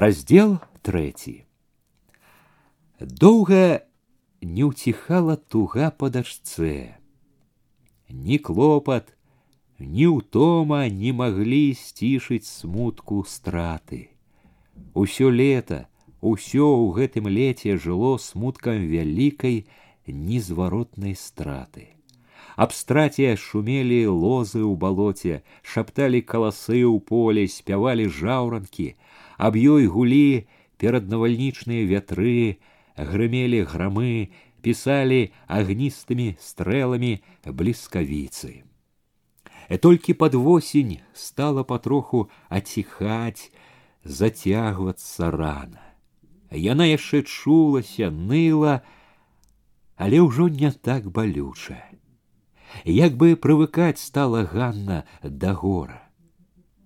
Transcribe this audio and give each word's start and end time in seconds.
раздел 0.00 0.58
трэці 0.80 1.44
Долго 3.00 3.82
не 4.40 4.64
утихала 4.64 5.34
туга 5.36 5.90
па 5.92 6.08
дачцэ. 6.14 6.96
Ні 8.08 8.38
клопат 8.46 9.12
ні 9.76 10.06
ўтома 10.14 10.80
не 10.88 11.12
могли 11.12 11.76
стишить 11.76 12.48
смутку 12.48 13.20
страты. 13.28 14.16
Усё 14.96 15.28
лето, 15.28 15.84
усё 16.24 16.72
у 16.80 16.88
гэтым 16.96 17.28
леце 17.28 17.76
жило 17.76 18.16
смутком 18.16 18.88
великой 18.88 19.66
незворотной 20.06 21.12
страты. 21.12 21.92
Аб 22.56 22.72
страце 22.72 23.36
шумелі 23.36 24.06
лозы 24.08 24.64
у 24.64 24.72
балоце, 24.76 25.44
шапталі 25.60 26.24
колосы 26.24 26.84
у 26.88 27.00
полі, 27.00 27.44
спявалі 27.48 28.08
жаўранкі, 28.08 28.96
Аб 29.40 29.56
ёй 29.56 29.88
гулі 29.88 30.44
пераднавальнічныя 30.76 31.88
вятры, 31.88 32.60
грымелі 32.92 33.64
грамы, 33.64 34.36
пісалі 34.60 35.32
агністымі 35.48 36.36
стрэламі 36.36 37.12
бліскавіцы. 37.48 38.68
Э, 39.72 39.78
толькі 39.80 40.12
пад 40.20 40.36
восень 40.36 41.00
стала 41.16 41.64
патроху 41.64 42.28
аціхаць, 42.52 43.48
зацягвацца 44.04 45.32
рана. 45.32 45.80
Яна 46.52 46.84
яшчэ 46.92 47.24
чулася, 47.24 48.12
ныла, 48.12 48.84
але 49.96 50.20
ўжо 50.20 50.52
не 50.52 50.68
так 50.68 51.08
балюча. 51.08 51.80
Як 52.84 53.16
бы 53.16 53.40
прывыкаць 53.40 54.04
стала 54.04 54.44
Ганна 54.44 55.04
да 55.24 55.56
гора. 55.56 56.04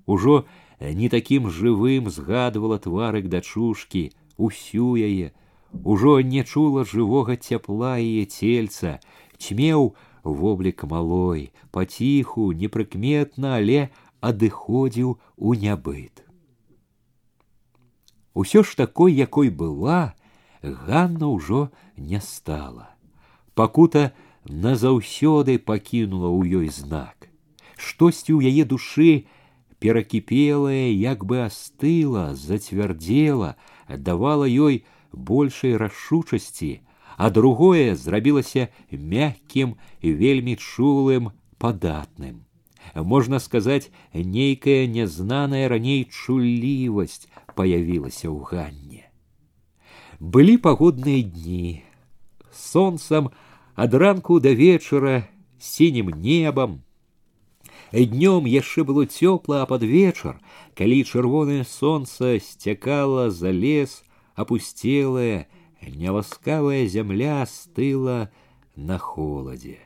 Ужо 0.07 0.47
не 0.47 0.64
не 0.93 1.09
живым 1.09 1.49
жывым 1.49 2.11
згадвала 2.11 2.79
тварык 2.79 3.29
дачушкі, 3.29 4.13
усю 4.37 4.97
яе, 4.97 5.33
ужо 5.85 6.21
не 6.21 6.45
чула 6.45 6.85
тепла 6.85 7.37
цяпла 7.37 7.99
тельца 7.99 8.27
цельца, 8.27 9.01
в 10.25 10.45
облик 10.45 10.85
малой, 10.85 11.53
паціху, 11.71 12.53
непрыкметна, 12.53 13.57
але 13.57 13.91
адыходзіў 14.21 15.19
у 15.37 15.55
нябыт. 15.55 16.25
Усё 18.35 18.65
ж 18.65 18.75
такой, 18.77 19.13
якой 19.13 19.51
была, 19.51 20.15
Ганна 20.65 21.29
ўжо 21.29 21.71
не 21.97 22.21
стала. 22.21 22.89
Пакута 23.55 24.13
назаўсёды 24.49 25.59
пакінула 25.59 26.33
ў 26.33 26.65
ёй 26.65 26.69
знак. 26.73 27.29
Штосьці 27.77 28.33
ў 28.33 28.49
яе 28.49 28.65
душы 28.65 29.29
перакіпелая 29.85 30.89
як 30.89 31.29
бы 31.29 31.45
астыла 31.45 32.33
зацвярдзела 32.33 33.55
давала 34.09 34.49
ёй 34.49 34.85
большай 35.13 35.77
рашучасці 35.77 36.81
а 37.17 37.31
другое 37.31 37.95
зрабілася 37.95 38.69
мяккім 38.91 39.77
вельмі 40.03 40.57
чулым 40.57 41.31
падатным. 41.59 42.43
Можна 42.95 43.39
сказаць 43.39 43.91
нейкая 44.15 44.87
нязнаная 44.87 45.69
раней 45.69 46.05
чулівасць 46.05 47.29
паявілася 47.55 48.29
ў 48.33 48.41
ганне. 48.41 49.05
Былі 50.19 50.57
пагодныя 50.59 51.23
дні 51.23 51.85
сонцам 52.53 53.31
ад 53.75 53.95
ранку 53.95 54.41
да 54.41 54.55
вечара 54.55 55.29
сінім 55.59 56.13
небам 56.25 56.81
Днём 57.93 58.47
яшчэ 58.47 58.85
было 58.85 59.07
цёпла, 59.07 59.63
а 59.63 59.67
пад 59.67 59.83
вечар, 59.83 60.41
калі 60.75 61.05
чырвонае 61.05 61.65
сонца 61.65 62.39
сцякала 62.41 63.31
за 63.31 63.51
лес, 63.51 64.03
апусцелая, 64.35 65.47
няласкавая 65.81 66.87
зямля 66.87 67.45
стыла 67.47 68.31
на 68.77 68.99
холадзе. 68.99 69.79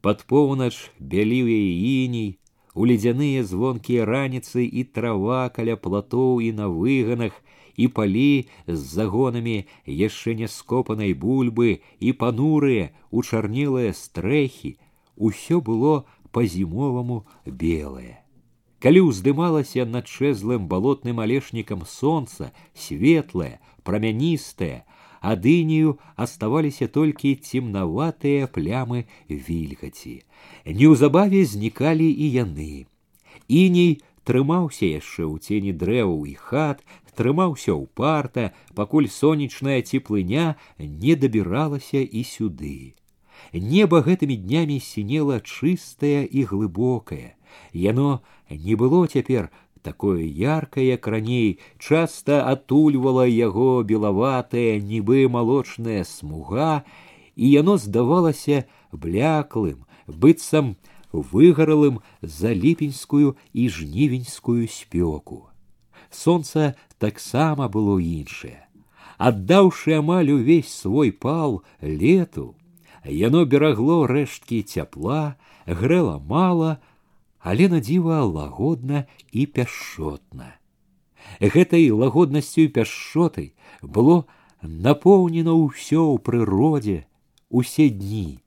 Пад 0.00 0.24
поўнач 0.26 0.90
бяліў 0.98 1.46
яе 1.46 2.06
іней, 2.06 2.38
у 2.74 2.86
ледзяныя 2.88 3.44
звонкія 3.44 4.04
раніцы 4.08 4.64
і 4.64 4.84
трава 4.84 5.48
каля 5.52 5.76
платоў 5.76 6.40
і 6.40 6.52
на 6.56 6.68
выганах, 6.72 7.36
і 7.76 7.88
палі 7.88 8.48
з 8.66 8.78
загонамі 8.78 9.64
яшчэ 9.86 10.34
не 10.36 10.48
скопанай 10.48 11.12
бульбы 11.12 11.80
і 12.00 12.12
панурыя, 12.12 12.90
учарнілыя 13.10 13.92
стрэхі, 13.92 14.76
усё 15.16 15.60
было 15.60 16.04
по 16.32 16.44
зимовому 16.48 17.22
белое 17.46 18.22
Калі 18.82 19.00
ўздымалася 19.06 19.84
над 19.86 20.08
шэзлым 20.10 20.64
балотным 20.66 21.20
алешнікам 21.22 21.84
сонца, 21.86 22.50
светлае, 22.74 23.62
прамяністае, 23.86 24.82
ад 25.22 25.46
інію 25.46 25.92
аставаліся 26.16 26.88
толькі 26.90 27.38
цемнаватыя 27.38 28.48
плямы 28.50 29.04
вільгаці. 29.30 30.14
Неўзабаве 30.66 31.44
знікалі 31.46 32.08
і 32.10 32.30
яны. 32.34 32.72
Іней 33.46 34.02
трымаўся 34.26 34.90
яшчэ 34.90 35.22
ў 35.30 35.38
цені 35.38 35.72
дрэваў 35.78 36.26
і 36.26 36.34
хат, 36.34 36.82
трымаўся 37.14 37.70
ў 37.70 37.86
парта, 37.86 38.50
пакуль 38.74 39.06
сонечная 39.06 39.78
цеплыня 39.86 40.58
не 40.78 41.14
дабіралася 41.14 42.02
і 42.02 42.26
сюды. 42.26 42.98
Неба 43.52 44.00
гэтымі 44.00 44.36
днямі 44.40 44.80
сінела 44.80 45.40
чыстае 45.44 46.24
і 46.24 46.44
глыбокае. 46.48 47.36
Яно 47.72 48.24
не 48.48 48.74
было 48.80 49.04
цяпер 49.06 49.52
такое 49.82 50.24
яркае, 50.24 50.88
як 50.96 51.06
раней, 51.06 51.60
часта 51.78 52.48
атульвала 52.48 53.26
яго 53.28 53.82
белаватая, 53.84 54.80
нібы 54.80 55.28
малочная 55.28 56.04
смуга, 56.04 56.84
і 57.36 57.50
яно 57.50 57.76
здавалася 57.76 58.64
бляклым, 58.92 59.84
быццам 60.06 60.76
выгаралым 61.12 62.00
за 62.22 62.54
ліпеньскую 62.54 63.36
і 63.52 63.68
жнівеньскую 63.68 64.64
спёку. 64.68 65.52
Сонца 66.10 66.74
таксама 66.98 67.68
было 67.68 67.98
іншае. 68.00 68.64
Аддаўшы 69.18 70.00
амаль 70.00 70.32
увесь 70.32 70.72
свой 70.72 71.12
пал 71.12 71.62
лету, 71.80 72.56
яно 73.04 73.44
берагло 73.44 74.06
рэшткі 74.06 74.62
цяпла, 74.62 75.36
грэла 75.66 76.18
мала, 76.18 76.78
але 77.40 77.68
на 77.68 77.80
дзіва 77.82 78.22
лагодна 78.24 79.06
і 79.32 79.46
пяшчотна. 79.46 80.58
Гэтай 81.40 81.90
лагоднасцю 81.90 82.68
пяшчотай 82.68 83.54
было 83.82 84.26
напоўнена 84.62 85.54
ўсё 85.54 86.14
ў 86.14 86.22
прыродзе 86.22 87.06
усе 87.50 87.90
дні. 87.90 88.38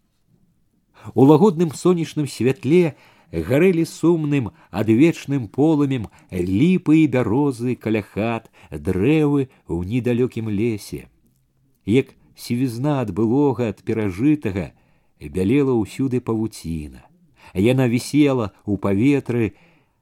У 1.14 1.28
лагодным 1.28 1.72
сонечным 1.76 2.28
святле 2.28 2.96
гарэлі 3.32 3.84
сумным 3.86 4.52
адвечным 4.72 5.48
полымем 5.48 6.08
ліпы 6.32 7.04
і 7.04 7.08
бярозы 7.12 7.76
каля 7.76 8.02
хат, 8.02 8.48
дрэвы 8.72 9.52
ў 9.68 9.80
недалёкім 9.84 10.50
лесе. 10.50 11.12
Як 11.86 12.16
сівізна 12.35 13.01
ад 13.01 13.12
былога 13.16 13.72
ад 13.73 13.81
перажытага 13.88 14.72
бялела 15.19 15.73
ўсюды 15.73 16.19
павуціна. 16.19 17.07
Яна 17.56 17.88
вісела 17.88 18.51
ў 18.68 18.75
паветры, 18.78 19.56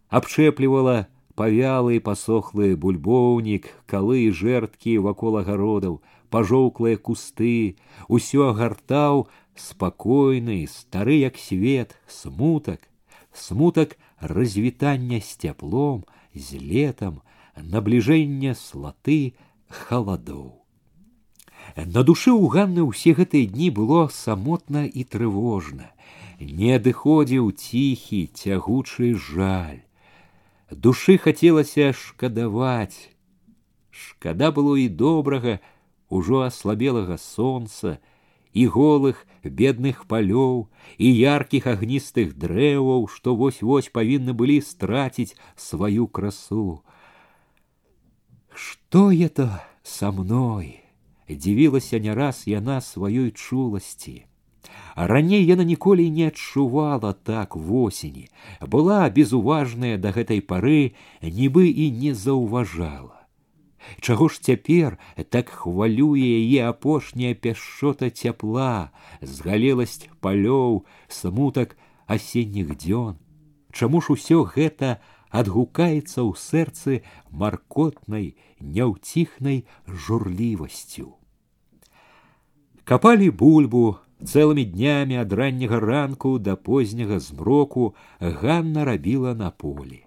абчэплівала 0.09 1.07
павялы 1.35 1.99
пасохлы 1.99 2.75
бульбоўнік, 2.77 3.69
калы 3.85 4.29
і 4.29 4.31
жэрткі 4.31 4.97
вакол 5.05 5.38
агародаў, 5.41 6.01
пажоўклыя 6.29 6.97
кусты, 6.97 7.77
усё 8.07 8.49
агартаў 8.53 9.27
спакойны, 9.55 10.66
стары 10.67 11.22
як 11.22 11.38
свет, 11.38 11.97
смутак, 12.07 12.89
смутак 13.33 13.97
развітання 14.19 15.22
з 15.22 15.38
цяплом, 15.38 16.05
з 16.33 16.57
летам, 16.57 17.22
набліжэння 17.57 18.57
слаты 18.57 19.33
халадоў. 19.69 20.62
На 21.75 22.03
душе 22.03 22.29
ў 22.31 22.49
Ганны 22.53 22.85
ўсе 22.85 23.17
гэтыя 23.17 23.49
дні 23.49 23.69
было 23.73 24.07
самотна 24.13 24.85
і 24.85 25.03
трывожна. 25.03 25.89
Не 26.39 26.77
адыходзіў 26.77 27.49
ціхі, 27.55 28.29
цягучы 28.29 29.15
жаль. 29.15 29.81
Душы 30.69 31.17
хацелася 31.17 31.93
шкадаваць. 31.93 33.09
Шкада 33.89 34.51
было 34.51 34.77
і 34.77 34.89
добрага, 34.89 35.59
ужо 36.09 36.41
аслабелага 36.45 37.17
сонца, 37.17 37.97
і 38.53 38.67
голых 38.67 39.25
бедных 39.43 40.05
палёў 40.05 40.69
і 40.97 41.07
яркіх 41.09 41.67
агністых 41.67 42.37
дрэваў, 42.37 43.09
што 43.09 43.35
вось-вось 43.35 43.89
павінны 43.89 44.33
былі 44.33 44.61
страціць 44.61 45.35
сваю 45.57 46.07
красу. 46.07 46.85
Што 48.53 49.09
это 49.11 49.65
со 49.81 50.11
мной? 50.11 50.83
Дзівілася 51.35 52.00
не 52.00 52.14
раз 52.16 52.44
яна 52.47 52.82
сваёй 52.82 53.32
чуласці. 53.32 54.26
Раней 54.96 55.46
яна 55.46 55.64
ніколі 55.64 56.09
не 56.09 56.28
адчувала 56.28 57.14
так 57.14 57.56
восені, 57.56 58.30
была 58.62 59.09
безуважная 59.09 59.97
да 59.97 60.14
гэтай 60.14 60.41
пары, 60.41 60.94
нібы 61.22 61.68
і 61.70 61.91
не 61.91 62.14
заўважала. 62.14 63.24
Чаго 64.00 64.30
ж 64.30 64.40
цяпер 64.41 64.97
так 65.30 65.50
хвалюе 65.50 66.22
яе 66.22 66.70
апошняя 66.70 67.34
пяшчота 67.34 68.09
цяпла, 68.09 68.91
згалеласць 69.22 70.08
палёў, 70.22 70.85
смутак 71.08 71.76
асенніх 72.08 72.78
дзён. 72.78 73.18
Чаму 73.74 74.02
ж 74.02 74.14
усё 74.14 74.46
гэта 74.46 75.02
адгукаецца 75.34 76.22
ў 76.22 76.32
сэрцы 76.38 77.02
маркотнай, 77.32 78.38
няўціхнай 78.62 79.66
журлівасцю. 79.90 81.18
Капалі 82.84 83.30
бульбу 83.32 83.96
цэлымі 84.28 84.64
днямі 84.68 85.16
ад 85.24 85.32
ранняга 85.32 85.80
ранку 85.80 86.35
да 86.35 86.56
позняга 86.59 87.20
змроку 87.24 87.96
Ганна 88.20 88.84
рабіла 88.84 89.32
на 89.35 89.52
полі. 89.52 90.03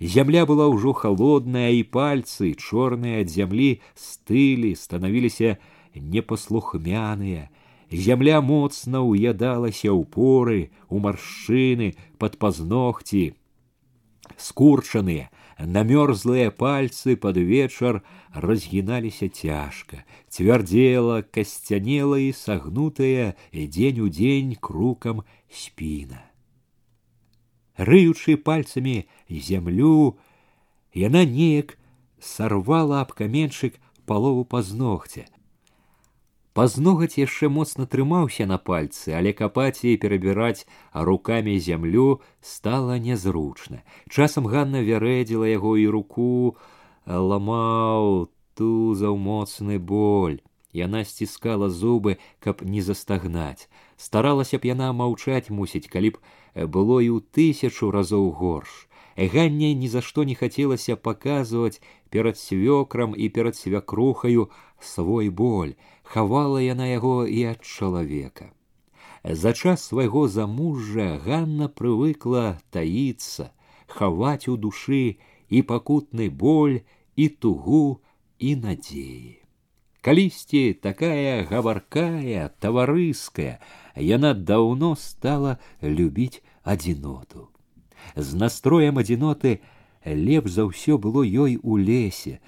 Зямля 0.00 0.44
была 0.44 0.68
ўжо 0.68 0.92
холодная, 0.92 1.72
і 1.72 1.82
пальцы, 1.88 2.52
чорныя 2.52 3.24
ад 3.24 3.32
зямлі 3.32 3.80
стылі, 3.96 4.76
станавіліся 4.76 5.56
непаслухмяныя. 5.96 7.48
Зямля 7.90 8.44
моцна 8.44 9.00
ўядалася 9.00 9.88
ў 9.88 10.04
а 10.04 10.10
поры, 10.12 10.60
у 10.92 11.00
маршчыны, 11.00 11.96
под 12.20 12.36
пазногці. 12.36 13.34
Скурчаныя, 14.36 15.32
Намерзлыя 15.58 16.52
пальцы 16.54 17.16
под 17.16 17.36
вечер 17.36 18.02
разгіналіся 18.32 19.28
тяжко, 19.28 20.04
твердела, 20.30 21.22
касцянела 21.22 22.14
и 22.14 22.32
согнутая, 22.32 23.34
и 23.50 23.66
день 23.66 23.98
у 23.98 24.08
день 24.08 24.54
дзень 24.54 25.24
спина. 25.50 26.22
спіна. 27.76 28.36
пальцами 28.44 29.06
землю, 29.28 29.40
зямлю, 29.40 30.18
яна 30.94 31.24
неяк 31.24 31.76
сорвала 32.20 33.00
аб 33.00 33.12
каменьчык 33.12 33.80
палову 34.06 34.44
пазногця, 34.44 35.26
Пазногаць 36.58 37.20
яшчэ 37.22 37.46
моцна 37.54 37.84
трымаўся 37.86 38.44
на 38.50 38.56
пальцы, 38.68 39.12
але 39.14 39.30
капаць 39.40 39.86
і 39.86 39.92
перабіраць 40.02 40.66
рукамі 41.08 41.54
зямлю 41.66 42.06
стала 42.42 42.96
нязручна. 42.98 43.84
Часам 44.10 44.48
Ганна 44.50 44.82
вярэдзіла 44.82 45.46
яго 45.46 45.76
і 45.78 45.86
руку, 45.86 46.56
«Э, 47.06 47.14
ламаў 47.14 48.26
тузаў 48.58 49.14
моцны 49.14 49.78
боль. 49.78 50.42
Яна 50.74 51.04
сціскала 51.04 51.70
зубы, 51.70 52.18
каб 52.42 52.66
не 52.66 52.82
застагнаць. 52.82 53.70
Старалася 53.96 54.58
б 54.58 54.66
яна 54.66 54.90
маўчаць 54.90 55.54
мусіць, 55.54 55.86
калі 55.86 56.10
б 56.10 56.16
э, 56.18 56.66
было 56.66 56.98
і 56.98 57.14
ў 57.14 57.18
тысячу 57.22 57.94
разоў 57.94 58.34
горш. 58.34 58.90
Э, 59.14 59.30
Ганне 59.30 59.74
ні 59.78 59.86
за 59.86 60.02
што 60.02 60.26
не 60.26 60.34
хацелася 60.34 60.98
паказваць 60.98 61.78
перад 62.10 62.34
свёкрам 62.34 63.14
і 63.14 63.28
перад 63.28 63.54
свякрухаю 63.54 64.50
свой 64.80 65.30
боль 65.30 65.78
хавала 66.08 66.60
яна 66.64 66.86
яго 66.88 67.26
і 67.26 67.44
ад 67.52 67.64
чалавека. 67.64 68.52
За 69.24 69.52
час 69.52 69.84
свайго 69.90 70.28
замужжа 70.28 71.18
Ганна 71.24 71.68
прывыкла 71.68 72.60
таіцца, 72.72 73.50
хаваць 73.86 74.48
у 74.48 74.56
душы 74.56 75.18
і 75.48 75.62
пакутны 75.62 76.30
боль, 76.30 76.80
і 77.16 77.28
тугу, 77.28 78.00
і 78.38 78.56
надзеі. 78.56 79.42
Калісьці 80.00 80.78
такая 80.80 81.44
гаваркая, 81.44 82.48
таварыская, 82.62 83.58
яна 83.98 84.32
даўно 84.32 84.94
стала 84.96 85.58
любіць 85.82 86.40
адзіноту. 86.62 87.48
З 88.14 88.38
настроем 88.38 89.02
адзіноты 89.02 89.58
лепш 90.06 90.54
за 90.56 90.70
ўсё 90.70 90.96
было 90.96 91.26
ёй 91.26 91.58
у 91.60 91.76
лесе. 91.76 92.38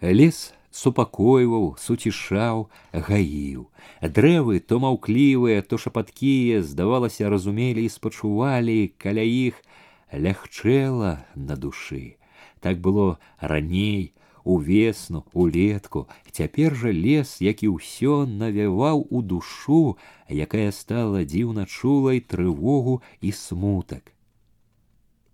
Лес 0.00 0.54
супакойваў, 0.70 1.76
суцішаў, 1.78 2.70
гаіў. 2.92 3.66
Дрэвы 4.02 4.60
то 4.60 4.78
маўклівыя, 4.78 5.62
то 5.62 5.78
шапаткія, 5.78 6.62
здавалася, 6.62 7.30
разумелі 7.30 7.84
і 7.84 7.90
спачувалі, 7.90 8.94
каля 8.98 9.26
іх 9.26 9.60
лягчэла 10.12 11.26
на 11.34 11.56
душы. 11.56 12.16
Так 12.60 12.80
было 12.80 13.18
раней, 13.40 14.14
увесну, 14.44 15.24
улетку, 15.32 16.08
цяпер 16.30 16.74
жа 16.74 16.92
лес, 16.94 17.40
які 17.40 17.68
ўсё 17.76 18.26
навяваў 18.26 19.06
у 19.10 19.22
душу, 19.22 19.98
якая 20.28 20.70
стала 20.72 21.24
дзіўна 21.24 21.66
чулай 21.66 22.20
трывогу 22.20 23.02
і 23.20 23.32
смутак. 23.32 24.12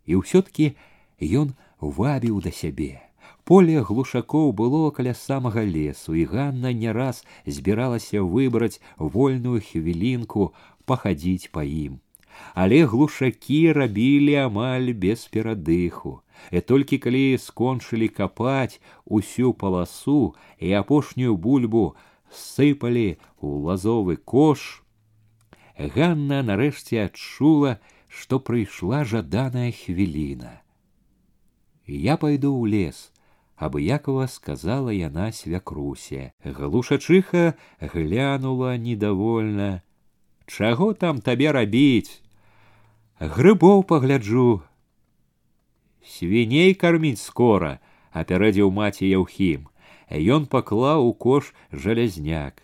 І 0.07 0.23
ўсё-ткі 0.23 0.75
ён 1.21 1.55
вабіў 1.81 2.41
да 2.41 2.51
сябе. 2.51 3.06
Поле 3.47 3.79
глушакоў 3.89 4.51
было 4.59 4.91
каля 4.91 5.13
самага 5.15 5.63
лесу, 5.63 6.15
і 6.19 6.25
Ганна 6.27 6.73
не 6.75 6.91
раз 6.91 7.23
збіралася 7.47 8.23
выбраць 8.23 8.83
вольную 8.99 9.63
хвілінку, 9.63 10.51
пахадзіць 10.85 11.55
па 11.55 11.63
ім. 11.63 12.01
Але 12.59 12.83
глушакі 12.91 13.61
рабілі 13.79 14.35
амаль 14.51 14.91
без 15.05 15.25
перадыху. 15.31 16.19
І 16.51 16.61
толькі 16.61 16.99
калі 16.99 17.39
скончылі 17.39 18.11
капаць 18.11 18.83
усю 19.05 19.55
паласу 19.55 20.35
і 20.59 20.75
апошнюю 20.83 21.39
бульбу 21.39 21.95
сыпалі 22.29 23.09
ў 23.39 23.49
лазовы 23.71 24.19
кош, 24.19 24.83
Ганна 25.79 26.43
нарэшце 26.43 27.07
адчула, 27.07 27.79
што 28.09 28.41
прыйшла 28.41 29.05
жаданая 29.05 29.71
хвіліна. 29.71 30.63
Я 31.87 32.17
пайду 32.17 32.51
ў 32.51 32.65
лес, 32.75 33.13
абыякова 33.57 34.27
сказала 34.29 34.91
яна 34.91 35.33
свякрусе. 35.33 36.33
Галушачыха 36.45 37.57
глянула 37.81 38.77
недовольна. 38.77 39.83
Чаго 40.47 40.95
там 40.95 41.21
табе 41.21 41.51
рабіць? 41.51 42.23
Грыбоў 43.19 43.83
пагляджу 43.89 44.63
свіней 46.05 46.75
карміць 46.75 47.21
скора 47.21 47.81
апярэдзіў 48.13 48.71
маці 48.71 49.09
яўхім. 49.09 49.67
Ён 50.11 50.47
паклаў 50.47 51.09
у 51.09 51.13
кош 51.15 51.55
жалязняк. 51.73 52.63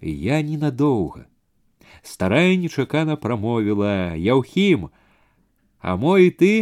Я 0.00 0.40
ненадоўга 0.40 1.26
старая 2.02 2.56
нечакана 2.56 3.16
прамовіла. 3.16 4.14
Яўхім 4.16 4.88
а 5.80 5.96
мой 5.96 6.28
і 6.28 6.30
ты 6.30 6.52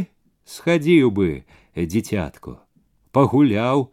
схадзіў 0.46 1.10
бы 1.10 1.44
дзіцятку 1.74 2.58
пагуляў. 3.12 3.90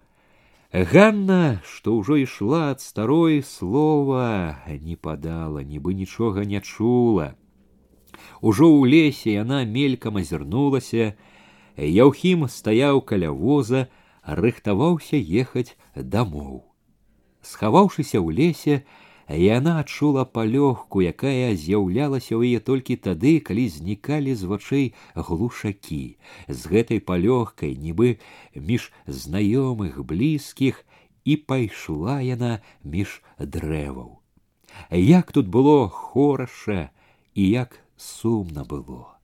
Ганна, 0.75 1.61
што 1.63 1.95
ўжо 2.01 2.19
ішла 2.19 2.75
ад 2.75 2.81
старой 2.83 3.39
слова, 3.41 4.59
не 4.67 4.95
падала, 4.99 5.63
нібы 5.63 5.95
нічога 5.95 6.43
не 6.43 6.59
чула. 6.59 7.35
Ужо 8.41 8.67
ў 8.67 8.83
лесе 8.91 9.39
яна 9.39 9.63
мелькам 9.63 10.19
азірнулася. 10.19 11.15
Яўхім 11.79 12.47
стаяў 12.51 13.01
каля 13.07 13.31
воза, 13.31 13.87
рыхтаваўся 14.23 15.15
ехаць 15.15 15.75
дамоў. 15.95 16.63
Схаваўшыся 17.39 18.19
ў 18.19 18.35
лесе, 18.35 18.75
яна 19.29 19.79
адчула 19.81 20.25
палёгку, 20.25 21.01
якая 21.01 21.55
з'яўлялася 21.57 22.37
ў 22.37 22.53
яе 22.53 22.59
толькі 22.59 22.95
тады, 22.95 23.39
калі 23.39 23.65
знікалі 23.69 24.35
з 24.35 24.43
вачэй 24.45 24.85
глушакі. 25.15 26.17
З 26.47 26.61
гэтай 26.69 26.99
палёгкай, 27.01 27.73
нібы 27.73 28.21
між 28.53 28.93
знаёмых 29.07 30.03
блізкіх 30.03 30.85
і 31.25 31.35
пайшла 31.49 32.21
яна 32.21 32.61
між 32.83 33.21
дрэваў. 33.39 34.21
Як 34.91 35.31
тут 35.31 35.47
было 35.47 35.89
хораша 35.89 36.91
і 37.33 37.49
як 37.49 37.79
сумна 37.97 38.63
было. 38.63 39.15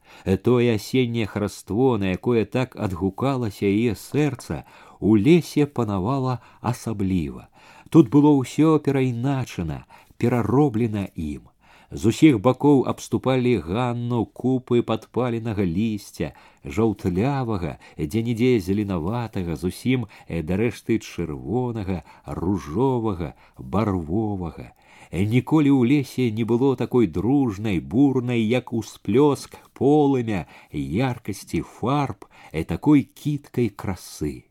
Тое 0.44 0.76
асенняе 0.76 1.26
хараство, 1.26 1.98
на 1.98 2.12
якое 2.12 2.46
так 2.46 2.76
адгукалася 2.76 3.66
яе 3.66 3.96
сэрца, 3.96 4.66
у 5.00 5.16
лесе 5.16 5.66
панавала 5.66 6.40
асабліва. 6.62 7.51
Тут 7.92 8.08
было 8.08 8.32
ўсё 8.40 8.80
перайначана, 8.80 9.84
перароблена 10.16 11.10
ім. 11.12 11.52
З 11.92 12.12
усіх 12.12 12.36
бакоў 12.40 12.86
абступалі 12.88 13.52
ганну 13.66 14.24
купы 14.42 14.80
падпаленага 14.92 15.66
лісця, 15.68 16.30
жаўтлявага, 16.64 17.74
дзе-нідзе 18.00 18.52
зеленаватага, 18.64 19.58
зусім 19.60 20.06
э, 20.08 20.40
дарэшты 20.40 21.04
чырвонага, 21.04 22.08
ружовага, 22.24 23.34
барвовага. 23.60 24.72
Э, 25.12 25.28
ніколі 25.28 25.76
ў 25.76 25.82
лесе 25.92 26.32
не 26.32 26.48
было 26.48 26.78
такой 26.80 27.12
дружнай, 27.12 27.84
бурнай, 27.84 28.40
як 28.40 28.72
усплёск, 28.72 29.60
полымя, 29.76 30.48
яркасці 30.72 31.60
фарб, 31.60 32.24
э, 32.56 32.64
такой 32.64 33.04
кіткай 33.04 33.68
красы. 33.68 34.48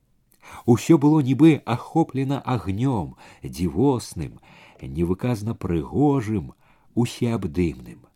Усё 0.67 0.99
было 0.99 1.21
нібы 1.21 1.63
ахоплена 1.65 2.41
агнём, 2.45 3.17
дзівосным, 3.43 4.41
невыказна 4.83 5.55
прыгожым, 5.55 6.55
усеабдымным. 6.95 8.07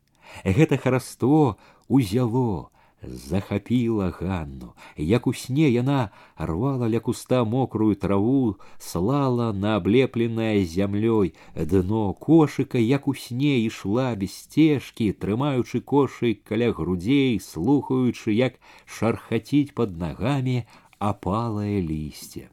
Гэта 0.45 0.79
хараство 0.79 1.57
узяло, 1.89 2.71
захапіла 3.07 4.11
Ганну. 4.11 4.75
Як 4.97 5.27
у 5.27 5.33
сне 5.33 5.69
яна 5.71 6.11
рвала 6.37 6.89
ля 6.89 7.01
куста 7.01 7.45
мокрую 7.45 7.97
траву, 7.97 8.57
слала 8.79 9.53
на 9.53 9.77
аблепленае 9.77 10.65
зямлёй 10.65 11.35
дно 11.55 12.13
кошыка, 12.15 12.79
як 12.79 13.09
у 13.09 13.15
сне 13.15 13.61
ішла 13.61 14.15
без 14.15 14.33
сцежкі, 14.33 15.13
трымаючы 15.13 15.81
кошык 15.81 16.45
каля 16.45 16.73
грудзей, 16.73 17.41
слухаючы, 17.41 18.33
як 18.33 18.55
шархаціць 18.87 19.75
под 19.75 19.99
нагамі 19.99 20.65
апалае 21.11 21.81
лісце. 21.81 22.49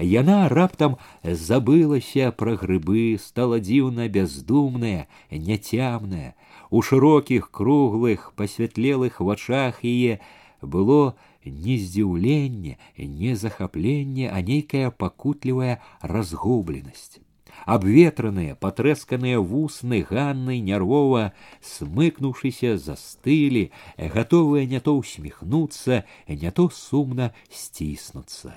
Яна 0.00 0.48
раптам 0.48 0.96
забылася 1.22 2.30
пра 2.32 2.56
грыбы, 2.60 3.18
стала 3.20 3.60
дзіўна 3.60 4.08
бездумная, 4.08 5.08
няцямная. 5.30 6.34
У 6.70 6.80
шырокіх, 6.80 7.50
круглых, 7.50 8.32
пасвятлелых 8.36 9.20
вачах 9.20 9.84
яе 9.84 10.20
было 10.62 11.16
не 11.44 11.76
здзіўленне, 11.76 12.78
не 12.96 13.34
захапленне, 13.36 14.30
а 14.30 14.40
нейкая 14.40 14.90
пакутлівая 14.90 15.80
разгубленасць. 16.00 17.20
Обветранные, 17.66 18.54
патрэсканыя 18.54 19.38
вусны 19.40 20.06
Ганны 20.08 20.60
нервово 20.60 21.32
смыкнувшися 21.60 22.78
застыли, 22.78 23.70
готовыя 23.96 24.66
не 24.66 24.80
то 24.80 24.96
усміхнуцца, 24.96 26.04
не 26.26 26.50
то 26.50 26.70
сумна 26.70 27.32
сціснуцца. 27.50 28.54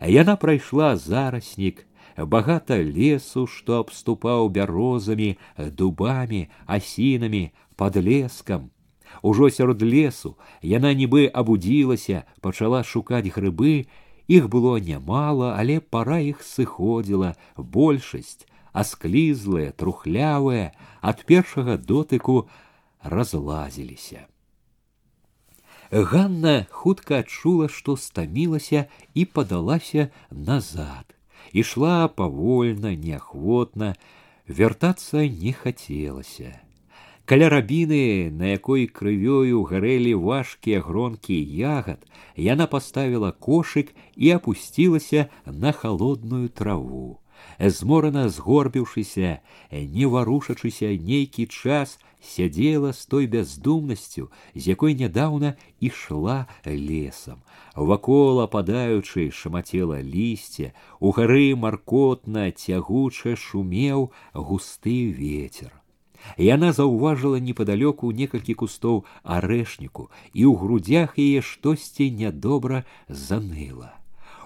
Яна 0.00 0.36
прайшла 0.36 0.96
зараснік, 0.96 1.86
багата 2.16 2.76
лесу, 2.76 3.46
што 3.46 3.80
абступаў 3.80 4.48
бярозамі, 4.48 5.38
дубамі, 5.56 6.48
асінамі, 6.66 7.52
падлескам. 7.76 8.70
Ужо 9.22 9.48
сярод 9.48 9.82
лесу 9.82 10.36
яна 10.62 10.92
нібы 10.94 11.26
абудзілася, 11.32 12.24
пачала 12.40 12.84
шукаць 12.84 13.32
грыбы, 13.32 13.88
их 14.28 14.48
было 14.48 14.76
немало, 14.76 15.54
але 15.56 15.80
пара 15.80 16.20
іх 16.20 16.44
сыходзіла, 16.44 17.34
большасць, 17.56 18.46
асклізлыя, 18.72 19.72
трухлявыя, 19.72 20.72
от 21.02 21.24
першага 21.24 21.76
дотыку 21.76 22.48
разлазіліся. 23.02 24.28
Ганна 25.90 26.66
хутка 26.70 27.24
адчула, 27.24 27.68
что 27.68 27.96
стамілася 27.96 28.86
и 29.14 29.24
подалася 29.24 30.10
назад. 30.30 31.18
и 31.52 31.62
шла 31.62 32.08
повольно, 32.08 32.94
неохотно, 32.94 33.96
вяртацца 34.46 35.26
не 35.26 35.52
хацелася. 35.52 36.60
Каля 37.28 37.50
рабіны, 37.52 38.32
на 38.32 38.56
якой 38.56 38.86
крывёю 38.88 39.60
гарэлі 39.68 40.14
важкія 40.16 40.80
гронкі 40.80 41.36
ягад, 41.36 42.06
яна 42.40 42.64
паставіла 42.64 43.36
кошык 43.36 43.90
і 44.16 44.30
апусцілася 44.32 45.28
на 45.44 45.72
холодную 45.76 46.48
траву. 46.48 47.20
Зморана 47.60 48.22
згорбіўшыся, 48.32 49.44
не 49.70 50.06
варушачыся 50.08 50.88
нейкі 50.96 51.44
час 51.52 51.98
сядзела 52.24 52.94
з 52.96 53.04
той 53.04 53.28
бяздумнасцю, 53.28 54.32
з 54.54 54.72
якой 54.72 54.96
нядаўна 54.96 55.52
ішла 55.84 56.46
лесам. 56.64 57.44
Вакол 57.76 58.40
ападаючы 58.40 59.28
шамацела 59.28 60.00
лісце, 60.00 60.72
угары 60.96 61.52
маркотна 61.66 62.48
цягуча 62.56 63.36
шумеў 63.36 64.08
густы 64.32 65.12
ветер. 65.12 65.77
Яна 66.36 66.72
заўважыла 66.76 67.40
непадалёку 67.40 68.12
некалькі 68.12 68.54
кустоў 68.54 69.04
арэшніку, 69.24 70.10
і 70.34 70.44
ў 70.44 70.52
грудзях 70.58 71.16
яе 71.16 71.40
штосьці 71.40 72.10
нядобра 72.10 72.84
заныла. 73.08 73.94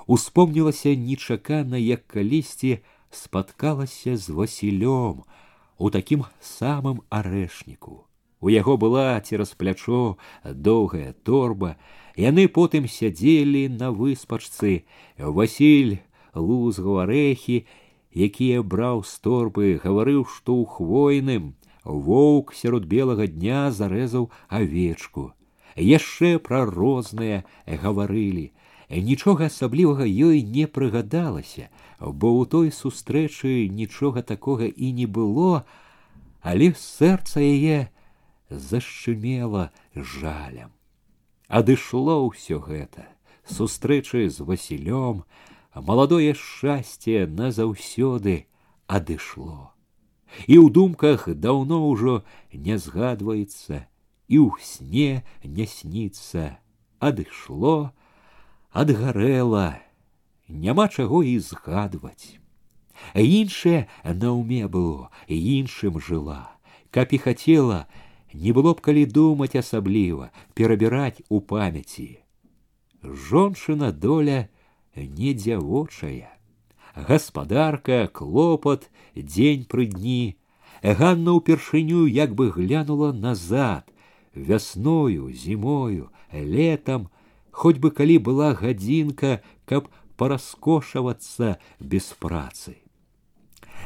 Успомнілася 0.07 0.95
нечакана, 0.95 1.77
як 1.77 2.07
калісьці 2.07 2.79
спаткалася 3.11 4.17
з 4.17 4.31
Васілём, 4.31 5.25
у 5.79 5.91
такім 5.91 6.25
самым 6.41 7.03
арэшніку. 7.11 8.07
У 8.43 8.51
яго 8.51 8.77
была 8.77 9.21
цераз 9.21 9.55
плячо 9.55 10.19
доўгая 10.45 11.15
торба, 11.23 11.77
яны 12.17 12.49
потым 12.49 12.89
сядзелі 12.91 13.69
на 13.69 13.91
выспачцы. 13.95 14.83
Васіль 15.19 16.03
лузгаў 16.35 17.07
арэхі, 17.07 17.67
якія 18.15 18.62
браў 18.62 19.05
з 19.07 19.15
торбы, 19.23 19.79
гаварыў, 19.83 20.27
што 20.27 20.59
ў 20.59 20.67
хвойным 20.67 21.55
воўк 21.85 22.55
сярод 22.55 22.87
белага 22.87 23.27
дня 23.27 23.71
зарэзаў 23.71 24.31
авечку. 24.49 25.33
Яшчэ 25.77 26.39
пра 26.39 26.65
розныя 26.69 27.45
гаварылі. 27.67 28.53
Нічога 28.93 29.49
асаблівага 29.49 30.05
ёй 30.05 30.43
не 30.45 30.67
прыгадалася, 30.69 31.73
бо 31.99 32.29
ў 32.29 32.43
той 32.45 32.69
сустрэчы 32.69 33.69
нічога 33.73 34.21
такога 34.21 34.69
і 34.69 34.93
не 34.93 35.07
было, 35.07 35.65
але 36.45 36.77
сэрца 36.77 37.41
яе 37.41 37.89
зашчымела 38.51 39.73
жалем. 39.97 40.77
Адышло 41.49 42.21
ўсё 42.29 42.61
гэта, 42.61 43.09
сустрэчы 43.49 44.29
з 44.29 44.45
Васілём, 44.45 45.25
маладое 45.73 46.37
шчасце 46.37 47.25
назаўсёды 47.25 48.45
адышло. 48.87 49.72
і 50.47 50.55
ў 50.59 50.67
думках 50.71 51.29
даўно 51.29 51.83
ўжо 51.89 52.23
не 52.53 52.79
згадваецца, 52.79 53.87
і 54.29 54.37
ў 54.39 54.51
сне 54.61 55.11
не 55.45 55.67
сніцца, 55.67 56.59
адышло, 56.99 57.93
адгарэла, 58.73 59.81
няма 60.49 60.89
чаго 60.89 61.23
і 61.23 61.39
згадваць. 61.39 62.39
Іншае 63.15 63.89
наўме 64.05 64.69
было, 64.69 65.11
іншым 65.29 65.99
жыла, 66.01 66.57
каб 66.91 67.12
і 67.12 67.19
хацела, 67.19 67.87
не 68.33 68.53
было 68.53 68.73
б 68.75 68.81
калі 68.81 69.05
думаць 69.07 69.57
асабліва, 69.57 70.31
перабіраць 70.55 71.21
у 71.29 71.41
памяці. 71.41 72.23
Жончына 73.03 73.93
доля 73.93 74.49
не 74.97 75.35
дзявочая 75.35 76.31
гаспадарка 76.95 78.09
клопат 78.13 78.91
дзень 79.15 79.65
пры 79.65 79.87
дні. 79.87 80.37
Ганна 80.83 81.39
ўпершыню 81.39 82.07
як 82.11 82.35
бы 82.35 82.51
глянула 82.51 83.13
назад 83.13 83.87
вясною 84.35 85.31
зімою 85.31 86.11
летом, 86.33 87.09
хоць 87.51 87.79
бы 87.79 87.91
калі 87.91 88.19
была 88.19 88.55
гадзінка 88.57 89.43
каб 89.65 89.89
параскошавацца 90.17 91.59
без 91.79 92.11
працы. 92.19 92.81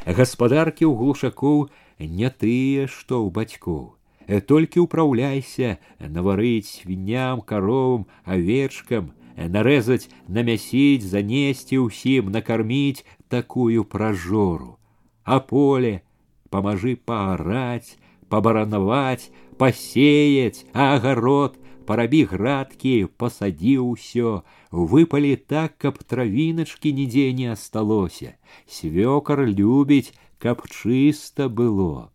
Гаспадаркі 0.06 0.86
ў 0.86 0.94
глушакоў 0.94 1.68
не 1.98 2.30
тыя 2.30 2.86
што 2.86 3.22
ў 3.26 3.28
бацькоў. 3.34 3.96
Толькі 4.26 4.82
ўпраўляйся 4.86 5.78
наварыць 5.98 6.66
свінням 6.66 7.42
каровам 7.42 8.06
авечкам. 8.24 9.14
Нарезать, 9.36 10.08
намясіць, 10.28 11.04
занести 11.04 11.76
ўсім, 11.76 12.32
накормить 12.32 13.04
такую 13.28 13.84
прожору. 13.84 14.78
А 15.24 15.40
поле 15.40 16.02
памажы 16.48 16.96
паараць, 16.96 17.98
побарановать, 18.28 19.30
посеять. 19.58 20.64
а 20.72 20.96
огород, 20.96 21.58
парабі 21.86 22.24
градкі, 22.24 23.06
пасадзі 23.20 23.78
ўсё, 23.78 24.42
выпалі 24.72 25.36
так, 25.36 25.76
каб 25.78 26.02
травиночки 26.02 26.92
нідзе 26.92 27.32
не 27.32 27.52
асталося. 27.52 28.36
Свекор 28.66 29.44
любить, 29.46 30.14
каб 30.38 30.66
чисто 30.68 31.48
было 31.48 32.10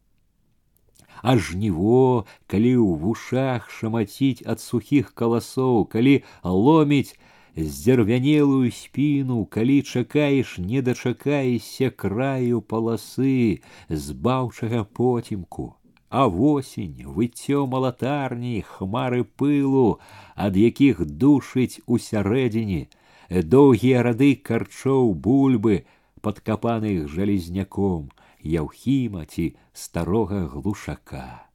аж 1.21 1.53
него, 1.53 2.25
у 2.25 2.55
ў 2.55 2.97
вушах 2.97 3.69
шамаціць 3.69 4.43
ад 4.45 4.59
сухіх 4.59 5.13
каласоў, 5.13 5.85
калі 5.85 6.23
ломіць 6.43 7.17
здзярвянелую 7.55 8.71
спіну, 8.71 9.45
калі 9.45 9.81
чакаеш, 9.81 10.57
не 10.57 10.81
дачакаешся 10.81 11.91
краю 11.91 12.61
паласы 12.61 13.61
збаўчага 13.89 14.83
потімку. 14.83 15.75
А 16.09 16.27
восень, 16.27 17.03
выццё 17.05 17.67
малатарні, 17.67 18.65
хмары 18.67 19.23
пылу, 19.23 19.99
ад 20.35 20.57
якіх 20.59 21.05
душыць 21.05 21.79
усярэдзіне, 21.87 22.87
доўгія 23.31 24.03
рады 24.03 24.35
карчоў 24.35 25.13
бульбы, 25.15 25.85
падкапаных 26.21 27.07
жалезняком, 27.07 28.11
яўхіма 28.43 29.25
ці 29.25 29.55
старога 29.74 30.48
глушака. 30.48 31.48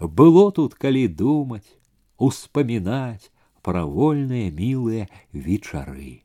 Было 0.00 0.50
тут 0.52 0.74
калі 0.74 1.06
думаць, 1.08 1.68
успамінаць 2.18 3.30
пра 3.62 3.84
вольныя 3.84 4.50
мілыя 4.50 5.08
вечары. 5.32 6.24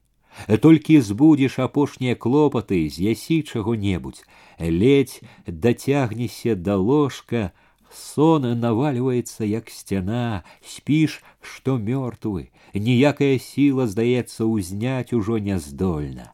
Толькі 0.64 1.02
збудзеш 1.02 1.60
апошнія 1.60 2.16
клопаты, 2.16 2.88
з'ясі 2.90 3.44
чаго-небудзь, 3.44 4.24
ледь 4.60 5.22
дацягнешся 5.48 6.56
да 6.56 6.76
ложка, 6.76 7.52
Сон 7.90 8.44
навальваецца 8.62 9.46
як 9.50 9.70
сцяна, 9.74 10.44
спіш, 10.62 11.24
што 11.42 11.78
мёртвы, 11.82 12.54
ніякая 12.74 13.42
сіла 13.42 13.88
здаецца 13.90 14.46
ўзняць 14.46 15.10
ужо 15.18 15.40
няздольна, 15.42 16.30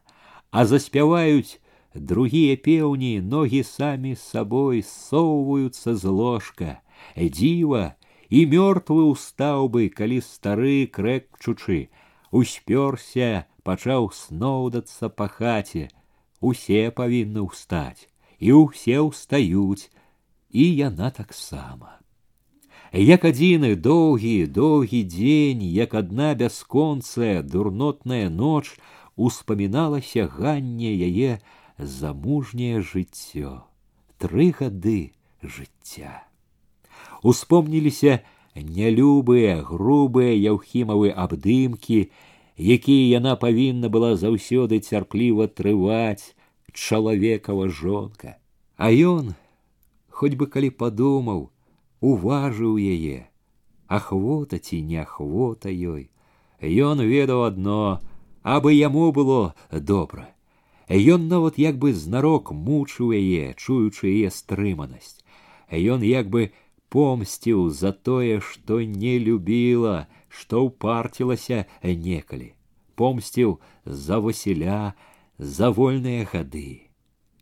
а 0.52 0.66
заспяваюць 0.68 1.56
Другие 1.98 2.56
пеўні 2.56 3.20
ногі 3.20 3.62
самі 3.64 4.16
сабой 4.16 4.82
ссоўваюцца 4.82 5.96
з 5.96 6.04
ложка. 6.04 6.80
Дзіва, 7.16 7.96
і 8.28 8.40
мёртвы 8.52 9.02
ўстаў 9.12 9.68
бы, 9.72 9.88
калі 9.88 10.20
стары 10.20 10.86
крэкчучы, 10.92 11.88
успёрся, 12.30 13.46
пачаў 13.64 14.10
сноўдацца 14.12 15.08
па 15.08 15.28
хаце. 15.28 15.88
Усе 16.40 16.90
павінны 16.92 17.48
ўстаць, 17.48 18.08
і 18.38 18.52
ўсе 18.66 19.00
ўстаюць, 19.00 19.88
і 20.52 20.64
яна 20.76 21.08
таксама. 21.10 21.96
Як 22.92 23.24
адзіны 23.24 23.74
доўгі, 23.74 24.46
доўгі 24.46 25.00
дзень, 25.04 25.64
як 25.64 25.94
адна 25.94 26.34
бясконцая 26.34 27.42
дурнотная 27.42 28.28
ноч, 28.28 28.76
успаміналася 29.16 30.28
ганне 30.28 30.92
яе 30.92 31.40
замужняе 31.78 32.80
жыццё 32.80 33.64
тры 34.18 34.52
гады 34.58 35.12
жыцця. 35.42 36.24
Успомніліся 37.22 38.20
нялюбыя 38.56 39.60
грубыя 39.60 40.32
яўхімавы 40.32 41.12
абдымкі 41.12 42.00
якія 42.56 43.20
яна 43.20 43.36
павінна 43.36 43.92
была 43.92 44.16
заўсёды 44.16 44.80
цярпліва 44.80 45.48
трываць 45.48 46.32
чалавекава 46.72 47.68
жонка. 47.68 48.36
А 48.76 48.88
ён 48.92 49.34
хоць 50.08 50.36
бы 50.36 50.48
калі 50.48 50.70
падумаў 50.70 51.48
уважыў 52.00 52.80
яе 52.80 53.28
ахвота 53.86 54.58
ці 54.58 54.80
неахвота 54.82 55.68
ёй. 55.68 56.08
Ён 56.60 57.04
ведаў 57.04 57.44
адно 57.44 58.00
абы 58.42 58.72
яму 58.72 59.12
было 59.12 59.54
добра. 59.70 60.35
А 60.88 60.94
ён 60.94 61.26
нават 61.28 61.58
як 61.58 61.78
бы 61.82 61.92
знарок 61.92 62.52
мучыў 62.52 63.10
яе, 63.10 63.54
чуючы 63.58 64.06
яе 64.06 64.30
стрыманасць. 64.30 65.18
А 65.66 65.74
ён 65.74 66.02
як 66.06 66.30
бы 66.30 66.52
помсціў 66.88 67.70
за 67.70 67.90
тое, 67.92 68.38
што 68.40 68.78
не 68.80 69.18
любіла, 69.18 70.06
што 70.28 70.62
ўпарцілася 70.66 71.66
некалі. 71.82 72.54
Помсціў 72.94 73.58
за 73.84 74.20
Васіля, 74.22 74.94
за 75.38 75.70
вольныя 75.70 76.24
гады. 76.24 76.86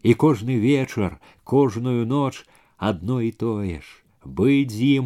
І 0.02 0.14
кожны 0.14 0.56
вечар, 0.60 1.20
кожную 1.44 2.06
ноч 2.06 2.44
адно 2.76 3.20
і 3.20 3.30
тое 3.30 3.80
ж, 3.80 3.88
быць 4.24 4.72
з 4.72 4.80
ім, 5.00 5.04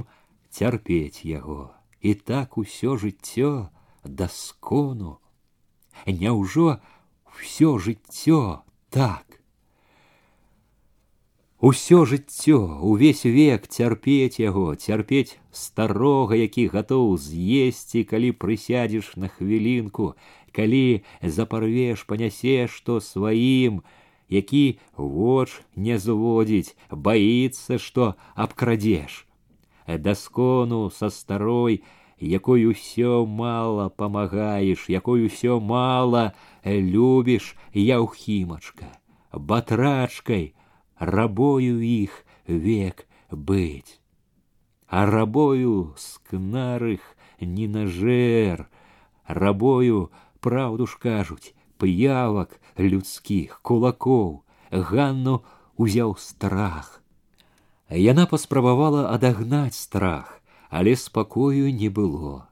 цярпець 0.50 1.26
яго. 1.26 1.74
І 2.00 2.14
так 2.14 2.58
усё 2.58 2.96
жыццё 2.96 3.68
да 4.04 4.28
скону. 4.30 5.18
Няўжо, 6.06 6.78
все 7.42 7.78
жыццё 7.78 8.62
так. 8.90 9.28
Усё 11.60 12.04
жыццё, 12.04 12.78
увесь 12.86 13.24
век 13.24 13.66
цярпець 13.66 14.38
яго, 14.38 14.76
цярпець 14.78 15.38
старога, 15.50 16.38
які 16.38 16.68
гатоў 16.70 17.18
з'есці, 17.18 18.04
калі 18.06 18.30
прысядзеш 18.30 19.16
на 19.18 19.26
хвілінку, 19.26 20.14
калі 20.54 21.02
запарвеш, 21.18 22.06
панясеш, 22.06 22.70
что 22.70 23.00
сваім, 23.00 23.82
які 24.30 24.78
воч 24.94 25.50
не 25.74 25.98
зводзіць, 25.98 26.76
баіцца, 26.94 27.82
што 27.82 28.14
абкрадзеш. 28.38 29.26
Даскону 29.88 30.90
со 30.90 31.10
старой, 31.10 31.82
якой 32.20 32.66
усё 32.66 33.26
мало 33.26 33.90
памагаеш, 33.90 34.88
якой 34.88 35.26
усё 35.26 35.60
мала 35.60 36.32
э, 36.64 36.80
любіш 36.80 37.56
яўхімачка, 37.72 38.86
батрачкай, 39.32 40.54
рабою 40.98 41.80
іх 41.80 42.24
век 42.46 43.06
быть. 43.30 44.00
А 44.86 45.06
рабою 45.06 45.94
скнарых 45.96 47.00
не 47.40 47.68
нажер, 47.68 48.68
рабою 49.26 50.10
праўду 50.40 50.86
ж 50.86 50.98
кажуць, 50.98 51.54
п'явак 51.78 52.60
людскіх 52.78 53.60
кулакоў, 53.62 54.42
Ганну 54.70 55.44
узяў 55.76 56.16
страх. 56.18 57.02
Яна 57.88 58.26
паспрабавала 58.26 59.08
адагнаць 59.12 59.76
страх, 59.76 60.37
але 60.70 60.96
спакою 60.96 61.72
не 61.72 61.88
было. 61.88 62.48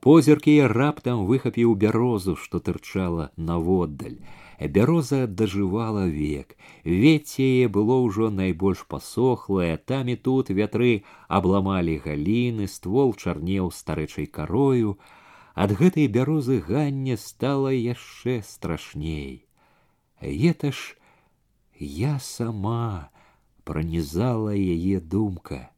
Позіркі 0.00 0.54
раптам 0.70 1.26
выхапіў 1.26 1.74
бярозу 1.74 2.36
што 2.36 2.60
тырчала 2.62 3.30
наводдаль. 3.36 4.18
Бяроза 4.58 5.26
дажывала 5.26 6.06
век. 6.06 6.56
Вецце 6.84 7.66
было 7.70 7.98
ўжо 8.02 8.30
найбольш 8.30 8.86
пасохлае 8.86 9.76
там 9.76 10.08
і 10.08 10.16
тут 10.16 10.50
вятры 10.50 11.02
абламалі 11.28 11.98
галіны 12.06 12.66
ствол 12.66 13.14
чарнеў 13.14 13.70
старэчай 13.74 14.26
карою 14.26 14.98
ад 15.54 15.74
гэтай 15.78 16.06
бярозы 16.06 16.58
ганне 16.62 17.16
стала 17.16 17.74
яшчэ 17.74 18.42
страшней. 18.46 19.46
Гэта 20.22 20.70
ж 20.70 20.94
я 21.78 22.18
сама 22.18 23.10
пронізала 23.64 24.54
яе 24.54 24.98
думка 24.98 25.70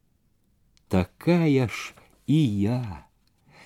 такая 0.91 1.67
ж 1.67 1.93
і 2.27 2.39
я. 2.59 3.07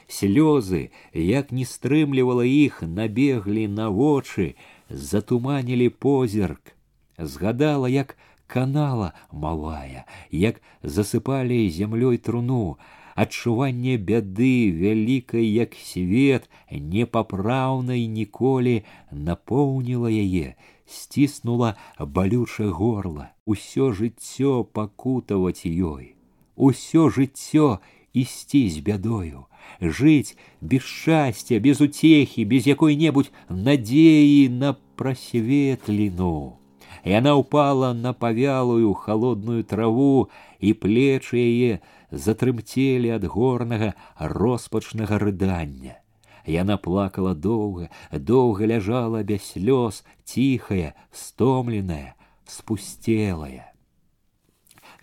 Слёзы, 0.07 0.93
як 1.13 1.51
не 1.51 1.65
стрымлівала 1.65 2.45
іх, 2.45 2.83
набеглі 2.85 3.65
на 3.67 3.89
вочы, 3.89 4.53
затуманілі 4.89 5.89
позірк. 5.89 6.77
Згадала, 7.17 7.89
як 7.89 8.17
канала 8.45 9.13
малая, 9.31 10.05
як 10.29 10.61
засыпалі 10.83 11.65
зямлёй 11.73 12.21
труну, 12.21 12.77
адчуванне 13.15 13.97
бяды 13.97 14.69
вялікай 14.75 15.47
як 15.47 15.73
свет 15.81 16.49
непапраўнай 16.69 18.07
ніколі 18.11 18.75
напоўніла 19.29 20.11
яе 20.11 20.55
сціснула 20.85 21.71
балюча 21.99 22.67
горла 22.81 23.31
усё 23.55 23.89
жыццё 24.01 24.51
пакутаваць 24.79 25.63
ёй 25.65 26.14
усё 26.55 27.09
жыццё 27.09 27.79
ісці 28.13 28.69
з 28.69 28.79
бядою, 28.79 29.45
жыць 29.81 30.37
без 30.61 30.81
шчасця, 30.81 31.59
без 31.59 31.81
уцехі, 31.81 32.45
без 32.45 32.67
якой-небудзь 32.67 33.31
надзеі 33.49 34.49
на 34.49 34.75
прасветліну. 34.95 36.59
Яна 37.05 37.35
ўпала 37.37 37.93
на 37.93 38.13
павялую 38.17 38.95
холодную 38.97 39.61
траву, 39.63 40.31
і 40.57 40.73
плечы 40.73 41.37
яе 41.37 41.83
затрымцелі 42.09 43.13
ад 43.13 43.27
горнага 43.29 43.93
роспачнага 44.17 45.19
рыдання. 45.21 46.01
Яна 46.47 46.77
плакала 46.77 47.33
доўга, 47.33 47.89
доўга 48.11 48.65
ляжала 48.65 49.21
без 49.23 49.45
слёз, 49.53 50.01
тихая, 50.23 50.95
стомленая, 51.11 52.15
спустелая 52.45 53.74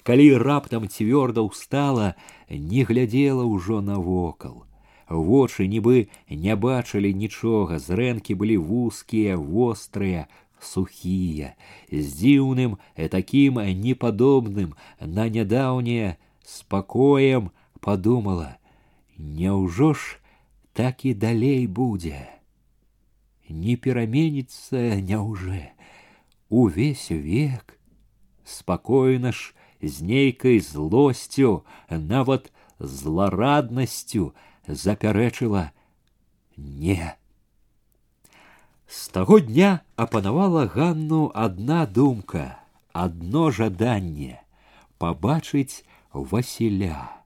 калі 0.03 0.27
раптам 0.39 0.89
цвёрда 0.89 1.43
ўстала, 1.47 2.15
не 2.49 2.85
глядзела 2.85 3.45
ўжо 3.47 3.81
навокал. 3.81 4.67
Вочы 5.09 5.69
нібы 5.69 6.09
не 6.29 6.57
бачылі 6.57 7.13
нічога, 7.13 7.79
зрэнкі 7.79 8.35
былі 8.35 8.57
вузкія, 8.57 9.37
вострыя, 9.37 10.27
сухія, 10.61 11.55
з 11.91 12.07
дзіўным 12.17 12.79
такім 12.97 13.61
непадобным 13.83 14.75
на 15.01 15.29
нядаўняе 15.29 16.17
спакоем 16.45 17.51
подумала: 17.81 18.57
Няўжо 19.19 19.93
ж 19.95 20.19
так 20.73 21.05
і 21.05 21.15
далей 21.15 21.67
будзе? 21.67 22.29
Не 23.49 23.77
пераменіцца 23.77 24.97
няўжо 25.03 25.61
увесь 26.53 27.11
век 27.11 27.79
спакойна 28.45 29.33
ж 29.33 29.55
з 29.83 30.03
нейкай 30.03 30.61
злосцю, 30.61 31.65
нават 31.91 32.53
злорадностью 32.79 34.35
запярэчыла 34.67 35.73
не. 36.57 37.17
С 38.87 39.09
таго 39.09 39.39
дня 39.39 39.83
апанавала 39.97 40.67
Ганну 40.67 41.31
одна 41.35 41.87
думка, 41.87 42.61
адно 42.93 43.51
жаданне 43.51 44.43
пабачыць 44.99 45.83
Васіля, 46.13 47.25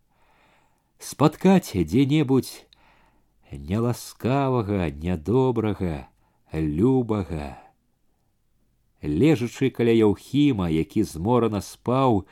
спаткаць 0.99 1.75
дзе-небудзь 1.75 2.64
няласкавага, 3.53 4.90
нядобрага, 4.90 6.09
любага. 6.53 7.59
Лежачы 9.03 9.71
каля 9.71 9.92
яўхіма, 9.92 10.69
які 10.73 11.03
зморана 11.03 11.61
спаў, 11.61 12.25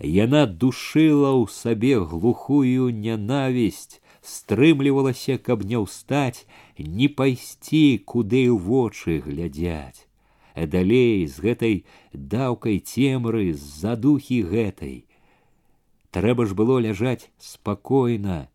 Яна 0.00 0.46
душила 0.46 1.30
ў 1.38 1.46
сабе 1.46 2.00
глухую 2.02 2.90
нянавість, 2.90 4.02
стрымлівалася, 4.22 5.38
каб 5.38 5.62
не 5.62 5.78
ўстаць, 5.78 6.46
не 6.78 7.06
пайсці, 7.06 8.02
куды 8.02 8.50
ў 8.50 8.58
вочы 8.58 9.22
глядзяць. 9.22 10.10
Далей 10.56 11.26
з 11.26 11.38
гэтай 11.38 11.74
даўкай 12.10 12.82
цемры, 12.82 13.54
з 13.54 13.62
задухі 13.62 14.42
гэтай. 14.42 15.06
Трэба 16.10 16.46
ж 16.46 16.54
было 16.58 16.82
ляжаць 16.82 17.30
спакойна, 17.38 18.50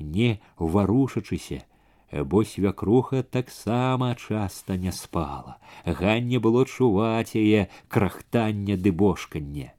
не 0.00 0.40
варушачыся, 0.56 1.64
бо 2.12 2.44
свякруха 2.44 3.22
таксама 3.22 4.16
часта 4.16 4.76
не 4.76 4.92
спала. 4.92 5.56
Ганне 5.84 6.40
было 6.40 6.64
чуваць 6.64 7.36
яе 7.36 7.68
крахтанне 7.88 8.76
ды 8.76 8.92
бошканне. 8.92 9.72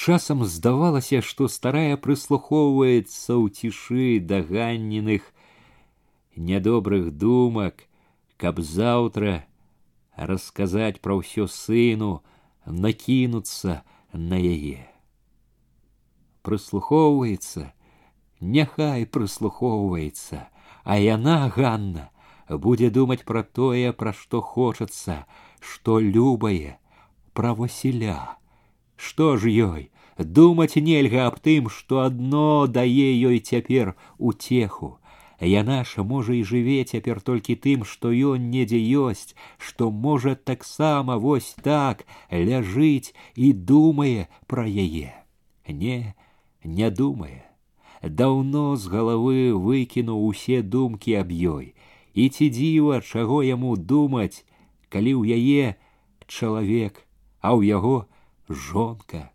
Часам 0.00 0.44
здавалася, 0.48 1.18
што 1.20 1.46
старая 1.52 1.96
прыслухоўваецца 2.00 3.36
ў 3.36 3.52
цішы 3.52 4.06
да 4.24 4.38
ганненых 4.40 5.26
нядобрых 6.36 7.10
думак, 7.12 7.84
каб 8.40 8.62
заўтра 8.64 9.44
расказаць 10.16 11.04
пра 11.04 11.18
ўсё 11.20 11.44
сыну, 11.52 12.24
накінуцца 12.64 13.84
на 14.16 14.40
яе. 14.40 14.88
Прыслухоўваецца, 16.48 17.68
няхай 18.40 19.04
прыслухоўваецца, 19.04 20.48
а 20.88 20.96
яна 20.96 21.52
Ганна 21.52 22.08
будзе 22.48 22.88
думаць 22.88 23.28
пра 23.28 23.44
тое, 23.44 23.92
пра 23.92 24.16
што 24.16 24.40
хочацца, 24.40 25.22
што 25.60 26.00
любае, 26.00 26.80
пра 27.36 27.52
Васіля 27.52 28.39
Што 29.00 29.36
ж 29.40 29.48
ёй, 29.48 29.88
думаць 30.38 30.76
нельга 30.76 31.26
аб 31.32 31.40
тым, 31.40 31.68
што 31.72 32.00
адно 32.04 32.66
дае 32.68 33.08
ёй 33.28 33.38
цяпер 33.40 33.94
уцеху. 34.18 34.98
Яна 35.40 35.78
ж 35.88 36.04
можа 36.04 36.34
і 36.36 36.42
жыве 36.44 36.84
цяпер 36.84 37.22
толькі 37.24 37.56
тым, 37.66 37.86
што 37.92 38.12
ён 38.12 38.50
недзе 38.52 38.80
ёсць, 39.04 39.32
што 39.56 39.88
можа 39.90 40.34
таксама 40.34 41.16
вось 41.16 41.56
так 41.64 42.04
ляжыць 42.30 43.16
і 43.36 43.54
думае 43.72 44.28
пра 44.46 44.68
яе. 44.68 45.16
Не, 45.64 46.14
не 46.62 46.90
думае. 46.90 47.40
Даўно 48.04 48.76
з 48.76 48.92
галавы 48.92 49.56
выкінуў 49.56 50.28
усе 50.28 50.60
думкі 50.60 51.16
аб 51.24 51.32
ёй. 51.32 51.72
І 52.12 52.28
ці 52.28 52.52
дзіва, 52.52 53.00
чаго 53.00 53.40
яму 53.48 53.76
думаць, 53.80 54.44
калі 54.92 55.16
ў 55.16 55.40
яе 55.40 55.76
чалавек, 56.28 57.06
а 57.40 57.56
ў 57.56 57.72
яго 57.72 58.10
жонка. 58.50 59.30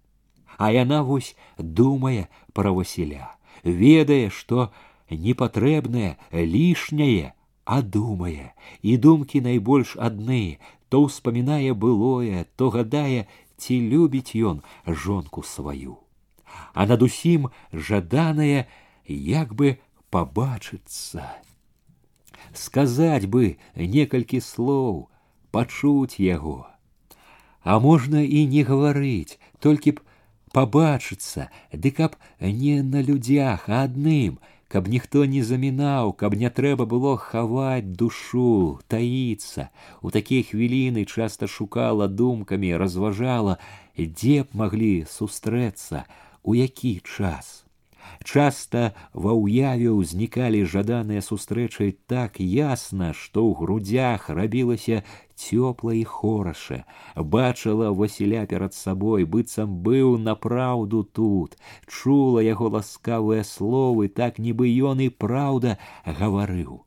А 0.58 0.72
яна 0.72 1.02
вось 1.04 1.36
думае 1.58 2.28
пра 2.54 2.72
Васіля, 2.72 3.36
ведае, 3.64 4.30
што 4.30 4.72
непатрэбнае, 5.10 6.16
лішняе, 6.32 7.34
а 7.66 7.82
думае, 7.82 8.54
і 8.82 8.98
думкі 8.98 9.42
найбольш 9.42 9.96
адны, 9.98 10.60
то 10.90 11.02
ўспамінае 11.08 11.74
былое, 11.74 12.46
то 12.56 12.70
гадае, 12.70 13.26
ці 13.58 13.80
любіць 13.90 14.36
ён 14.36 14.62
жонку 14.86 15.44
сваю. 15.44 15.98
А 16.74 16.86
над 16.86 17.02
усім 17.04 17.50
жаданае 17.74 18.68
як 19.08 19.56
бы 19.56 19.80
пабачыцца. 20.12 21.26
Сказаць 22.54 23.26
бы 23.26 23.58
некалькі 23.76 24.40
слоў, 24.40 25.10
пачуць 25.52 26.22
яго. 26.22 26.68
А 27.66 27.80
можно 27.80 28.24
и 28.24 28.46
не 28.46 28.64
говорить, 28.64 29.40
только 29.60 29.92
б 29.92 30.00
пабачыцца, 30.54 31.50
ды 31.74 31.90
каб 31.90 32.16
не 32.40 32.84
на 32.84 33.02
людях, 33.02 33.64
а 33.68 33.82
адным, 33.86 34.40
каб 34.68 34.88
никто 34.88 35.26
не 35.26 35.42
заминал, 35.42 36.14
каб 36.14 36.36
не 36.36 36.52
трэба 36.52 36.86
было 36.86 37.18
ховать 37.18 37.94
душу, 37.94 38.80
таиться. 38.88 39.70
У 40.04 40.12
такія 40.12 40.44
хвіліны 40.44 41.06
часто 41.06 41.48
шукала 41.48 42.08
думками, 42.08 42.78
разважала, 42.78 43.58
где 43.98 44.44
б 44.44 44.48
маглі 44.54 45.10
сустрэцца, 45.10 46.06
у 46.44 46.54
який 46.54 47.02
час. 47.02 47.65
Часта 48.24 48.94
ва 49.14 49.34
ўяве 49.38 49.92
ўзнікалі 49.96 50.64
жаданыя 50.66 51.22
сустрэчы 51.22 51.94
так 52.08 52.40
ясна, 52.40 53.14
што 53.14 53.46
ў 53.46 53.52
грудях 53.60 54.30
рабілася 54.30 55.04
цёпла 55.36 55.94
і 56.00 56.04
хораша, 56.08 56.86
бачыла 57.16 57.92
Васіля 57.92 58.46
перад 58.48 58.74
сабой, 58.74 59.26
быццам 59.26 59.78
быў 59.86 60.18
напраўду 60.18 61.04
тут, 61.04 61.60
чула 61.88 62.42
яго 62.42 62.72
ласкавыя 62.80 63.44
словы, 63.44 64.08
так 64.08 64.40
нібы 64.40 64.72
ён 64.92 65.06
і 65.06 65.10
праўда 65.12 65.78
гаварыў. 66.06 66.84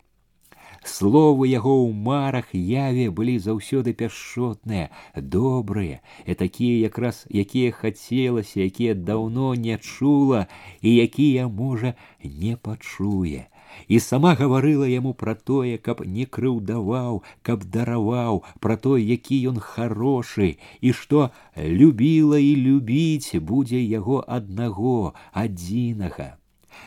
Словы 0.88 1.46
яго 1.48 1.72
ў 1.84 1.92
марах 2.08 2.48
яве 2.56 3.10
былі 3.16 3.36
заўсёды 3.46 3.92
пяшчотныя, 3.92 4.88
добрыя, 5.34 6.00
э 6.24 6.34
такія 6.42 6.88
якраз 6.88 7.26
якія 7.28 7.72
хацелася, 7.80 8.64
якія 8.64 8.94
даўно 8.94 9.52
не 9.66 9.76
чула 9.76 10.46
і 10.80 10.94
якія 11.04 11.48
можа 11.60 11.92
не 12.24 12.56
пачуе. 12.56 13.44
І 13.86 14.00
сама 14.00 14.32
гаварыла 14.40 14.88
яму 14.88 15.12
пра 15.12 15.36
тое, 15.36 15.76
каб 15.76 16.00
не 16.16 16.24
крыўдаваў, 16.24 17.22
каб 17.42 17.68
дараваў, 17.76 18.42
пра 18.64 18.80
той, 18.80 19.04
які 19.04 19.36
ён 19.52 19.60
хорошы, 19.60 20.56
і 20.80 20.96
што 20.96 21.30
любіла 21.56 22.40
і 22.40 22.52
любіць 22.56 23.36
будзе 23.52 23.84
яго 23.84 24.24
аднаго, 24.40 25.12
адзінага. 25.32 26.38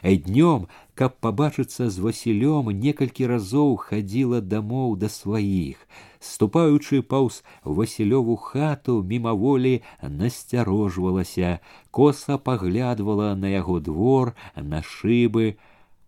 Днём 0.04 0.68
каб 1.02 1.18
пабачыцца 1.26 1.90
з 1.90 2.06
васілём 2.06 2.72
некалькі 2.86 3.28
разоў 3.34 3.76
хадзіла 3.90 4.46
дамоў 4.54 4.98
да 5.04 5.10
сваіх 5.10 5.86
ступаючы 6.22 7.02
паўз 7.02 7.42
васілёву 7.66 8.36
хату 8.38 9.02
мімаволі 9.04 9.82
насцярожвалася 10.02 11.60
коса 11.90 12.38
паглядвала 12.38 13.34
на 13.36 13.50
яго 13.50 13.80
двор 13.80 14.36
на 14.56 14.84
шыбы 14.86 15.58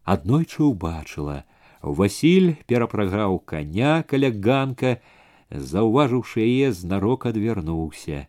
аднойчы 0.03 0.62
ўбачыла. 0.69 1.43
Васіль 1.82 2.56
перапрагаў 2.69 3.39
каня 3.39 4.06
каля 4.08 4.29
ганка 4.29 5.01
заўважыўшы 5.49 6.45
яе 6.45 6.71
знарок 6.71 7.25
адвярнуўся. 7.25 8.27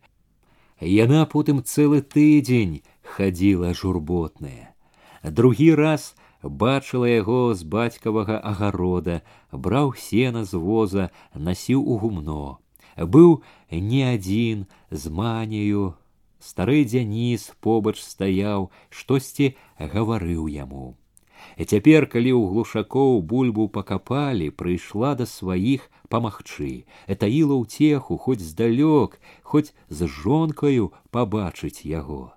Яна 0.80 1.28
потым 1.28 1.62
цэлы 1.62 2.00
тыдзень 2.00 2.80
хадзіла 3.04 3.76
журботная. 3.76 4.72
Другі 5.22 5.74
раз 5.76 6.16
бачыла 6.44 7.08
яго 7.08 7.54
з 7.54 7.64
бацькавага 7.64 8.36
агарода, 8.38 9.22
браў 9.50 9.94
сена 9.96 10.44
з 10.44 10.60
воза, 10.60 11.10
насіў 11.34 11.80
у 11.80 11.96
гумно. 11.98 12.58
Быў 12.96 13.42
не 13.70 14.04
адзін 14.14 14.66
з 14.90 15.10
манію. 15.10 15.94
Стары 16.38 16.84
дзяніс 16.84 17.56
побач 17.64 17.96
стаяў, 18.04 18.68
штосьці 18.90 19.56
гаварыў 19.80 20.44
яму. 20.52 20.94
Цяпер, 21.56 22.04
калі 22.12 22.32
ў 22.36 22.42
глушакоў 22.52 23.24
бульбу 23.24 23.68
пакапалі, 23.72 24.52
прыйшла 24.52 25.14
да 25.16 25.24
сваіх 25.24 25.88
памагчы, 26.12 26.84
таіла 27.08 27.56
ўцеху, 27.64 28.20
хоць 28.20 28.44
здалёк, 28.44 29.16
хоць 29.42 29.72
з 29.88 30.04
жонкаю 30.04 30.92
пабачыць 31.10 31.88
яго. 31.88 32.33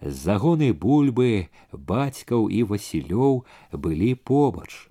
Загоны 0.00 0.72
бульбы, 0.72 1.48
бацькаў 1.72 2.46
і 2.48 2.62
васілёў 2.62 3.42
былі 3.72 4.14
побач. 4.14 4.88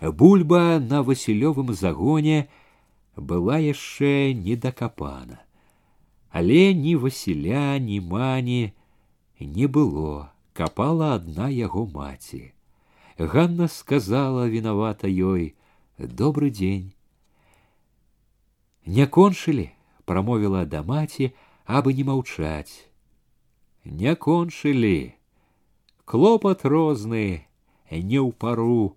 Бульба 0.00 0.80
на 0.80 1.00
васілёвым 1.02 1.72
загоне 1.72 2.48
была 3.16 3.56
яшчэ 3.58 4.32
недакапана, 4.34 5.40
але 6.30 6.74
ні 6.74 6.96
Васіля, 6.96 7.78
ні 7.78 8.00
мані 8.00 8.72
не 9.40 9.66
было, 9.66 10.32
капала 10.52 11.14
адна 11.16 11.48
яго 11.48 11.86
маці. 11.86 12.52
Ганна 13.18 13.68
сказала 13.68 14.48
вінавата 14.48 15.08
ёй: 15.08 15.54
«Добры 15.98 16.50
дзень. 16.50 16.92
Не 18.86 19.06
кончылі, 19.06 19.70
прамовіла 20.04 20.64
да 20.64 20.82
маці, 20.82 21.32
абы 21.64 21.92
не 21.92 22.04
маўчаць 22.04 22.89
не 23.90 24.14
кончылі. 24.14 25.14
Клопат 26.06 26.64
розны, 26.64 27.46
не 27.90 28.20
ў 28.22 28.30
пару. 28.32 28.94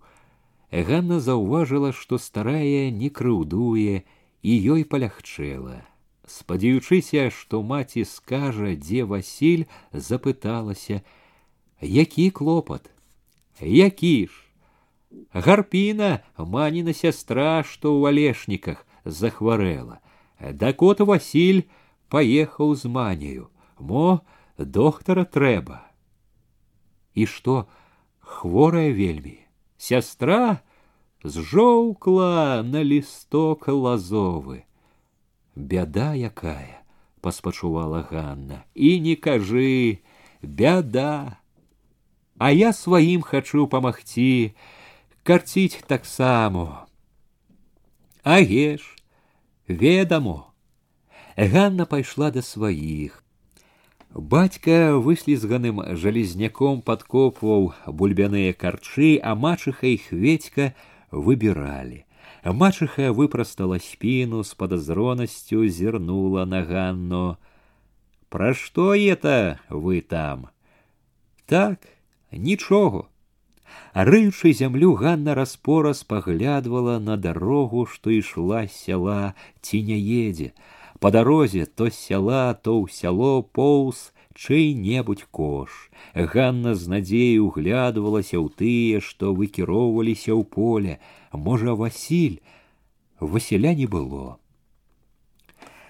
Ганна 0.69 1.19
заўважыла, 1.19 1.91
што 1.93 2.17
старая 2.17 2.93
не 2.93 3.10
крыўдуе 3.10 4.06
і 4.41 4.51
ёй 4.53 4.86
палягчэла. 4.86 5.82
Спадзяючыся, 6.25 7.29
што 7.34 7.62
маці 7.62 8.06
скажа, 8.06 8.77
дзе 8.77 9.03
Васіль 9.03 9.65
запыталася: 9.91 11.01
«Які 11.82 12.29
клопат? 12.29 12.89
Які 13.60 14.29
ж? 14.29 14.34
Гарпіна, 15.34 16.23
маніна 16.38 16.93
сястра, 16.93 17.62
што 17.62 17.93
ў 17.93 18.10
алешніках 18.10 18.86
захварэла. 19.06 19.99
Дакот 20.39 21.01
Васіль 21.01 21.69
паехаў 22.10 22.73
з 22.75 22.86
манію. 22.86 23.49
Мо, 23.77 24.21
Доктора 24.57 25.25
треба. 25.25 25.87
И 27.13 27.25
что, 27.25 27.67
хворая 28.19 28.91
Вельми? 28.91 29.39
Сестра 29.77 30.61
зжоўкла 31.23 32.61
на 32.63 32.81
листок 32.81 33.67
лазовы. 33.67 34.65
Бяда 35.55 36.13
якая 36.13 36.83
паспачувала 37.21 38.07
Ганна 38.09 38.65
И 38.73 38.99
не 38.99 39.15
кажи 39.15 39.99
бяда. 40.41 41.37
А 42.37 42.51
я 42.51 42.73
сваім 42.73 43.21
хачу 43.21 43.67
памагці, 43.67 44.53
карціць 45.23 45.83
таксама. 45.87 46.87
Аге 48.23 48.77
ж, 48.77 48.95
ведомо. 49.67 50.53
Ганна 51.37 51.85
пошла 51.85 52.31
до 52.31 52.41
своих. 52.41 53.22
Батька 54.13 54.95
выслізганым 54.95 55.97
жалезняком 55.97 56.84
подкопывал 56.84 57.73
бульбяныя 57.88 58.54
карчы, 58.54 59.17
а 59.17 59.34
мачыха 59.34 59.88
і 59.88 59.97
хведька 59.97 60.76
выбирали. 61.10 62.06
Мачыха 62.45 63.12
выпростала 63.12 63.80
спину, 63.80 64.43
с 64.43 64.54
падазронасцю 64.54 65.67
зірнула 65.67 66.45
на 66.45 66.62
Ганну. 66.62 67.38
Про 68.30 68.54
что 68.54 68.93
это 68.93 69.60
вы 69.69 70.02
там? 70.02 70.49
Так, 71.47 71.80
ничего. 72.32 73.10
Рыючы 73.95 74.54
землю, 74.54 74.93
Ганна 74.93 75.34
распораз 75.34 76.04
поглядывала 76.04 76.99
на 76.99 77.17
дорогу, 77.17 77.88
что 77.88 78.12
ішла 78.12 78.67
сяла 78.67 79.34
ці 79.62 79.82
не 79.82 79.97
едзе. 79.97 80.54
По 81.03 81.11
дарозе 81.11 81.65
то 81.65 81.89
сяла, 81.89 82.53
то 82.53 82.79
ў 82.79 82.87
сяло 82.87 83.41
поўз 83.43 84.15
чый-небудзь 84.39 85.27
кош. 85.35 85.91
Ганна 86.15 86.79
з 86.79 86.87
надзею 86.87 87.51
углядвалася 87.51 88.39
ў 88.39 88.47
тыя, 88.47 89.03
што 89.03 89.35
выкіроўваліся 89.35 90.31
ў 90.31 90.47
поле. 90.47 91.03
Можа, 91.35 91.75
Васіль, 91.75 92.39
Васіля 93.19 93.75
не 93.75 93.83
было. 93.83 94.39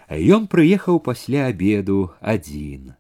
Ён 0.10 0.50
прыехаў 0.50 0.98
пасля 0.98 1.46
обеду 1.54 2.10
адзін. 2.18 2.98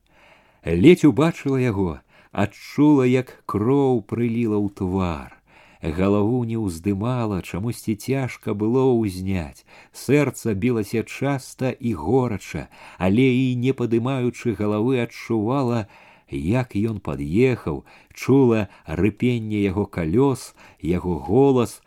Ледзь 0.61 1.09
убачыла 1.09 1.57
яго, 1.57 1.97
адчула, 2.29 3.09
як 3.09 3.41
кроў 3.49 4.05
прыліла 4.05 4.61
ў 4.61 4.69
твар 4.69 5.41
галаву 5.83 6.43
не 6.47 6.55
ўздымала, 6.55 7.41
чамусьці 7.43 7.95
цяжка 7.99 8.55
было 8.55 8.87
ўзняць. 8.95 9.67
Сэрца 9.91 10.55
білася 10.55 11.03
часта 11.03 11.75
і 11.75 11.93
горача, 11.93 12.71
але 12.97 13.27
і 13.27 13.55
не 13.59 13.75
падымаючы 13.75 14.55
галавы 14.55 15.03
адчувала, 15.03 15.87
як 16.31 16.75
ён 16.79 17.03
пад'ехаў, 17.03 17.83
чула 18.15 18.69
рыпенне 18.87 19.59
яго 19.67 19.85
калёс, 19.85 20.55
яго 20.79 21.19
голас, 21.19 21.81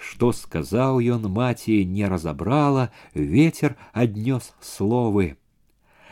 Што 0.00 0.32
сказаў 0.32 0.96
ён 1.14 1.28
маці 1.28 1.84
не 1.84 2.08
разабрала, 2.08 2.88
ветер 3.12 3.76
аднёс 3.92 4.54
словы. 4.64 5.36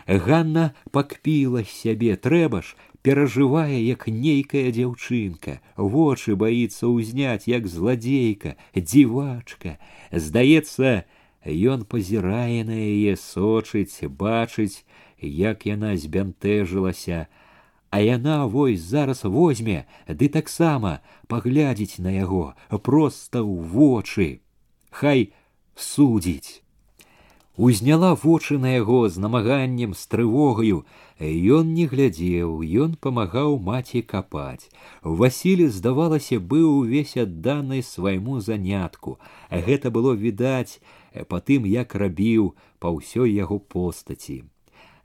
Ганна 0.08 0.72
пакпіла 0.92 1.64
сябе 1.64 2.16
трэба 2.16 2.60
ж, 2.60 2.76
перажывае 3.02 3.78
як 3.80 4.08
нейкая 4.08 4.70
дзяўчынка. 4.74 5.60
Вочы 5.76 6.36
баіцца 6.36 6.90
ўзняць 6.90 7.48
як 7.48 7.66
злодейка, 7.66 8.56
дзівачка. 8.74 9.78
Здаецца 10.12 11.04
ён 11.46 11.84
пазірае 11.84 12.64
на 12.68 12.76
яе 12.76 13.16
сочыць 13.16 14.04
бачыць 14.08 14.84
як 15.20 15.66
яна 15.66 15.96
збянтэжылася. 15.96 17.26
А 17.90 18.00
яна 18.04 18.44
вось 18.46 18.84
зараз 18.84 19.24
возьме 19.24 19.86
ды 20.06 20.28
таксама 20.28 21.00
паглядзіць 21.26 22.04
на 22.04 22.12
яго 22.12 22.52
проста 22.68 23.40
ў 23.40 23.64
вочы. 23.64 24.28
Хай 24.90 25.32
судзіць 25.74 26.67
узняла 27.58 28.14
вочы 28.14 28.56
на 28.56 28.70
яго 28.78 29.08
з 29.10 29.18
намаганнем 29.18 29.92
з 29.92 30.06
трывогаю. 30.06 30.86
Ён 31.18 31.74
не 31.74 31.90
глядзеў 31.90 32.62
ён 32.62 32.94
памагаў 32.94 33.58
маці 33.58 34.02
капаць. 34.06 34.70
Васілі 35.02 35.66
здавалася 35.66 36.38
быў 36.38 36.86
увесь 36.86 37.18
адданы 37.18 37.82
свайму 37.82 38.38
занятку. 38.38 39.18
Гэта 39.50 39.90
было 39.90 40.14
відаць 40.14 40.78
э, 40.78 41.26
па 41.26 41.42
тым 41.42 41.66
як 41.66 41.98
рабіў 41.98 42.54
па 42.78 42.94
ўсёй 42.94 43.34
яго 43.34 43.58
постаці. 43.58 44.46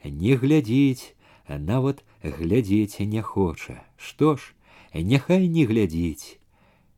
Не 0.05 0.37
глядзіць 0.37 1.17
нават 1.49 2.05
глядзець 2.21 3.01
не 3.01 3.25
хоча. 3.25 3.81
Што 3.97 4.37
ж 4.37 4.53
няхай 4.93 5.49
не 5.49 5.65
глядзіць. 5.65 6.37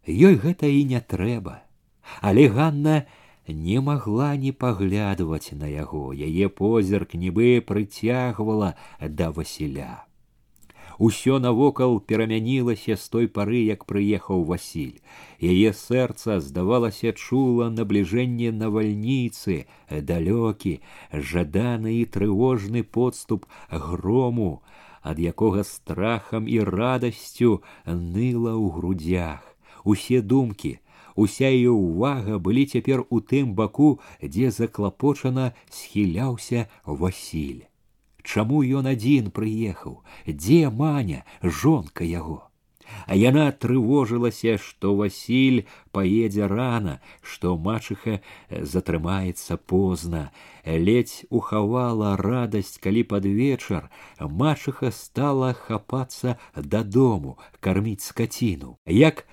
Ёй 0.04 0.36
гэта 0.36 0.68
і 0.68 0.84
не 0.84 1.00
трэба. 1.00 1.64
Але 2.20 2.52
ганна 2.52 3.08
не 3.08 3.25
не 3.48 3.80
могла 3.82 4.36
не 4.36 4.52
паглядваць 4.52 5.54
на 5.54 5.68
яго, 5.68 6.14
яе 6.14 6.50
позірк 6.50 7.14
нібы 7.14 7.62
прыцягвала 7.62 8.76
да 9.00 9.32
Васіля. 9.32 10.06
Усё 10.98 11.40
навокал 11.40 12.00
перамянілася 12.00 12.96
з 12.96 13.10
той 13.10 13.28
пары, 13.28 13.68
як 13.68 13.84
прыехаў 13.86 14.46
Васіль. 14.48 15.04
Яе 15.44 15.74
сэрца 15.76 16.40
здавалася 16.40 17.12
чула 17.12 17.70
набліжэнне 17.70 18.52
навальніцы, 18.56 19.68
далёкі, 19.92 20.80
жаданы 21.12 22.00
і 22.00 22.06
трывожны 22.06 22.84
подступ 22.84 23.46
грому, 23.70 24.64
ад 25.04 25.20
якога 25.20 25.68
страхам 25.68 26.48
і 26.48 26.64
радасцю 26.64 27.62
ныла 27.86 28.56
ў 28.56 28.66
грудзях. 28.72 29.44
Усе 29.84 30.22
думкі, 30.22 30.80
Уся 31.16 31.48
ее 31.48 31.72
увага 31.72 32.40
были 32.40 32.66
цяпер 32.66 33.06
у 33.10 33.22
тым 33.22 33.56
баку, 33.56 34.00
дзе 34.22 34.52
заклапочана 34.52 35.54
схіляўся 35.72 36.68
Васіль. 36.86 37.64
Чаму 38.24 38.66
ён 38.66 38.90
адзін 38.92 39.32
прыехаў, 39.32 40.02
дзе 40.28 40.68
маня, 40.70 41.24
жонка 41.42 42.04
яго. 42.04 42.50
А 43.08 43.16
яна 43.16 43.52
трывожылася, 43.52 44.58
што 44.58 44.96
Васіль 44.96 45.64
паедзе 45.96 46.48
рана, 46.52 47.00
што 47.22 47.56
мачыха 47.58 48.20
э, 48.20 48.66
затрымаецца 48.66 49.58
позна. 49.58 50.32
Ледзь 50.66 51.26
ухавала 51.30 52.16
радасць, 52.18 52.78
калі 52.82 53.04
пад 53.08 53.26
вечар 53.26 53.90
мачыха 54.20 54.92
стала 54.92 55.54
хапацца 55.54 56.38
дадому, 56.56 57.38
карміць 57.60 58.04
скаціну. 58.04 58.78
Як 58.86 59.26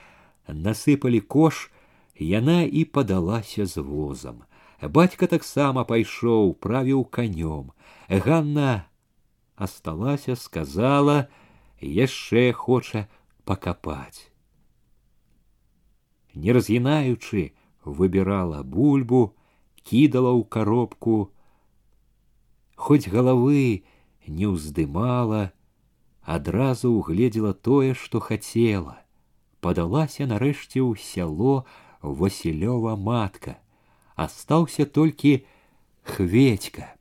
насыпалі 0.49 1.21
кош, 1.21 1.71
яна 2.19 2.63
і 2.63 2.85
падалася 2.85 3.67
з 3.67 3.83
возам. 3.83 4.43
Бацька 4.83 5.27
таксама 5.27 5.85
пайшоў, 5.85 6.55
правіў 6.55 7.05
канём. 7.07 7.71
Ганна 8.09 8.87
асталася, 9.55 10.35
сказала, 10.37 11.29
яшчэ 11.81 12.53
хоча 12.53 13.07
пакапаць. 13.45 14.31
Не 16.35 16.51
разгінаючы, 16.53 17.53
выбірала 17.85 18.63
бульбу, 18.63 19.37
кідала 19.83 20.35
ў 20.35 20.43
коробку, 20.49 21.31
Хоць 22.83 23.07
галавы 23.07 23.85
не 24.27 24.49
ўздымала, 24.51 25.53
адразу 26.23 26.91
ўгледзела 26.99 27.53
тое, 27.55 27.95
што 27.95 28.19
хацела 28.19 29.02
падалася 29.63 30.27
нарэшце 30.27 30.83
ў 30.83 30.99
сяло 30.99 31.63
васілёва 32.03 32.99
матка. 32.99 33.57
Астаўся 34.19 34.85
толькі 34.85 35.47
хведька 36.03 36.93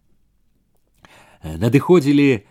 надыходзілі 1.44 2.46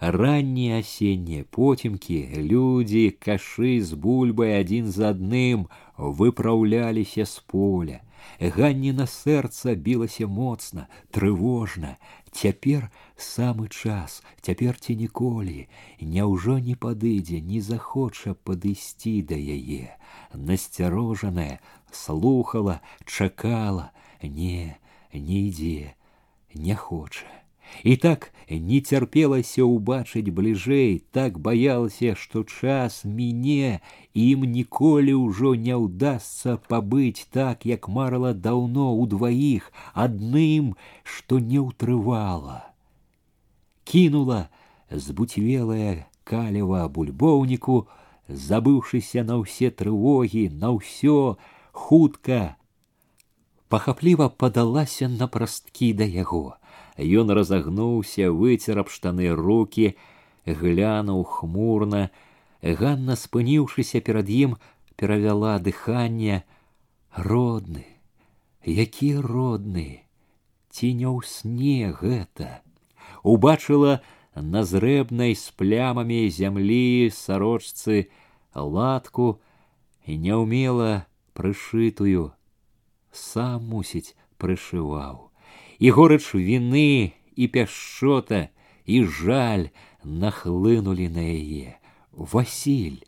раннія 0.00 0.80
асеннія 0.82 1.44
потемкі 1.54 2.18
людзі 2.50 3.04
кашы 3.26 3.78
з 3.80 3.94
бульбай 3.94 4.58
адзін 4.60 4.90
з 4.90 5.06
адным 5.10 5.66
выпраўляліся 5.96 7.24
з 7.30 7.38
поля. 7.46 8.00
Ганніна 8.40 9.06
сэрца 9.06 9.74
білася 9.74 10.26
моцна, 10.26 10.88
трывожна. 11.10 11.96
Цяпер 12.34 12.90
самы 13.16 13.68
час, 13.68 14.22
цяпер 14.42 14.80
ці 14.80 14.96
ніколі, 14.96 15.68
Няўжо 16.00 16.58
не 16.58 16.74
падыдзе, 16.74 17.40
не 17.40 17.60
захоча 17.60 18.34
падысці 18.34 19.22
да 19.22 19.38
яе. 19.38 19.94
Насцярожаная, 20.34 21.60
слухала, 21.92 22.80
чакала, 23.06 23.92
не, 24.22 24.76
не 25.12 25.38
ідзе, 25.48 25.94
не 26.54 26.74
хоча. 26.74 27.43
И 27.82 27.96
так 27.96 28.32
не 28.48 28.80
цярпелася 28.80 29.64
убачить 29.64 30.30
бліжэй, 30.30 31.02
так 31.10 31.38
баялася, 31.38 32.14
что 32.14 32.44
час 32.44 33.04
міне, 33.04 33.80
им 34.14 34.44
николи 34.44 35.12
уже 35.12 35.56
не 35.56 35.76
удастся 35.76 36.56
побыть 36.56 37.26
так, 37.30 37.66
як 37.66 37.88
марла 37.88 38.32
у 38.32 39.06
двоих 39.06 39.72
адным, 39.94 40.76
что 41.02 41.38
не 41.38 41.58
ўтрывала. 41.58 42.70
Кинула 43.84 44.50
збуцвелая 44.90 46.06
калева 46.24 46.88
бульбоўніку, 46.88 47.88
забыўшыся 48.28 49.24
на 49.24 49.40
все 49.42 49.70
трывогі, 49.70 50.48
на 50.48 50.72
ўсё, 50.72 51.36
хутка, 51.72 52.56
подалася 54.28 55.08
на 55.08 55.28
простки 55.28 55.92
до 55.92 56.04
его. 56.04 56.56
Ён 56.96 57.30
разагнуўся, 57.30 58.30
выцер 58.30 58.78
аб 58.78 58.88
штаны 58.90 59.34
руки, 59.34 59.96
глянуў 60.46 61.24
хмурна. 61.26 62.10
Ганна, 62.62 63.18
спыніўшыся 63.18 64.00
перад 64.00 64.30
ім, 64.30 64.56
перавяла 64.96 65.58
дыханне: 65.58 66.44
родны, 67.16 67.84
які 68.64 69.18
родны, 69.18 70.06
ці 70.70 70.94
не 70.94 71.08
ў 71.10 71.20
сне 71.26 71.90
гэта. 71.92 72.62
Убачыла 73.22 74.00
на 74.34 74.64
зрэбнай 74.64 75.34
з 75.34 75.50
плямамі 75.58 76.30
зямлі 76.30 77.10
сарочцы 77.10 78.08
латку 78.54 79.42
і 80.06 80.18
няўмела 80.18 81.06
прышытую, 81.34 82.32
сам 83.10 83.66
мусіць 83.66 84.14
прышываў. 84.38 85.33
И 85.78 85.90
горыч 85.90 86.34
вины, 86.34 87.14
и 87.34 87.46
пяшчота, 87.48 88.50
и 88.84 89.02
жаль 89.02 89.70
нахлынули 90.02 91.08
на 91.08 91.18
яе. 91.18 91.78
Васіль 92.12 93.04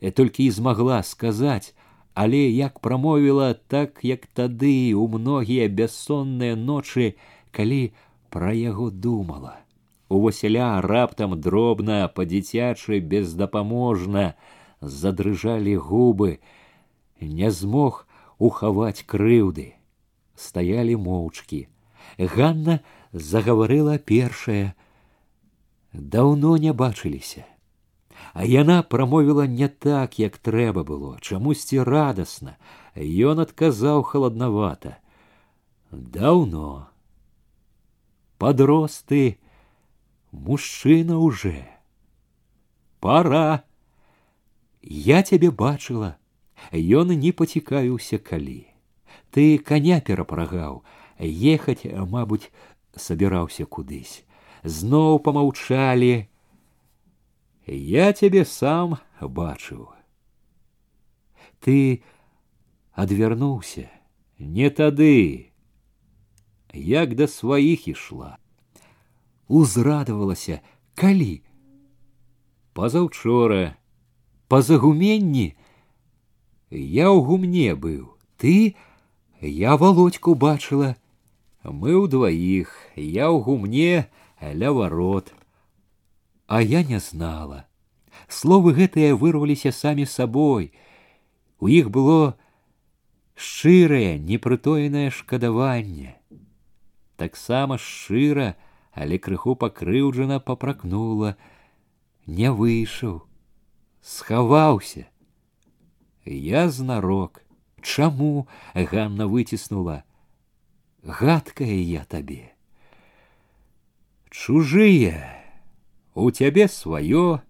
э, 0.00 0.10
только 0.10 0.42
и 0.42 0.50
змагла 0.50 1.02
сказать, 1.02 1.74
але 2.14 2.50
як 2.50 2.80
промовила, 2.80 3.54
так, 3.54 4.00
як 4.02 4.26
тады 4.26 4.92
у 4.94 5.06
многие 5.06 5.68
бяссонныя 5.68 6.56
ночи 6.56 7.16
коли 7.52 7.92
про 8.30 8.52
его 8.52 8.90
думала. 8.90 9.60
У 10.08 10.20
Васіля 10.20 10.80
раптом 10.80 11.40
дробно, 11.40 12.10
па-дзіцячы 12.14 12.98
бездопоможно 12.98 14.34
задрыжали 14.80 15.76
губы, 15.76 16.40
не 17.20 17.50
змог 17.50 18.08
уховать 18.38 19.04
крыўды, 19.04 19.74
стояли 20.34 20.94
молчки. 20.94 21.68
Ганна 22.20 22.80
загаварыла 23.12 23.98
першая. 23.98 24.74
Даўно 25.92 26.56
не 26.56 26.72
бачыліся. 26.72 27.44
А 28.34 28.44
яна 28.44 28.82
прамовіла 28.82 29.46
не 29.46 29.68
так 29.68 30.18
як 30.18 30.38
трэба 30.38 30.84
было 30.84 31.16
чамусьці 31.20 31.82
радасна. 31.82 32.56
Ён 32.94 33.40
адказаў 33.40 34.02
халаднавата. 34.02 34.98
Даўно. 35.90 36.88
Подросты 38.38 39.40
мужчына 40.30 41.18
уже 41.18 41.66
пора 43.00 43.64
я 44.82 45.22
цябе 45.22 45.50
бачыла. 45.50 46.16
Ён 46.72 47.12
не 47.16 47.32
пацікавіўся 47.32 48.20
калі. 48.20 48.68
Ты 49.32 49.58
коня 49.58 50.00
перапрагаў, 50.00 50.84
Ехать, 51.20 51.86
а 51.86 52.06
мабуть, 52.06 52.50
собирался 52.96 53.66
кудысь. 53.66 54.24
Зноў 54.64 55.20
помаўчалі. 55.20 56.28
Я 57.66 58.12
тебе 58.12 58.44
сам 58.44 58.98
бачу. 59.20 59.88
Ты 61.60 62.02
отвернулся. 62.92 63.90
не 64.40 64.70
тады, 64.70 65.52
як 66.72 67.14
да 67.14 67.28
сваіх 67.28 67.88
ішла. 67.88 68.38
Узрадавалася, 69.48 70.60
калі 70.94 71.42
пазаўчора, 72.72 73.76
пазагуменні 74.48 75.52
я 76.70 77.12
ў 77.12 77.18
гумне 77.20 77.76
быў, 77.76 78.16
ты 78.40 78.78
я 79.44 79.76
володьку 79.76 80.34
бачыла 80.34 80.96
мы 81.62 81.94
у 81.94 82.06
двоих. 82.06 82.72
я 82.96 83.28
ў 83.28 83.44
гумне 83.44 84.08
ля 84.40 84.72
варот. 84.72 85.34
А 86.46 86.62
я 86.62 86.82
не 86.82 86.98
знала. 86.98 87.66
Словы 88.28 88.72
гэтыя 88.72 89.14
вырваліся 89.14 89.72
самі 89.72 90.06
сабой. 90.06 90.72
У 91.60 91.68
іх 91.68 91.90
было 91.90 92.38
шчырае, 93.36 94.18
непрытоенае 94.18 95.10
шкадаванне. 95.10 96.16
Таксама 97.16 97.76
шчыра, 97.76 98.56
але 98.92 99.18
крыху 99.18 99.54
пакрыўджана 99.54 100.40
папракнула, 100.40 101.36
не 102.26 102.50
выйшаў, 102.50 103.28
схаваўся. 104.00 105.06
Я 106.24 106.68
знарок. 106.68 107.44
Чаму 107.80 108.48
Ганна 108.74 109.26
выціснула? 109.26 110.04
гадкая 111.02 111.80
я 111.80 112.04
табе. 112.04 112.52
Чужие, 114.30 115.24
у 116.14 116.30
тебе 116.30 116.68
свое, 116.68 117.42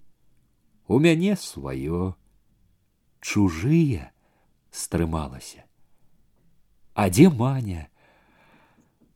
у 0.89 0.99
мяне 0.99 1.37
свое. 1.37 2.15
чужие 3.21 4.13
стрымалася. 4.71 5.65
А 6.95 7.09
где 7.09 7.29
маня? 7.29 7.89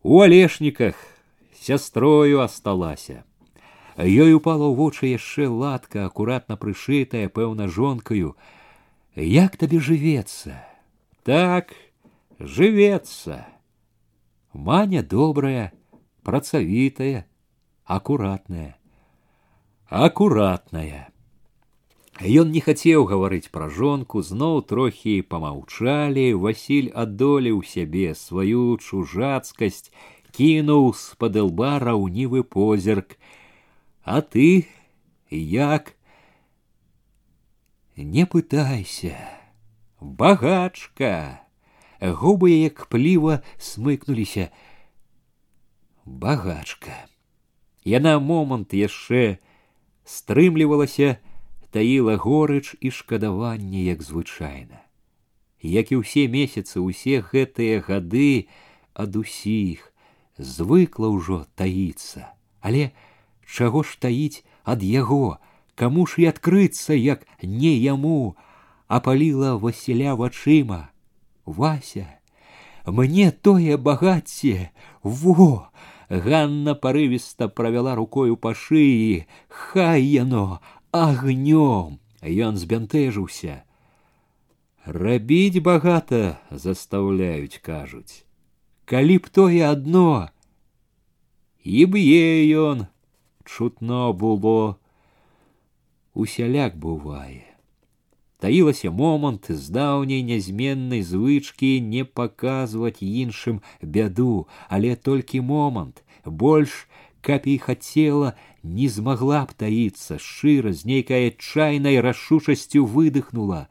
У 0.02 0.20
алешніках 0.20 0.94
сестрою 1.58 2.40
осталася. 2.40 3.24
Ей 3.96 4.34
упала 4.34 4.66
ў 4.68 4.74
вочы 4.74 5.06
яшчэ 5.14 5.48
латка, 5.48 6.04
акуратна 6.04 6.58
прышытая, 6.58 7.30
пэўна, 7.30 7.68
жонкаю. 7.70 8.36
Як 9.14 9.56
табе 9.56 9.78
жывецца? 9.78 10.58
Так, 11.22 11.72
жывецца. 12.38 13.53
Маня 14.54 15.02
добрая, 15.02 15.72
працавитая, 16.22 17.26
акуратная. 17.84 18.78
Акуратная. 19.88 21.10
Ён 22.22 22.54
не 22.54 22.62
хацеў 22.62 23.02
гаварыць 23.10 23.50
пра 23.50 23.66
жонку, 23.68 24.22
зноў 24.22 24.62
трохі 24.62 25.26
памаўчалі, 25.26 26.38
Васіль 26.38 26.94
адолеў 26.94 27.66
сябе 27.66 28.14
сваю 28.14 28.78
чужацкасць, 28.78 29.90
кінуў 30.30 30.94
з-пад 30.94 31.34
лба 31.34 31.82
раўнівы 31.82 32.46
позірк. 32.46 33.18
А 34.06 34.22
ты 34.22 34.70
як? 35.30 35.98
Не 37.96 38.22
пытайся, 38.24 39.18
багачка! 39.98 41.43
Губы 42.12 42.50
як 42.52 42.86
пліва 42.86 43.40
смыкнуліся. 43.58 44.50
Багачка! 46.04 47.08
Яна 47.84 48.18
момант 48.18 48.72
яшчэ 48.76 49.40
стрымлівалася 50.04 51.16
таіла 51.72 52.16
горыч 52.20 52.76
і 52.80 52.90
шкадаванне 52.90 53.84
як 53.88 54.02
звычайна. 54.04 54.84
Як 55.60 55.92
і 55.92 56.04
ўсе 56.04 56.28
месяцы 56.28 56.80
усе 56.80 57.24
гэтыя 57.24 57.80
гады 57.80 58.52
ад 58.92 59.16
усіх 59.16 59.92
звыкла 60.38 61.08
ўжо 61.08 61.48
таіцца. 61.56 62.32
Але 62.60 62.92
чаго 63.48 63.82
ж 63.82 63.96
таіць 64.00 64.44
ад 64.64 64.84
яго? 64.84 65.40
Каму 65.74 66.06
ж 66.06 66.22
і 66.22 66.30
адкрыцца, 66.30 66.94
як 66.94 67.26
не 67.42 67.74
яму, 67.82 68.36
апаліла 68.86 69.58
Васіля 69.58 70.14
вачыма. 70.14 70.93
Вася, 71.46 72.06
мне 72.86 73.30
тое 73.30 73.76
багацце, 73.76 74.70
во! 75.02 75.68
Ганна 76.08 76.74
парывіста 76.74 77.48
правяла 77.48 77.94
рукою 77.96 78.36
па 78.36 78.52
шыі, 78.54 79.24
хай 79.48 80.02
яно, 80.04 80.60
агнём! 80.92 82.00
Ён 82.24 82.56
збянтэжыўся. 82.56 83.64
Рабіць 84.84 85.60
багата 85.60 86.40
застаўляюць, 86.50 87.60
кажуць. 87.60 88.24
Калі 88.84 89.16
б 89.18 89.28
тое 89.28 89.64
адно, 89.64 90.28
і 91.64 91.84
б'е 91.88 92.44
ён, 92.52 92.86
чутно 93.44 94.12
было, 94.12 94.76
усяляк 96.12 96.76
бывае 96.76 97.53
таілася 98.44 98.90
момант 98.90 99.46
з 99.48 99.70
даўняй 99.72 100.20
нязменнай 100.28 101.00
звычкі 101.00 101.80
не 101.80 102.04
паказваць 102.04 103.00
іншым 103.00 103.62
бяду, 103.80 104.48
але 104.68 104.96
толькі 105.00 105.40
момант 105.40 106.04
больш 106.26 106.84
каб 107.24 107.48
і 107.48 107.56
хацела 107.56 108.34
не 108.62 108.88
змагла 108.92 109.40
б 109.48 109.56
таіцца 109.56 110.20
шчыра 110.20 110.74
з 110.76 110.84
нейкай 110.84 111.32
адчайнай 111.32 111.96
рашучасцю 112.04 112.84
выдыхнула 112.84 113.64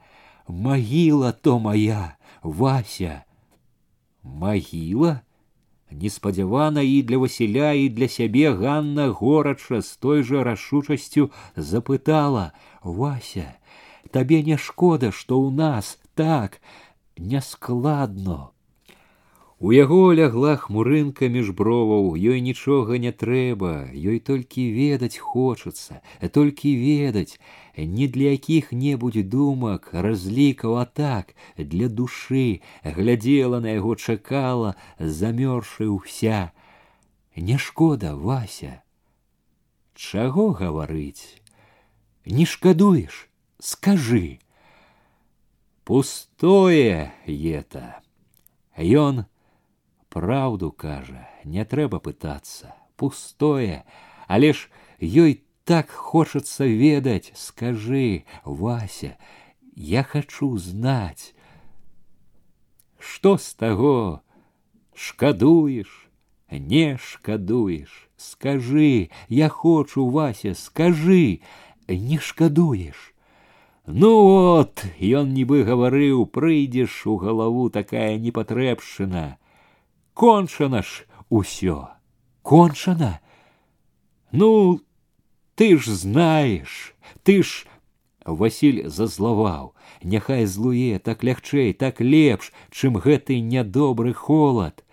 магіла 0.50 1.32
то 1.38 1.60
моя 1.60 2.18
вася! 2.42 3.22
Магіла 4.24 5.22
Неспадзявана 5.94 6.82
і 6.82 7.02
для 7.04 7.18
Васіля 7.22 7.72
і 7.78 7.90
для 7.90 8.08
сябе 8.08 8.50
Ганна 8.50 9.10
горача 9.10 9.82
з 9.82 9.98
той 9.98 10.24
жа 10.24 10.42
рашучасцю 10.44 11.30
запытала: 11.56 12.58
«Вася, 12.84 13.54
табе 14.14 14.44
не 14.48 14.58
шкода, 14.58 15.12
што 15.12 15.42
ў 15.42 15.50
нас 15.58 15.98
так 16.14 16.60
няскладно. 17.18 18.54
У 19.64 19.72
яго 19.72 20.12
лягла 20.12 20.58
хмурынка 20.60 21.30
між 21.32 21.52
броваў, 21.56 22.08
ёй 22.20 22.42
нічога 22.44 22.98
не 23.00 23.14
трэба, 23.16 23.96
ёй 23.96 24.20
толькі 24.20 24.66
ведаць 24.76 25.16
хочацца, 25.16 26.02
толькі 26.38 26.74
ведаць, 26.82 27.40
не 27.78 28.10
для 28.12 28.36
якіх-небудзь 28.36 29.24
думак, 29.24 29.88
разлікаў, 29.94 30.76
а 30.84 30.86
так, 30.86 31.32
для 31.56 31.88
душы, 31.88 32.60
глядзела 32.84 33.64
на 33.64 33.80
яго 33.80 33.96
чакала, 33.96 34.76
замёрзшы 35.00 35.88
ўся. 35.96 36.52
Не 37.38 37.58
шкода, 37.58 38.18
Вася. 38.20 38.84
Чаго 39.96 40.52
гаварыць? 40.52 41.40
Не 42.26 42.44
шкадуеш? 42.44 43.30
Скажы. 43.64 44.40
Пустое 45.86 47.14
это. 47.26 48.02
Ён 48.76 49.26
Праўду 50.14 50.72
кажа, 50.72 51.28
не 51.44 51.66
трэба 51.66 51.98
пытацца, 51.98 52.76
пустое, 53.02 53.84
але 54.28 54.54
ж 54.54 54.70
ёй 55.02 55.42
так 55.66 55.90
хочацца 55.90 56.68
ведаць, 56.70 57.34
скажы, 57.34 58.26
Вася, 58.46 59.18
я 59.74 60.04
хочу 60.04 60.56
знать. 60.60 61.34
Што 63.00 63.40
з 63.42 63.56
таго 63.56 64.22
шкадуеш, 64.94 65.90
не 66.52 67.00
шкадуеш, 67.02 68.08
скажы, 68.16 69.10
я 69.30 69.50
хочу, 69.50 70.06
Вася, 70.10 70.54
скажы, 70.54 71.42
не 71.88 72.20
шкадуеш. 72.20 73.13
Ну 73.86 74.60
от, 74.60 74.86
ён 75.00 75.34
нібы 75.36 75.64
гаварыў, 75.68 76.24
прыйдзеш 76.26 77.04
у 77.06 77.18
галаву 77.18 77.70
такая 77.70 78.18
непатрэбшчына. 78.18 79.38
Кончана 80.14 80.82
ж 80.82 81.04
усё. 81.30 81.90
Кончана. 82.42 83.20
Ну, 84.32 84.80
ты 85.56 85.78
ж 85.78 85.92
знаеш, 85.92 86.96
ты 87.24 87.44
ж 87.44 87.68
Васіль 88.26 88.88
зазлаваў. 88.88 89.76
Няхай 90.04 90.46
злуе 90.46 91.00
так 91.00 91.24
лягчэй, 91.24 91.74
так 91.74 92.00
лепш, 92.00 92.54
чым 92.72 92.96
гэты 92.96 93.40
нядобры 93.42 94.14
холад. 94.14 94.84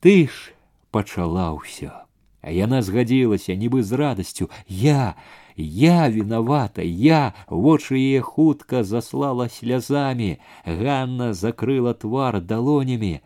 Ты 0.00 0.28
ж 0.28 0.52
пачала 0.90 1.56
ўсё. 1.56 2.04
А 2.44 2.52
яна 2.52 2.84
згадзілася, 2.84 3.56
нібы 3.56 3.82
з 3.82 3.92
радасцю, 3.96 4.50
я 4.68 5.16
я 5.56 6.08
виновата 6.08 6.82
я 6.82 7.34
вочы 7.48 7.96
яе 7.98 8.20
хутка 8.20 8.82
заслала 8.84 9.48
слязамі 9.48 10.38
Ганна 10.66 11.32
закрыла 11.32 11.94
твар 11.94 12.40
далонямі 12.40 13.20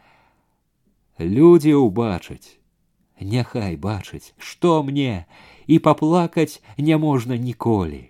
людзі 1.19 1.75
ўбачаць 1.83 2.57
няхай 3.21 3.77
бачыць 3.77 4.35
што 4.39 4.83
мне 4.83 5.27
і 5.67 5.79
паплакаць 5.91 6.61
няможна 6.77 7.39
ніколі 7.51 8.03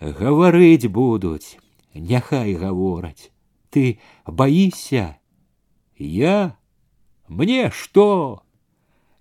гаварыць 0.00 0.90
будуць 1.00 1.58
няхай 1.94 2.54
гавораць 2.54 3.30
ты 3.70 4.00
баішся? 4.26 5.18
Я? 5.96 6.56
Мне 7.28 7.70
што? 7.70 8.42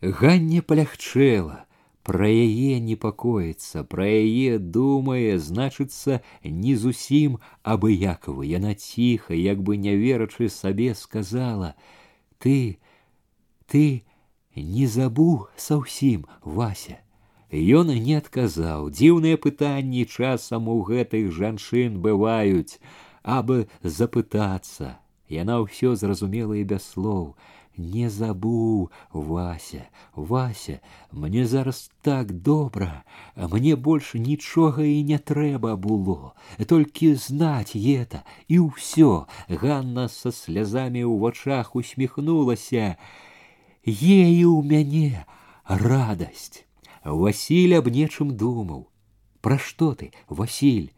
Ганне 0.02 0.62
палягчэла 0.62 1.69
Пра 2.10 2.26
яе 2.26 2.80
непакоіцца, 2.82 3.84
пра 3.86 4.06
яе 4.10 4.58
думае, 4.58 5.38
значыцца, 5.38 6.16
не 6.42 6.74
зусім 6.84 7.36
абыякова. 7.62 8.42
Яна 8.50 8.74
ціха, 8.74 9.38
як 9.38 9.62
бы 9.62 9.78
не 9.78 9.94
верачы 9.94 10.50
сабе 10.50 10.96
сказала: 10.96 11.76
«Ты, 12.42 12.80
ты 13.70 14.02
не 14.56 14.88
забу 14.88 15.46
заўсім, 15.68 16.26
Вася. 16.42 16.98
Ён 17.54 17.94
не 17.94 18.18
адказаў. 18.18 18.90
Дзіўныя 18.90 19.38
пытанні 19.38 20.10
часам 20.10 20.66
у 20.66 20.82
гэтых 20.82 21.30
жанчын 21.30 22.02
бываюць, 22.02 22.82
абы 23.22 23.70
запытацца. 23.84 24.98
Яна 25.30 25.62
ўсё 25.62 25.94
зразумела 25.94 26.58
і 26.58 26.66
без 26.66 26.90
слоў. 26.90 27.38
Не 27.80 28.10
забу, 28.10 28.92
Вася, 29.14 29.88
Вася, 30.16 30.80
мне 31.12 31.46
зараз 31.46 31.92
так 32.02 32.34
добра, 32.34 33.04
мне 33.36 33.78
больше 33.78 34.20
ничего 34.20 34.82
и 34.82 35.02
не 35.02 35.18
трэба 35.18 35.78
было, 35.78 36.34
только 36.68 37.16
знать 37.16 37.78
это 37.78 38.26
и 38.50 38.60
все. 38.76 39.28
Ганна 39.48 40.10
со 40.10 40.34
слезами 40.34 41.00
ў 41.00 41.20
вачах 41.20 41.74
усміхнулася. 41.76 42.98
Ей 43.86 44.44
у 44.44 44.62
меня 44.62 45.26
радость. 45.64 46.66
Василь 47.06 47.78
об 47.78 47.88
нечым 47.88 48.36
думал. 48.36 48.90
Про 49.40 49.58
что 49.58 49.96
ты, 49.96 50.12
Василь? 50.28 50.92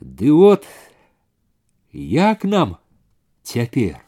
Ды 0.00 0.32
вот, 0.32 0.66
як 1.92 2.42
нам 2.42 2.78
теперь 3.44 4.04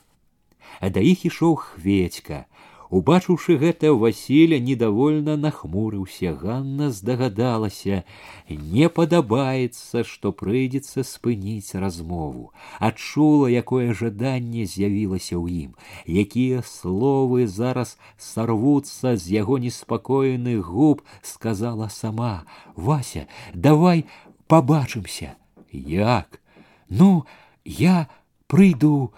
а 0.81 0.91
да 0.91 1.01
іх 1.01 1.27
ішоў 1.29 1.57
хведька. 1.57 2.47
Убачыўшы 2.91 3.57
гэта, 3.59 3.91
Васіля 3.99 4.59
недовольна 4.63 5.35
нахмурыўся, 5.37 6.33
Ганна 6.39 6.91
здагадалася, 6.95 8.05
не 8.49 8.89
падабаецца, 8.89 10.05
што 10.07 10.31
прыйдзецца 10.31 11.03
спыніць 11.03 11.75
размову. 11.75 12.53
Адчула, 12.79 13.51
якое 13.51 13.91
жаданне 13.91 14.67
з'явілася 14.71 15.35
ў 15.35 15.67
ім, 15.67 15.71
якія 16.07 16.63
словы 16.63 17.51
зараз 17.51 17.99
сарвуцца 18.19 19.17
з 19.19 19.35
яго 19.35 19.59
неспакоеных 19.59 20.63
губ, 20.63 21.03
сказала 21.23 21.89
сама: 21.91 22.47
«Вася, 22.77 23.27
давай 23.53 24.07
побачымся. 24.47 25.35
Як? 25.73 26.41
Ну, 26.89 27.27
я 27.65 28.09
прыйду, 28.47 29.11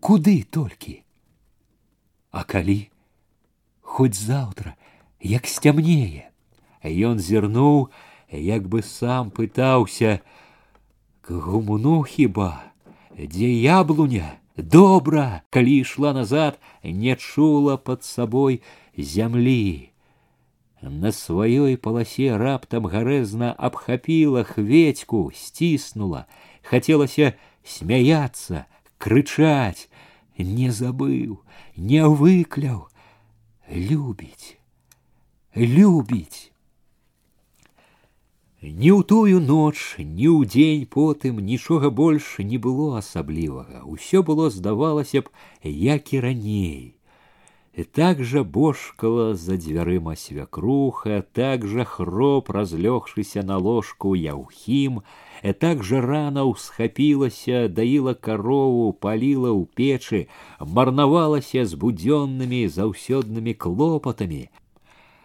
куды 0.00 0.42
толькі. 0.50 1.02
А 2.30 2.44
калі? 2.44 2.88
Хоць 3.80 4.16
заўтра, 4.16 4.74
як 5.20 5.46
сцямнее, 5.46 6.30
ён 6.82 7.20
зірнуў, 7.20 7.90
як 8.32 8.68
бы 8.68 8.82
сам 8.82 9.30
пытаўся: 9.30 10.20
«К 11.20 11.34
гумуну 11.34 12.02
хіба, 12.02 12.72
дзе 13.18 13.50
яблуня, 13.52 14.40
добра, 14.56 15.42
калі 15.50 15.84
ішла 15.84 16.12
назад, 16.12 16.58
не 16.82 17.16
чула 17.16 17.76
пад 17.76 18.04
сабой 18.04 18.62
зямлі. 18.96 19.90
На 20.80 21.12
сваёй 21.12 21.76
паласе 21.76 22.36
раптам 22.40 22.88
гарэзна 22.88 23.52
абхапіла 23.52 24.44
хведьку, 24.48 25.28
сціснула, 25.34 26.24
хацелася 26.64 27.34
смяяцца, 27.64 28.64
крычаць, 28.96 29.89
не 30.42 30.70
забыў, 30.70 31.40
не 31.76 32.06
выкляў, 32.06 32.88
любіць, 33.68 34.56
любіць. 35.54 36.50
Ні 38.60 38.90
ў 38.92 39.00
тую 39.08 39.40
ноч, 39.40 39.96
ні 39.96 40.28
ў 40.28 40.44
дзень 40.44 40.84
потым 40.84 41.40
нічога 41.40 41.88
больш 41.88 42.36
не 42.44 42.60
было 42.60 43.00
асаблівага. 43.00 43.88
Усё 43.88 44.20
было 44.20 44.50
здавалася 44.52 45.24
б, 45.24 45.32
як 45.64 46.12
і 46.12 46.20
раней. 46.20 47.00
И 47.72 47.84
так 47.84 48.22
же 48.22 48.44
бошкала 48.44 49.34
за 49.34 49.56
дзвярыма 49.56 50.14
свякруха, 50.14 51.24
так 51.32 51.66
же 51.66 51.84
хроп, 51.84 52.50
разлёгшийся 52.50 53.42
на 53.42 53.56
ложку 53.56 54.12
яўхім, 54.14 55.00
Э 55.42 55.52
так 55.56 55.82
жа 55.82 56.00
рана 56.04 56.44
ўсхапілася, 56.44 57.68
даіла 57.72 58.12
карову, 58.12 58.92
паліла 58.92 59.48
ў 59.56 59.64
печы, 59.72 60.20
марнавалася 60.60 61.64
збудзённымі 61.64 62.68
заўсёднымі 62.68 63.54
клопатамі, 63.56 64.42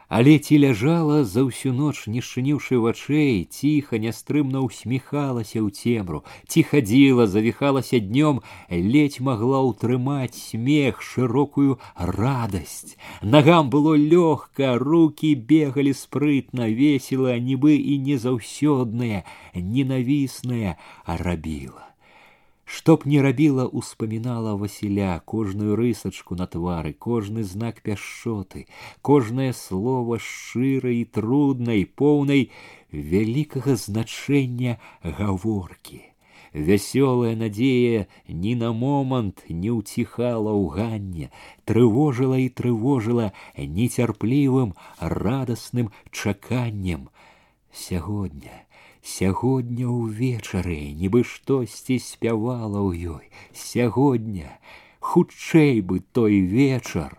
Але 0.07 0.37
ці 0.37 0.59
ляжала 0.61 1.23
за 1.25 1.45
ўсю 1.47 1.73
ноч 1.73 2.05
не 2.05 2.21
шчыніўшы 2.21 2.77
вачэй 2.77 3.47
ціха 3.49 3.97
нястрымна 3.97 4.61
усміхалася 4.61 5.59
ў 5.65 5.73
цемру 5.73 6.21
ці 6.45 6.61
хадзіла 6.61 7.25
завіхалася 7.27 7.97
днём. 7.99 8.41
Ледь 8.69 9.17
магла 9.19 9.63
ўтрымаць 9.65 10.37
смех 10.37 11.01
шырокую 11.01 11.79
радасць. 11.97 12.97
Нагам 13.21 13.73
было 13.73 13.97
лёгка 13.97 14.77
руки 14.77 15.33
бегалі 15.33 15.93
спрытна 15.97 16.69
весела 16.69 17.39
нібы 17.39 17.75
і 17.81 17.97
не 17.97 18.21
заўсёдная 18.21 19.25
ненавісная 19.55 20.77
рабіла. 21.05 21.94
Чтоб 22.65 23.05
не 23.05 23.21
рабіла, 23.21 23.65
успамінала 23.65 24.55
Васіля 24.55 25.21
кожную 25.25 25.75
рысачку 25.75 26.35
на 26.35 26.47
твары, 26.47 26.93
кожны 26.93 27.43
знак 27.43 27.81
пяшчоты, 27.85 28.65
кожнае 29.01 29.53
слово 29.53 30.17
шчырай 30.17 31.01
і 31.01 31.05
труднай, 31.05 31.85
поўнай 31.85 32.49
вялікага 32.89 33.77
значэння 33.77 34.81
гаворкі. 35.05 36.01
Вясёлая 36.55 37.35
надзея 37.37 38.07
ні 38.27 38.55
на 38.57 38.73
момант 38.73 39.45
не 39.45 39.69
ўціхала 39.69 40.49
ў 40.49 40.65
ганне, 40.73 41.29
трывожыла 41.69 42.41
і 42.41 42.49
трывожыла 42.49 43.29
нецярплівым 43.53 44.73
радасным 44.97 45.93
чаканнем 46.09 47.09
сягоння 47.69 48.64
Сягодня 49.05 49.85
ўвечары, 49.85 50.79
нібы 50.97 51.21
штосьці 51.31 51.99
спявала 52.01 52.81
ў 52.81 53.21
ёй, 53.21 53.25
сягодня, 53.53 54.57
хутчэй 54.97 55.85
бы 55.85 56.01
той 56.01 56.41
вечар. 56.41 57.13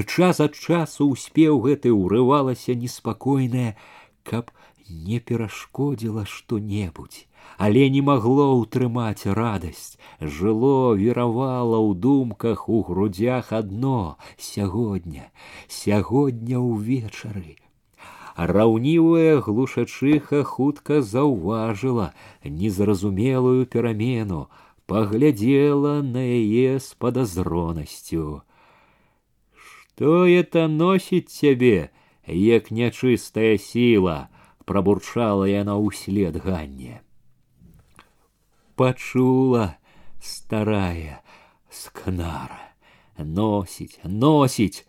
Час 0.00 0.40
ад 0.40 0.56
часу 0.56 1.12
ўспеў 1.12 1.60
гэты 1.66 1.92
ўрывалася 1.92 2.72
неспакойная, 2.72 3.76
каб 4.24 4.48
не 4.88 5.20
перашкодзіла 5.20 6.24
што-небудзь, 6.24 7.28
але 7.60 7.84
не 7.92 8.00
магло 8.00 8.56
ўтрымаць 8.56 9.28
радасць, 9.28 10.00
жыло 10.20 10.96
віравала 10.96 11.84
ў 11.84 12.00
думках 12.00 12.64
у 12.72 12.80
грудзях 12.80 13.52
адно. 13.52 14.16
Сягодня, 14.40 15.28
сягодня 15.68 16.64
ўвечары, 16.64 17.60
раўнівая 18.46 19.40
глушачыха 19.40 20.44
хутка 20.44 21.02
заўважыла 21.02 22.12
незразумелую 22.44 23.66
перамену, 23.66 24.48
паглядзела 24.86 26.00
на 26.02 26.24
яе 26.24 26.78
з 26.78 26.94
падазронасцю. 26.94 28.42
Что 29.52 30.24
это 30.26 30.68
носіць 30.68 31.28
цябе, 31.28 31.90
як 32.26 32.70
нячыстая 32.70 33.58
сіла, 33.58 34.30
прабурчала 34.64 35.44
яна 35.44 35.76
ўслед 35.76 36.40
ганне. 36.40 37.04
Пачула 38.76 39.76
старая 40.20 41.20
скнара 41.68 42.70
носіць, 43.24 43.98
носіць, 44.04 44.86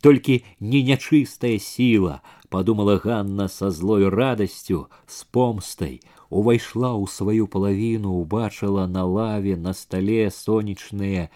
только 0.00 0.40
не 0.60 0.82
нечистая 0.82 1.58
сила 1.58 2.22
подумала 2.54 3.00
Ганна 3.02 3.48
со 3.48 3.72
злой 3.72 4.08
радостью, 4.08 4.88
с 5.08 5.24
помстой, 5.24 6.02
увайшла 6.30 6.94
у 6.94 7.04
свою 7.08 7.48
половину, 7.48 8.12
убачила 8.12 8.86
на 8.86 9.04
лаве 9.04 9.56
на 9.56 9.72
столе 9.72 10.30
сонечныя 10.30 11.30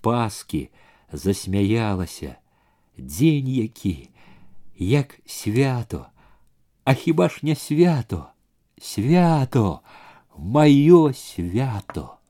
паски, 0.00 0.70
засмяялася. 1.10 2.36
день 2.96 3.48
який, 3.48 4.10
як 4.78 5.18
свято, 5.26 6.06
А 6.84 6.94
хіба 6.94 7.28
ж 7.28 7.40
не 7.42 7.56
свято, 7.56 8.26
свято, 8.78 9.80
мое 10.36 11.12
свято. 11.14 12.20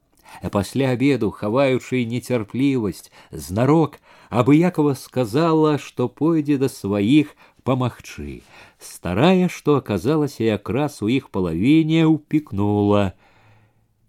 а 0.42 0.48
после 0.48 0.88
обеду, 0.88 1.30
хаваючы 1.30 2.04
нецярплівасць, 2.06 3.10
знарок 3.30 4.00
абыякова 4.30 4.94
сказала, 4.94 5.78
что 5.78 6.08
пойди 6.08 6.56
до 6.56 6.68
своих 6.68 7.36
памагчы. 7.70 8.42
Старая, 8.80 9.48
что 9.48 9.76
аказалася 9.76 10.42
якраз 10.42 11.02
у 11.02 11.06
их 11.06 11.30
половине 11.30 12.04
упекнула. 12.04 13.14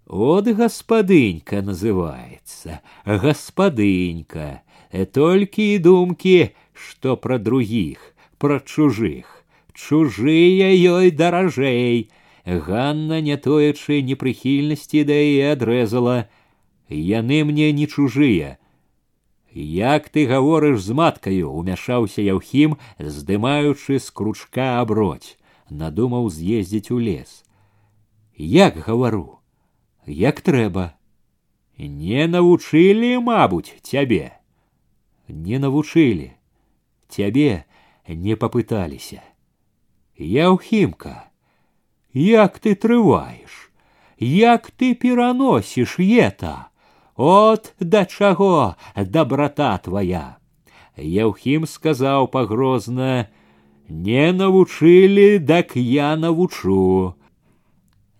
От 0.07 0.45
гаспадынька 0.45 1.61
называется, 1.61 2.81
гаспадынька, 3.05 4.63
э, 4.91 5.05
только 5.05 5.61
и 5.61 5.77
думки, 5.77 6.55
что 6.73 7.15
про 7.15 7.37
других, 7.37 8.15
про 8.39 8.59
чужих. 8.59 9.45
Чужие 9.75 10.83
ёй 10.83 11.11
дорожей. 11.11 12.09
Ганна 12.43 13.21
не 13.21 13.37
тоячы 13.37 14.01
непрыхільнасці 14.01 15.03
да 15.03 15.13
и 15.13 15.39
отрезала, 15.39 16.29
Яны 16.89 17.45
мне 17.45 17.71
не 17.71 17.85
чужыя, 17.85 18.57
Як 19.53 20.07
ты 20.09 20.27
гаворыш 20.27 20.79
з 20.79 20.95
маткаю, 20.95 21.51
умяшаўся 21.51 22.23
яўхім, 22.23 22.77
здымаючы 22.99 23.99
з 23.99 24.07
кручка 24.15 24.79
аброць, 24.79 25.35
надумаў 25.69 26.31
з'ездзіць 26.31 26.91
у 26.91 26.99
лес. 26.99 27.43
Як 28.37 28.79
гавару, 28.87 29.39
як 30.07 30.39
трэба. 30.39 30.95
Не 31.77 32.27
навучылі, 32.27 33.19
мабуть 33.19 33.75
цябе. 33.83 34.39
Не 35.27 35.59
навучылі. 35.59 36.31
Цябе 37.09 37.65
не 38.07 38.35
попыталіся. 38.35 39.19
Яўхімка, 40.15 41.27
як 42.13 42.59
ты 42.59 42.75
трываеш, 42.75 43.71
як 44.19 44.71
ты 44.71 44.95
пераносіш 44.95 45.99
ета? 45.99 46.70
От 47.15 47.73
да 47.79 48.05
чаго 48.05 48.75
доброта 48.95 49.77
твоя! 49.77 50.37
Яўхім 50.97 51.65
сказаў 51.65 52.27
пагрозна: 52.27 53.27
«Не 53.89 54.31
навучылі, 54.31 55.39
дак 55.39 55.75
я 55.75 56.15
навучу. 56.15 57.15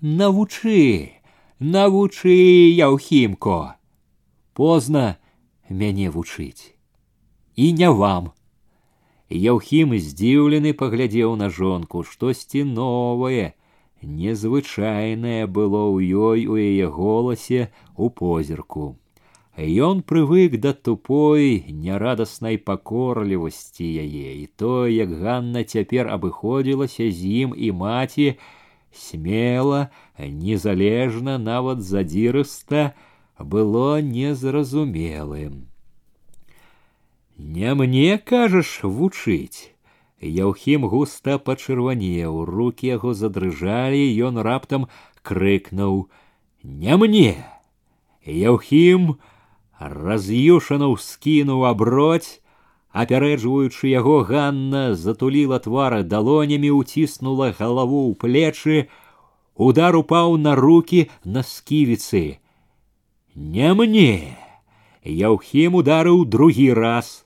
Навучы, 0.01 1.11
навучы 1.59 2.35
яўхімко. 2.75 3.75
Позна 4.53 5.15
мяне 5.69 6.09
вучыць. 6.09 6.73
І 7.55 7.71
не 7.73 7.89
вам. 7.89 8.31
Яўхім 9.29 9.95
здзіўлены 9.95 10.73
паглядзеў 10.73 11.35
на 11.39 11.49
жонку, 11.49 12.03
штосьці 12.03 12.63
новае, 12.67 13.53
Незвычайнае 14.01 15.45
было 15.45 15.85
ў 15.93 16.09
ёй 16.09 16.45
у 16.49 16.57
яе 16.57 16.87
голасе 16.89 17.69
у 17.95 18.09
позірку. 18.09 18.97
Ён 19.57 20.01
прывык 20.01 20.57
да 20.57 20.73
тупой 20.73 21.61
нярадаснай 21.69 22.57
пакорлівасці 22.57 23.85
яе 23.85 24.41
і 24.41 24.47
то, 24.55 24.87
як 24.87 25.11
Ганна 25.11 25.63
цяпер 25.63 26.07
абыходзілася 26.07 27.11
з 27.11 27.19
ім 27.45 27.53
і 27.57 27.71
маці, 27.71 28.39
смела, 28.91 29.89
незалежна, 30.17 31.37
нават 31.37 31.81
задзірыста, 31.83 32.93
было 33.37 34.01
незразумелым. 34.01 35.67
Не 37.37 37.73
мне 37.73 38.17
кажаш 38.17 38.83
вучыць, 38.83 39.70
Яўхім 40.21 40.85
густа 40.85 41.39
пачырванеў, 41.41 42.45
руки 42.45 42.85
яго 42.87 43.13
задрыжалі, 43.17 44.05
ён 44.21 44.37
раптам 44.37 44.85
крыкнуў: 45.25 46.09
«Не 46.63 46.97
мне! 46.97 47.41
Яўхім 48.21 49.17
раз'юшана 49.81 50.93
ўскінуў 50.93 51.65
аброць, 51.65 52.37
апярэджваючы 52.93 53.89
яго 53.89 54.21
Ганна 54.29 54.93
затуліла 54.93 55.57
твара 55.57 56.03
далонямі, 56.03 56.69
уціснула 56.69 57.49
галаву 57.57 58.13
ў 58.13 58.15
плечы, 58.21 58.77
удар 59.57 59.97
упаў 59.97 60.37
на 60.37 60.53
руки 60.53 61.09
на 61.25 61.41
сківіцы. 61.41 62.37
Не 63.33 63.73
мне! 63.73 64.37
Яўхім 65.01 65.81
ударыў 65.81 66.25
другі 66.29 66.73
раз. 66.77 67.25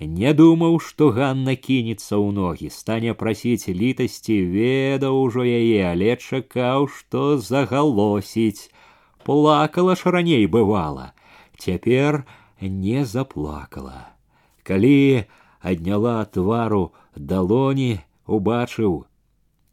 Не 0.00 0.32
думаў, 0.32 0.78
што 0.80 1.10
Ганна 1.12 1.52
кінецца 1.60 2.16
ў 2.16 2.32
ногі, 2.32 2.68
стане 2.72 3.12
прасіць 3.12 3.68
літасці, 3.68 4.36
ведаў 4.48 5.20
ужо 5.20 5.44
яе, 5.44 5.92
але 5.92 6.16
чакаў, 6.16 6.88
што 6.88 7.36
загалосіць. 7.36 8.72
Плакала 9.24 9.94
ж 9.94 10.10
раней 10.10 10.46
бывала. 10.46 11.12
Цяпер 11.60 12.24
не 12.60 13.04
заплакала. 13.04 14.16
Калі 14.64 15.28
адняла 15.60 16.24
твару 16.24 16.96
далоні, 17.14 18.00
убачыў, 18.24 19.04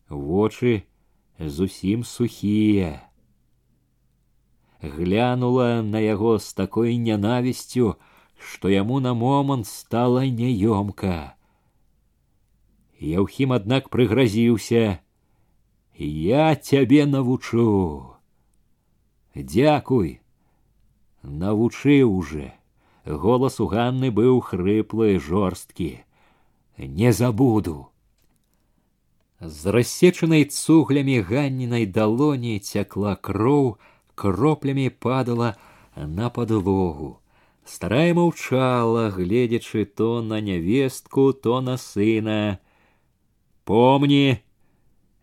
вочы 0.09 0.83
зусім 1.39 2.03
сухія. 2.03 3.07
Глянула 4.81 5.81
на 5.81 6.03
яго 6.03 6.35
з 6.39 6.53
такой 6.53 6.97
нянавісцю, 6.97 7.95
что 8.39 8.69
яму 8.69 8.99
на 8.99 9.13
момант 9.13 9.67
стала 9.67 10.25
няёмка. 10.25 11.35
Яўхім, 12.99 13.53
аднак 13.53 13.89
прыгразіўся: 13.89 14.99
«Я 15.97 16.55
цябе 16.55 17.05
навучу. 17.05 18.13
Дякуй, 19.35 20.21
навучыў 21.21 22.09
уже. 22.11 22.53
Голас 23.05 23.59
у 23.59 23.67
Ганны 23.67 24.11
быў 24.11 24.41
хрыплы, 24.41 25.19
жорсткі. 25.19 26.03
Не 26.77 27.13
забуду. 27.13 27.87
З 29.39 29.71
рассечанай 29.71 30.45
цуглямі 30.45 31.21
ганнінай 31.21 31.85
далоні 31.85 32.59
цякла 32.59 33.15
кроў, 33.15 33.77
кроплямі 34.15 34.89
падала 34.89 35.55
на 35.95 36.29
падлогу. 36.29 37.19
Старая 37.67 38.13
маўчала, 38.15 39.09
гледзячы 39.11 39.83
то 39.85 40.21
на 40.21 40.39
нявестку, 40.39 41.33
то 41.33 41.59
на 41.61 41.75
сына. 41.75 42.59
Помні, 43.65 44.39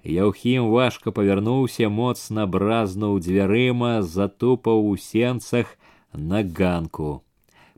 Яўхім 0.04 0.68
важка 0.68 1.08
павярнуўся, 1.16 1.88
моцна 1.88 2.44
бразнуў 2.44 3.16
дзвярыма, 3.24 4.02
затупаў 4.04 4.84
у 4.92 4.96
сенцах 5.00 5.78
на 6.12 6.44
ганку. 6.44 7.22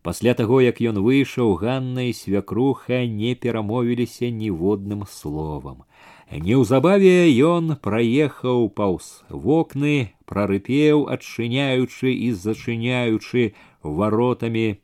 Пасля 0.03 0.35
таго, 0.35 0.59
як 0.61 0.83
ён 0.83 0.99
выйшаў, 0.99 1.55
Ганна 1.62 2.11
і 2.11 2.12
свякруха 2.12 3.07
не 3.07 3.35
перамовіліся 3.39 4.31
ніводным 4.35 5.07
словам. 5.07 5.87
Неўзабаве 6.27 7.31
ён 7.47 7.79
праехаў 7.79 8.67
паўз 8.75 9.23
вокны, 9.31 10.11
прарыпеў, 10.27 11.07
адчыняючы 11.07 12.11
і 12.11 12.33
зачыняючы 12.35 13.55
воротами. 13.93 14.80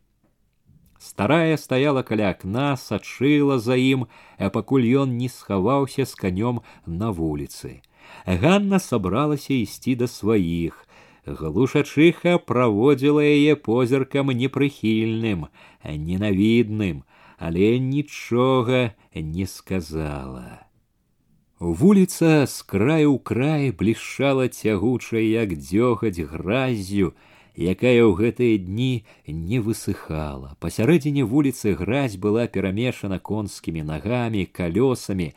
Старая 0.99 1.57
стояла 1.57 2.03
каля 2.03 2.31
окна, 2.31 2.77
сачыла 2.77 3.59
за 3.59 3.75
ім, 3.75 4.07
а 4.39 4.51
пакуль 4.51 4.87
ён 4.87 5.19
не 5.19 5.29
схаваўся 5.29 6.07
з 6.07 6.15
канём 6.15 6.63
на 6.87 7.11
вуліцы. 7.11 7.83
Ганна 8.27 8.79
сабралася 8.79 9.55
ісці 9.55 9.97
да 9.97 10.07
сваіх. 10.07 10.87
Глушачыха 11.27 12.39
праводзіла 12.39 13.23
яе 13.23 13.55
позіркам 13.55 14.31
непрыхільным, 14.35 15.47
ненавідным, 15.83 17.03
але 17.39 17.79
нічога 17.79 18.95
не 19.15 19.47
сказала. 19.47 20.67
Вуліца 21.63 22.47
з 22.51 22.63
краю 22.67 23.15
ў 23.15 23.19
край 23.23 23.71
блішала 23.71 24.51
цягучай, 24.51 25.31
як 25.31 25.55
дзёгаць 25.55 26.19
граззю, 26.19 27.15
якая 27.57 28.05
ў 28.05 28.13
гэтыя 28.17 28.59
дні 28.59 29.05
не 29.27 29.59
высыхала. 29.61 30.57
Пасярэдзіне 30.61 31.25
вуліцы 31.25 31.75
гразь 31.77 32.17
была 32.17 32.47
перамешана 32.47 33.19
конскімі 33.19 33.83
нагамі, 33.83 34.49
калёсамі. 34.49 35.33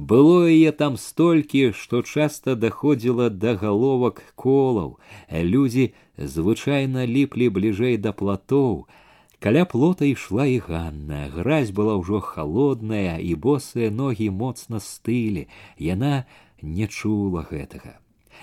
Было 0.00 0.48
яе 0.48 0.72
там 0.72 0.96
столькі, 0.96 1.72
што 1.76 2.00
часта 2.00 2.56
даходзіла 2.56 3.28
да 3.28 3.56
галовак 3.60 4.24
колаў. 4.34 4.96
Людзі 5.28 5.92
звычайна 6.16 7.04
ліплі 7.04 7.52
бліжэй 7.52 8.00
да 8.00 8.12
платоў. 8.16 8.88
Каля 9.40 9.64
плота 9.64 10.04
ішла 10.04 10.46
і 10.46 10.60
Ганна. 10.64 11.28
Гразь 11.32 11.72
была 11.72 11.96
ўжо 12.00 12.20
холодная, 12.20 13.20
і 13.20 13.36
босыя 13.36 13.92
ногі 13.92 14.28
моцна 14.32 14.80
стылі. 14.80 15.48
Яна 15.76 16.24
не 16.60 16.88
чула 16.88 17.44
гэтага. 17.48 18.00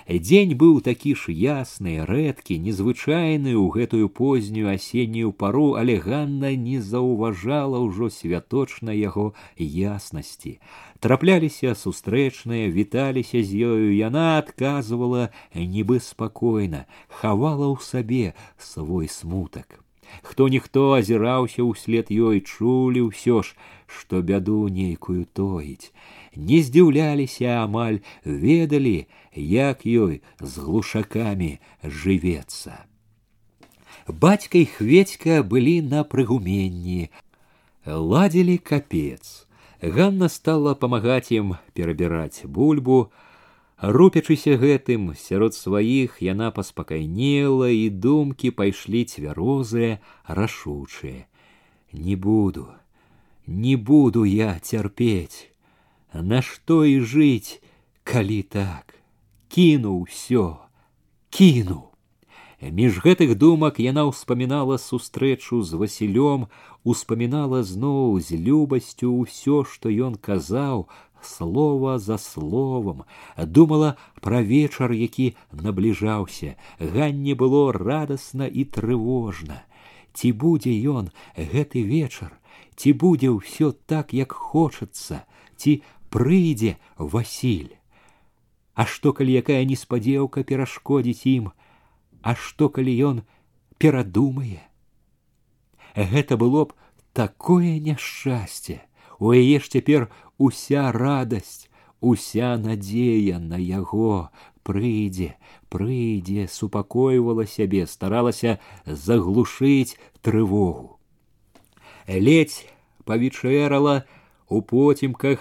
Дзень 0.08 0.56
быў 0.56 0.80
такі 0.80 1.12
ж 1.20 1.32
ясны, 1.36 2.00
рэдкі, 2.08 2.56
незвычайны 2.64 3.52
ў 3.52 3.64
гэтую 3.76 4.08
познюю 4.08 4.72
асеннюю 4.72 5.36
пару, 5.36 5.76
але 5.76 6.00
Ганна 6.00 6.56
не 6.56 6.80
заўважала 6.80 7.76
ўжо 7.84 8.08
святочна 8.08 8.96
яго 8.96 9.36
яснасці. 9.60 10.64
Трапляліся 11.04 11.76
сустрэчныя, 11.76 12.72
віталіся 12.72 13.44
з 13.44 13.50
ёю, 13.68 13.92
яна 13.92 14.40
адказвала 14.40 15.28
нібы 15.52 16.00
спакойна, 16.00 16.88
хавала 17.12 17.68
ў 17.68 17.76
сабе 17.84 18.32
свой 18.56 19.12
смутак. 19.12 19.84
Хто-ніхто 20.24 20.96
азіраўся 20.96 21.68
ўслед 21.68 22.08
ёй, 22.08 22.40
чулі 22.40 23.12
ўсё 23.12 23.44
ж, 23.44 23.52
што 23.84 24.24
бяду 24.24 24.72
нейкую 24.72 25.28
тоіць. 25.36 25.92
Не 26.38 26.62
здзіўляліся 26.62 27.50
а 27.50 27.66
амаль, 27.66 27.98
ведалі, 28.22 29.10
як 29.34 29.82
ёй 29.82 30.22
з 30.38 30.52
глушакамі 30.62 31.58
жывецца. 31.82 32.86
Бацька 34.06 34.62
і 34.62 34.66
хведька 34.70 35.42
былі 35.42 35.82
на 35.82 36.06
прыгуменні, 36.06 37.10
ладзілі 37.84 38.58
капец. 38.62 39.50
Ганна 39.82 40.30
стала 40.30 40.78
памагаць 40.78 41.34
ім 41.34 41.58
перабіраць 41.74 42.46
бульбу, 42.46 43.10
Рупячыся 43.78 44.56
гэтым 44.58 45.14
сярод 45.14 45.54
сваіх 45.54 46.18
яна 46.18 46.50
паспакайнела 46.50 47.68
і 47.70 47.90
думкі 47.94 48.50
пайшлі 48.50 49.04
цвярозыя, 49.06 50.02
рашучыя. 50.26 51.30
Не 51.92 52.16
буду, 52.16 52.66
не 53.46 53.76
буду 53.76 54.24
я 54.26 54.58
цярпець. 54.58 55.54
А 56.10 56.22
на 56.22 56.42
что 56.42 56.84
и 56.84 57.00
жить, 57.00 57.62
калі 58.02 58.42
так, 58.42 58.94
кину 59.48 60.02
все, 60.02 60.58
кину. 61.30 61.88
Э, 62.60 62.70
меж 62.70 62.98
гэтых 62.98 63.38
думак 63.38 63.78
яна 63.78 64.08
ўспамінала 64.08 64.82
сустрэчу 64.82 65.62
з 65.62 65.78
Васілём, 65.78 66.48
успамінала 66.82 67.62
зноў 67.62 68.18
з 68.18 68.34
любасцю 68.34 69.14
ўсё, 69.14 69.62
што 69.62 69.92
ён 69.92 70.16
казаў, 70.18 70.88
слова 71.22 71.98
за 71.98 72.18
словом, 72.18 73.04
думала 73.38 73.96
пра 74.20 74.42
вечар, 74.42 74.92
які 74.92 75.36
набліжаўся. 75.52 76.56
Ганне 76.80 77.34
было 77.34 77.72
радасна 77.72 78.46
і 78.46 78.64
трывожна. 78.64 79.62
Ці 80.14 80.32
будзе 80.32 80.74
ён 80.74 81.10
гэты 81.36 81.86
вечар, 81.86 82.34
ці 82.74 82.92
будзе 82.92 83.30
ўсё 83.30 83.70
так, 83.86 84.14
як 84.14 84.32
хочацца, 84.32 85.22
ці 85.56 85.82
прыйдзе 86.10 86.76
Васіль. 86.96 87.76
А 88.74 88.86
што 88.86 89.12
калі 89.12 89.34
якая 89.42 89.64
неспадзеўка 89.64 90.44
перашкодзіць 90.46 91.26
ім, 91.26 91.50
А 92.22 92.34
што 92.34 92.68
калі 92.68 92.92
ён 93.10 93.22
перадумае? 93.78 94.66
Гэта 95.94 96.36
было 96.36 96.66
б 96.66 96.74
такое 97.14 97.78
няшчасце. 97.78 98.82
У 99.18 99.32
яе 99.34 99.58
ж 99.58 99.70
цяпер 99.78 100.10
уся 100.38 100.90
радасць, 100.94 101.70
уся 102.00 102.56
надзея 102.58 103.38
на 103.38 103.58
яго 103.58 104.30
прыйдзе, 104.62 105.34
прыйдзе, 105.72 106.46
супакойвала 106.46 107.46
сябе, 107.46 107.86
старалася 107.86 108.58
заглушыць 108.84 109.96
трывогу. 110.22 110.98
Ледзь 112.06 112.66
павічэрала 113.04 114.04
у 114.48 114.60
поцімках 114.62 115.40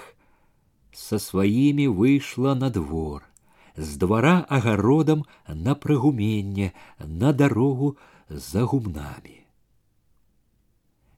со 0.98 1.20
сваімі 1.20 1.88
выйшла 1.94 2.56
на 2.56 2.70
двор. 2.74 3.22
З 3.78 3.98
двара 4.02 4.46
агародам 4.50 5.26
на 5.48 5.76
прыгуменне, 5.76 6.74
на 7.00 7.34
дарогу 7.34 7.98
за 8.30 8.66
гумнамі. 8.66 9.46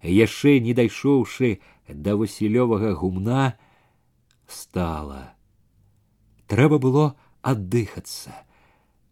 Яшчэ 0.03 0.59
не 0.59 0.75
дайшоўшы 0.75 1.63
да 1.87 2.19
васілёвага 2.19 2.91
гумна, 2.99 3.55
стала. 4.47 5.31
Трэба 6.51 6.79
было 6.83 7.15
аддыхацца. 7.41 8.35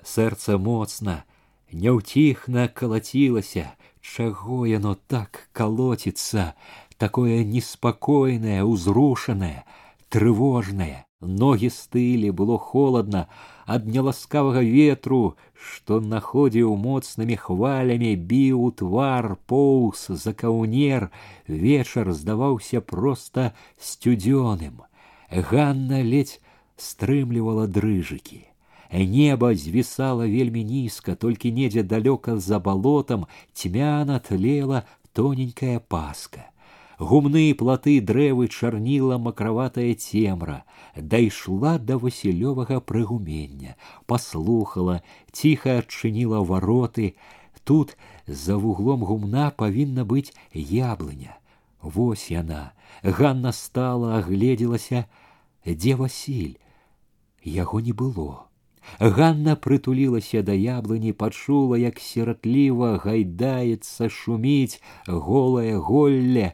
Сэрца 0.03 0.59
моцна, 0.59 1.23
няўціхна 1.71 2.67
калацілася, 2.67 3.71
чаго 4.03 4.67
яно 4.67 4.95
так 5.07 5.47
калоціцца, 5.51 6.53
такое 6.97 7.43
неспакойнае, 7.47 8.63
узрушанае, 8.63 9.63
трывожнае. 10.09 11.07
ноги 11.21 11.67
стылі, 11.67 12.29
было 12.31 12.57
холодно 12.57 13.27
ад 13.65 13.85
няласкавага 13.85 14.61
ветру, 14.61 15.35
что 15.53 15.99
находзіў 15.99 16.75
моцнымі 16.77 17.35
хвалямі, 17.35 18.15
біў 18.15 18.61
у 18.61 18.71
твар, 18.71 19.35
поўз, 19.47 20.07
за 20.09 20.33
каўнер, 20.33 21.09
вечар 21.47 22.13
здаваўся 22.13 22.81
просто 22.81 23.53
сцюдзёным. 23.79 24.85
Ганна 25.29 26.01
ледь 26.01 26.39
стрымлівала 26.77 27.67
дрыжыкі. 27.67 28.45
Неба 28.91 29.53
звісала 29.55 30.27
вельмі 30.27 30.63
нізка, 30.63 31.15
толькі 31.15 31.51
недзе 31.51 31.83
далёка 31.83 32.37
за 32.37 32.59
балотам 32.59 33.27
цьмяна 33.53 34.19
тлела 34.19 34.85
тоненькая 35.11 35.79
паска 35.79 36.47
гумны 36.99 37.53
платы 37.53 38.01
дрэвы 38.01 38.47
чарніла 38.47 39.17
макраватая 39.17 39.93
цемра 39.93 40.63
дайшла 40.95 41.77
да 41.77 41.97
васілёвага 41.97 42.79
прыгумення 42.81 43.75
паслухала 44.05 45.01
ціха 45.31 45.79
адчыніла 45.83 46.41
вароты. 46.41 47.13
Тут 47.63 47.97
за 48.27 48.55
вуглом 48.57 49.03
гумна 49.03 49.51
павінна 49.51 50.05
быць 50.05 50.31
яблыня. 50.53 51.35
Вось 51.81 52.31
яна. 52.31 52.71
Ганна 53.03 53.51
стала 53.51 54.17
агледзелася. 54.17 55.05
Дзе 55.67 55.95
Васіль? 55.95 56.55
Яго 57.43 57.81
не 57.81 57.91
было. 57.91 58.47
Ганна 58.99 59.55
прытулілася 59.59 60.41
да 60.47 60.55
яблыні, 60.55 61.11
пачула, 61.11 61.77
як 61.77 61.99
сератліва 61.99 62.97
гайдаецца 63.03 64.07
шуміць 64.07 64.79
голае 65.07 65.75
голле, 65.75 66.53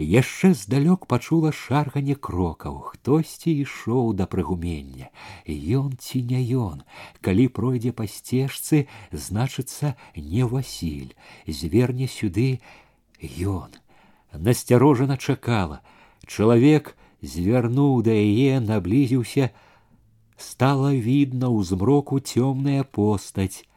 яшчэ 0.00 0.54
здалёк 0.56 1.06
пачула 1.06 1.52
шарганне 1.52 2.14
крокаў. 2.16 2.80
Хтосьці 2.88 3.52
ішоў 3.52 4.16
да 4.16 4.24
прыгумення. 4.24 5.12
Ён 5.44 5.92
ці 6.00 6.24
не 6.24 6.40
ён? 6.56 6.80
Калі 7.20 7.48
пройдзе 7.52 7.92
па 7.92 8.08
сцежцы 8.08 8.88
значыцца 9.12 9.94
не 10.16 10.48
васіль. 10.48 11.12
Зверне 11.46 12.08
сюды 12.08 12.64
ён. 13.20 13.76
Насцярожана 14.32 15.20
чакала. 15.20 15.84
Чалавек 16.24 16.96
звярнуў 17.20 18.00
да 18.02 18.16
яе 18.16 18.60
наблізіўся. 18.64 19.52
Стала 20.40 20.96
відна 20.96 21.52
ў 21.52 21.60
змроку 21.60 22.24
цёмная 22.24 22.88
постаць. 22.88 23.68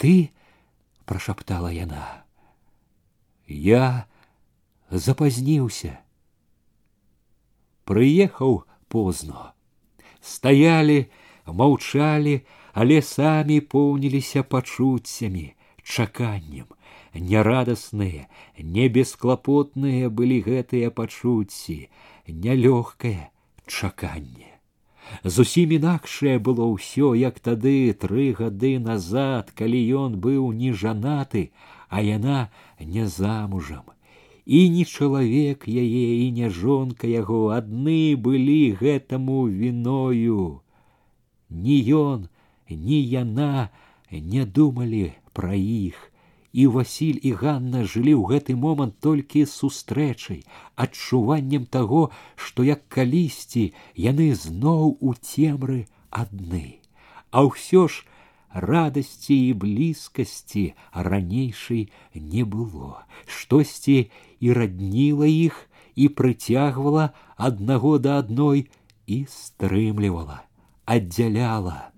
Ты 0.00 0.32
прашаптала 1.04 1.68
яна. 1.68 2.24
Я 3.44 4.08
запазніўся. 4.90 5.98
Прыехаў 7.84 8.64
позно. 8.88 9.52
Стаялі, 10.20 11.06
маўчалі, 11.46 12.40
але 12.72 13.02
самі 13.02 13.60
поўніліся 13.60 14.42
пачуццямі, 14.42 15.52
чаканнем. 15.82 16.66
Нярадасныя, 17.14 18.26
небесклапотныя 18.58 20.10
былі 20.10 20.40
гэтыя 20.42 20.90
пачуцці, 20.90 21.76
нялёгкае 22.26 23.30
чаканне. 23.66 24.50
Зусім 25.22 25.76
інакшае 25.78 26.38
было 26.42 26.66
ўсё, 26.74 27.14
як 27.14 27.38
тады 27.38 27.94
тры 27.94 28.32
гады 28.34 28.78
назад, 28.82 29.54
калі 29.54 29.80
ён 30.02 30.18
быў 30.18 30.50
не 30.52 30.72
жанаты, 30.72 31.52
а 31.88 32.02
яна 32.02 32.50
не 32.80 33.06
замужам 33.06 33.93
і 34.46 34.60
не 34.70 34.84
чалавек 34.84 35.68
яе 35.68 36.06
і 36.24 36.30
не 36.38 36.50
жонка 36.50 37.10
яго 37.10 37.42
адны 37.58 38.16
былі 38.16 38.76
гэтаму 38.80 39.44
віною 39.48 40.60
ні 41.48 41.78
ён 42.00 42.26
ні 42.70 42.98
яна 43.18 43.68
не 44.10 44.44
думалі 44.44 45.06
пра 45.32 45.54
іх 45.54 46.10
і 46.54 46.66
Васіль 46.66 47.18
і 47.18 47.32
Ганна 47.34 47.82
жылі 47.82 48.14
ў 48.14 48.24
гэты 48.30 48.54
момант 48.54 48.94
толькі 49.02 49.42
сустрэчай, 49.50 50.46
адчуваннем 50.78 51.66
таго, 51.66 52.02
што 52.38 52.62
як 52.62 52.86
калісьці 52.86 53.64
яны 53.98 54.30
зноў 54.38 54.94
у 55.02 55.14
цемры 55.18 55.90
адны. 56.14 56.78
А 57.34 57.42
ўсё 57.50 57.90
ж 57.90 58.06
радости 58.54 59.32
и 59.32 59.52
близкости 59.52 60.74
ранейшай 60.92 61.90
не 62.14 62.44
было, 62.44 63.02
штосьці 63.26 64.10
і 64.40 64.52
радніла 64.52 65.26
іх 65.26 65.68
і 65.94 66.08
прыцягвала 66.08 67.10
аднаго 67.36 67.98
да 67.98 68.18
адной 68.22 68.70
і 69.06 69.26
стрымлівала, 69.28 70.46
аддзяляла. 70.86 71.90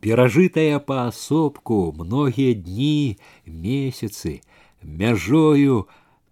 Перажытая 0.00 0.80
паасобку 0.80 1.92
многие 1.92 2.54
дни, 2.54 3.20
месяцы 3.44 4.40
мяжою 4.80 5.86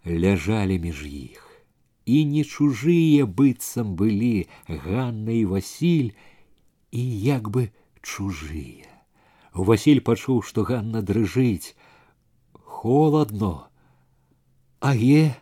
лежали 0.05 0.79
між 0.79 1.05
их 1.05 1.49
и 2.09 2.25
не 2.25 2.43
чужие 2.43 3.27
быццам 3.27 3.95
были 3.95 4.49
Ганна 4.67 5.29
и 5.29 5.45
Василь 5.45 6.17
и 6.91 6.99
як 7.01 7.51
бы 7.51 7.71
чужие. 8.09 8.89
Васіль 9.53 10.01
пачуў, 10.01 10.41
что 10.41 10.65
Ганна 10.65 11.05
дрыжыць, 11.05 11.77
холодно, 12.65 13.69
а 14.81 14.97
е 14.97 15.37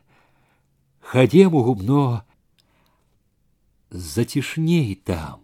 Ходем 1.00 1.54
у 1.54 1.62
губно. 1.62 2.24
Затишней 3.90 4.96
там. 4.96 5.42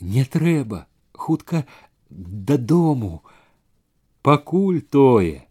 Не 0.00 0.24
треба. 0.24 0.88
хутка 1.28 1.66
дадому, 2.08 3.22
пакуль 4.22 4.80
тое. 4.80 5.44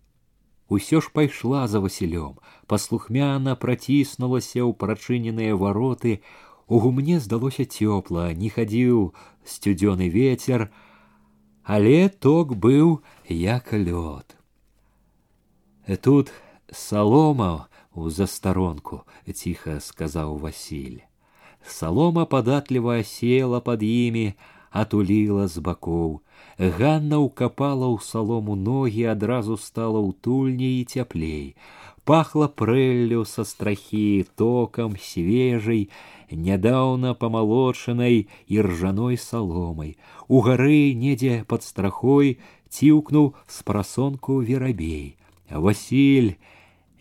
Усё 0.70 1.00
ж 1.00 1.12
пайшла 1.14 1.68
за 1.68 1.80
Васілём, 1.80 2.40
паслухмяна 2.68 3.56
праціснулася 3.56 4.66
ў 4.68 4.74
прачыненыя 4.74 5.56
вароты, 5.56 6.20
у 6.68 6.80
гумне 6.80 7.20
здалося 7.20 7.64
цёпла, 7.64 8.34
не 8.34 8.50
ходил 8.50 9.14
сцюдзёны 9.46 10.10
ветер, 10.10 10.70
а 11.64 11.80
леток 11.80 12.56
был 12.56 13.02
як 13.28 13.72
лёд. 13.72 14.36
Тут 16.02 16.32
Солома 16.72 17.70
у 17.94 18.10
засторонку 18.10 19.06
тихо 19.26 19.80
сказаў 19.80 20.38
Васіль. 20.38 21.04
Солома 21.66 22.26
податливо 22.26 23.04
села 23.04 23.60
под 23.60 23.84
імі, 23.84 24.34
отулила 24.72 25.48
з 25.48 25.64
бакоў. 25.64 26.20
Ганна 26.60 27.24
ўкапала 27.24 27.88
ў 27.88 28.04
салому 28.04 28.56
ногі, 28.60 29.08
адразу 29.08 29.58
стала 29.58 30.04
ўтульней 30.04 30.82
и 30.82 30.86
цяплей. 30.86 31.56
Пахло 32.08 32.48
прэллю 32.48 33.26
со 33.26 33.44
страхі, 33.44 34.26
током 34.38 34.96
свежей 34.98 35.90
недавно 36.32 37.14
памалодшанай 37.14 38.30
и 38.48 38.62
ржаной 38.62 39.18
соломой. 39.18 39.98
У 40.30 40.40
горы 40.40 40.94
недзе 40.94 41.44
под 41.46 41.64
страхой 41.64 42.40
тиукнул 42.70 43.36
с 43.46 43.62
просонку 43.62 44.40
веробей. 44.40 45.18
Василь 45.50 46.38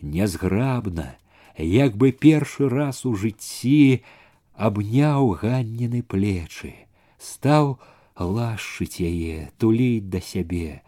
нязграбна, 0.01 1.15
як 1.57 1.95
бы 1.95 2.11
першы 2.11 2.67
раз 2.67 3.05
у 3.05 3.15
жыцці 3.15 4.03
абняў 4.59 5.31
ганнены 5.39 6.03
плечы, 6.03 6.75
стаў 7.17 7.79
лашчыць 8.19 8.99
яе, 8.99 9.51
до 9.57 9.71
да 9.71 10.19
сябе. 10.19 10.83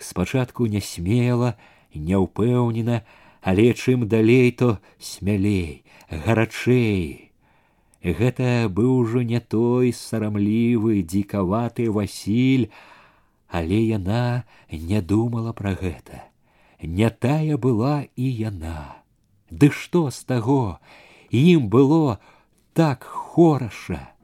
Спачатку 0.00 0.66
не 0.66 0.80
смела, 0.80 1.56
няўпэўнена, 1.94 3.02
але 3.40 3.72
чым 3.74 4.08
далей 4.08 4.50
то 4.52 4.78
смялей 4.98 5.84
гарачэй. 6.10 7.30
Гэта 8.02 8.68
быў 8.70 8.92
ужо 9.02 9.22
не 9.22 9.40
той 9.40 9.92
сарамлівы, 9.92 11.02
дзікаваты 11.02 11.90
Васіль, 11.90 12.70
але 13.48 13.80
яна 13.82 14.44
не 14.70 15.00
думала 15.02 15.52
пра 15.52 15.74
гэта. 15.74 16.28
Не 16.82 17.10
тая 17.10 17.56
была 17.56 18.06
і 18.14 18.26
яна. 18.30 19.02
Ды 19.50 19.70
што 19.74 20.10
з 20.10 20.22
таго? 20.24 20.78
Ім 21.32 21.68
было 21.68 22.20
так 22.72 23.02
хораша. 23.02 24.14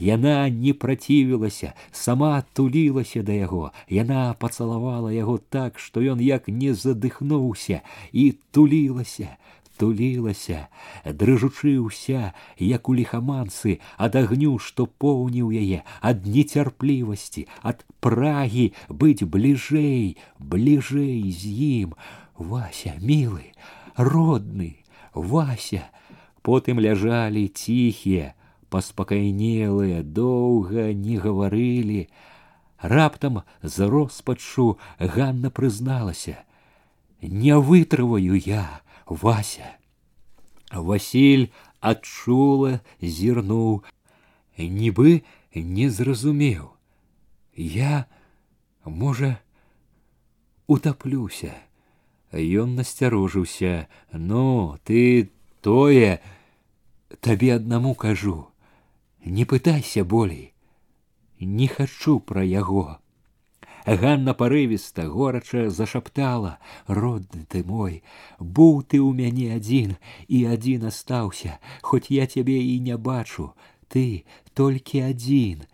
Яна 0.00 0.48
не 0.48 0.72
працівілася, 0.72 1.74
сама 1.92 2.42
тулілася 2.52 3.22
да 3.22 3.36
яго. 3.36 3.72
Яна 3.88 4.32
пацалавала 4.32 5.12
яго 5.12 5.36
так, 5.38 5.78
што 5.78 6.00
ён 6.00 6.24
як 6.24 6.48
не 6.48 6.72
задыхнуўся 6.72 7.84
і 8.12 8.32
тулілася, 8.50 9.36
тулілася, 9.76 10.68
дрыжучы 11.04 11.76
ўся, 11.84 12.32
як 12.56 12.88
у 12.88 12.96
ліхаманцы, 12.96 13.76
ад 14.00 14.16
агню, 14.16 14.56
што 14.56 14.88
поўніў 14.88 15.52
яе, 15.52 15.84
ад 16.00 16.24
нецярплівасці, 16.24 17.44
ад 17.60 17.84
прагі 18.00 18.72
быць 18.88 19.24
бліжэй, 19.24 20.16
бліжэй 20.40 21.28
з 21.28 21.44
ім. 21.84 21.96
Вася, 22.40 22.96
мілы, 23.04 23.52
родны, 23.96 24.80
Вася. 25.12 25.92
Потым 26.40 26.80
ляжалі 26.80 27.48
ціхія, 27.48 28.32
паспакайнелыя 28.70 30.02
доўга 30.02 30.92
не 30.94 31.18
гаварылі. 31.18 32.08
Раптам 32.80 33.42
з 33.62 33.86
роспачу 33.86 34.78
Ганна 34.98 35.50
прызналася: 35.50 36.38
«Не 37.22 37.58
вытрываю 37.58 38.38
я, 38.38 38.80
Вася. 39.06 39.76
Васіль 40.72 41.50
адчула, 41.80 42.80
зірнуў, 43.02 43.82
нібы 44.56 45.22
не 45.54 45.90
зразумеў. 45.90 46.70
Я, 47.56 48.06
можа, 48.84 49.40
утаплюся. 50.66 51.52
Ён 52.32 52.76
насцярожыўся: 52.76 53.88
«Ну, 54.12 54.78
ты 54.84 55.32
тое 55.60 56.20
табе 57.20 57.56
аднаму 57.56 57.94
кажу. 57.94 58.49
Не 59.24 59.44
пытайся 59.44 60.04
болей, 60.04 60.54
не 61.38 61.66
хочу 61.68 62.20
про 62.20 62.42
яго. 62.44 63.00
Ганна 63.86 64.34
порывисто, 64.34 65.08
горача 65.08 65.68
зашаптала: 65.70 66.58
родны 66.86 67.46
ты 67.48 67.64
мой, 67.64 68.02
был 68.38 68.82
ты 68.82 68.98
ў 68.98 69.12
мяне 69.12 69.52
один, 69.52 69.96
и 70.28 70.44
один 70.44 70.84
остался, 70.84 71.58
хоть 71.82 72.10
я 72.10 72.26
тебе 72.26 72.62
и 72.62 72.78
не 72.78 72.96
бачу, 72.96 73.54
ты 73.88 74.24
только 74.54 75.04
один. 75.04 75.64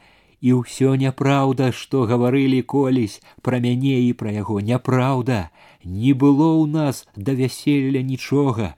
И 0.40 0.52
ўсё 0.52 0.94
няпраўда, 0.94 1.72
што 1.72 2.04
гаварылі 2.06 2.62
колісь 2.62 3.22
пра 3.42 3.58
мяне 3.58 4.00
і 4.06 4.12
пра 4.12 4.30
яго 4.30 4.60
няпраўда, 4.60 5.50
не 5.82 6.12
было 6.12 6.52
у 6.54 6.66
нас 6.66 7.06
да 7.16 7.32
вяселля 7.32 8.02
нічога. 8.02 8.74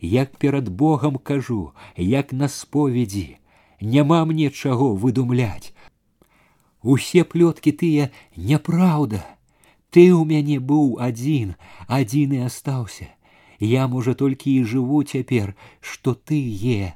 Як 0.00 0.36
перад 0.36 0.68
Богом 0.68 1.16
кажу, 1.16 1.72
як 1.96 2.32
на 2.32 2.48
споведзі, 2.48 3.38
няма 3.80 4.24
мне 4.24 4.50
чаго 4.50 4.94
выдумлять. 4.94 5.72
Усе 6.82 7.24
плёткі 7.24 7.72
тыя 7.72 8.10
няпраўда. 8.36 9.24
Ты 9.90 10.12
ў 10.12 10.22
мяне 10.28 10.60
быў 10.60 10.98
один 11.00 11.56
и 12.32 12.38
остался. 12.38 13.08
Я, 13.58 13.88
можа, 13.88 14.14
только 14.14 14.50
и 14.50 14.62
живу 14.62 15.02
цяпер, 15.02 15.56
что 15.80 16.14
ты 16.14 16.36
е. 16.36 16.94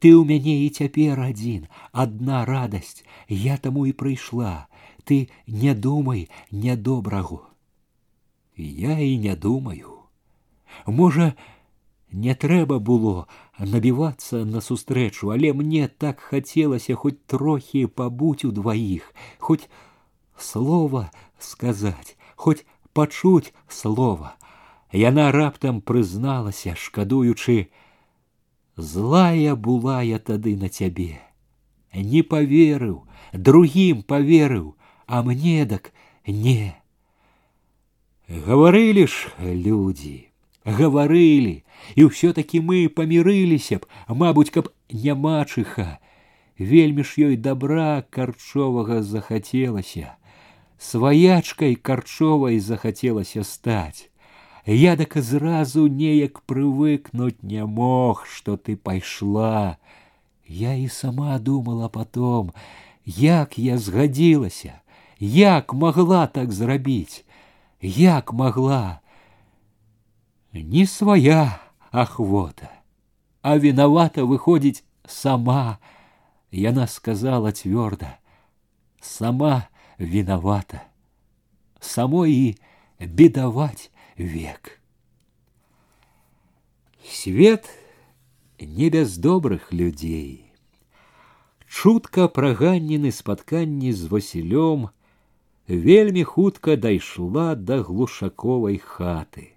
Ты 0.00 0.16
у 0.16 0.24
мяне 0.24 0.66
и 0.66 0.68
цяпер 0.68 1.20
один. 1.20 1.68
Одна 1.92 2.44
радость. 2.44 3.04
я 3.28 3.56
тому 3.56 3.84
и 3.84 3.92
прыйшла. 3.92 4.66
Ты 5.04 5.30
не 5.46 5.74
думай 5.74 6.28
нядобрагу. 6.50 7.42
Я 8.56 8.98
и 8.98 9.16
не 9.16 9.36
думаю. 9.36 10.00
Можа, 10.86 11.36
не 12.10 12.34
трэба 12.34 12.78
было, 12.78 13.28
набівацца 13.64 14.44
насустрэчу, 14.44 15.30
але 15.30 15.52
мне 15.52 15.88
так 15.88 16.20
хацелася 16.20 16.94
хоць 16.94 17.18
трохі 17.26 17.86
пабудзь 17.86 18.44
удваіх, 18.44 19.14
хоць 19.38 19.68
слова 20.36 21.10
сказаць, 21.38 22.16
хоць 22.36 22.64
пачуць 22.92 23.52
слова. 23.68 24.36
Яна 24.92 25.32
раптам 25.32 25.80
прызналася, 25.80 26.74
шкадуючы: 26.76 27.70
Злая 28.76 29.56
была 29.56 30.02
я 30.02 30.18
тады 30.18 30.56
на 30.56 30.68
цябе. 30.68 31.20
Не 31.94 32.22
поверыў, 32.22 33.04
другим 33.32 34.02
поверыў, 34.02 34.76
а 35.06 35.22
мне 35.22 35.64
дак 35.64 35.92
не. 36.26 36.76
Гаварылі 38.28 39.06
ж 39.06 39.32
людзі 39.40 40.31
гаварылі, 40.64 41.64
і 41.96 42.00
ўсё-такі 42.08 42.62
мы 42.62 42.88
памірыліся 42.88 43.82
б, 43.82 43.86
мабуць, 44.08 44.50
каб 44.50 44.70
нямачыха. 44.90 45.98
Вельмі 46.58 47.02
ж 47.02 47.32
ёй 47.32 47.36
добра 47.36 48.04
карчовага 48.10 49.02
захацелася. 49.02 50.14
Сваячкай 50.78 51.74
карчовай 51.74 52.58
захацелася 52.58 53.44
стаць. 53.44 54.10
Я 54.66 54.96
так 54.96 55.16
зразу 55.16 55.86
неяк 55.88 56.42
прывыкнуць 56.46 57.42
не 57.42 57.66
мог, 57.66 58.26
што 58.26 58.56
ты 58.56 58.76
пайшла. 58.76 59.78
Я 60.46 60.74
і 60.74 60.88
сама 60.88 61.38
думала 61.38 61.88
потом, 61.88 62.52
як 63.06 63.58
я 63.58 63.78
згадзілася, 63.78 64.78
як 65.18 65.74
могла 65.74 66.26
так 66.26 66.52
зрабіць, 66.52 67.24
як 67.80 68.32
могла. 68.32 69.01
Не 70.52 70.84
своя 70.84 71.60
охота, 71.90 72.70
а 73.40 73.56
виновата 73.56 74.26
выходит 74.26 74.84
сама. 75.06 75.80
И 76.50 76.64
она 76.66 76.86
сказала 76.86 77.52
твердо, 77.52 78.08
сама 79.00 79.68
виновата. 79.96 80.82
Самой 81.80 82.32
и 82.32 82.58
бедовать 82.98 83.90
век. 84.16 84.80
Свет 87.08 87.66
не 88.60 88.90
без 88.90 89.16
добрых 89.16 89.72
людей. 89.72 90.52
Чутко 91.66 92.28
праганніны 92.28 93.10
спатканні 93.10 93.92
з 93.92 94.04
Васілём 94.04 94.90
вельмі 95.66 96.24
хутка 96.24 96.76
дойшла 96.76 97.54
до 97.54 97.82
глушаковой 97.82 98.78
хаты. 98.78 99.56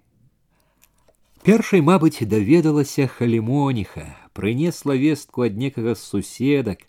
Першай, 1.46 1.78
мабыць, 1.78 2.26
даведалася 2.26 3.04
халімоніха, 3.06 4.04
прынесла 4.34 4.96
вестку 4.98 5.44
ад 5.46 5.54
некага 5.54 5.94
з 5.94 6.02
суседак, 6.02 6.82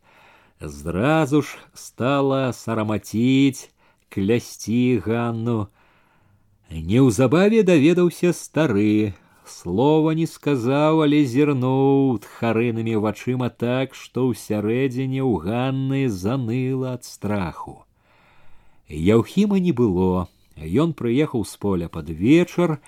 зразу 0.58 1.43
ж 1.45 1.62
стала 1.78 2.39
сарамаціць, 2.58 3.70
клясці 4.10 4.97
Ганну. 5.05 5.68
Неўзабаве 6.74 7.62
даведаўся 7.62 8.34
стары, 8.34 9.14
слова 9.45 10.18
не 10.18 10.26
сказаў, 10.26 11.05
але 11.05 11.22
зірнуў 11.22 12.18
тхарынамі 12.26 12.97
вачыма 12.97 13.53
так, 13.53 13.93
што 13.93 14.34
ўсярэдзіне 14.34 15.22
ў 15.22 15.38
Ганны 15.38 16.10
заныла 16.10 16.97
ад 16.97 17.05
страху. 17.05 17.84
Яўхіма 18.89 19.62
не 19.62 19.70
было. 19.70 20.26
Ён 20.58 20.97
прыехаў 20.97 21.45
з 21.45 21.53
поля 21.62 21.93
пад 21.93 22.10
вечар, 22.10 22.82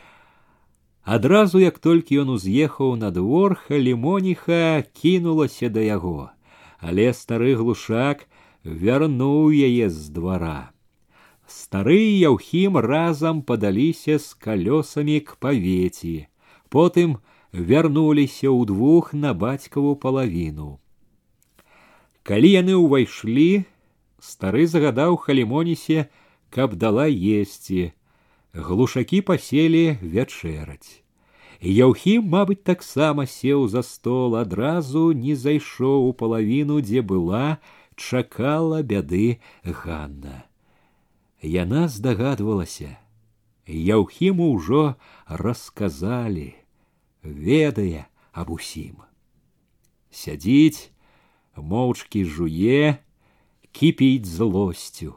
адразу 1.18 1.62
як 1.64 1.80
толькі 1.80 2.22
ён 2.26 2.36
уз'ехаў 2.40 2.98
на 3.04 3.10
двор 3.16 3.56
халімоніха 3.68 4.84
кінулася 4.94 5.70
да 5.78 5.86
яго 5.86 6.18
але 6.80 7.12
стары 7.14 7.56
глушак 7.60 8.26
вярнуў 8.64 9.52
яе 9.52 9.90
з 9.90 10.10
двара. 10.16 10.72
Стары 11.48 12.00
яўхім 12.00 12.78
разам 12.78 13.42
падаліся 13.42 14.20
з 14.20 14.36
калёсамі 14.46 15.20
к 15.26 15.40
павеці 15.44 16.30
потым 16.70 17.18
вярнуліся 17.52 18.54
ўдвух 18.54 19.14
на 19.14 19.34
бацькаву 19.34 19.96
палавіну. 19.96 20.78
Калі 22.24 22.50
яны 22.54 22.78
ўвайшлі 22.78 23.66
стары 24.22 24.68
загадаў 24.70 25.18
халімонісе 25.18 26.08
каб 26.54 26.78
дала 26.78 27.10
есці 27.10 27.92
глушакі 28.54 29.22
паселі 29.22 29.98
вячэраць. 30.02 31.04
Яўхім, 31.60 32.24
мабыць, 32.32 32.64
таксама 32.64 33.26
сеў 33.28 33.68
за 33.68 33.84
стол, 33.84 34.40
адразу 34.40 35.12
не 35.12 35.36
зайшоў 35.36 36.08
у 36.10 36.14
палавіну, 36.14 36.80
дзе 36.80 37.02
была, 37.04 37.60
чакала 38.00 38.80
бяды 38.82 39.40
Ганна. 39.64 40.48
Яна 41.44 41.88
здагадвалася. 41.92 42.96
Яўхіму 43.68 44.56
ўжо 44.56 44.96
расказалі, 45.28 46.56
ведае 47.22 48.08
аб 48.32 48.56
усім. 48.56 49.04
Сядзіць, 50.10 50.90
моўчкі 51.54 52.24
жуе, 52.26 52.98
кіпіць 53.72 54.26
злосцю. 54.26 55.14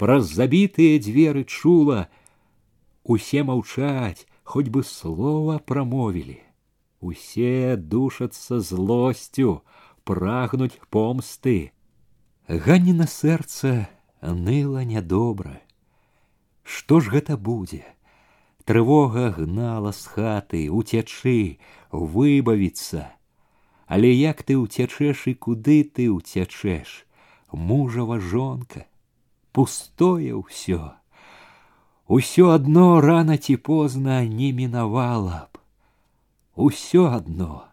Праз 0.00 0.32
забітыя 0.32 0.98
дзверы 0.98 1.44
чула, 1.44 2.08
усе 3.04 3.42
маўчаць, 3.42 4.26
хоць 4.44 4.68
бы 4.68 4.82
слова 4.82 5.58
прамовілі. 5.58 6.38
Усе 7.00 7.76
душацца 7.76 8.60
злосцю, 8.60 9.62
прагнуць 10.04 10.78
помсты. 10.90 11.72
Ганніна 12.48 13.06
сэрца 13.06 13.88
ныла 14.22 14.84
нядобра. 14.86 15.58
Што 16.62 17.00
ж 17.00 17.10
гэта 17.10 17.36
будзе? 17.36 17.82
Трывога 18.64 19.34
гнала 19.34 19.90
з 19.90 20.06
хаты, 20.06 20.70
уцячы, 20.70 21.58
выбавіцца. 21.90 23.10
Але 23.90 24.14
як 24.14 24.46
ты 24.46 24.54
ўцячэш 24.56 25.26
і 25.26 25.34
куды 25.34 25.82
ты 25.82 26.06
ўцячэш? 26.06 27.02
Мужава 27.52 28.16
жонка, 28.22 28.86
пустое 29.52 30.32
ўсё. 30.38 31.01
Усё 32.12 32.50
одно 32.50 33.00
рано 33.00 33.36
ці 33.36 33.56
поздно 33.56 34.22
не 34.24 34.52
мінавала 34.52 35.48
б. 35.52 35.58
Усё 36.56 37.08
одно. 37.16 37.64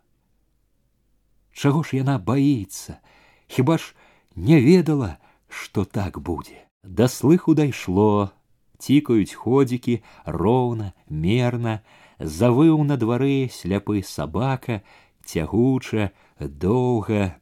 Чего 1.52 1.84
ж 1.84 1.98
яна 1.98 2.18
боится? 2.18 3.00
хіба 3.48 3.78
ж 3.78 3.96
не 4.36 4.62
ведала, 4.62 5.18
что 5.50 5.84
так 5.84 6.20
будзе. 6.20 6.64
До 6.84 7.08
слыху 7.08 7.54
дайшло, 7.54 8.30
цікаюць 8.78 9.34
ходики 9.34 10.04
ровно, 10.26 10.94
мерно. 11.10 11.82
завыў 12.20 12.84
на 12.84 12.96
дворы 12.96 13.50
сляпы 13.52 14.04
собака, 14.04 14.84
цягуча, 15.26 16.12
долго. 16.40 17.36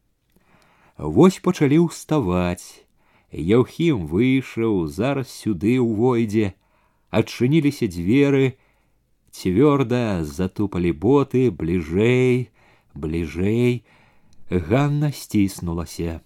Вось 0.98 1.38
пачалі 1.39 1.78
уставать. 1.80 2.86
Яўхім 3.32 4.08
вышел 4.08 4.88
зараз 4.88 5.30
сюды 5.30 5.78
ўвойдзе, 5.78 6.58
адчыніліся 7.10 7.88
дверы, 7.88 8.58
твердо 9.32 10.24
затупали 10.24 10.91
боты 10.91 11.51
ближей, 11.51 12.51
ближей, 12.93 13.86
Ганна 14.49 15.12
сціснулася. 15.12 16.22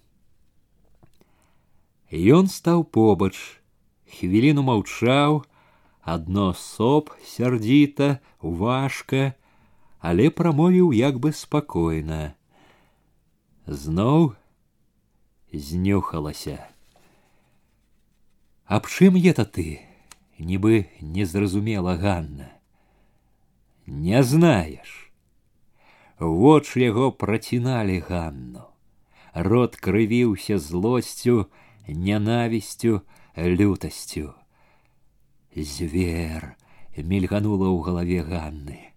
Ён 2.12 2.46
стал 2.46 2.84
побач, 2.84 3.58
хвилину 4.06 4.62
молчал, 4.62 5.44
одно 6.02 6.54
соп 6.54 7.10
сердито, 7.24 8.20
важко, 8.40 9.34
але 9.98 10.30
промовил, 10.30 10.92
як 10.92 11.18
бы 11.18 11.32
спокойно. 11.32 12.34
Знов, 13.66 14.36
знюхалася. 15.52 16.68
Аб 18.66 18.86
чым 18.86 19.16
это 19.16 19.44
ты? 19.44 19.80
нібы 20.42 20.90
не 21.00 21.26
зразумела 21.26 21.96
Ганна. 21.96 22.50
Не 23.86 24.22
знаеш. 24.22 25.12
Вочы 26.18 26.82
яго 26.86 27.10
праціналі 27.12 27.98
Ганну. 28.08 28.66
Рот 29.34 29.76
крывіўся 29.76 30.58
злосцю, 30.58 31.46
нянавісцю, 31.88 33.02
лютасцю. 33.36 34.34
Звер 35.56 36.54
мільганула 36.96 37.72
ў 37.72 37.78
галаве 37.82 38.20
Ганны. 38.22 38.92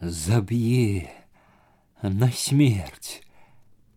Заб'е 0.00 1.10
на 2.02 2.30
смерть! 2.32 3.22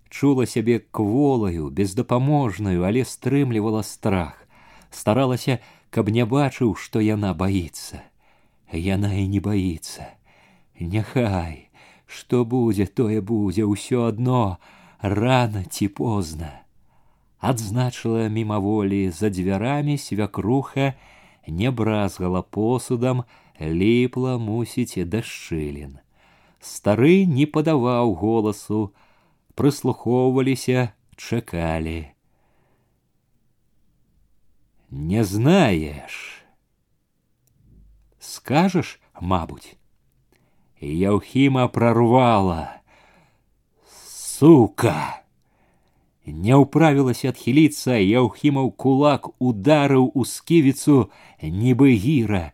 Чула 0.10 0.46
сябе 0.46 0.80
кволаю, 0.80 1.70
бездапаможнаю, 1.70 2.84
але 2.84 3.02
стрымлівала 3.02 3.82
страх, 3.82 4.48
старалася 4.92 5.60
каб 5.94 6.10
не 6.10 6.26
бачыў, 6.26 6.74
што 6.74 7.00
яна 7.00 7.34
боится, 7.38 8.02
Яна 8.74 9.14
і 9.14 9.28
не 9.28 9.40
баится. 9.40 10.08
Няхай, 10.80 11.70
што 12.08 12.42
будзе, 12.44 12.88
тое 12.90 13.22
будзе 13.22 13.70
ўсё 13.70 14.10
одно, 14.10 14.58
рано 15.00 15.62
ці 15.70 15.88
поздно. 15.94 16.50
Адзначыла 17.38 18.26
мімаволі 18.34 19.12
за 19.14 19.30
дзвярамі 19.30 20.00
свякруха, 20.02 20.96
не 21.46 21.70
бразгала 21.70 22.42
посудам, 22.42 23.24
ліпла 23.62 24.40
мусіць 24.42 25.06
да 25.06 25.22
шчылін. 25.22 26.02
Стары 26.58 27.28
не 27.30 27.46
падаваў 27.46 28.18
голасу, 28.18 28.96
прыслухоўваліся, 29.54 30.90
чакалі. 31.14 32.13
Не 34.96 35.24
знаешь. 35.24 36.46
Скажешь, 38.20 39.02
мабуть. 39.20 39.76
Яухима 40.80 41.68
прорвала. 41.68 42.78
Сука! 43.90 45.24
Не 46.28 46.54
ўправілася 46.62 47.34
адхіліцца, 47.34 47.98
Яўхімаў 47.98 48.70
кулак 48.78 49.34
ударил 49.42 50.12
у 50.14 50.26
сківіцу 50.30 51.10
небы 51.42 51.98
гира, 51.98 52.54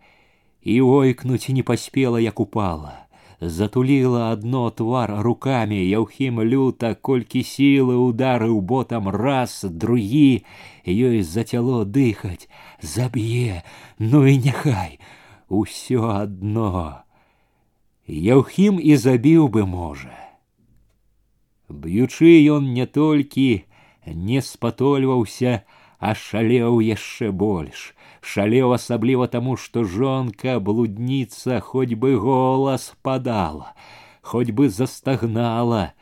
и 0.64 0.80
ойкнуть 0.80 1.50
не 1.50 1.62
поспела 1.62 2.24
як 2.24 2.40
упала 2.40 3.09
затуліла 3.42 4.32
адно 4.32 4.70
твар 4.70 5.14
рукамі 5.24 5.80
яўхім 5.80 6.42
люта 6.44 6.94
колькі 7.10 7.44
сілы 7.44 7.96
ударыў 7.96 8.60
ботам 8.62 9.10
раз 9.10 9.64
другі 9.64 10.44
ёй 10.86 11.22
зацяло 11.24 11.86
дыхаць 11.86 12.50
заб'е 12.82 13.64
ну 14.00 14.26
і 14.26 14.38
няхай 14.38 15.00
усё 15.48 16.04
одно. 16.24 17.04
яўхім 18.08 18.80
і 18.82 18.96
забіў 18.96 19.48
бы 19.48 19.66
можа 19.66 20.16
б'ючы 21.70 22.36
ён 22.58 22.74
не 22.74 22.86
толькі 22.86 23.64
не 24.06 24.42
спатольваўся 24.42 25.64
а 26.00 26.16
шалеў 26.16 26.80
яшчэ 26.80 27.32
больш 27.32 27.94
шалеў 28.22 28.74
асабліва 28.74 29.28
тому, 29.28 29.58
что 29.58 29.84
жонка 29.84 30.60
блудница, 30.60 31.60
хоть 31.60 31.94
бы 31.94 32.16
голос 32.16 32.94
падала, 33.02 33.74
хоть 34.22 34.52
бы 34.52 34.70
застагнала, 34.70 35.94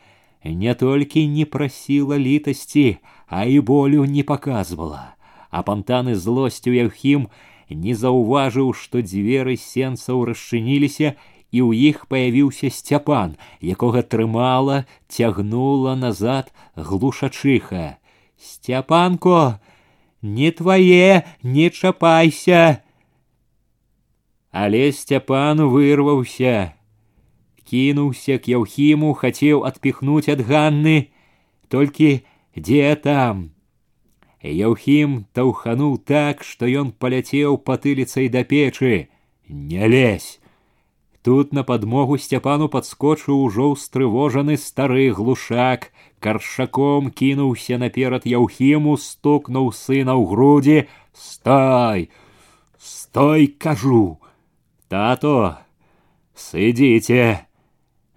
не 0.44 0.74
только 0.74 1.20
не 1.20 1.44
просила 1.44 2.18
літасці, 2.18 2.98
а 3.26 3.46
и 3.46 3.60
болю 3.60 4.04
не 4.04 4.22
показывала. 4.22 5.14
А 5.50 5.62
пантаны 5.62 6.14
злосцю 6.14 6.72
Яўхім 6.72 7.28
не 7.70 7.94
зауважил, 7.94 8.72
что 8.74 9.02
дверы 9.02 9.56
сенцаў 9.56 10.24
расчыніліся 10.24 11.16
и 11.50 11.60
у 11.60 11.72
них 11.72 12.08
появился 12.08 12.70
Степан, 12.70 13.36
якого 13.60 14.02
трымала, 14.02 14.86
тягнула 15.08 15.94
назад 15.94 16.52
глушачыха. 16.76 17.98
Сцяпанко, 18.38 19.60
не 20.22 20.50
твое, 20.50 21.24
не 21.42 21.70
чапайся. 21.70 22.82
Але 24.50 24.92
Степан 24.92 25.68
вырвался, 25.68 26.74
кинулся 27.64 28.38
к 28.38 28.48
Яухиму, 28.48 29.12
хотел 29.12 29.64
отпихнуть 29.64 30.28
ад 30.28 30.40
Ганны, 30.40 31.08
толькі 31.68 32.24
дзе 32.56 32.96
там. 32.96 33.52
Яухим 34.42 35.26
таўхануў 35.34 35.98
так, 35.98 36.42
что 36.42 36.66
што 36.66 36.66
ён 36.66 36.92
паляцеў 36.92 37.58
патыліцай 37.58 38.28
до 38.28 38.44
печи. 38.44 39.08
Не 39.48 39.86
лезь. 39.86 40.40
Тут 41.22 41.52
на 41.52 41.64
подмогу 41.64 42.16
Степану 42.18 42.68
подскочил 42.68 43.42
уже 43.42 43.62
ўстрывожаны 43.62 44.56
старый 44.56 45.10
глушак, 45.10 45.92
каршаком 46.20 47.10
кінуўся 47.10 47.78
наперад 47.82 48.26
яўхіму 48.26 48.96
стукнуў 49.00 49.72
сына 49.72 50.14
ў 50.18 50.24
грудзі 50.30 50.78
стой! 51.12 52.10
Стой 52.78 53.46
кажу! 53.58 54.18
Тато 54.88 55.58
сыдзіце 56.34 57.48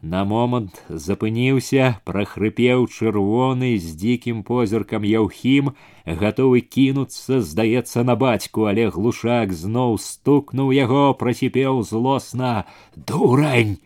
на 0.02 0.22
момант 0.26 0.82
запыніўся 0.90 1.90
прахрыпеў 2.10 2.88
чырвоны 2.90 3.78
з 3.78 3.94
дзікім 4.02 4.42
позіркам 4.48 5.06
яўхім 5.06 5.74
гатовы 6.22 6.62
кінуцца 6.66 7.42
здаецца 7.46 8.06
на 8.08 8.16
бацьку 8.24 8.66
але 8.72 8.88
глушак 8.96 9.54
зноў 9.54 10.00
стукнуў 10.02 10.74
яго 10.74 11.14
прасіпеў 11.14 11.84
злосна. 11.86 12.66
Дурань! 12.96 13.78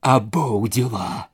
Абоўдзіла 0.00 1.28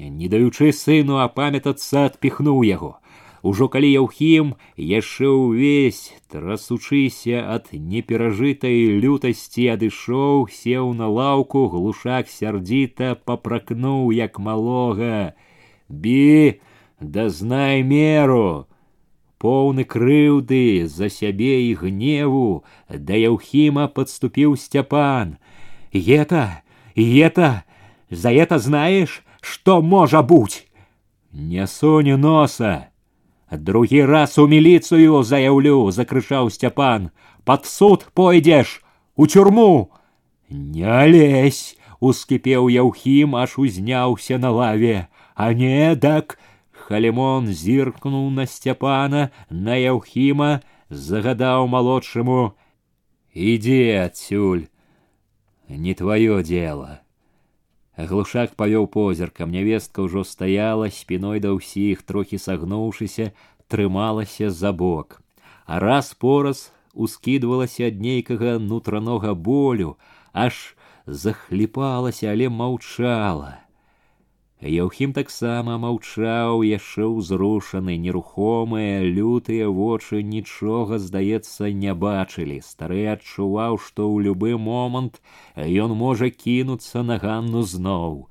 не 0.00 0.28
даючы 0.32 0.72
сыну 0.72 1.20
апамятацца 1.20 2.08
адпіхнуў 2.08 2.64
яго. 2.64 2.96
Ужо 3.42 3.68
калі 3.72 3.88
яўхім 3.88 4.54
яшчэ 4.76 5.28
ўвесь 5.28 6.12
трасучыся 6.32 7.44
ад 7.52 7.68
неперажытай 7.72 8.96
лютасці 9.00 9.68
адышоў, 9.76 10.48
сеў 10.48 10.92
на 10.96 11.08
лаўку, 11.08 11.68
глушак 11.68 12.32
сярдзіта 12.32 13.20
папракнуў 13.28 14.08
як 14.16 14.40
малога: 14.40 15.36
«Бі, 15.88 16.60
дазнай 17.00 17.82
меру! 17.84 18.68
Поўны 19.40 19.84
крыўды 19.84 20.84
за 20.84 21.08
сябе 21.08 21.64
і 21.68 21.72
гневу, 21.80 22.64
да 22.88 23.16
яўхіма 23.16 23.88
падступіў 23.88 24.56
сцяпан: 24.56 25.36
«Ета, 25.92 26.60
ета, 26.94 27.64
за 28.10 28.32
это 28.32 28.58
знаешь, 28.58 29.24
что 29.40 29.82
можа 29.82 30.22
быть? 30.22 30.68
Не 31.32 31.66
соні 31.66 32.16
носа. 32.16 32.88
Другий 33.50 34.04
раз 34.04 34.38
у 34.38 34.46
милицию 34.46 35.22
заяўлю, 35.22 35.90
закрышал 35.90 36.50
Степан. 36.50 37.10
Под 37.44 37.66
суд 37.66 38.08
пойдешь? 38.14 38.82
у 39.16 39.26
тюрму. 39.26 39.90
Не 40.48 41.06
лезь, 41.06 41.76
Ускипел 42.00 42.68
Яухим, 42.68 43.36
аж 43.36 43.58
узнялся 43.58 44.38
на 44.38 44.50
лаве, 44.50 45.08
а 45.34 45.52
не 45.52 45.94
так. 45.94 46.38
Халимон 46.72 47.46
зиркнул 47.46 48.30
на 48.30 48.46
Степана, 48.46 49.30
на 49.50 49.76
Яухима, 49.76 50.62
загадаў 50.88 51.66
молодшему: 51.66 52.56
Иди, 53.34 53.90
адсюль, 53.90 54.68
не 55.68 55.94
твое 55.94 56.42
дело. 56.42 57.00
Глушак 58.06 58.54
павёў 58.56 58.86
позіркам, 58.86 59.50
нявестка 59.50 60.04
ўжо 60.06 60.24
стаяла 60.24 60.88
спиной 60.88 61.40
да 61.40 61.52
ўсіх, 61.52 62.02
трохі 62.02 62.38
сагнуўшыся, 62.38 63.32
трымалася 63.68 64.50
за 64.50 64.72
бок. 64.72 65.20
А 65.66 65.80
раз 65.80 66.14
пораз 66.14 66.72
ускідвалася 66.94 67.90
ад 67.92 68.00
нейкага 68.00 68.58
нутранога 68.58 69.34
болю, 69.34 69.96
аж 70.32 70.76
захліпалася, 71.06 72.32
але 72.32 72.48
маўчала. 72.48 73.60
Яўхім 74.60 75.12
таксама 75.16 75.78
маўчаў 75.80 76.60
яшчэ 76.68 77.08
ўзрушаны, 77.08 77.96
нерухомыя, 77.96 79.00
лютыя 79.08 79.68
вочы 79.72 80.20
нічога, 80.20 80.98
здаецца, 81.00 81.72
не 81.72 81.94
бачылі. 81.96 82.60
Стары 82.60 83.08
адчуваў, 83.08 83.80
што 83.80 84.04
ў 84.04 84.28
любы 84.28 84.60
момант 84.60 85.24
ён 85.56 85.96
можа 85.96 86.28
кінуцца 86.28 87.00
на 87.00 87.16
ганну 87.16 87.64
зноў. 87.64 88.28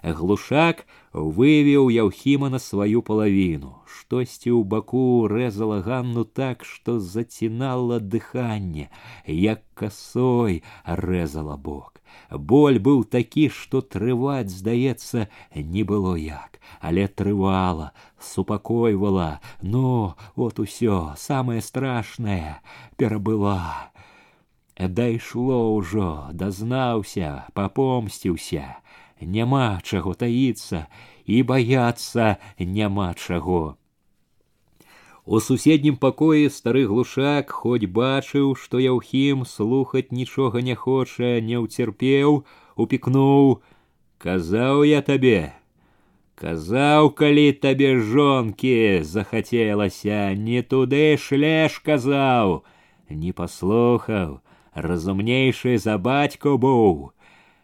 Глушак 0.00 0.86
вывеў 1.16 1.88
яўхіма 1.90 2.48
на 2.52 2.58
сваю 2.60 3.02
палавіну 3.02 3.72
штосьці 3.86 4.50
у 4.50 4.62
боку 4.64 5.28
резала 5.28 5.80
ганну 5.80 6.24
так 6.24 6.64
что 6.64 7.00
зацінала 7.00 7.98
дыханне 7.98 8.90
як 9.26 9.62
косой 9.74 10.62
резала 10.84 11.56
бок. 11.56 12.02
Боль 12.30 12.78
был 12.78 13.04
такі 13.04 13.48
что 13.48 13.80
трываць 13.80 14.50
сдается 14.50 15.28
не 15.54 15.82
было 15.82 16.14
як. 16.16 16.60
Але 16.80 17.06
трывала 17.08 17.92
супакойвала 18.18 19.40
но 19.62 20.16
вот 20.34 20.58
усё 20.58 21.14
самое 21.16 21.60
страшное, 21.62 22.60
страшнае 22.60 22.60
перабыла 22.96 23.92
дайшло 24.78 25.74
уже, 25.74 26.28
дознался, 26.32 27.46
попомстился 27.54 28.76
няма 29.20 29.80
чаго 29.82 30.14
таіцца 30.14 30.86
і 31.26 31.42
баяцца 31.42 32.36
няма 32.58 33.14
чаго. 33.14 33.76
У 35.26 35.40
суседнім 35.40 35.96
пакоі 35.98 36.46
стары 36.54 36.86
глушак, 36.86 37.50
хоць 37.50 37.90
бачыў, 37.90 38.54
што 38.54 38.78
яўхім 38.78 39.44
слухаць 39.44 40.12
нічога 40.14 40.62
не 40.62 40.74
хоча, 40.78 41.40
не 41.42 41.58
ўцерпеў, 41.58 42.44
упікнуў: 42.76 43.62
казаў 44.22 44.84
я 44.86 45.02
табе, 45.02 45.56
Казаў, 46.36 47.14
калі 47.16 47.52
табе 47.64 47.96
жонкі 47.96 49.00
захацелася, 49.08 50.36
не 50.36 50.60
туды 50.60 51.16
шлеш 51.16 51.78
казаў, 51.80 52.60
не 53.08 53.32
паслухаў, 53.32 54.34
разумнейшы 54.74 55.78
за 55.80 55.96
бацьку 55.96 56.58
быў. 56.60 57.16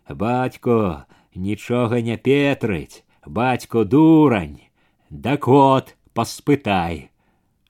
Бацько 0.08 1.04
нічога 1.34 2.00
не 2.00 2.16
петрыць, 2.16 3.04
бацько 3.26 3.84
дурань, 3.84 4.60
да 5.10 5.36
кот 5.36 5.96
паспытай. 6.14 7.10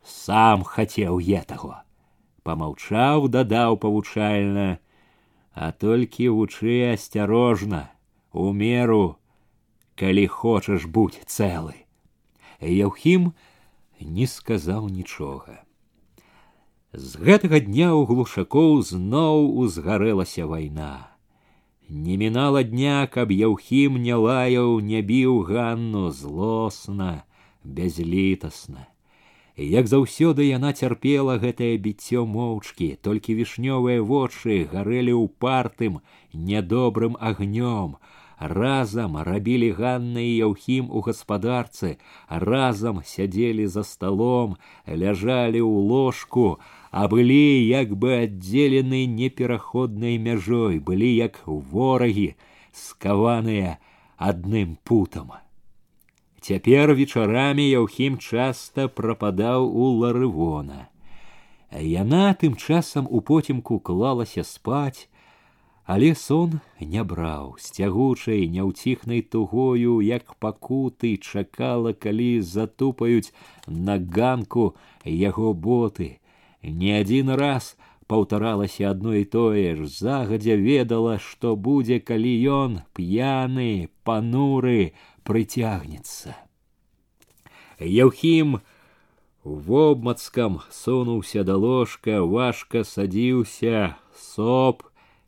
Сам 0.03 0.65
хацеў 0.65 1.19
я 1.21 1.43
таго. 1.43 1.77
Памаўчаў, 2.43 3.29
дадаў 3.29 3.77
павучальна, 3.79 4.79
а 5.55 5.71
только 5.73 6.31
вучы 6.33 6.93
осторожно, 6.93 7.91
умеру, 8.33 9.17
меру, 9.97 10.27
хочешь 10.27 10.31
хочаш 10.31 10.87
будь 10.87 11.21
цэлы. 11.27 11.87
Яўхім 12.61 13.35
не 14.01 14.27
сказал 14.27 14.89
ничего. 14.89 15.45
С 16.93 17.17
гэтага 17.17 17.61
дня 17.61 17.95
у 17.95 18.05
глушаков 18.07 18.87
снова 18.87 19.47
узгарэлася 19.47 20.47
война. 20.47 21.12
Не 21.95 22.16
мінала 22.16 22.62
дня, 22.62 23.07
каб 23.12 23.32
яўхім 23.36 23.97
не 24.01 24.16
лаяў, 24.16 24.80
не 24.80 25.03
біў 25.05 25.43
ганну 25.45 26.09
злосна, 26.09 27.24
бязлітасна. 27.64 28.86
Як 29.61 29.90
заўсёды 29.93 30.49
яна 30.49 30.72
цярпела 30.72 31.36
гэтае 31.36 31.76
біццё 31.76 32.24
моўчкі, 32.24 32.88
толькі 33.05 33.36
вішнёвыя 33.36 34.01
вочы 34.01 34.64
гарэлі 34.72 35.20
ўпартым, 35.20 36.01
нядобрым 36.32 37.20
агнём. 37.20 38.01
Разам 38.40 39.20
рабілі 39.28 39.70
Ганна 39.76 40.24
і 40.24 40.32
Яўхім 40.49 40.88
у 40.88 41.05
гаспадарцы, 41.05 41.99
разам 42.26 43.05
сядзелі 43.05 43.68
за 43.68 43.84
сталом, 43.84 44.57
ляжалі 44.88 45.61
ў 45.61 45.76
ложку, 45.93 46.57
а 46.93 47.09
былі 47.09 47.66
як 47.66 47.97
бы 47.97 48.12
аддзелены 48.20 49.07
непераходнай 49.09 50.18
мяжой, 50.20 50.78
былі 50.78 51.09
як 51.16 51.40
ворагі, 51.49 52.36
скаваныя 52.72 53.78
адным 54.20 54.76
путам. 54.84 55.32
Цяпер 56.45 56.93
вечарамі 56.93 57.64
Яўхім 57.64 58.20
часта 58.20 58.88
прападаў 58.93 59.72
у 59.72 59.88
ларывона. 60.05 60.93
Яна 61.72 62.36
тым 62.36 62.61
часам 62.61 63.09
у 63.09 63.24
потімку 63.24 63.80
клалася 63.80 64.45
спаць, 64.45 65.09
але 65.88 66.14
сон 66.14 66.61
не 66.78 67.05
браў, 67.05 67.57
з 67.57 67.72
цягучай, 67.72 68.49
няўціхнай 68.53 69.22
тугою, 69.22 70.03
як 70.05 70.36
пакуты 70.36 71.16
чакала, 71.16 71.97
калі 71.97 72.43
затупаюць 72.45 73.32
на 73.66 73.97
ганку 73.97 74.74
яго 75.05 75.55
боты, 75.55 76.18
не 76.63 76.93
один 77.01 77.31
раз 77.31 77.77
паўтаралася 78.07 78.91
одно 78.91 79.15
і 79.15 79.25
тое 79.25 79.75
ж, 79.77 79.87
загадзя 79.87 80.57
ведала, 80.57 81.19
што 81.19 81.57
будзе, 81.57 81.99
калі 81.99 82.33
ён 82.55 82.81
п'яны, 82.95 83.89
пануры 84.05 84.93
прыцягнецца. 85.25 86.37
Яўхім 87.81 88.61
вобмацкам 89.45 90.61
сунуўся 90.71 91.43
да 91.43 91.57
ложка, 91.57 92.23
важка 92.23 92.85
садзіўся, 92.85 93.97
соп, 94.15 94.87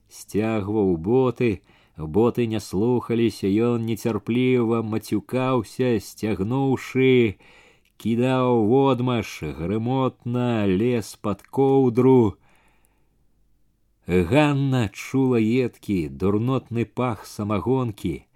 сцягваў 0.09 0.97
боты, 0.97 1.62
боты 1.99 2.47
не 2.47 2.61
слухаліся, 2.61 3.51
ён 3.51 3.87
нецярпліва 3.91 4.82
мацюкаўся, 4.87 5.99
сцягнуўшы, 5.99 7.39
кідаў 7.99 8.66
водмаш 8.68 9.42
грымотна 9.59 10.66
лес 10.66 11.16
под 11.20 11.42
коўдру. 11.42 12.36
Ганна 14.07 14.88
чула 14.92 15.40
едкі 15.40 16.09
дурнотны 16.09 16.84
пах 16.84 17.24
самагонкі. 17.26 18.26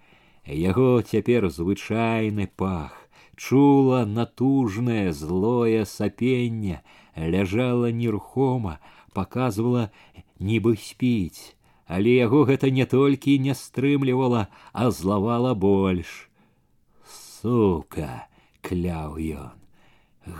Яго 0.45 1.01
цяпер 1.01 1.49
звычайны 1.53 2.49
пах. 2.55 2.95
Чула 3.35 4.05
натужнае 4.05 5.13
злое 5.13 5.85
сапенне. 5.85 6.81
Ляжала 7.15 7.91
нерухома 7.91 8.79
показывала 9.13 9.91
нібы 10.39 10.75
спіць. 10.75 11.55
Але 11.85 12.17
яго 12.17 12.45
гэта 12.49 12.69
не 12.69 12.85
толькі 12.85 13.37
не 13.39 13.53
стрымлівала 13.53 14.47
а 14.73 14.89
злавала 14.91 15.53
больш. 15.53 16.29
Сука! 17.05 18.29
кляў 18.61 19.19
ён. 19.19 19.55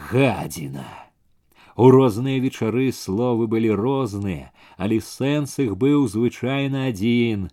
Гадзіна! 0.10 0.88
У 1.80 1.92
розныя 1.96 2.40
вечары 2.44 2.92
словы 2.92 3.48
былі 3.48 3.72
розныя, 3.72 4.52
але 4.76 5.00
сэнс 5.00 5.60
іх 5.64 5.78
быў 5.80 6.08
звычайна 6.12 6.90
адзін. 6.92 7.48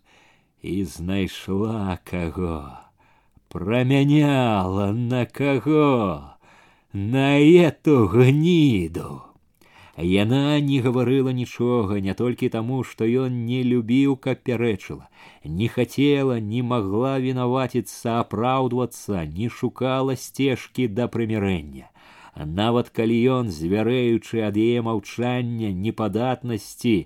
І 0.62 0.82
знайшла 0.82 1.98
каго. 2.02 2.74
Прамяняла 3.48 4.90
на 4.90 5.26
каго, 5.26 6.34
на 6.92 7.38
эту 7.38 8.08
гніду. 8.10 9.25
А 9.96 10.04
яна 10.04 10.60
не 10.60 10.78
гаварыла 10.84 11.32
нічога, 11.32 12.00
не 12.06 12.14
толькі 12.16 12.50
таму, 12.52 12.82
што 12.84 13.06
ён 13.20 13.36
не 13.48 13.62
любіў, 13.64 14.16
каб 14.26 14.42
пярэчыла, 14.48 15.08
не 15.60 15.68
хацела, 15.72 16.36
не 16.48 16.60
магла 16.72 17.16
вінаваціцца, 17.26 18.18
апраўдвацца, 18.20 19.24
не 19.38 19.48
шукала 19.48 20.16
сцежкі 20.24 20.88
да 20.98 21.08
прымірэння. 21.08 21.88
А 22.36 22.44
нават 22.44 22.92
калі 22.92 23.16
ён, 23.38 23.48
звярэючы 23.48 24.44
ад 24.44 24.60
яе 24.60 24.84
маўчання, 24.84 25.72
непадатнасці, 25.72 26.96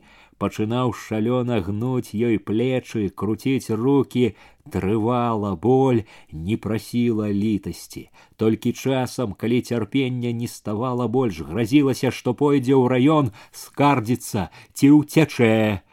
пачынаў 0.40 0.94
шалёна 0.96 1.60
гнуць 1.66 2.16
ёй 2.16 2.40
плечы, 2.40 3.02
круціць 3.12 3.68
руки, 3.68 4.34
трывала 4.72 5.52
боль, 5.56 6.02
не 6.32 6.56
прасіла 6.56 7.28
літасці. 7.28 8.08
Толькі 8.40 8.72
часам, 8.72 9.36
калі 9.36 9.60
цярпення 9.60 10.32
не 10.32 10.48
ставала 10.48 11.08
больш, 11.08 11.42
гразілася, 11.44 12.10
што 12.10 12.34
пойдзе 12.34 12.72
ў 12.72 12.88
раён, 12.88 13.32
скардзіцца 13.52 14.48
ці 14.72 14.86
ўцячэ. 14.96 15.84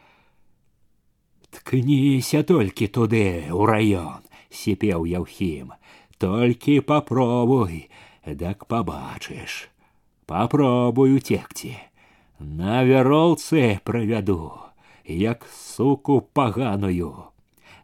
Ткніся 1.52 2.42
толькі 2.48 2.88
туды 2.88 3.52
ў 3.52 3.62
раён, 3.68 4.24
сіпеў 4.48 5.04
яўхім, 5.04 5.76
толькі 6.16 6.80
попробуй, 6.80 7.88
дак 8.24 8.64
побачыш. 8.64 9.68
Попробуй 10.28 11.16
уцекці. 11.16 11.76
На 12.38 12.84
вяроўцы 12.84 13.80
правяду, 13.82 14.52
як 15.04 15.44
суку 15.50 16.20
паганую. 16.20 17.34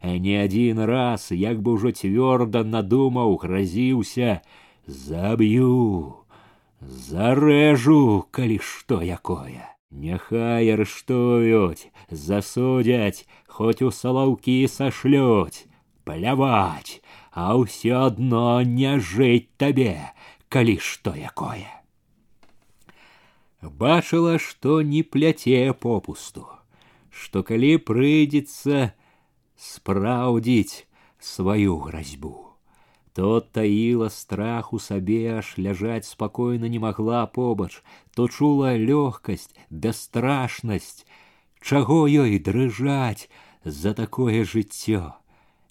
Не 0.03 0.45
адзін 0.45 0.79
раз, 0.87 1.33
як 1.35 1.59
бы 1.59 1.75
ўжо 1.75 1.91
цвёрда 1.91 2.63
надумаў, 2.63 3.35
гразіўся, 3.43 4.47
заб'ю, 4.87 6.23
зарэжу, 6.81 8.29
калі 8.31 8.59
што 8.63 9.03
якое. 9.03 9.75
Няхай 9.91 10.71
арыштуюць, 10.71 11.91
засудзяць, 12.11 13.27
хоць 13.47 13.83
у 13.83 13.91
салаўкі 13.91 14.71
сашлюць, 14.71 15.67
пляваць, 16.07 17.03
а 17.35 17.59
ўсё 17.59 18.07
адно 18.07 18.63
не 18.63 18.99
жыць 19.03 19.51
табе, 19.59 20.15
калі 20.47 20.79
што 20.79 21.15
якое 21.19 21.84
бачыла, 23.71 24.39
што 24.39 24.83
не 24.83 25.03
пляце 25.03 25.73
попусту, 25.73 26.47
што 27.11 27.43
калі 27.43 27.77
прыйдзецца 27.79 28.93
спраўдзіць 29.57 30.87
сваю 31.21 31.79
гразьбу. 31.79 32.35
То 33.15 33.41
таила 33.41 34.09
страх 34.09 34.73
у 34.73 34.79
сабе, 34.79 35.39
аж 35.39 35.55
ляжаць 35.57 36.07
спакойна 36.09 36.67
не 36.67 36.81
магла 36.83 37.27
побач, 37.27 37.83
то 38.15 38.27
чула 38.27 38.75
лёгкасць, 38.77 39.55
бясстрашнасць, 39.71 41.07
чаго 41.63 42.07
ёй 42.11 42.39
дрыжаць 42.39 43.31
за 43.65 43.95
такое 43.95 44.45
жыццё. 44.45 45.15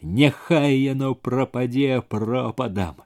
Няхай 0.01 0.79
яно 0.79 1.15
прападзе 1.15 2.01
пропадам. 2.01 3.03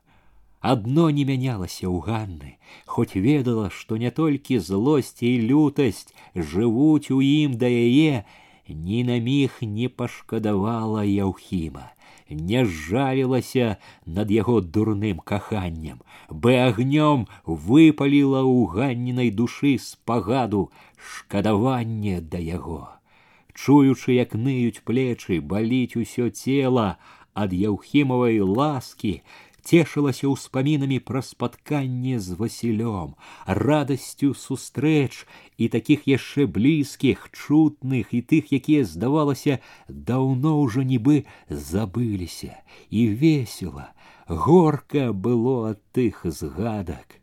Одно 0.59 1.09
не 1.11 1.23
мянялася 1.23 1.87
у 1.87 1.99
Ганны, 1.99 2.57
хоть 2.85 3.15
ведала, 3.15 3.69
что 3.69 3.97
не 3.97 4.09
только 4.09 4.59
злость 4.59 5.21
и 5.21 5.39
лютость 5.39 6.13
живут 6.33 7.11
у 7.11 7.19
им 7.19 7.57
да 7.57 7.67
яе, 7.67 8.25
ни 8.67 9.03
на 9.03 9.19
міг 9.19 9.57
не 9.61 9.87
пашкадавала 9.87 11.03
Яўхіма, 11.03 11.91
не 12.29 12.65
зжалілася 12.65 13.77
над 14.05 14.31
его 14.31 14.59
дурным 14.61 15.19
каханнем, 15.19 16.01
бы 16.29 16.57
агнём 16.57 17.27
выпаліла 17.45 18.41
ў 18.41 18.65
ганнінай 18.67 19.29
душы 19.29 19.77
спагаду 19.77 20.71
шкадаванне 20.97 22.19
да 22.19 22.41
яго. 22.41 22.89
Чуючы, 23.53 24.13
як 24.13 24.33
ныюць 24.33 24.81
плечы, 24.83 25.39
баліць 25.39 25.97
усё 25.97 26.29
цела 26.29 26.97
ад 27.37 27.53
яўхімавай 27.53 28.41
ласки 28.41 29.21
цешылася 29.67 30.31
ўспамінамі 30.31 30.99
пра 31.03 31.21
спатканне 31.29 32.19
з 32.23 32.39
васілём 32.39 33.13
радасцю 33.59 34.31
сустрэч 34.31 35.27
і 35.57 35.67
такіх 35.75 36.07
яшчэ 36.07 36.47
блізкіх 36.47 37.27
чутных 37.35 38.15
і 38.15 38.23
тых 38.31 38.55
якія 38.55 38.87
здавалася 38.87 39.59
даўно 39.89 40.55
ўжо 40.63 40.87
нібы 40.87 41.27
забыліся. 41.49 42.55
І 42.89 43.07
весело, 43.11 43.91
горка 44.27 45.11
было 45.11 45.75
ад 45.75 45.83
тых 45.91 46.23
згадак 46.23 47.19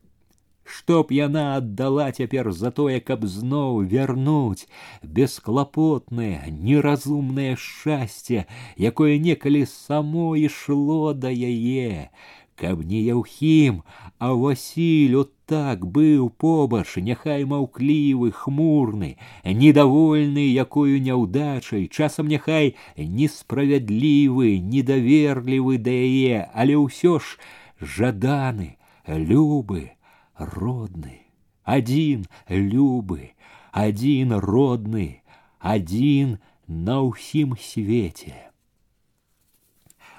чтоб 0.75 1.13
яна 1.13 1.57
отдала 1.57 2.11
цяпер 2.11 2.51
затое, 2.53 2.99
каб 3.01 3.25
зноў 3.31 3.83
вернуть 3.87 4.67
бесклапотнае, 5.03 6.51
неразумное 6.51 7.55
шчасце, 7.55 8.47
якое 8.77 9.19
некалі 9.19 9.67
само 9.71 10.35
ішло 10.37 11.15
да 11.15 11.31
яе. 11.31 12.11
Каб 12.55 12.83
не 12.87 13.01
Яўхім, 13.03 13.83
а 14.19 14.33
Васіль 14.33 15.15
от 15.19 15.33
так 15.47 15.87
быў 15.87 16.29
побач, 16.31 16.87
няхай 16.97 17.43
маўклівы, 17.45 18.31
хмурны, 18.31 19.17
недовольны 19.45 20.47
якою 20.55 21.03
няўдачай, 21.03 21.89
часам 21.91 22.31
няхай 22.31 22.77
несправядлівы, 22.97 24.59
недаверлівы 24.59 25.79
да 25.79 25.91
яе, 25.91 26.47
але 26.55 26.79
ўсё 26.79 27.19
ж 27.19 27.43
жаданы, 27.83 28.79
любы, 29.07 29.91
родны, 30.37 31.23
один 31.63 32.27
любы, 32.49 33.33
один 33.73 34.33
родны, 34.33 35.23
один 35.59 36.39
на 36.67 37.03
ухим 37.03 37.57
свете. 37.59 38.51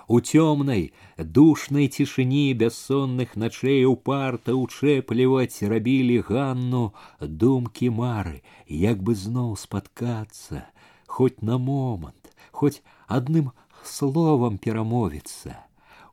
У 0.07 0.19
темной, 0.19 0.93
душной 1.17 1.87
тишине 1.87 2.53
бессонных 2.53 3.35
ночей 3.35 3.85
у 3.85 3.95
парта 3.95 4.53
учэпліваць 4.55 5.63
Робили 5.63 6.19
Ганну 6.19 6.93
думки 7.19 7.85
мары, 7.85 8.43
як 8.67 9.01
бы 9.01 9.15
зноў 9.15 9.57
споткаться, 9.57 10.65
хоть 11.07 11.41
на 11.41 11.57
момент, 11.57 12.35
хоть 12.51 12.83
одним 13.07 13.51
словом 13.83 14.59
перамовіцца. 14.59 15.65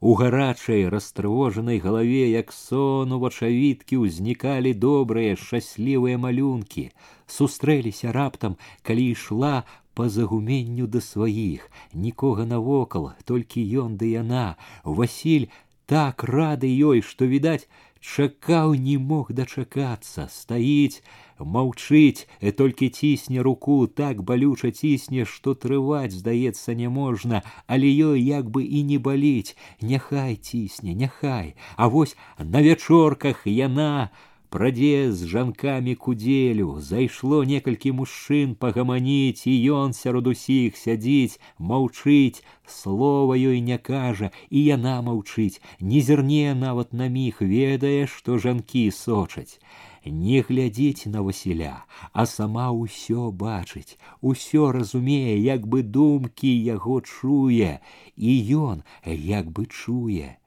У 0.02 0.16
гарачай 0.18 0.88
растрывожанай 0.90 1.78
галаве, 1.78 2.26
як 2.26 2.48
сон 2.52 3.12
у 3.14 3.18
вачавіткі 3.22 3.98
ўзнікалі 4.02 4.72
добрыя, 4.74 5.36
шчаслівыя 5.38 6.18
малюнкі, 6.18 6.90
сустрэліся 7.30 8.10
раптам, 8.10 8.56
калі 8.82 9.04
ішла 9.14 9.62
по 9.94 10.08
загуменню 10.10 10.90
да 10.90 10.98
сваіх, 10.98 11.70
нікога 11.94 12.48
навокал, 12.50 13.12
толькі 13.30 13.62
ён 13.62 13.94
ды 13.94 14.10
да 14.10 14.26
яна. 14.26 14.46
Васіль 14.82 15.46
так 15.86 16.26
рады 16.26 16.66
ёй, 16.66 17.06
што 17.06 17.30
відаць, 17.30 17.70
чакаў 18.02 18.74
не 18.74 18.98
мог 18.98 19.32
дачакацца 19.32 20.26
стаіць 20.28 21.00
маўчыць 21.38 22.26
э, 22.40 22.52
толькі 22.52 22.90
цісне 22.90 23.42
руку 23.42 23.86
так 23.86 24.22
балюча 24.22 24.70
цісне 24.70 25.24
што 25.24 25.54
трываць 25.54 26.12
здаецца 26.12 26.74
няможна 26.74 27.42
але 27.66 27.88
ёй 27.88 28.20
як 28.22 28.50
бы 28.50 28.64
і 28.64 28.82
не 28.82 28.98
баліць. 28.98 29.56
Няхай 29.80 30.36
цісне 30.36 30.94
няхай. 30.94 31.54
А 31.76 31.88
вось 31.88 32.16
на 32.38 32.62
вячорках 32.62 33.46
яна 33.46 34.10
прадзе 34.52 35.10
жанками 35.12 35.94
куделю, 35.94 36.66
кудзелю 36.72 36.80
зайшло 36.80 37.42
некалькі 37.44 37.92
мужчын 37.96 38.54
пагаманіць 38.54 39.48
і 39.48 39.54
ён 39.76 39.94
сярод 39.96 40.26
усіх 40.32 40.76
сядзіць 40.76 41.40
маўчыць 41.70 42.44
слова 42.66 43.32
ёй 43.32 43.64
не 43.68 43.78
кажа 43.78 44.28
і 44.50 44.64
яна 44.64 45.00
маўчыць 45.06 45.62
не 45.80 46.02
зірне 46.08 46.52
нават 46.52 46.92
на 46.92 47.08
міг 47.08 47.40
ведае 47.40 48.04
што 48.16 48.36
жанкі 48.36 48.84
сочаць 48.98 49.56
не 50.04 50.42
глядзіць 50.42 51.06
на 51.06 51.22
Васіля, 51.22 51.86
а 52.12 52.26
сама 52.26 52.68
ўсё 52.74 53.30
бачыць, 53.30 53.96
усё 54.20 54.72
разумее, 54.72 55.38
як 55.38 55.66
бы 55.66 55.82
думкі 55.82 56.50
яго 56.50 57.00
чуе, 57.00 57.78
і 58.16 58.32
ён 58.58 58.82
як 59.06 59.50
бы 59.50 59.66
чуе. 59.66 60.38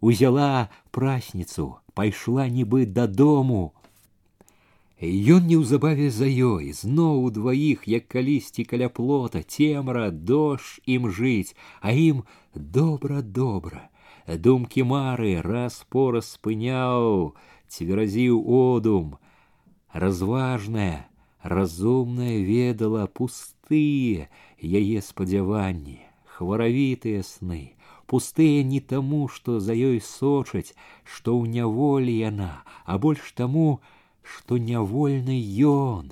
Узяла 0.00 0.68
прасніцу, 0.90 1.80
пайшла 2.00 2.48
нібы 2.48 2.86
дадому. 2.88 3.74
Ён 5.04 5.44
неўзабаве 5.48 6.06
за 6.08 6.24
ёй, 6.24 6.72
зноў 6.72 7.26
удваіх, 7.28 7.84
як 7.84 8.06
калісьці 8.08 8.64
каля 8.64 8.88
плота, 8.88 9.42
цемра, 9.44 10.08
дождж 10.08 10.80
ім 10.94 11.10
жыць, 11.12 11.52
а 11.84 11.92
ім 11.92 12.22
добра-добра. 12.56 13.92
Думкі 14.24 14.84
мары 14.88 15.44
раз 15.44 15.84
пораз 15.92 16.30
спыняў, 16.40 17.36
цверазіў 17.68 18.40
одум. 18.48 19.18
Разважная, 19.92 21.04
разумная 21.42 22.40
ведала 22.48 23.04
пустыя 23.12 24.32
яе 24.56 25.04
спадзяванні, 25.04 26.00
хваравітыя 26.32 27.20
сны 27.20 27.76
пустые 28.10 28.64
не 28.64 28.80
тому, 28.80 29.28
что 29.28 29.60
за 29.60 29.72
ёй 29.72 30.00
сочаць, 30.02 30.74
што 31.06 31.38
ў 31.38 31.46
няволі 31.46 32.14
она, 32.26 32.64
а 32.84 32.98
больш 32.98 33.30
таму, 33.38 33.78
што 34.26 34.58
нявольны 34.58 35.38
ён. 35.72 36.10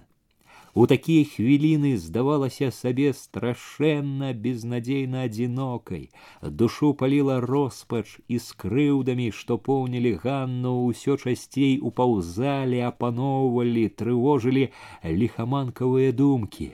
У 0.78 0.86
такія 0.86 1.24
хвіліны 1.26 1.96
здавалася 1.98 2.70
себе 2.70 3.10
страшенно 3.12 4.30
безнадзейна 4.32 5.22
одинокой, 5.26 6.12
Душу 6.40 6.94
полила 6.94 7.40
роспач 7.40 8.06
и 8.28 8.38
з 8.38 8.54
крыўдамі, 8.62 9.32
што 9.34 9.58
поўнілі 9.58 10.12
Ганну, 10.22 10.76
усё 10.86 11.18
часцей 11.18 11.80
упаўзалі, 11.82 12.78
апаноўвалі, 12.92 13.88
трывожылі 13.90 14.70
ліхаманкавыя 15.02 16.14
думкі 16.14 16.70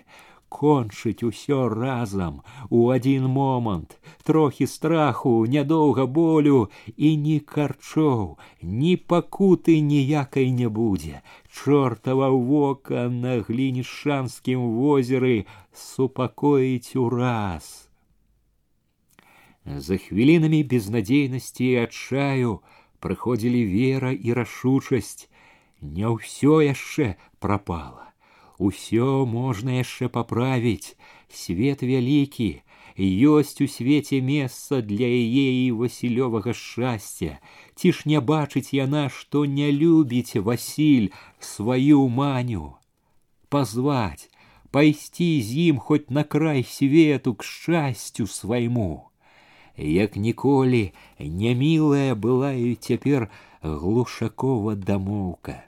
кончыць 0.54 1.26
усё 1.26 1.68
разам. 1.68 2.42
У 2.70 2.86
один 2.96 3.26
момант 3.26 3.96
трохі 4.22 4.66
страху 4.66 5.32
нядоўга 5.54 6.06
болю 6.06 6.70
і 6.96 7.16
ні 7.24 7.38
карчоў 7.40 8.38
ні 8.62 8.94
пакуты 8.96 9.80
ніякай 9.80 10.52
не 10.52 10.68
будзе. 10.68 11.22
Чортава 11.50 12.28
вока 12.30 13.08
на 13.08 13.40
глінішанскім 13.48 14.62
возеры 14.78 15.46
супакоіць 15.72 16.96
ураз. 16.96 17.90
За 19.66 19.98
хвілінамі 19.98 20.62
безнадзейнасці 20.70 21.64
і 21.66 21.76
адчаю 21.88 22.58
прыходзілі 23.02 23.66
вера 23.74 24.12
і 24.12 24.38
рашучасць. 24.38 25.28
Не 25.82 26.08
ўсё 26.08 26.62
яшчэ 26.64 27.14
прапала 27.42 28.13
усё 28.58 29.26
можна 29.26 29.80
яшчэ 29.80 30.08
поправить, 30.08 30.96
свет 31.28 31.82
великий, 31.82 32.62
ёсць 32.96 33.60
у 33.60 33.66
свете 33.66 34.20
место 34.20 34.82
для 34.82 35.06
яе 35.06 35.66
і 35.66 35.72
васілёвага 35.72 36.54
шчасця. 36.54 37.38
Ці 37.74 37.92
ж 37.92 38.02
не 38.06 38.20
бачыць 38.20 38.70
яна 38.70 39.08
што 39.08 39.44
не 39.46 39.72
любіць 39.72 40.36
Василь 40.36 41.10
свою 41.40 42.08
маню? 42.08 42.78
Позвать 43.48 44.30
пайсці 44.70 45.42
з 45.42 45.58
ім 45.70 45.78
хоць 45.78 46.10
на 46.10 46.24
край 46.24 46.64
свету 46.64 47.34
к 47.34 47.44
счастью 47.44 48.26
своему, 48.26 49.10
як 49.76 50.16
ніколі 50.16 50.92
нямілая 51.18 52.14
была 52.14 52.54
и 52.54 52.74
теперь 52.74 53.28
глушакова 53.62 54.74
дамоўка 54.74 55.62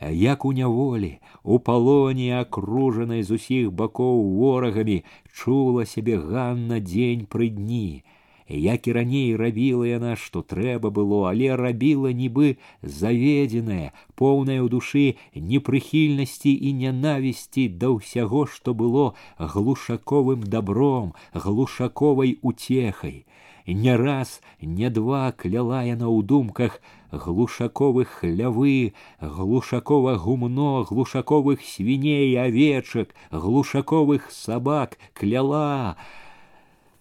як 0.00 0.44
у 0.44 0.52
няволі 0.52 1.18
у 1.42 1.58
палоне 1.58 2.40
акружанай 2.40 3.22
з 3.22 3.36
усіх 3.36 3.72
бакоў 3.72 4.22
ворагамі 4.40 5.02
чула 5.32 5.84
сябе 5.84 6.16
Ганна 6.16 6.80
дзень 6.80 7.26
пры 7.28 7.50
дні. 7.52 8.02
Як 8.50 8.88
і 8.88 8.92
раней 8.92 9.36
рабіла 9.36 9.86
яна 9.86 10.16
што 10.18 10.42
трэба 10.42 10.90
было 10.90 11.30
але 11.30 11.54
рабіла 11.54 12.10
нібы 12.10 12.56
заведзеная 12.82 13.92
поўная 14.18 14.58
ў 14.58 14.68
душы 14.72 15.04
непрыхільнасці 15.36 16.50
і 16.50 16.72
нянавісці 16.80 17.68
да 17.78 17.94
ўсяго 17.94 18.46
што 18.50 18.74
было 18.74 19.14
глушаковым 19.38 20.42
добром 20.42 21.14
глушаковай 21.32 22.38
уцехай. 22.42 23.22
Не 23.66 23.96
раз, 23.96 24.40
не 24.60 24.90
два 24.90 25.32
кляла 25.32 25.84
яна 25.84 26.08
ў 26.08 26.24
думках 26.24 26.80
глушаковых 27.12 28.08
хлявы, 28.08 28.94
глушакова 29.20 30.16
гумно, 30.16 30.84
глушаковых 30.84 31.60
свіней, 31.60 32.36
авечак, 32.40 33.14
глушаковых 33.30 34.30
сабак, 34.30 34.98
кляла, 35.12 35.96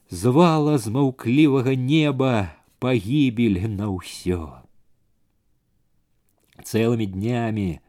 звала 0.10 0.78
з 0.78 0.92
маўклівага 0.92 1.76
неба 1.76 2.52
пагібель 2.80 3.64
на 3.70 3.88
ўсё. 3.94 4.60
Цэлымі 6.60 7.08
днямі 7.08 7.80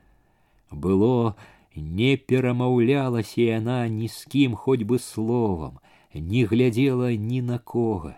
было 0.70 1.34
не 1.74 2.14
перамаўлялася 2.14 3.42
яна 3.42 3.82
ні 3.90 4.06
з 4.06 4.30
кім 4.30 4.54
хоць 4.54 4.86
бы 4.86 5.02
словам, 5.02 5.82
не 6.14 6.46
глядзела 6.46 7.10
ні 7.16 7.42
на 7.42 7.58
кого 7.58 8.14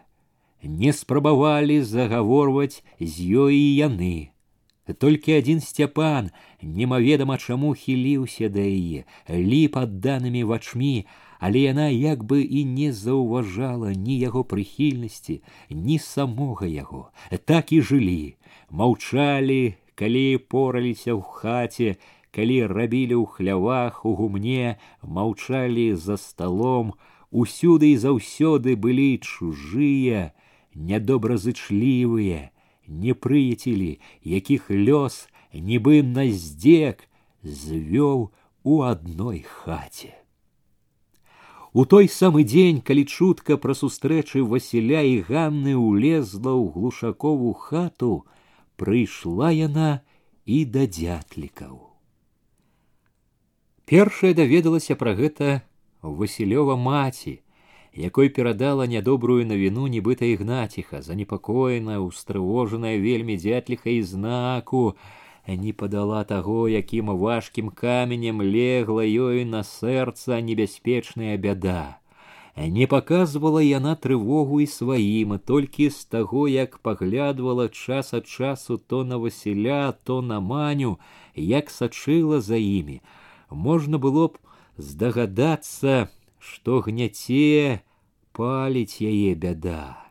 не 0.62 0.92
спрабавалі 0.92 1.82
загаворваць 1.82 2.82
з 3.00 3.14
ёй 3.46 3.56
і 3.56 3.74
яны. 3.76 4.30
Толькі 4.98 5.38
адзін 5.38 5.60
сцяпан 5.62 6.30
немаведама 6.62 7.38
чаму 7.38 7.74
хіліўся 7.74 8.48
да 8.50 8.62
яе, 8.62 9.04
ліп 9.30 9.78
адданымі 9.78 10.42
вачмі, 10.44 11.06
але 11.38 11.62
яна 11.70 11.86
як 11.90 12.24
бы 12.24 12.42
і 12.42 12.64
не 12.64 12.92
заўважала 12.92 13.94
ні 13.94 14.18
яго 14.18 14.42
прыхільнасці, 14.44 15.42
ні 15.70 15.98
самога 15.98 16.66
яго. 16.66 17.10
Так 17.44 17.72
і 17.72 17.80
жылі, 17.82 18.34
маўчалі, 18.70 19.74
калі 19.94 20.26
пораліся 20.50 21.14
ў 21.14 21.22
хаце, 21.22 21.88
калі 22.34 22.66
рабілі 22.66 23.22
ў 23.22 23.26
хлявах, 23.26 24.02
у 24.06 24.14
гумне, 24.18 24.78
маўчалі 25.02 25.94
за 25.94 26.18
сталом, 26.18 26.94
усюды 27.30 27.94
і 27.94 27.98
заўсёды 28.02 28.74
былі 28.74 29.18
чужыя, 29.22 30.32
нядобразычлівыя, 30.74 32.50
непрыяцелі, 32.88 34.00
якіх 34.24 34.70
лёс 34.70 35.28
нібы 35.52 36.02
на 36.02 36.26
здзек 36.30 37.08
звёў 37.42 38.32
у 38.62 38.82
адной 38.82 39.44
хаце. 39.44 40.16
У 41.72 41.84
той 41.84 42.08
самы 42.08 42.44
дзень, 42.44 42.80
калі 42.84 43.04
чутка 43.04 43.56
пра 43.56 43.72
сустрэчы 43.72 44.44
Васіля 44.44 45.00
і 45.08 45.24
Ганны 45.24 45.72
ўлезла 45.72 46.52
ў 46.52 46.68
глушакову 46.68 47.52
хату, 47.56 48.28
прыйшла 48.76 49.52
яна 49.56 50.04
і 50.44 50.64
да 50.68 50.84
дзятлікаў. 50.84 51.92
Першая 53.88 54.32
даведалася 54.32 54.96
пра 54.96 55.12
гэта 55.16 55.62
Васілёва 56.02 56.76
маці, 56.76 57.41
якой 57.94 58.28
перадала 58.28 58.86
нядобрую 58.86 59.44
навіну 59.46 59.88
нібыта 59.88 60.24
ігнаціха 60.24 61.02
занепакоена 61.02 62.00
устрывожаная 62.00 62.96
вельмі 63.00 63.36
дзятліха 63.36 63.90
і 63.90 64.02
знаку 64.02 64.96
не 65.46 65.72
падала 65.72 66.24
таго 66.24 66.68
якім 66.68 67.12
важкім 67.18 67.68
каменем 67.68 68.40
легла 68.40 69.04
ёй 69.04 69.44
на 69.44 69.62
сэрца 69.62 70.40
небяспечная 70.40 71.36
бяда. 71.36 71.98
Не 72.56 72.86
паказвала 72.86 73.62
яна 73.64 73.94
трывогу 73.96 74.60
і 74.60 74.66
сваім 74.66 75.38
толькі 75.38 75.88
з 75.90 76.04
таго 76.04 76.48
як 76.48 76.78
паглядвала 76.78 77.68
час 77.68 78.14
ад 78.14 78.26
часу 78.26 78.76
то 78.76 79.04
на 79.04 79.16
васіля 79.16 79.92
то 79.92 80.22
на 80.22 80.40
маню 80.40 80.98
як 81.34 81.70
сачыла 81.70 82.40
за 82.40 82.56
імі. 82.56 83.00
Можна 83.50 83.98
было 83.98 84.28
б 84.28 84.38
здагадацца 84.76 86.08
што 86.42 86.80
гняце 86.82 87.82
паліць 88.34 88.98
яе 88.98 89.34
бяда. 89.38 90.02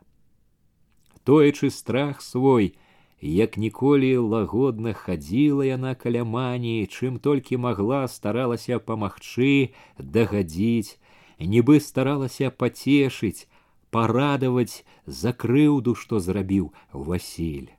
Тоячы 1.28 1.70
страх 1.70 2.22
свой, 2.24 2.72
як 3.20 3.58
ніколі 3.58 4.12
лагодна 4.34 4.94
хадзіла 4.94 5.68
яна 5.68 5.94
каля 5.96 6.24
маніі, 6.24 6.88
чым 6.88 7.20
толькі 7.20 7.60
магла 7.68 8.08
старалася 8.08 8.80
памагчы, 8.80 9.76
дагадзіць, 10.00 10.98
нібы 11.38 11.84
старалася 11.84 12.50
пацешыць, 12.50 13.46
парадаваць 13.92 14.88
за 15.06 15.36
крыўду, 15.36 15.94
што 16.00 16.24
зрабіў 16.24 16.72
Васіль. 16.94 17.70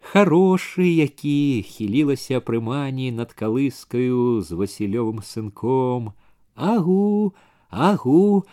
Харошы, 0.00 0.86
які 0.86 1.62
хілілася 1.66 2.40
прымані 2.40 3.10
над 3.12 3.34
калыскаю 3.34 4.40
з 4.40 4.54
васілёвым 4.54 5.18
сынком, 5.20 6.14
агу, 6.56 7.34
агу, 7.70 8.44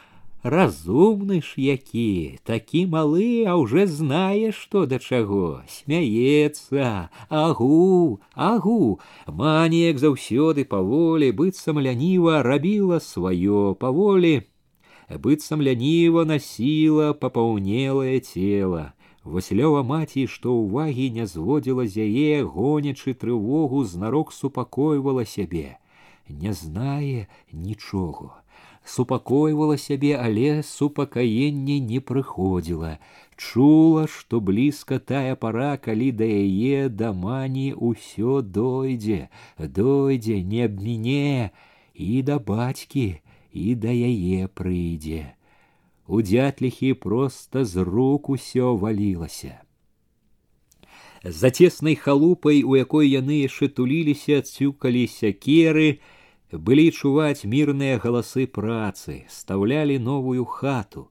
разумны 0.43 1.41
ж 1.41 1.55
які 1.57 2.39
такі 2.43 2.85
малы 2.91 3.47
а 3.47 3.55
уже 3.55 3.88
знае 3.88 4.51
што 4.51 4.85
да 4.85 4.99
чаго. 4.99 5.63
Смяецца. 5.67 7.09
Агу 7.30 8.19
агу. 8.35 8.99
Маніяк 9.27 9.97
заўсёды 10.03 10.65
паволі 10.67 11.31
быццам 11.31 11.80
ляніва 11.80 12.43
рабіла 12.43 12.99
сваё 12.99 13.73
паволі 13.80 14.43
быццам 15.09 15.61
ляніва 15.61 16.25
насіла 16.25 17.13
папаўнелае 17.13 18.19
цела. 18.19 18.93
Васілёва 19.23 19.84
маці, 19.88 20.27
што 20.27 20.51
ўвагі 20.51 21.07
не 21.15 21.25
зводзіла 21.27 21.88
з 21.88 22.03
яе, 22.03 22.43
гонячы 22.43 23.13
трывогу, 23.15 23.84
знарок 23.88 24.34
супакойвала 24.35 25.23
сябе, 25.23 25.80
не 26.30 26.54
зная 26.54 27.28
нічого. 27.52 28.36
Супакойвала 28.86 29.78
сябе, 29.78 30.18
але 30.18 30.64
супакаенне 30.64 31.80
не 31.80 32.00
приходила, 32.00 33.00
Чула, 33.38 34.08
что 34.08 34.41
близко 34.41 35.00
тая 35.00 35.36
пара, 35.36 35.78
калі 35.78 36.12
да 36.12 36.26
яе 36.26 36.90
да 36.90 37.14
мані 37.14 37.74
дойде 38.44 39.30
дойдзе, 39.58 40.44
не 40.44 40.66
обмене 40.66 41.52
и 41.94 42.22
до 42.22 42.40
батьки 42.40 43.22
и 43.52 43.76
до 43.76 43.88
яе 43.88 44.48
прыйдзе. 44.48 45.36
У 46.08 46.22
дятлихи 46.22 46.94
просто 46.94 47.66
з 47.66 47.78
рук 47.78 48.30
усё 48.30 48.76
валілася 48.76 49.62
за 51.24 51.50
цеснай 51.50 51.95
халупай, 51.95 52.64
у 52.64 52.76
якой 52.76 53.08
яны 53.08 53.48
яшчэ 53.48 53.72
туліліся, 53.72 54.44
цюкаліся 54.44 55.32
керы, 55.32 56.04
былі 56.52 56.91
чуваць 56.91 57.48
мірныя 57.48 57.98
галасы 57.98 58.45
працы, 58.45 59.24
стаўлялі 59.32 59.98
новую 60.00 60.44
хату 60.45 61.08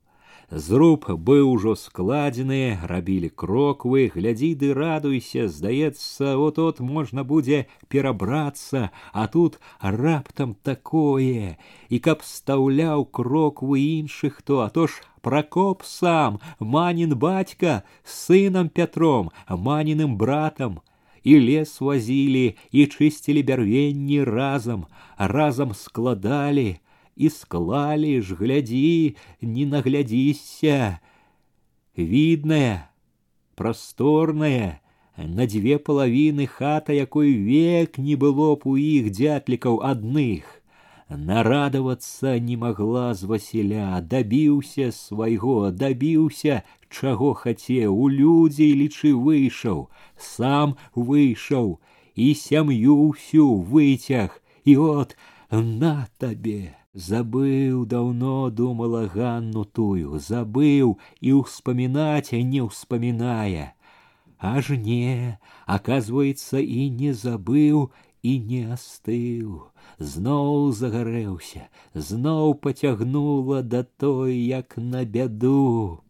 зруб 0.52 1.06
быў 1.08 1.48
ужо 1.48 1.72
складзены 1.80 2.76
рабілі 2.90 3.30
кроквы 3.42 4.02
глядзі 4.12 4.50
ды 4.60 4.72
радуйся 4.76 5.46
здаецца 5.48 6.36
от 6.46 6.60
от 6.64 6.80
можна 6.84 7.24
будзе 7.24 7.64
перабрацца 7.88 8.90
а 9.12 9.26
тут 9.32 9.56
раптам 9.80 10.52
такое 10.70 11.56
і 11.88 12.02
каб 12.04 12.20
стаўляў 12.20 13.08
кроквы 13.08 13.80
іншых 13.80 14.42
то 14.44 14.60
а 14.60 14.68
то 14.68 14.86
ж 14.86 15.00
пракоп 15.24 15.88
сам 15.88 16.38
манін 16.60 17.16
бацька 17.16 17.80
сынам 18.04 18.68
пятром 18.68 19.32
маніным 19.48 20.18
братам 20.20 20.80
и 21.24 21.38
лес 21.38 21.80
возили 21.80 22.56
и 22.72 22.86
чистили 22.86 23.40
бервенни 23.42 24.18
разом, 24.18 24.86
а 25.16 25.28
разом 25.28 25.72
складали 25.74 26.81
і 27.16 27.28
склалі 27.28 28.22
ж 28.22 28.34
гляди, 28.34 29.16
не 29.40 29.66
наглядзіся. 29.66 30.98
Відная, 31.98 32.90
прасторная, 33.54 34.80
на 35.16 35.46
две 35.46 35.78
половины 35.78 36.46
хата, 36.46 36.92
якой 36.92 37.34
век 37.34 37.98
не 37.98 38.16
было 38.16 38.56
б 38.56 38.64
у 38.64 38.76
іх 38.76 39.12
дзятлікаў 39.12 39.84
адных. 39.84 40.62
Нарадавацца 41.12 42.38
не 42.40 42.56
могла 42.56 43.12
з 43.14 43.28
Васіля, 43.28 44.00
дабіўся 44.00 44.88
свайго, 44.92 45.70
дабіўся, 45.70 46.62
чаго 46.88 47.34
хацеў, 47.34 47.92
у 47.92 48.08
людей 48.08 48.72
лічы 48.72 49.12
вышел, 49.12 49.90
сам 50.16 50.76
вышел 50.94 51.80
и 52.14 52.32
семью 52.32 53.12
всю 53.12 53.60
выцяг, 53.60 54.40
И 54.64 54.76
вот 54.76 55.16
на 55.50 56.08
тебе. 56.18 56.81
Забыў 56.94 57.86
даўно 57.86 58.50
думала 58.50 59.08
Ганну 59.08 59.64
тую, 59.64 60.18
забыў 60.20 60.98
і 61.20 61.32
ўспамінаць 61.40 62.36
не 62.36 62.60
ўспаміная. 62.60 63.72
Аж 64.38 64.68
не, 64.76 65.38
оказывается, 65.66 66.60
і 66.60 66.90
не 66.90 67.14
забыў 67.14 67.90
і 68.22 68.38
не 68.38 68.68
астыў. 68.76 69.72
Зноў 69.98 70.72
загарэўся, 70.76 71.72
зноў 71.94 72.54
пацягнула 72.60 73.62
да 73.62 73.82
той, 73.82 74.36
як 74.36 74.76
на 74.76 75.04
бяду 75.04 76.02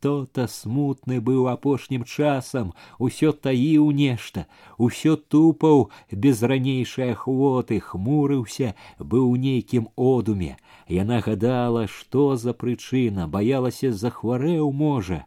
то-то 0.00 0.46
смутны 0.46 1.20
быў 1.20 1.48
апошнім 1.52 2.04
часам, 2.04 2.72
усё 2.98 3.32
таіў 3.32 3.90
нешта, 3.90 4.46
усё 4.78 5.16
тупаў 5.16 5.90
без 6.10 6.42
ранейшай 6.42 7.12
ахвоты, 7.16 7.80
хмурыўся, 7.80 8.74
быў 8.98 9.28
у 9.30 9.36
нейкім 9.36 9.88
одуме. 9.96 10.56
Яна 10.88 11.20
гадала, 11.20 11.86
што 11.86 12.36
за 12.36 12.52
прычына, 12.52 13.26
баялася 13.26 13.92
захварэў 13.92 14.72
можа. 14.72 15.24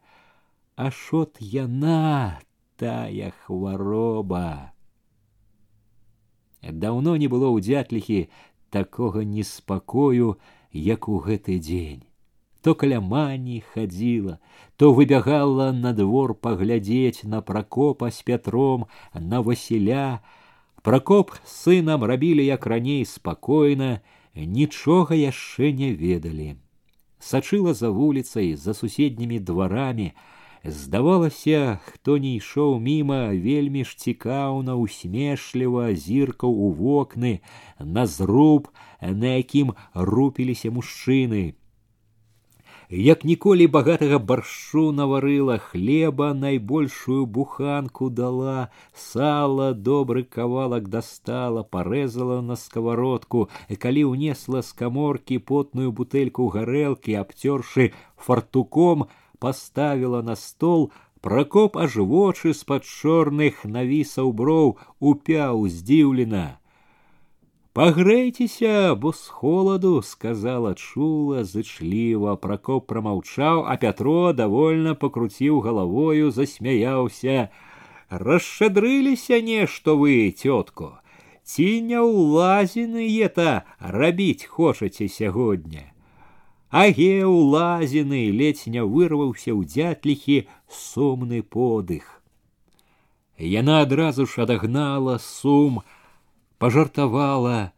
А 0.75 0.91
шот 0.91 1.37
яна 1.39 2.39
тая 2.77 3.33
хвароба. 3.45 4.73
Даўно 6.61 7.15
не 7.15 7.27
было 7.27 7.49
ў 7.51 7.63
дзятліхі 7.63 8.29
такога 8.69 9.23
неспакою, 9.23 10.37
як 10.71 11.07
у 11.09 11.19
гэты 11.19 11.59
дзень 11.59 12.08
то 12.61 12.75
к 12.75 12.85
лямане 12.85 13.63
ходила, 13.73 14.39
то 14.77 14.93
выбегала 14.93 15.71
на 15.71 15.93
двор 15.93 16.33
поглядеть 16.33 17.23
на 17.23 17.41
Прокопа 17.41 18.11
с 18.11 18.21
Петром, 18.23 18.87
на 19.13 19.41
Василя. 19.41 20.21
Прокоп 20.83 21.31
с 21.45 21.67
сынам 21.67 22.03
рабілі 22.03 22.45
як 22.45 22.65
раней 22.65 23.05
спакойна, 23.05 24.01
нічога 24.35 25.15
яшчэ 25.15 25.73
не 25.73 25.93
ведалі. 25.93 26.55
Сачыла 27.19 27.73
за 27.73 27.89
вуліцай, 27.89 28.55
за 28.55 28.73
суседнімі 28.73 29.39
дварамі, 29.39 30.13
Здавалася, 30.63 31.79
хто 31.85 32.17
не 32.19 32.35
ішоў 32.35 32.79
міма, 32.83 33.31
вельмі 33.31 33.85
ж 33.87 33.95
цікаўна, 33.95 34.75
усмешліва 34.75 35.95
зіркаў 35.95 36.51
у 36.51 36.71
вокны, 36.75 37.39
на 37.79 38.03
зруб, 38.05 38.67
на 38.99 39.39
якім 39.39 39.71
рупіліся 39.93 40.67
мужчыны 40.67 41.55
як 42.89 43.23
ніколі 43.23 43.67
багатага 43.67 44.17
баршу 44.17 44.89
наварыла 44.91 45.57
хлеба 45.61 46.33
найбольшую 46.33 47.25
буханку 47.25 48.09
дала 48.09 48.69
сала 48.95 49.73
добры 49.73 50.23
кавалак 50.23 50.89
дастала 50.89 51.61
парэзала 51.61 52.41
на 52.41 52.55
сковородку 52.57 53.49
калі 53.77 54.09
ўнесла 54.09 54.65
з 54.65 54.73
каморкі 54.73 55.37
потную 55.37 55.91
бутэльку 55.93 56.49
гарэлкі 56.49 57.13
абцёршы 57.21 57.93
фартуком 58.17 59.05
поставила 59.37 60.23
на 60.25 60.35
стол 60.35 60.89
пракоп 61.21 61.77
аж 61.77 62.01
вочы 62.01 62.57
з-пад 62.57 62.89
чорных 62.89 63.69
навісаў 63.69 64.33
броў 64.33 64.77
упяў 64.97 65.69
здзіўлена. 65.69 66.57
Пагрэйцеся, 67.73 68.95
бо 68.95 69.13
з 69.13 69.27
холаду, 69.27 70.01
сказала 70.01 70.73
чула 70.73 71.43
зычліва, 71.43 72.33
пракоп 72.35 72.87
прамаўчаў, 72.89 73.61
а 73.69 73.77
пятро 73.77 74.33
довольно 74.33 74.95
пакруціў 74.95 75.61
галавою, 75.61 76.31
засмяяўся. 76.31 77.49
Расшадрыліся 78.09 79.37
нешта 79.41 79.93
вы, 79.93 80.33
тётку. 80.33 80.97
Ці 81.45 81.69
не 81.85 82.01
ўлазіны 82.01 83.05
ета 83.05 83.65
рабіць 83.77 84.49
хочаце 84.49 85.07
сягоння. 85.07 85.93
Аге 86.69 87.25
ўлазіны 87.25 88.29
ледзь 88.33 88.65
не 88.65 88.81
вырваўся 88.81 89.53
ў 89.53 89.65
дзятліхі 89.69 90.49
сумны 90.69 91.41
подых. 91.41 92.21
Яна 93.37 93.81
адразу 93.85 94.25
ж 94.25 94.45
адагнала 94.45 95.17
сум, 95.17 95.81
пажартавала. 96.59 97.73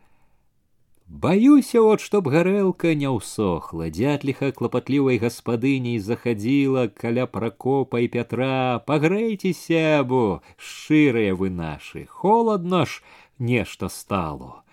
Баюся 1.08 1.82
вот, 1.82 2.00
чтоб 2.00 2.28
горелка 2.28 2.96
не 2.96 3.10
усохла. 3.10 3.90
Дятлиха 3.90 4.52
клапатлівай 4.52 5.18
гаспадыняй 5.18 6.00
заходила. 6.00 6.88
каля 6.88 7.26
Прокопа 7.28 8.02
и 8.02 8.08
Петра, 8.08 8.80
пагрэйцеся, 8.88 10.04
бо 10.06 10.42
шчырыя 10.58 11.36
вы 11.36 11.50
наши. 11.50 12.06
холодно 12.06 12.86
ж 12.86 13.04
нешта 13.40 13.90
стало. 13.90 14.64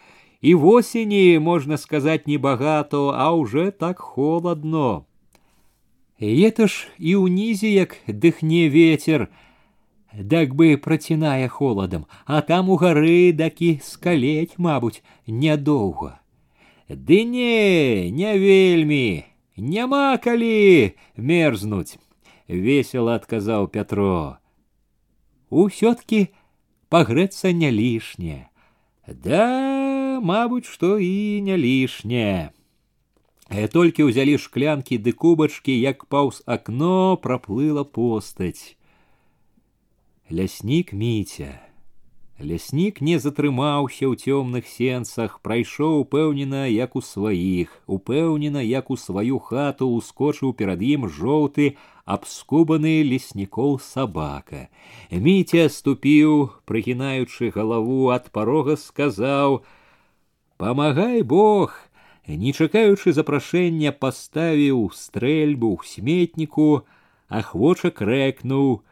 И 0.40 0.54
в 0.54 0.64
осени, 0.66 1.38
можно 1.38 1.76
сказать, 1.76 2.28
не 2.28 2.38
богато, 2.38 3.12
а 3.16 3.32
уже 3.32 3.72
так 3.72 3.98
холодно. 3.98 5.04
И 6.18 6.40
это 6.42 6.68
ж 6.68 6.86
и 6.98 7.16
унизи, 7.16 7.66
як 7.66 7.96
дыхне 8.06 8.68
ветер, 8.68 9.28
дак 10.14 10.54
бы 10.54 10.76
працінае 10.76 11.48
холадам, 11.48 12.06
а 12.24 12.40
там 12.40 12.70
у 12.70 12.76
гары 12.76 13.32
дакі 13.32 13.80
скалець, 13.82 14.56
мабуць, 14.56 15.02
нядоўга. 15.26 16.20
Ды 16.88 17.24
не, 17.24 18.10
не 18.10 18.38
вельмі, 18.38 19.24
няма 19.56 20.16
калі 20.16 20.94
мерзнуць, 21.16 21.98
весело 22.48 23.12
адказаў 23.12 23.68
Пятро. 23.68 24.38
Усё-ткі 25.50 26.28
пагрэцца 26.88 27.52
не 27.52 27.70
лішняе. 27.70 28.48
Да, 29.06 30.20
мабуць, 30.20 30.66
што 30.68 30.98
і 30.98 31.40
не 31.44 31.56
лішняе. 31.56 32.52
Э, 33.48 33.64
толькі 33.68 34.08
ўзялі 34.08 34.36
шклянкі 34.36 35.00
ды 35.00 35.12
кубачкі, 35.12 35.72
як 35.72 36.04
паўз 36.04 36.44
акно 36.44 37.16
праплыла 37.16 37.84
постаць. 37.84 38.76
Ляснік 40.32 40.92
міця. 40.92 41.56
Ляснік 42.36 43.00
не 43.00 43.16
затрымаўся 43.16 44.04
ў 44.04 44.14
цёмных 44.20 44.68
сенцах, 44.68 45.40
прайшоў 45.40 46.04
упэўнена, 46.04 46.68
як 46.68 46.96
у 46.96 47.00
сваіх, 47.00 47.72
упэўнена, 47.88 48.60
як 48.60 48.92
у 48.92 48.96
сваю 49.00 49.40
хату 49.40 49.88
ускочыў 49.88 50.52
перад 50.52 50.84
ім 50.84 51.08
жоўты, 51.08 51.80
абскубаны 52.04 53.00
леснікоў 53.08 53.80
сабака. 53.80 54.68
Міця 55.08 55.64
ступіў, 55.72 56.52
прыгінаючы 56.68 57.48
галаву 57.56 58.12
ад 58.12 58.28
парога 58.28 58.76
сказаў: 58.76 59.64
«Памагай 60.60 61.24
Бог! 61.24 61.72
Не 62.28 62.52
чакаючы 62.52 63.16
запрашэння 63.16 63.96
паставіў 63.96 64.92
стрэльбу 64.92 65.72
ў 65.72 65.88
сметніку, 65.88 66.84
ахвоча 67.32 67.88
крэкнуў: 67.88 68.84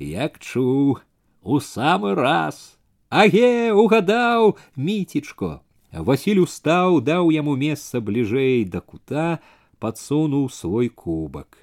Як 0.00 0.38
чу, 0.38 0.96
у 1.42 1.60
самы 1.60 2.14
раз. 2.14 2.78
Аге, 3.10 3.72
угадаў, 3.76 4.56
міцечко. 4.74 5.60
Васіль 5.92 6.40
устаў, 6.40 7.02
даў 7.04 7.28
яму 7.28 7.52
месца 7.52 8.00
бліжэй 8.00 8.64
да 8.64 8.80
кута, 8.80 9.40
падсунуў 9.76 10.48
свой 10.48 10.88
кубак. 10.88 11.58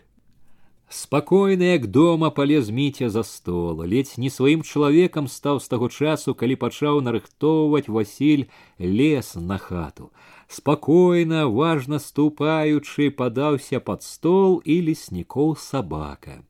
Спакойна, 0.87 1.73
як 1.73 1.87
дома 1.87 2.29
палез 2.29 2.69
міця 2.69 3.09
за 3.09 3.23
стол, 3.23 3.81
ледзь 3.81 4.21
не 4.21 4.29
сваім 4.29 4.61
чалавекам 4.61 5.27
стаў 5.27 5.57
з 5.59 5.67
таго 5.67 5.89
часу, 5.89 6.35
калі 6.37 6.61
пачаў 6.61 7.01
нарыхтоўваць 7.01 7.89
Васіль 7.89 8.45
лес 8.77 9.33
на 9.33 9.57
хату. 9.57 10.11
Спакойна, 10.47 11.47
важна 11.49 11.97
ступаючы, 11.97 13.09
падаўся 13.09 13.81
под 13.81 14.03
стол 14.03 14.61
і 14.63 14.77
леснікоў 14.91 15.57
сабака. 15.57 16.46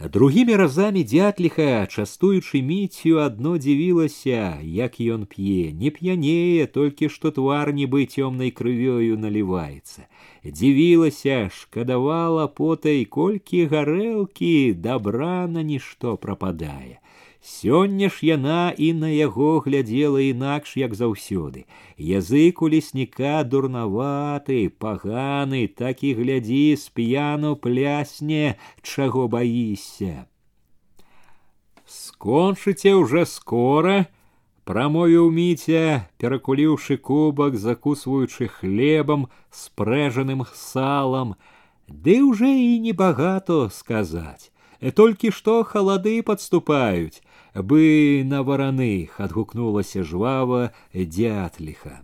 Другими 0.00 0.56
разами 0.56 1.02
дятліха, 1.02 1.86
частуючы 1.90 2.62
міцю, 2.62 3.18
одно 3.18 3.58
дзівілася, 3.58 4.62
як 4.62 5.00
ён 5.00 5.26
п'е, 5.26 5.72
не 5.74 5.90
п'янее, 5.90 6.66
толькі 6.66 7.08
што 7.10 7.34
твар 7.34 7.74
нібы 7.74 8.06
цёмнай 8.06 8.54
крывёю 8.54 9.18
наліваецца. 9.18 10.06
Дзівілася, 10.46 11.50
шкадавала 11.50 12.46
потай, 12.46 13.04
колькі 13.10 13.66
гарэлкі, 13.66 14.78
добра 14.78 15.50
на 15.50 15.66
нішто 15.66 16.14
прападае. 16.16 17.02
Сёння 17.48 18.10
ж 18.12 18.26
яна 18.28 18.74
і 18.76 18.92
на 18.92 19.08
яго 19.08 19.64
глядзела 19.64 20.20
інакш, 20.20 20.76
як 20.76 20.92
заўсёды. 20.94 21.64
Язык 21.96 22.60
у 22.60 22.68
лесніка 22.68 23.40
дурнаваты, 23.42 24.68
паганы, 24.68 25.64
так 25.66 26.04
і 26.04 26.12
глядзі, 26.18 26.76
спіяну 26.76 27.56
плясне, 27.56 28.60
чаго 28.82 29.28
баішся. 29.32 30.28
Скончыце 31.88 32.92
ўжо 33.00 33.24
скора, 33.24 34.12
прамовіў 34.68 35.32
міця, 35.32 36.04
перакуліўшы 36.20 37.00
кубак, 37.00 37.56
закусваючы 37.56 38.52
хлебам, 38.60 39.32
спрэжаным 39.48 40.44
салам, 40.52 41.32
Ды 41.88 42.20
да 42.20 42.28
ўжо 42.28 42.52
і 42.52 42.76
небагато 42.84 43.72
сказаць. 43.72 44.52
Толькі 44.92 45.32
што 45.32 45.64
халады 45.64 46.20
падступаюць 46.22 47.24
бы 47.62 48.22
на 48.26 48.42
вараных 48.42 49.20
адгукнулася 49.20 50.04
жвава 50.04 50.70
дзятліха 50.94 52.02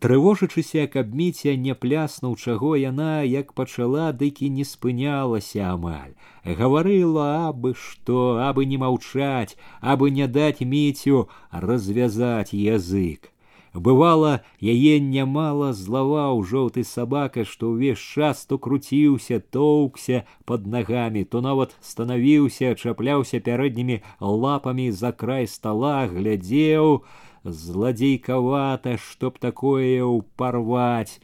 трывожачыся 0.00 0.86
каб 0.92 1.14
міця 1.14 1.54
не 1.66 1.74
пляснуў 1.74 2.34
чаго 2.36 2.74
яна 2.76 3.22
як 3.22 3.52
пачала 3.60 4.10
дыкі 4.22 4.50
не 4.50 4.64
спынялася 4.64 5.70
амаль. 5.72 6.16
Гаварыла 6.44 7.28
абы 7.50 7.74
што 7.78 8.42
абы 8.48 8.66
не 8.66 8.78
маўчаць 8.82 9.56
абы 9.80 10.10
не 10.10 10.26
даць 10.26 10.60
міцю 10.60 11.28
развязать 11.50 12.52
язык. 12.52 13.30
Бывала, 13.76 14.40
яе 14.64 14.96
нямала 15.04 15.72
злаваў 15.76 16.40
жоўты 16.48 16.84
сабака, 16.88 17.44
што 17.44 17.76
ўвесь 17.76 18.00
час 18.00 18.46
то 18.48 18.56
круціўся, 18.56 19.38
тоўкся 19.52 20.24
под 20.48 20.64
нагамі, 20.66 21.24
то 21.28 21.44
нават 21.44 21.76
станавіўся, 21.84 22.72
чапляўся 22.74 23.40
пярэднімі 23.44 24.00
лапамі 24.20 24.88
за 24.90 25.12
край 25.12 25.44
стола, 25.44 26.08
глядзеў, 26.08 27.04
зладзейкавата, 27.44 28.96
чтоб 28.96 29.36
такое 29.38 30.00
ўпарваць. 30.00 31.20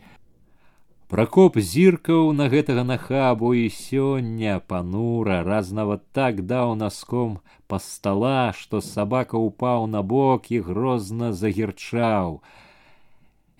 Прокоп 1.12 1.58
зіркаў 1.60 2.30
на 2.32 2.44
гэтага 2.48 2.82
нахабу 2.88 3.50
і 3.52 3.66
сёння 3.68 4.52
панура 4.72 5.42
раз 5.44 5.68
нават 5.78 6.06
так 6.16 6.40
даў 6.52 6.72
наском 6.82 7.34
па 7.68 7.76
стола, 7.86 8.54
што 8.56 8.80
сабака 8.80 9.36
упаў 9.36 9.84
на 9.92 10.00
бок 10.00 10.48
і 10.48 10.62
грозна 10.64 11.34
загірчаў. 11.36 12.40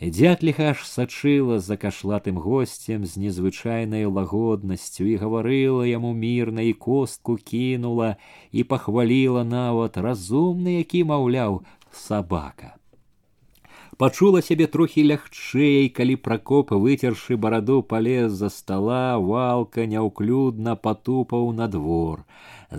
Дятліха 0.01 0.73
аж 0.73 0.89
сачыла 0.95 1.61
за 1.61 1.77
кашлатым 1.77 2.41
госцем 2.41 3.05
з 3.05 3.21
незвычайнай 3.21 4.09
лагоднасцю 4.09 5.13
і 5.13 5.21
гаварыла 5.21 5.85
яму 5.85 6.17
мірна 6.17 6.65
і 6.65 6.73
костку 6.73 7.37
кінула 7.37 8.17
і 8.51 8.65
пахваліла 8.65 9.45
нават 9.45 10.01
разумны, 10.01 10.81
які 10.81 11.05
маўляў, 11.05 11.61
собака. 11.93 12.81
пачула 14.03 14.41
сябе 14.43 14.67
трохі 14.67 15.03
лягчэй 15.09 15.85
калі 15.97 16.15
пракоп 16.27 16.73
выцершы 16.85 17.37
бараду 17.43 17.77
палез 17.91 18.33
за 18.39 18.49
стола 18.51 19.15
валка 19.23 19.85
няўклюдна 19.93 20.75
патупаў 20.87 21.53
на 21.59 21.69
двор. 21.75 22.25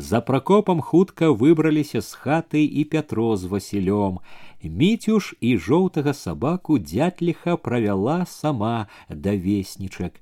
За 0.09 0.19
пракопам 0.19 0.81
хутка 0.81 1.29
выбраліся 1.43 2.01
з 2.03 2.19
хаты 2.23 2.65
і 2.67 2.83
пятро 2.95 3.29
з 3.39 3.47
васілём. 3.53 4.19
Міцюш 4.63 5.31
і 5.39 5.55
жоўтага 5.55 6.11
сабаку 6.11 6.75
дзятліха 6.91 7.55
правяла 7.55 8.25
сама 8.25 8.87
да 9.07 9.37
веснічак 9.47 10.19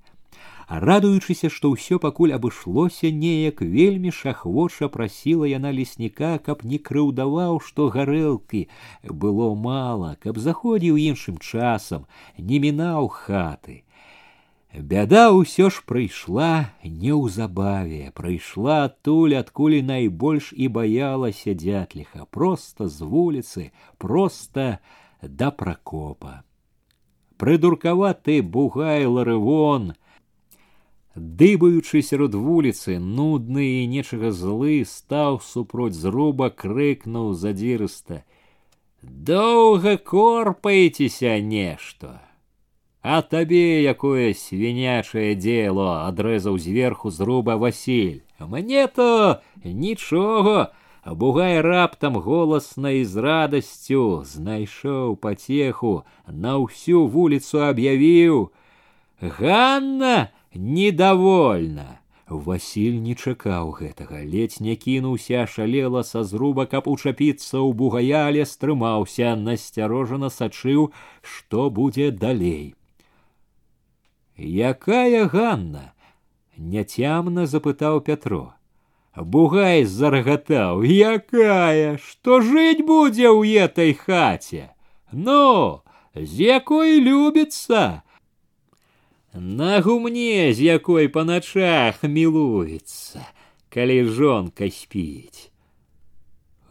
радуючыся 0.79 1.49
што 1.51 1.73
ўсё 1.75 1.99
пакуль 1.99 2.31
абышлося 2.31 3.11
неяк 3.11 3.59
вельмі 3.59 4.11
шахвоша 4.15 4.87
прасіла 4.87 5.49
яна 5.51 5.71
лесніка 5.75 6.37
каб 6.45 6.63
не 6.63 6.79
крыўдаваў 6.79 7.59
што 7.59 7.87
гарэлкі 7.91 8.61
было 9.03 9.51
мала 9.67 10.15
каб 10.23 10.39
заходзіў 10.39 10.95
іншым 11.11 11.43
часам 11.43 12.07
не 12.37 12.59
мінаў 12.63 13.11
хаты. 13.11 13.83
Бяда 14.71 15.35
ўсё 15.35 15.67
ж 15.67 15.83
прыйшла 15.83 16.71
неўзабаве 16.87 18.15
прыйшла 18.15 18.87
адтуль 18.87 19.35
адкуль 19.35 19.81
найбольш 19.83 20.53
і 20.55 20.71
баялася 20.71 21.51
дзятліха 21.51 22.23
проста 22.31 22.87
з 22.87 23.03
вуліцы 23.03 23.71
просто 23.97 24.79
да 25.21 25.51
пракопа. 25.51 26.47
Прыдуркаваты 27.35 28.39
бугай 28.41 29.03
ларывон 29.05 29.99
дыбаючы 31.15 32.01
сярод 32.01 32.35
вуліцы 32.35 32.97
нудны 32.99 33.83
і 33.83 33.87
нечага 33.87 34.31
злы 34.31 34.83
стаў 34.87 35.41
супроць 35.43 35.95
зруба 35.95 36.49
крыкнуў 36.49 37.33
задзірыста. 37.33 38.23
Доўга 39.01 39.97
корпаецеся 39.97 41.39
нешта! 41.41 42.21
А 43.01 43.21
табе 43.25 43.81
якое 43.81 44.33
свінячае 44.37 45.33
дзело 45.35 46.05
адрэзаў 46.05 46.59
зверху 46.61 47.09
зруба 47.09 47.57
васіль. 47.57 48.21
Мне 48.37 48.85
то 48.87 49.41
нічога 49.63 50.71
бугай 51.05 51.61
раптам 51.61 52.15
голасна 52.21 52.93
і 52.93 53.05
з 53.05 53.17
радасцю 53.17 54.21
знайшоў 54.21 55.17
пацеху 55.17 56.05
на 56.29 56.61
ўсю 56.61 57.09
вуліцу 57.09 57.65
аб'явіў. 57.65 58.53
Ганна 59.17 60.29
недовольна. 60.53 61.99
Васіль 62.31 62.95
не 63.03 63.11
чакаў 63.11 63.71
гэтага, 63.75 64.23
ледзь 64.23 64.61
не 64.63 64.77
кінуўся, 64.79 65.43
шалела 65.51 66.03
са 66.07 66.23
зруба, 66.23 66.65
каб 66.65 66.87
учапіцца 66.87 67.59
ў 67.59 67.75
бугаяле, 67.75 68.45
стрымаўся, 68.47 69.35
насцярожана 69.35 70.29
сачыў, 70.31 70.93
што 71.19 71.69
будзе 71.69 72.11
далей. 72.11 72.75
Якая 74.37 75.27
Ганна? 75.27 75.91
няцямна 76.61 77.45
запытаў 77.45 78.01
Пятро. 78.01 78.53
Бугай 79.15 79.83
зарагатаў: 79.83 80.83
якая, 80.83 81.97
што 81.97 82.39
жыць 82.39 82.85
будзе 82.85 83.27
ў 83.27 83.67
этой 83.67 83.93
хаце? 83.93 84.71
Ну, 85.11 85.81
з 86.15 86.31
якой 86.47 86.99
любіцца, 86.99 88.03
на 89.33 89.81
гумне, 89.81 90.53
з 90.53 90.59
якой 90.59 91.07
па 91.07 91.23
начах 91.23 92.03
мілуецца, 92.03 93.23
калі 93.71 94.03
жонка 94.11 94.67
спіць. 94.67 95.47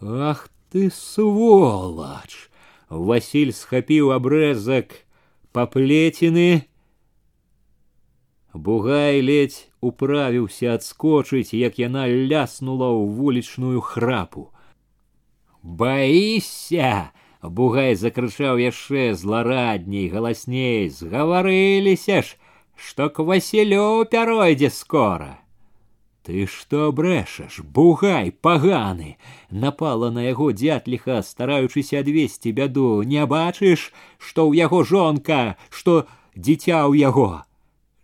Ах 0.01 0.45
ты 0.69 0.91
сволач! 0.93 2.51
Василь 2.89 3.49
схапіў 3.49 4.11
абрэзак 4.13 4.93
паплецены. 5.49 6.67
Бугай 8.53 9.25
ледзь 9.25 9.65
управіўся 9.81 10.77
адскочыць, 10.77 11.57
як 11.57 11.81
яна 11.81 12.05
ляснула 12.05 12.93
ў 12.93 13.09
вулічную 13.09 13.81
храпу. 13.81 14.53
Баіся! 15.63 17.09
Бугай 17.41 17.97
закрычаў 17.97 18.61
яшчэ 18.61 19.17
зларадней, 19.17 20.13
галасней, 20.13 20.93
згаварыліся 20.93 22.21
ж, 22.21 22.37
что 22.81 23.09
к 23.09 23.19
Василю 23.19 24.05
перойде 24.05 24.69
скоро. 24.69 25.39
Ты 26.23 26.45
что 26.45 26.91
брешешь, 26.91 27.59
бугай, 27.59 28.31
паганы! 28.31 29.17
Напала 29.49 30.09
на 30.11 30.23
яго 30.25 30.51
дзятліха, 30.51 31.21
стараючыся 31.21 32.01
адвесці 32.01 32.51
бяду, 32.51 33.01
не 33.01 33.25
бачыш, 33.25 33.93
што 34.17 34.49
ў 34.49 34.57
яго 34.57 34.83
жонка, 34.83 35.57
што 35.69 36.05
дзіця 36.35 36.85
ў 36.85 36.97
яго. 36.97 37.45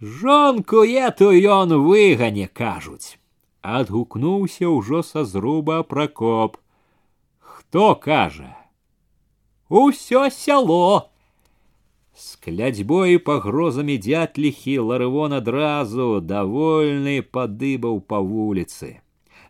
Жонку 0.01 0.81
эту 0.81 1.29
ён 1.29 1.73
выгане 1.85 2.49
кажуць. 2.49 3.17
Адгукнуўся 3.61 4.69
ўжо 4.69 5.01
са 5.01 5.25
зруба 5.25 5.83
пракоп. 5.83 6.57
Хто 7.39 7.93
кажа? 7.95 8.57
Усё 9.69 10.29
сяло! 10.29 11.09
С 12.17 12.35
клядзьбой 12.35 13.13
и 13.13 13.17
пагрозамі 13.25 13.95
дзяд 14.01 14.39
ліхі 14.41 14.71
ларывон 14.91 15.33
адразу 15.37 16.19
довольный 16.19 17.21
подыбал 17.21 17.99
по 18.01 18.17
улице. 18.17 19.01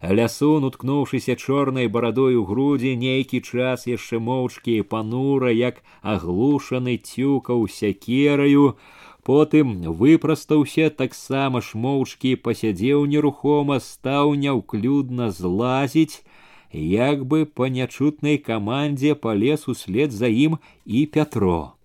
Лясун, 0.02 0.66
уткнувшийся 0.66 1.38
чорнай 1.38 1.88
бородой 1.88 2.36
у 2.36 2.44
груди, 2.44 2.92
нейкі 2.98 3.40
час 3.40 3.88
яшчэ 3.88 4.20
и 4.66 4.82
панура, 4.82 5.50
як 5.50 5.82
аглушаны 6.02 6.98
цюкаў 6.98 7.70
сякераю, 7.70 8.76
потым 9.24 9.82
выпрастаўся 9.88 10.90
таксама 10.90 11.62
ж 11.62 11.72
моўчкі, 11.80 12.36
пасядзеў 12.36 13.06
нерухома, 13.06 13.80
стаў 13.80 14.36
няўклюдна 14.36 15.32
злазить, 15.32 16.26
як 16.74 17.26
бы 17.26 17.46
па 17.46 17.70
нячутнай 17.70 18.38
камандзе 18.38 19.16
палез 19.16 19.70
услед 19.70 20.12
за 20.12 20.28
им 20.28 20.60
и 20.84 21.06
Петро. 21.06 21.77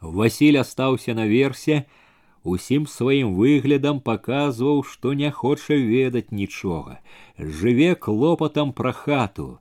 Васіль 0.00 0.58
астаўся 0.58 1.14
наверсе, 1.14 1.84
усім 2.44 2.86
своим 2.86 3.34
выглядом 3.34 4.00
показывал, 4.00 4.84
что 4.84 5.12
не 5.12 5.30
хоча 5.30 5.74
ведаць 5.74 6.30
нічога, 6.30 7.00
жыве 7.38 7.94
клопатам 7.94 8.72
пра 8.72 8.92
хату. 8.92 9.58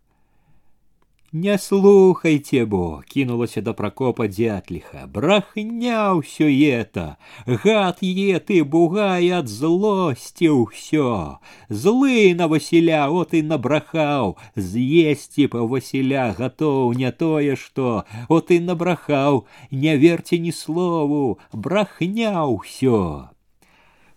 Не 1.33 1.57
слухайте 1.57 2.65
бо, 2.65 3.03
кінулася 3.07 3.61
да 3.61 3.73
пракопа 3.73 4.27
дзятліха, 4.31 5.09
брахня 5.11 6.15
ўсё 6.15 6.47
это, 6.47 7.19
гад 7.43 7.99
е 7.99 8.39
ты 8.39 8.63
бугай 8.63 9.27
ад 9.35 9.51
злосці 9.51 10.47
ўсё. 10.55 11.43
Злы 11.67 12.31
на 12.31 12.47
Васіля 12.47 13.11
от 13.11 13.35
і 13.35 13.43
набрахаў, 13.43 14.39
з'есці 14.55 15.51
па 15.51 15.67
Васіля 15.67 16.31
гатоў 16.31 16.95
не 16.95 17.11
тое 17.11 17.59
што, 17.59 18.07
от 18.31 18.47
і 18.47 18.63
набрахаў, 18.63 19.43
не 19.67 19.99
верце 19.99 20.39
ні 20.39 20.55
слову, 20.55 21.43
брахня 21.51 22.47
ўсё. 22.47 23.35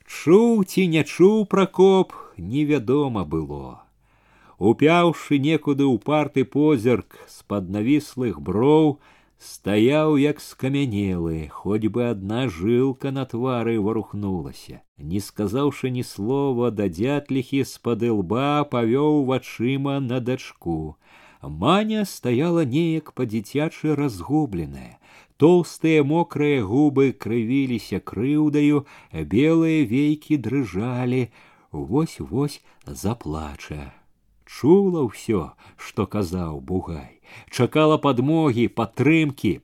Чуў 0.07 0.63
ці 0.63 0.87
не 0.87 1.03
чуў 1.03 1.43
пракоп, 1.51 2.15
невядома 2.39 3.27
было. 3.27 3.90
Упяўшы 4.61 5.39
некуды 5.41 5.89
ў 5.89 5.97
парты 6.05 6.43
позірк 6.45 7.17
з-пад 7.33 7.71
навіслых 7.73 8.41
броў, 8.45 9.01
стаяў 9.41 10.19
як 10.21 10.43
скамянелы, 10.45 11.49
хоць 11.49 11.89
бы 11.89 12.05
адна 12.13 12.45
жылка 12.53 13.09
на 13.09 13.25
твары 13.25 13.81
варухнулася. 13.81 14.83
Не 14.99 15.21
сказаўшы 15.25 15.89
ні 15.95 16.05
слова 16.05 16.69
да 16.69 16.93
дзятліхі 16.93 17.65
з-пад 17.71 18.05
лба 18.05 18.69
павёў 18.75 19.25
вачыма 19.31 19.97
на 19.99 20.21
дачку. 20.21 20.97
Маня 21.41 22.05
стаяла 22.05 22.69
неяк 22.69 23.15
па-дзіцячы 23.17 23.97
разгубленая. 23.97 25.01
Толстыя 25.41 26.05
мокрыя 26.05 26.61
губы 26.61 27.17
крывіліся 27.17 28.03
крыўдаю, 28.05 28.85
белыя 29.09 29.89
вейкі 29.89 30.37
дрыжалі, 30.37 31.33
вось-вось 31.73 32.61
заплача 32.85 33.89
чула 34.51 35.07
ўсё, 35.09 35.43
што 35.77 36.07
казаў 36.07 36.61
бугай, 36.61 37.23
чакала 37.51 37.97
падмогі, 37.99 38.69
падтрымкі. 38.69 39.61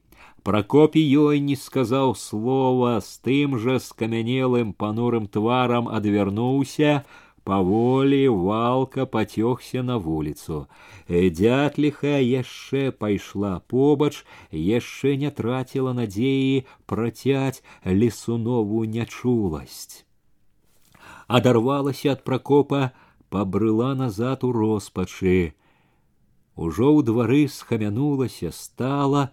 Пракопі 0.46 1.02
ёй 1.02 1.40
не 1.42 1.56
сказаў 1.58 2.14
слова, 2.14 3.00
з 3.02 3.18
тым 3.26 3.58
жа 3.58 3.80
скамянелым 3.82 4.72
панурым 4.72 5.26
тварам 5.26 5.88
адвярнуўся, 5.90 7.02
паволі 7.42 8.20
валка 8.28 9.06
пацёгся 9.06 9.82
на 9.82 9.96
вуліцу. 9.98 10.66
Э, 11.08 11.30
Дятліха 11.30 12.18
яшчэ 12.22 12.90
пайшла 12.90 13.62
побач, 13.66 14.22
яшчэ 14.50 15.16
не 15.22 15.30
траціла 15.30 15.94
надзеі 15.98 16.66
працяць 16.86 17.62
лесунову 17.84 18.86
нячуласць. 18.86 20.06
Адарвалася 21.26 22.14
ад 22.14 22.22
пракопа, 22.22 22.94
пабрыла 23.36 23.94
назад 23.94 24.44
у 24.44 24.50
роспачы. 24.50 25.52
Ужо 26.56 26.88
ў 26.88 27.04
двары 27.04 27.44
схамянулася, 27.52 28.48
стала, 28.48 29.28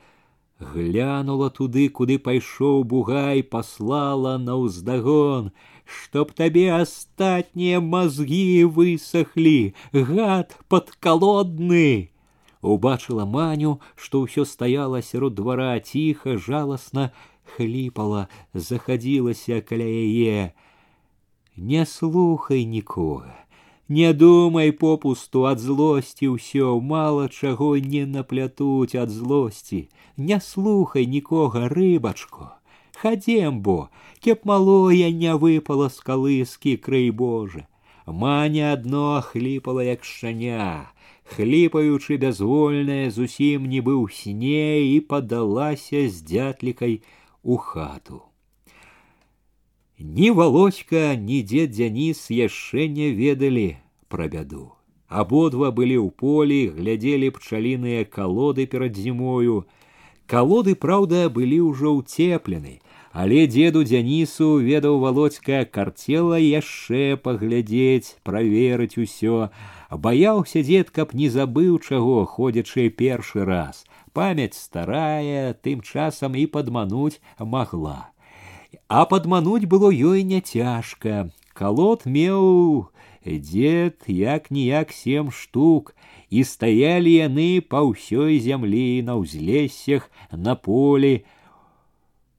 глянула 0.60 1.48
туды, 1.48 1.88
куды 1.88 2.18
пайшоў 2.20 2.84
бугай, 2.84 3.44
паслала 3.48 4.34
наўздагон, 4.36 5.54
чтоб 5.88 6.34
табе 6.36 6.66
астатнія 6.76 7.80
мозги 7.80 8.68
высахлі, 8.68 9.72
гад 9.96 10.52
падкалодны. 10.68 12.12
Убачыла 12.60 13.24
маню, 13.24 13.80
што 13.96 14.28
ўсё 14.28 14.44
стаяла 14.44 15.00
сярод 15.00 15.40
двара 15.40 15.80
ціха, 15.80 16.36
жаласна 16.36 17.16
хліпала, 17.56 18.28
захадзілася 18.52 19.64
каля 19.64 19.88
яе. 19.88 20.52
Не 21.56 21.86
слухай 21.86 22.68
нікога. 22.68 23.43
Не 23.90 24.14
думай 24.14 24.72
попусту 24.72 25.44
от 25.44 25.60
злости 25.60 26.32
ўсё, 26.32 26.80
мало 26.80 27.28
чаго 27.28 27.76
не 27.78 28.06
наплятуць 28.06 28.96
от 28.96 29.10
злости, 29.10 29.90
Не 30.16 30.40
слухай 30.40 31.06
нікога 31.06 31.68
рыбачку. 31.68 32.48
Хадзем 32.96 33.62
бо, 33.62 33.90
кеп 34.22 34.46
малое 34.46 35.12
не 35.12 35.36
выпала 35.36 35.90
з 35.90 36.00
калыскі 36.00 36.78
крый 36.78 37.12
Божа. 37.12 37.68
Маня 38.06 38.74
одно 38.74 39.22
хліпала 39.22 39.84
як 39.84 40.04
шчаня, 40.04 40.92
хліпаючы 41.24 42.18
безвольная, 42.18 43.12
зусім 43.12 43.68
нібы 43.68 43.96
ў 44.00 44.08
сне 44.12 44.96
і 44.96 45.00
падалася 45.02 46.08
з 46.08 46.24
дзятлікай 46.24 47.02
у 47.44 47.58
хату. 47.58 48.33
Ні 50.06 50.32
валодька, 50.32 51.16
ні 51.16 51.44
дед 51.48 51.72
Дзяніс 51.72 52.28
яшчэ 52.28 52.92
не 52.92 53.16
ведалі 53.16 53.80
пра 54.12 54.28
бяду. 54.28 54.76
Абодва 55.08 55.72
былі 55.72 55.96
ў 56.04 56.12
полі, 56.12 56.76
глядзелі 56.76 57.30
пчаліныя 57.32 58.04
колоды 58.04 58.68
перад 58.68 59.00
зімою. 59.00 59.64
Калоды, 60.28 60.76
праўда, 60.76 61.32
былі 61.32 61.72
ўжо 61.72 61.96
ўцеплены, 62.04 62.84
але 63.16 63.48
деду 63.48 63.88
Дзянісу 63.88 64.60
ведаў 64.60 65.00
володька 65.00 65.64
карцела 65.64 66.36
яшчэ 66.36 67.16
паглядзець, 67.16 68.20
праверыць 68.28 69.00
усё. 69.00 69.56
Баяўся 69.88 70.68
дзед, 70.68 70.92
каб 70.92 71.16
не 71.16 71.32
забыў 71.32 71.80
чаго, 71.80 72.28
ходзячы 72.28 72.92
першы 72.92 73.48
раз. 73.48 73.88
Памяць 74.12 74.60
старая, 74.60 75.56
тым 75.64 75.80
часам 75.80 76.36
і 76.36 76.44
падмануць 76.44 77.24
магла. 77.40 78.13
А 78.88 79.06
падмануць 79.06 79.66
было 79.66 79.90
ёй 79.90 80.24
няцяжка. 80.24 81.32
колод 81.54 82.06
меў 82.06 82.90
дзед 83.26 84.04
як-ніяк 84.08 84.92
сем 84.92 85.32
штук, 85.32 85.96
і 86.30 86.44
стаялі 86.44 87.14
яны 87.14 87.62
па 87.62 87.86
ўсёй 87.86 88.42
зямлі, 88.42 89.06
на 89.06 89.16
ўзлессях, 89.22 90.10
на 90.32 90.56
полі. 90.56 91.24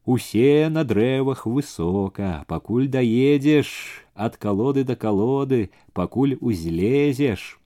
Усе 0.05 0.69
на 0.69 0.85
дрэвах 0.85 1.47
высока, 1.47 2.45
пакуль 2.47 2.89
даедзеш 2.89 4.05
ад 4.15 4.37
колоды 4.37 4.85
да 4.85 4.97
колоды, 4.97 5.71
пакуль 5.95 6.37
узлезеш. 6.41 7.59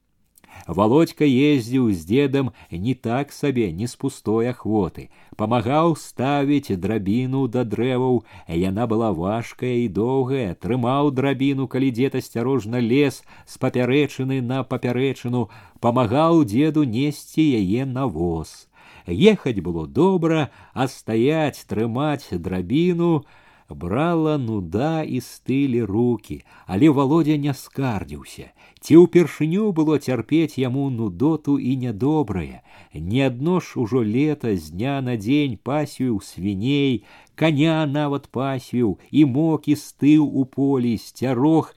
Володька 0.67 1.25
ездил 1.25 1.91
с 1.91 2.05
дедом 2.05 2.53
не 2.71 2.95
так 2.95 3.33
себе, 3.33 3.73
не 3.73 3.87
с 3.87 3.97
пустой 3.97 4.51
охоты. 4.51 5.11
Помогал 5.37 5.97
ставить 5.97 6.79
дробину 6.79 7.49
до 7.49 7.65
древов, 7.65 8.25
и 8.47 8.63
она 8.65 8.87
была 8.87 9.13
важкая 9.13 9.77
и 9.77 9.89
долгая. 9.89 10.55
трымаў 10.55 11.13
дробину 11.13 11.69
калі 11.69 11.91
дед 11.91 12.15
асцярожна 12.15 12.81
лез 12.81 13.23
з 13.47 13.59
папярэчыны 13.59 14.43
на 14.43 14.65
поперечину. 14.65 15.49
Помогал 15.81 16.45
деду 16.45 16.83
нести 16.83 17.57
яе 17.57 17.85
навоз. 17.85 18.69
Ехать 19.07 19.61
было 19.61 19.87
добро, 19.87 20.51
а 20.75 20.89
стоять, 20.89 21.65
трымаць 21.69 22.29
дробину 22.31 23.25
брала 23.71 24.39
нуда 24.39 25.03
і 25.03 25.21
стылі 25.21 25.85
руки, 25.85 26.45
але 26.67 26.89
володя 26.89 27.37
не 27.37 27.55
скардзіўся. 27.55 28.53
Ці 28.81 28.97
ўпершыню 29.05 29.73
было 29.77 29.99
цярпець 29.99 30.59
яму 30.59 30.89
нудоту 30.91 31.59
і 31.59 31.77
нядобрае. 31.77 32.63
Не 32.95 33.27
адно 33.27 33.61
ж 33.61 33.77
ужо 33.77 34.01
лета 34.01 34.57
з 34.57 34.71
дня 34.71 35.01
на 35.03 35.17
дзень 35.17 35.59
пасвіў 35.63 36.23
свіней, 36.23 37.05
коня 37.35 37.85
нават 37.87 38.31
пасвіў 38.33 38.99
і 39.11 39.25
мок 39.25 39.69
і 39.69 39.77
стыў 39.77 40.25
у 40.25 40.45
полі 40.47 40.97
сцярог, 40.97 41.75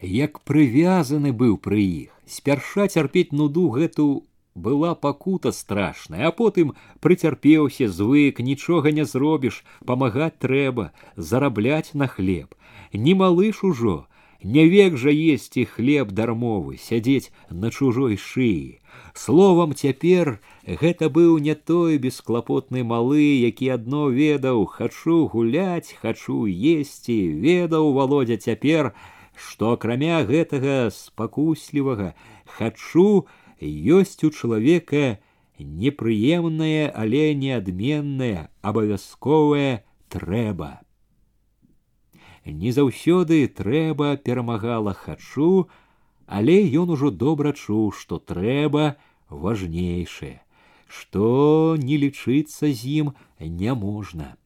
як 0.00 0.40
прывязаны 0.44 1.32
быў 1.32 1.56
пры 1.58 1.82
іх. 2.06 2.10
Спярша 2.26 2.86
цярпець 2.86 3.32
нуду 3.32 3.70
гэту 3.74 4.29
была 4.54 4.94
пакута 4.94 5.52
страшная 5.52 6.28
а 6.28 6.32
потым 6.32 6.74
прыцярпеўся 7.00 7.88
звык 7.88 8.40
нічога 8.40 8.92
не 8.92 9.04
зробіш 9.04 9.62
памагаць 9.86 10.38
трэба 10.38 10.92
зарабляць 11.16 11.94
на 11.94 12.06
хлеб. 12.06 12.54
Не 12.92 13.14
малыш 13.14 13.62
ужо 13.64 14.06
не 14.42 14.66
век 14.66 14.96
жа 14.96 15.12
есці 15.12 15.64
хлеб 15.68 16.12
дармовы 16.12 16.78
сядзець 16.80 17.30
на 17.50 17.70
чужой 17.70 18.16
шыі. 18.16 18.80
Словам 19.14 19.74
цяпер 19.74 20.40
гэта 20.66 21.10
быў 21.10 21.38
не 21.38 21.54
той 21.54 21.98
бесклапотны 21.98 22.82
малы 22.82 23.22
які 23.36 23.68
адно 23.76 24.08
ведаў 24.08 24.64
хачу 24.66 25.28
гуляць 25.32 25.94
хачу 26.02 26.46
есці 26.46 27.18
ведаў 27.44 27.92
Володя 27.92 28.36
цяпер 28.36 28.92
што 29.36 29.72
акрамя 29.76 30.24
гэтага 30.24 30.90
спакуслівага 30.94 32.14
хачу 32.56 33.26
ёсць 33.60 34.24
у 34.24 34.30
чалавека 34.30 35.20
непрыемнае, 35.58 36.88
але 36.90 37.34
неадменнае, 37.34 38.48
абавязковае 38.62 39.84
трэба. 40.08 40.80
Не 42.46 42.72
заўсёды 42.72 43.46
трэба 43.48 44.16
перамагала 44.16 44.94
хачу, 44.96 45.68
але 46.26 46.64
ён 46.64 46.96
ужо 46.96 47.10
добра 47.10 47.52
чуў, 47.52 47.92
што 47.92 48.18
трэба 48.18 48.96
важнейшае, 49.28 50.40
што 50.88 51.76
не 51.78 52.00
лічыцца 52.00 52.72
з 52.72 53.04
ім 53.04 53.12
няможна. 53.38 54.36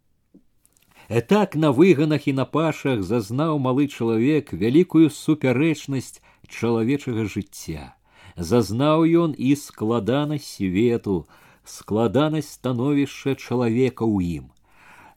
Э 1.08 1.20
так 1.20 1.54
на 1.54 1.70
выганах 1.70 2.26
і 2.26 2.32
на 2.32 2.44
пашах 2.44 3.02
зазнаў 3.02 3.58
малы 3.60 3.86
чалавек 3.86 4.52
вялікую 4.52 5.10
супярэчнасць 5.10 6.20
чалавечага 6.48 7.28
жыцця 7.28 7.94
зазнаў 8.36 9.04
ён 9.24 9.34
і 9.38 9.54
складанасць 9.54 10.58
свету 10.58 11.24
складанасць 11.64 12.52
становішча 12.58 13.34
чалавека 13.34 14.04
ў 14.04 14.42
ім. 14.42 14.44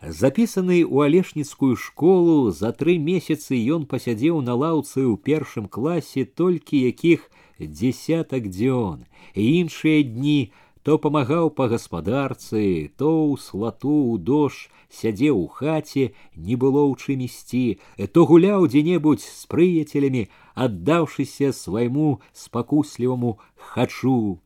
Запісаны 0.02 0.86
ў 0.86 1.10
алешніцкую 1.10 1.76
школу 1.76 2.52
за 2.52 2.72
тры 2.72 2.98
месяцы 3.02 3.58
ён 3.58 3.90
пасядзеў 3.90 4.42
на 4.46 4.54
лаўцы 4.54 5.02
ў 5.02 5.18
першым 5.18 5.66
класе 5.66 6.24
толькі 6.24 6.86
якіх 6.86 7.26
дзесятак 7.60 8.48
дзён. 8.54 9.10
Іншыя 9.34 10.06
дні 10.06 10.54
то 10.88 10.98
помогал 10.98 11.50
по 11.50 11.68
гаспадарцы, 11.68 12.94
то 12.98 13.28
у 13.28 13.36
слату 13.36 14.16
ў 14.16 14.24
дождж 14.24 14.72
сядзеў 14.88 15.36
у 15.36 15.48
хаце, 15.52 16.16
не 16.32 16.56
было 16.56 16.88
ў 16.88 16.96
чым 16.96 17.28
ісці, 17.28 17.84
то 18.16 18.24
гуляў 18.24 18.72
дзе-небудзь 18.72 19.28
з 19.28 19.44
приятелями, 19.52 20.30
аддаўшыся 20.56 21.52
свайму 21.52 22.24
спокусливому 22.32 23.36
хочу. 23.60 24.40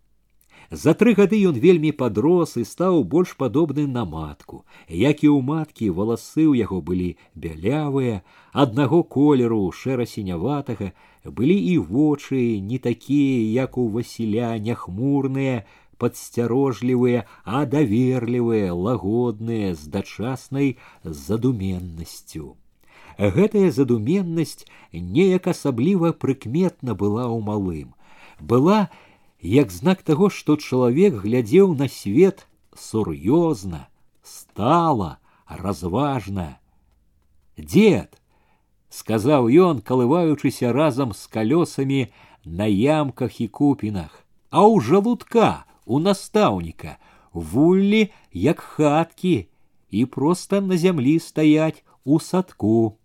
За 0.71 0.95
тры 0.95 1.13
гады 1.13 1.37
ён 1.45 1.59
вельмі 1.59 1.91
падрос 1.91 2.55
і 2.55 2.65
стаў 2.65 3.03
больш 3.03 3.35
падобны 3.35 3.85
на 3.85 4.05
матку. 4.07 4.63
Як 4.87 5.21
і 5.21 5.29
ў 5.29 5.45
маткі 5.45 5.93
валасы 5.93 6.47
ў 6.47 6.63
яго 6.63 6.79
былі 6.81 7.21
бялявыя, 7.35 8.23
одного 8.55 9.03
колеру 9.03 9.67
шэра-сіняватага, 9.69 10.95
былі 11.27 11.59
і 11.59 11.77
вочы 11.77 12.63
не 12.63 12.79
такія, 12.79 13.61
як 13.61 13.77
у 13.77 13.89
Васіля, 13.91 14.55
няхмурныя, 14.57 15.67
падсцярожлівыя, 16.01 17.25
а 17.45 17.65
даверлівыя, 17.69 18.73
лагодныя 18.73 19.75
з 19.77 19.85
дачаснай 19.93 20.77
задуменнасцю. 21.05 22.57
Гэтая 23.21 23.69
задуменнасць 23.69 24.65
неяк 24.91 25.47
асабліва 25.53 26.11
прыкметна 26.17 26.97
была 26.97 27.29
ў 27.29 27.37
малым. 27.45 27.93
Была 28.41 28.89
як 29.41 29.69
знак 29.69 30.01
таго, 30.01 30.29
што 30.33 30.57
чалавек 30.57 31.21
глядзеў 31.21 31.75
на 31.77 31.87
свет 31.87 32.47
сур'ёзна, 32.73 33.85
стала, 34.23 35.19
разважна. 35.45 36.57
Дед, 37.57 38.17
сказаў 38.89 39.49
ён, 39.49 39.85
калываючыся 39.85 40.73
разам 40.73 41.13
з 41.13 41.27
калёсамі 41.27 42.01
на 42.45 42.65
ямках 42.65 43.41
і 43.41 43.47
купінах, 43.47 44.25
а 44.49 44.65
ў 44.65 44.81
жалудка 44.81 45.69
у 45.91 45.99
настаўніка, 45.99 46.95
вуллі 47.33 48.07
як 48.31 48.59
хаткі 48.59 49.47
і 49.89 50.05
проста 50.05 50.61
на 50.61 50.77
зямлі 50.77 51.19
стаяць 51.19 51.83
у 52.05 52.19
садку. 52.19 52.95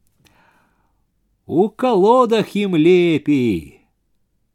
У 1.47 1.69
колодах 1.69 2.55
им 2.55 2.77
лепей, 2.77 3.81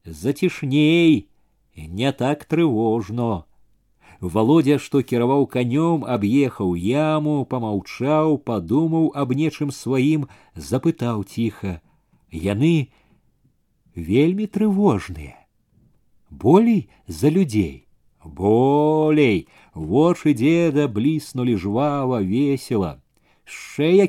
зацішней, 0.05 1.27
не 1.75 2.11
так 2.11 2.45
трывожно. 2.45 3.43
Володя, 4.21 4.77
што 4.77 5.01
кіраваў 5.01 5.47
канём, 5.51 6.07
аб'ехаў 6.07 6.75
яму, 6.77 7.43
помаўчаў, 7.43 8.37
падумаў 8.37 9.11
аб 9.17 9.35
нечым 9.35 9.71
сваім, 9.75 10.27
запытаў 10.55 11.23
ціха: 11.25 11.81
Яны 12.31 12.93
вельмі 13.95 14.45
трывожныя, 14.47 15.41
болей 16.29 16.87
за 17.07 17.33
людзей. 17.33 17.90
Болей! 18.23 19.47
Воши 19.73 20.33
деда 20.33 20.87
бліснули 20.87 21.55
жваво, 21.57 22.23
весело. 22.23 23.01
Ще 23.45 24.07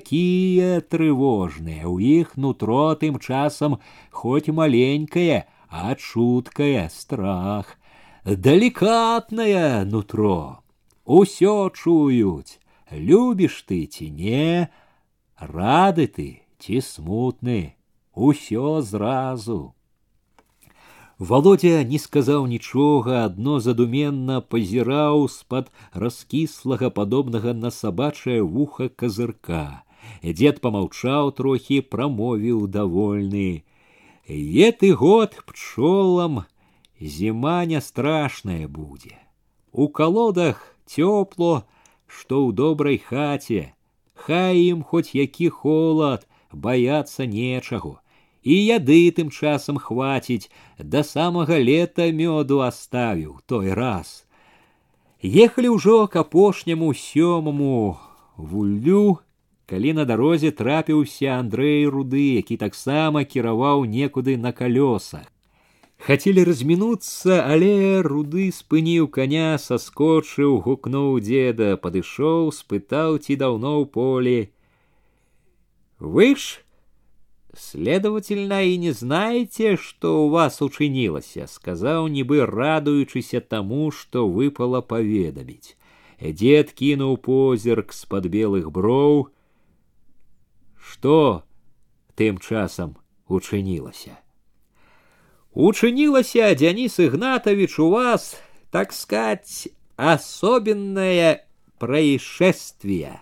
тревожные, 0.80 1.86
у 1.86 1.98
их 1.98 2.36
нутро 2.36 2.94
тем 2.94 3.18
часом 3.18 3.80
хоть 4.10 4.48
маленькае, 4.48 5.47
а 5.68 5.94
чуткае 5.94 6.90
страх. 6.90 7.78
Деликатное 8.24 9.84
нутро. 9.84 10.60
Усё 11.05 11.70
чуют. 11.70 12.60
Любишь 12.90 13.64
ты 13.66 13.86
тене, 13.86 14.70
рады 15.39 16.06
ты 16.06 16.43
ці 16.59 16.80
смутны, 16.80 17.74
усё 18.14 18.82
зразу. 18.82 19.74
Володя 21.23 21.85
не 21.86 21.99
сказаў 22.03 22.49
нічога, 22.51 23.19
адно 23.24 23.61
задуменна 23.62 24.40
пазіраў 24.55 25.28
з-пад 25.31 25.69
раскіслага 26.05 26.90
падобнага 26.97 27.55
на 27.59 27.70
сабачае 27.77 28.40
вуха 28.55 28.89
казырка. 29.03 29.86
Дзед 30.27 30.59
помаўчаў 30.65 31.31
трохі, 31.39 31.78
прамовіў 31.94 32.66
довольны: 32.66 33.62
«Е 34.66 34.73
ты 34.82 34.90
год 35.05 35.39
пчолам 35.47 36.43
зіма 36.99 37.57
не 37.70 37.78
страшная 37.78 38.66
будзе. 38.66 39.15
У 39.70 39.86
колодах 39.86 40.74
цёпло, 40.90 41.62
што 42.11 42.43
ў 42.43 42.51
добрай 42.51 42.99
хаце, 42.99 43.70
Хай 44.27 44.59
ім 44.74 44.82
хоць 44.82 45.15
які 45.15 45.55
холад, 45.55 46.27
баяцца 46.51 47.31
нечаго 47.31 48.01
і 48.43 48.55
яды 48.59 49.01
тым 49.16 49.31
часам 49.31 49.78
хваціць 49.78 50.51
да 50.78 51.02
самага 51.06 51.59
лета 51.59 52.10
мёду 52.12 52.60
аставіў 52.66 53.40
той 53.47 53.73
раз. 53.73 54.27
Ехалі 55.23 55.74
ўжо 55.78 56.06
к 56.10 56.19
апошняму 56.27 56.94
сёмаму 56.94 57.98
вулю 58.36 59.19
калі 59.66 59.93
на 59.98 60.05
дарозе 60.05 60.51
трапіўся 60.51 61.39
андрэй 61.39 61.86
руды 61.86 62.24
які 62.39 62.59
таксама 62.59 63.23
кіраваў 63.24 63.86
некуды 63.86 64.36
на 64.36 64.51
калёсах 64.51 65.31
хацелі 66.02 66.43
размінуцца 66.48 67.36
але 67.47 68.02
руды 68.02 68.48
спыніў 68.55 69.06
коня 69.16 69.55
саскочыў 69.64 70.59
гукнуў 70.64 71.20
деда 71.28 71.77
падышоў 71.85 72.51
спытаў 72.56 73.23
ці 73.23 73.39
даўно 73.43 73.74
ў 73.78 73.85
полі. 73.97 74.39
Выш 76.02 76.66
следовательно 77.56 78.64
и 78.64 78.76
не 78.76 78.92
знаете, 78.92 79.76
что 79.76 80.24
у 80.24 80.28
вас 80.28 80.62
учынілася 80.62 81.46
сказаў 81.46 82.08
нібы 82.08 82.46
радуючыся 82.46 83.40
таму 83.40 83.90
што 83.90 84.28
выпала 84.28 84.80
паведаміць 84.80 85.76
дзед 86.20 86.72
кінуў 86.72 87.18
позірк 87.18 87.92
з 87.92 88.04
пад 88.06 88.26
белых 88.26 88.70
броў 88.70 89.28
што 90.78 91.44
тым 92.16 92.38
часам 92.38 92.96
Учинилось? 93.32 94.08
Учынілася 95.54 96.52
дзяніс 96.54 96.98
ігнатавіч 96.98 97.78
у 97.78 97.88
вас 97.90 98.36
так 98.72 98.92
сказать, 98.92 99.68
особенное 99.96 101.46
происшествие. 101.78 103.20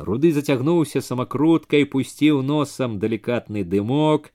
Руды 0.00 0.32
затягнулся 0.32 1.00
самокруткой, 1.00 1.84
пустил 1.84 2.42
носом 2.42 3.00
деликатный 3.00 3.64
дымок. 3.64 4.32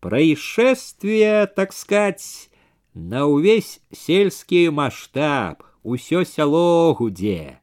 Происшествие, 0.00 1.46
так 1.46 1.72
сказать, 1.72 2.50
на 2.92 3.26
ўвесь 3.26 3.80
сельский 3.90 4.68
масштаб 4.68 5.64
усё 5.82 6.24
сяло 6.24 6.94
гудзе. 6.94 7.60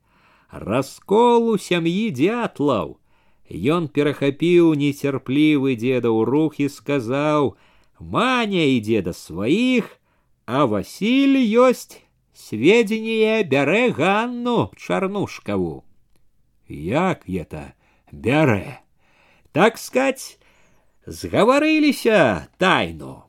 Раскол 0.49 1.49
у 1.49 1.57
семьи 1.57 2.09
дятлов. 2.09 2.97
Ён 3.49 3.87
перехопил 3.87 4.73
нецярплівы 4.73 5.75
деда 5.75 6.11
у 6.11 6.25
рух 6.25 6.59
и 6.59 6.67
сказал: 6.67 7.55
«Маня 7.99 8.65
и 8.65 8.79
деда 8.79 9.13
своих, 9.13 9.99
а 10.45 10.65
Васіль 10.67 11.37
есть 11.37 12.01
сведзенне 12.33 13.43
бярэ 13.43 13.91
Ганну 13.91 14.71
чарнушкаву 14.75 15.85
як 16.71 17.27
это 17.27 17.73
бярэ. 18.11 18.79
Так 19.51 19.77
скаць, 19.77 20.39
згаварыліся 21.05 22.47
тайну. 22.57 23.27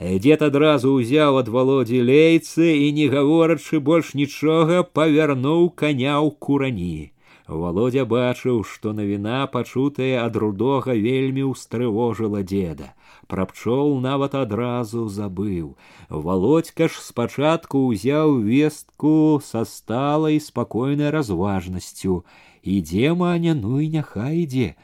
Дед 0.00 0.42
адразу 0.42 0.96
ўзяў 0.96 1.38
ад 1.44 1.48
валодзі 1.52 2.00
лейцы 2.00 2.72
і, 2.72 2.88
не 2.96 3.06
гаворачы 3.12 3.80
больш 3.84 4.14
нічога, 4.16 4.82
павярнуў 4.82 5.68
коня 5.76 6.16
ў 6.24 6.32
курані. 6.40 7.12
Володя 7.50 8.06
бачыў, 8.06 8.62
што 8.64 8.94
навіна 8.96 9.44
пачутая 9.52 10.22
ад 10.24 10.38
рудога 10.40 10.94
вельмі 10.94 11.50
ўстрывожыла 11.50 12.42
деда. 12.46 12.94
Пра 13.26 13.44
пчол 13.50 13.98
нават 14.00 14.34
адразу 14.34 15.04
забыў. 15.10 15.76
Володька 16.08 16.88
ж 16.88 17.02
спачатку 17.04 17.90
ўзяў 17.90 18.38
вестку 18.46 19.42
са 19.44 19.66
сталай 19.66 20.40
спакойнай 20.40 21.10
разважнасцю 21.10 22.24
ідзе 22.62 23.14
маня 23.14 23.54
ну 23.54 23.80
і 23.80 23.88
няхай 23.88 24.44
ідзе 24.44 24.74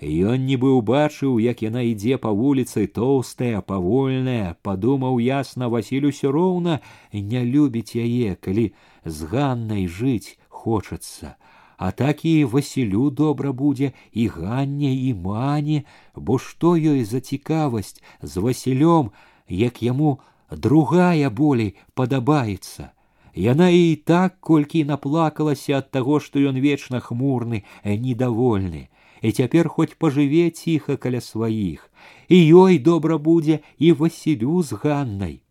Ён 0.00 0.48
нібы 0.48 0.72
ўбачыў, 0.80 1.36
як 1.44 1.60
яна 1.60 1.84
ідзе 1.84 2.16
па 2.16 2.32
вуліцы 2.32 2.88
тоўстая, 2.88 3.60
павольная, 3.60 4.56
падумаў 4.64 5.20
ясна 5.20 5.68
Васіль 5.68 6.08
усё 6.08 6.32
роўна 6.32 6.80
не 7.12 7.44
любіць 7.44 8.00
яе, 8.00 8.32
калі 8.40 8.72
з 9.04 9.28
Ганнай 9.28 9.84
жыць 9.84 10.40
хочацца. 10.48 11.36
А 11.76 11.90
так 11.92 12.24
і 12.24 12.44
Васілю 12.44 13.10
добра 13.10 13.52
будзе 13.52 13.92
і 14.12 14.26
ганне 14.28 14.92
і 14.92 15.12
мане, 15.14 15.84
бо 16.16 16.36
што 16.38 16.76
ёй 16.76 17.04
за 17.04 17.20
цікавасць 17.20 18.00
з 18.22 18.36
Васілём, 18.36 19.12
як 19.48 19.82
яму 19.82 20.20
другая 20.50 21.28
болей 21.28 21.76
падабаецца. 21.94 22.92
Яна 23.34 23.68
і 23.70 23.96
так 23.96 24.40
колькі 24.40 24.84
наплакалася 24.84 25.78
ад 25.78 25.90
таго, 25.90 26.18
што 26.20 26.40
ён 26.40 26.58
вечна 26.58 27.00
хмурны, 27.00 27.62
э, 27.84 27.96
недовольны. 27.96 28.88
І 29.22 29.32
цяпер 29.32 29.68
хоць 29.68 29.94
пажыве 29.94 30.50
ціха 30.50 30.96
каля 30.96 31.20
сваіх. 31.20 31.90
І 32.28 32.36
ёй 32.54 32.78
добра 32.78 33.18
будзе 33.18 33.60
і 33.78 33.92
Васілю 33.92 34.62
з 34.62 34.72
Ганнай. 34.72 35.42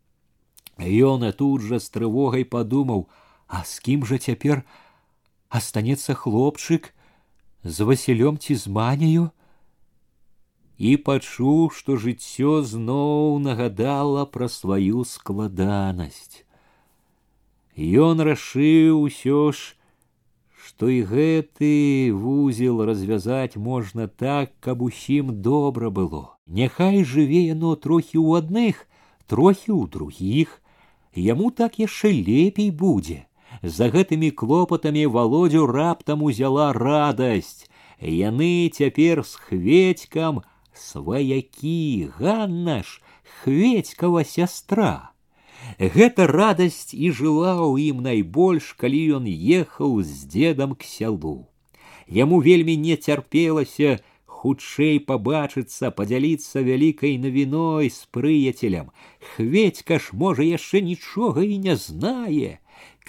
Ён 0.80 1.32
тут 1.34 1.62
жа 1.62 1.80
з 1.80 1.90
трывогай 1.90 2.44
падумаў: 2.44 3.08
А 3.48 3.64
з 3.64 3.80
кім 3.80 4.06
жа 4.06 4.18
цяпер 4.18 4.64
астанецца 5.50 6.14
хлопчык 6.14 6.94
з 7.64 7.78
Васілём 7.82 8.38
ці 8.38 8.56
з 8.56 8.68
манею? 8.68 9.32
І 10.78 10.96
пачуў, 10.98 11.72
што 11.76 12.00
жыццё 12.00 12.64
зноў 12.64 13.40
нагадала 13.40 14.26
пра 14.26 14.48
сваю 14.48 15.04
складанасць. 15.04 16.49
Ён 17.80 18.20
рашыў 18.20 19.08
усё 19.08 19.56
ж, 19.56 19.80
што 20.60 20.92
і 20.92 21.00
гэты 21.08 22.12
вузел 22.12 22.84
развязаць 22.84 23.56
можна 23.56 24.08
так, 24.12 24.52
каб 24.60 24.82
усім 24.84 25.40
добра 25.40 25.88
было. 25.90 26.36
Няхай 26.46 27.06
жыве 27.08 27.48
яно 27.48 27.80
трохі 27.80 28.20
ў 28.20 28.44
адных, 28.44 28.84
трохі 29.32 29.72
ў 29.72 29.88
другіх, 29.88 30.60
яму 31.16 31.56
так 31.56 31.80
яшчэ 31.80 32.12
лепей 32.20 32.68
будзе. 32.68 33.32
За 33.64 33.88
гэтымі 33.88 34.32
клопатамі 34.36 35.06
володю 35.08 35.64
раптам 35.72 36.24
узяла 36.28 36.74
радасць. 36.76 37.64
Яны 38.04 38.68
цяпер 38.76 39.24
з 39.24 39.40
хведькам 39.40 40.44
сваякі 40.76 42.12
Ганна 42.20 42.84
ж 42.84 43.00
хведькава 43.40 44.28
сястра. 44.28 45.16
Гэта 45.80 46.28
радасць 46.28 46.94
і 46.94 47.12
жыла 47.12 47.56
ў 47.60 47.92
ім 47.94 48.04
найбольш, 48.04 48.74
калі 48.80 49.00
ён 49.20 49.26
ехаў 49.32 50.02
з 50.04 50.28
дзедам 50.28 50.76
к 50.76 50.84
сялу. 50.84 51.48
Яму 52.08 52.40
вельмі 52.42 52.76
не 52.78 52.96
цярпелася 52.98 54.00
хутчэй 54.40 55.00
пабачыцца, 55.04 55.92
падзяліцца 55.92 56.64
вялікай 56.64 57.18
навіной 57.20 57.92
з 57.92 58.08
прыяцелем. 58.16 58.92
Хведька 59.36 60.00
ж 60.00 60.16
можа 60.24 60.48
яшчэ 60.48 60.82
нічога 60.82 61.44
і 61.44 61.60
не 61.68 61.76
знае. 61.76 62.60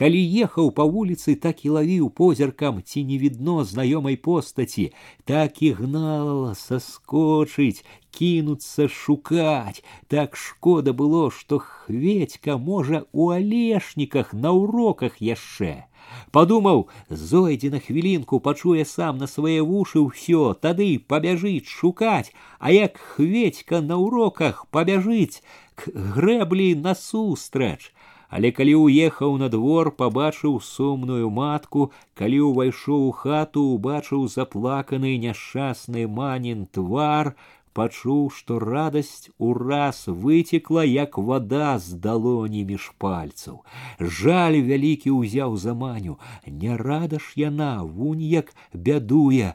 Калі 0.00 0.20
ехаў 0.42 0.70
па 0.72 0.84
вуліцы, 0.88 1.34
так 1.36 1.58
і 1.68 1.72
лавіў 1.76 2.06
позіркам 2.16 2.78
ці 2.80 3.02
не 3.04 3.18
відно 3.20 3.56
знаёмай 3.68 4.16
постаці, 4.16 4.86
так 5.28 5.60
і 5.60 5.72
гнала 5.76 6.54
саскочыць, 6.56 7.84
кінуцца 8.08 8.88
шукаць. 8.88 9.84
Так 10.08 10.40
шкода 10.40 10.96
было, 10.96 11.28
што 11.28 11.60
хведька 11.60 12.56
можа 12.56 13.04
у 13.12 13.28
алешніках 13.36 14.32
на 14.32 14.56
уроках 14.56 15.20
яшчэ. 15.20 15.84
Падумаў, 16.32 16.88
зойдзе 17.10 17.68
на 17.68 17.84
хвілінку, 17.84 18.40
пачуе 18.40 18.88
сам 18.88 19.20
на 19.20 19.28
свае 19.28 19.60
вушы 19.60 20.00
ўсё, 20.00 20.56
тады 20.56 20.96
пабяжыць 20.96 21.68
шукаць, 21.68 22.32
а 22.58 22.72
як 22.72 22.96
хведька 22.96 23.84
на 23.84 24.00
уроках 24.00 24.64
пабяжыць 24.72 25.44
к 25.76 25.92
грэблі 25.92 26.74
насустрач 26.88 27.92
але 28.30 28.50
калі 28.56 28.74
ўехаў 28.86 29.36
на 29.42 29.48
двор 29.52 29.90
пабачыў 30.00 30.58
сумную 30.62 31.30
матку 31.38 31.90
калі 32.14 32.42
ўвайшоў 32.48 33.06
у 33.06 33.14
хату 33.22 33.64
убачыў 33.76 34.26
заплаканы 34.34 35.16
няшчасны 35.24 36.06
манін 36.18 36.66
твар 36.78 37.34
пачуў 37.78 38.22
што 38.36 38.58
радасць 38.62 39.30
ураз 39.48 40.04
выцекла 40.22 40.84
як 40.86 41.18
вада 41.18 41.78
з 41.78 41.98
далоні 42.06 42.64
між 42.70 42.90
пальцаў. 42.98 43.62
Жаль 43.98 44.58
вялікі 44.70 45.14
ўзяў 45.16 45.56
за 45.64 45.74
маню 45.74 46.18
не 46.46 46.76
рада 46.76 47.18
ж 47.18 47.34
яна 47.42 47.82
вунь 47.82 48.22
як 48.22 48.54
бядуе. 48.74 49.54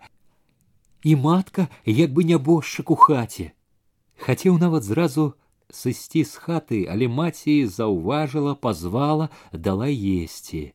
І 1.03 1.15
матка 1.15 1.67
як 1.85 2.13
бы 2.13 2.23
нябожчык 2.23 2.91
у 2.91 2.95
хаце. 2.95 3.51
Хацеў 4.15 4.57
нават 4.57 4.83
зразу 4.83 5.33
сысці 5.71 6.23
з 6.23 6.41
хаты, 6.41 6.79
але 6.89 7.07
маці 7.07 7.65
заўважыла, 7.65 8.55
пазвала, 8.55 9.29
дала 9.51 9.87
есці. 9.89 10.73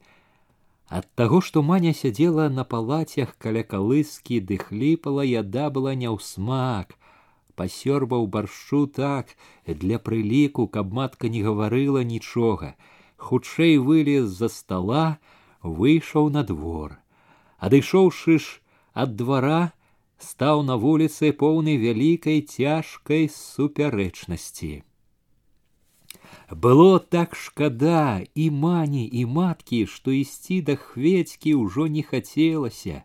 Ад 0.91 1.07
таго, 1.15 1.41
што 1.41 1.63
маня 1.63 1.93
сядзела 1.95 2.49
на 2.51 2.65
палацях 2.65 3.37
каля 3.39 3.63
калыскі 3.63 4.41
ды 4.41 4.59
яда 4.59 5.71
была 5.71 5.95
не 5.95 6.11
ў 6.11 6.19
смак. 6.19 6.99
Пасёрбаў 7.55 8.27
баршу 8.27 8.87
так, 8.87 9.37
для 9.67 9.99
прыліку, 9.99 10.67
каб 10.67 10.93
матка 10.93 11.29
не 11.29 11.43
гаварыла 11.43 12.03
нічога. 12.03 12.75
Хутчэй 13.17 13.79
вылез 13.79 14.27
з-за 14.27 14.49
стола, 14.49 15.19
выйшаў 15.63 16.31
на 16.31 16.43
двор. 16.43 16.99
Адышоўшы 17.59 18.39
ж 18.39 18.61
ад 18.95 19.15
двара, 19.15 19.73
стаў 20.21 20.63
на 20.69 20.77
вуліцы 20.77 21.33
поўны 21.33 21.77
вялікай 21.81 22.41
цяжкай 22.45 23.29
супярэчнасці. 23.33 24.73
Было 26.51 26.99
так 26.99 27.35
шкада 27.35 28.21
і 28.35 28.51
мані 28.51 29.07
і 29.07 29.25
маткі, 29.27 29.87
што 29.87 30.11
ісці 30.11 30.61
да 30.67 30.77
хведзькі 30.77 31.55
ўжо 31.63 31.87
не 31.87 32.03
хацелася. 32.03 33.05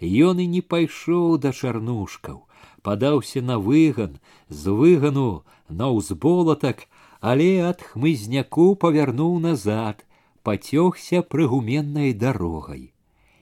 Ён 0.00 0.40
і 0.40 0.46
не 0.48 0.60
пайшоў 0.60 1.38
да 1.38 1.52
чарнушкаў, 1.52 2.42
падаўся 2.82 3.42
на 3.42 3.58
выган, 3.58 4.18
з 4.48 4.72
выгану 4.72 5.44
на 5.68 5.88
ўзболатак, 5.92 6.88
але 7.20 7.60
ад 7.68 7.80
хмызняку 7.82 8.74
павярнуў 8.76 9.38
назад, 9.40 10.04
пацёгся 10.42 11.22
прыгуменнай 11.22 12.12
дарогай. 12.12 12.92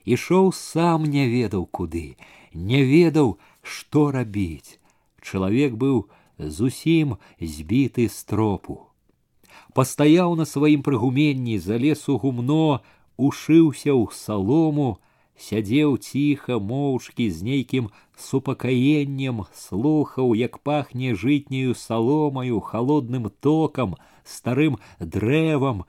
Ішоў 0.05 0.51
сам 0.53 1.05
не 1.05 1.27
ведаў 1.27 1.65
куды, 1.65 2.17
не 2.55 2.81
ведаў, 2.87 3.37
што 3.61 4.09
рабіць. 4.15 4.79
Чалавек 5.21 5.75
быў 5.75 6.07
зусім 6.39 7.17
збіты 7.39 8.07
з 8.09 8.23
тропу. 8.23 8.87
Пастаяў 9.75 10.35
на 10.39 10.45
сваім 10.47 10.81
прыгуменні, 10.81 11.59
залез 11.59 12.07
у 12.07 12.17
гумно, 12.17 12.79
ушыўся 13.19 13.91
ў 13.91 14.07
салому, 14.15 14.99
сядзеў 15.35 15.97
ціха 15.99 16.59
моўчкі 16.59 17.27
з 17.29 17.43
нейкім 17.43 17.89
супакаеннем 18.15 19.43
слухаў 19.51 20.33
як 20.39 20.59
пахне 20.63 21.15
жытняю 21.15 21.75
саломаю 21.75 22.61
холодным 22.63 23.27
током 23.43 23.95
старым 24.23 24.79
дрэвам 24.99 25.83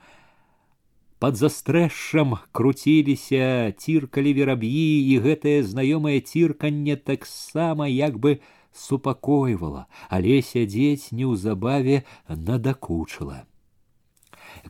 под 1.19 1.35
застрэшшам 1.35 2.37
круціліся 2.51 3.73
ціркалі 3.77 4.33
вераб'і 4.37 4.87
і 5.11 5.19
гэтае 5.25 5.57
знаёмае 5.65 6.21
цірканне 6.21 6.95
таксама 6.95 7.89
як 7.89 8.17
бы 8.21 8.39
супакойвала 8.71 9.85
але 10.09 10.41
сядзець 10.41 11.11
неўзабаве 11.11 12.03
надакучыла. 12.29 13.45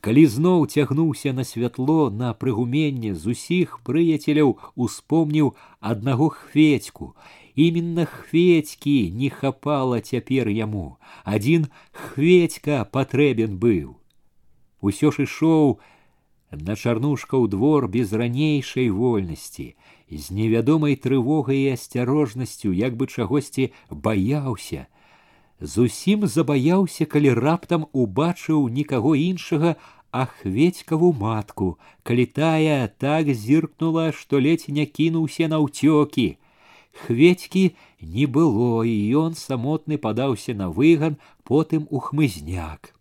Калі 0.04 0.24
зноў 0.28 0.68
цягнуўся 0.68 1.32
на 1.34 1.44
святло 1.48 2.10
на 2.12 2.34
прыгуменне 2.34 3.16
з 3.16 3.34
усіх 3.36 3.80
прыяцеляў 3.88 4.56
успомніў 4.76 5.56
аднаго 5.80 6.30
хведьку 6.30 7.16
Именно 7.58 8.06
хведькі 8.06 9.12
не 9.12 9.30
хапала 9.34 9.98
цяпер 10.00 10.48
яму. 10.48 11.02
Адзін 11.26 11.66
хведька 11.90 12.86
патрэбен 12.86 13.58
быў. 13.58 13.98
Усё 14.78 15.10
ж 15.10 15.26
ішоў 15.26 15.82
на 16.52 16.76
чарнушкаў 16.76 17.48
двор 17.48 17.88
без 17.88 18.14
ранейшай 18.14 18.90
вольнасці, 18.90 19.76
з 20.12 20.32
невядомай 20.32 20.96
трывогай 20.96 21.68
і 21.68 21.74
асцярожнасцю, 21.76 22.72
як 22.72 22.96
бы 22.96 23.08
чагосьці 23.08 23.72
баяўся. 23.92 24.88
Зусім 25.60 26.28
забаяўся, 26.28 27.06
калі 27.06 27.34
раптам 27.34 27.88
убачыў 27.92 28.70
нікаго 28.70 29.16
іншага, 29.16 29.76
а 30.12 30.26
хведькаву 30.26 31.14
матку, 31.14 31.78
калі 32.04 32.26
тая 32.26 32.88
так 32.88 33.34
зіркнула, 33.34 34.12
што 34.12 34.40
ледзь 34.40 34.70
не 34.70 34.86
кінуўся 34.86 35.48
на 35.52 35.60
ўцёкі. 35.60 36.38
Хведькі 37.06 37.76
не 38.02 38.26
было, 38.26 38.82
і 38.88 38.96
ён 39.14 39.36
самотны 39.36 39.98
падаўся 39.98 40.54
на 40.54 40.70
выган, 40.70 41.18
потым 41.44 41.88
у 41.90 42.00
хмызняк. 42.00 42.97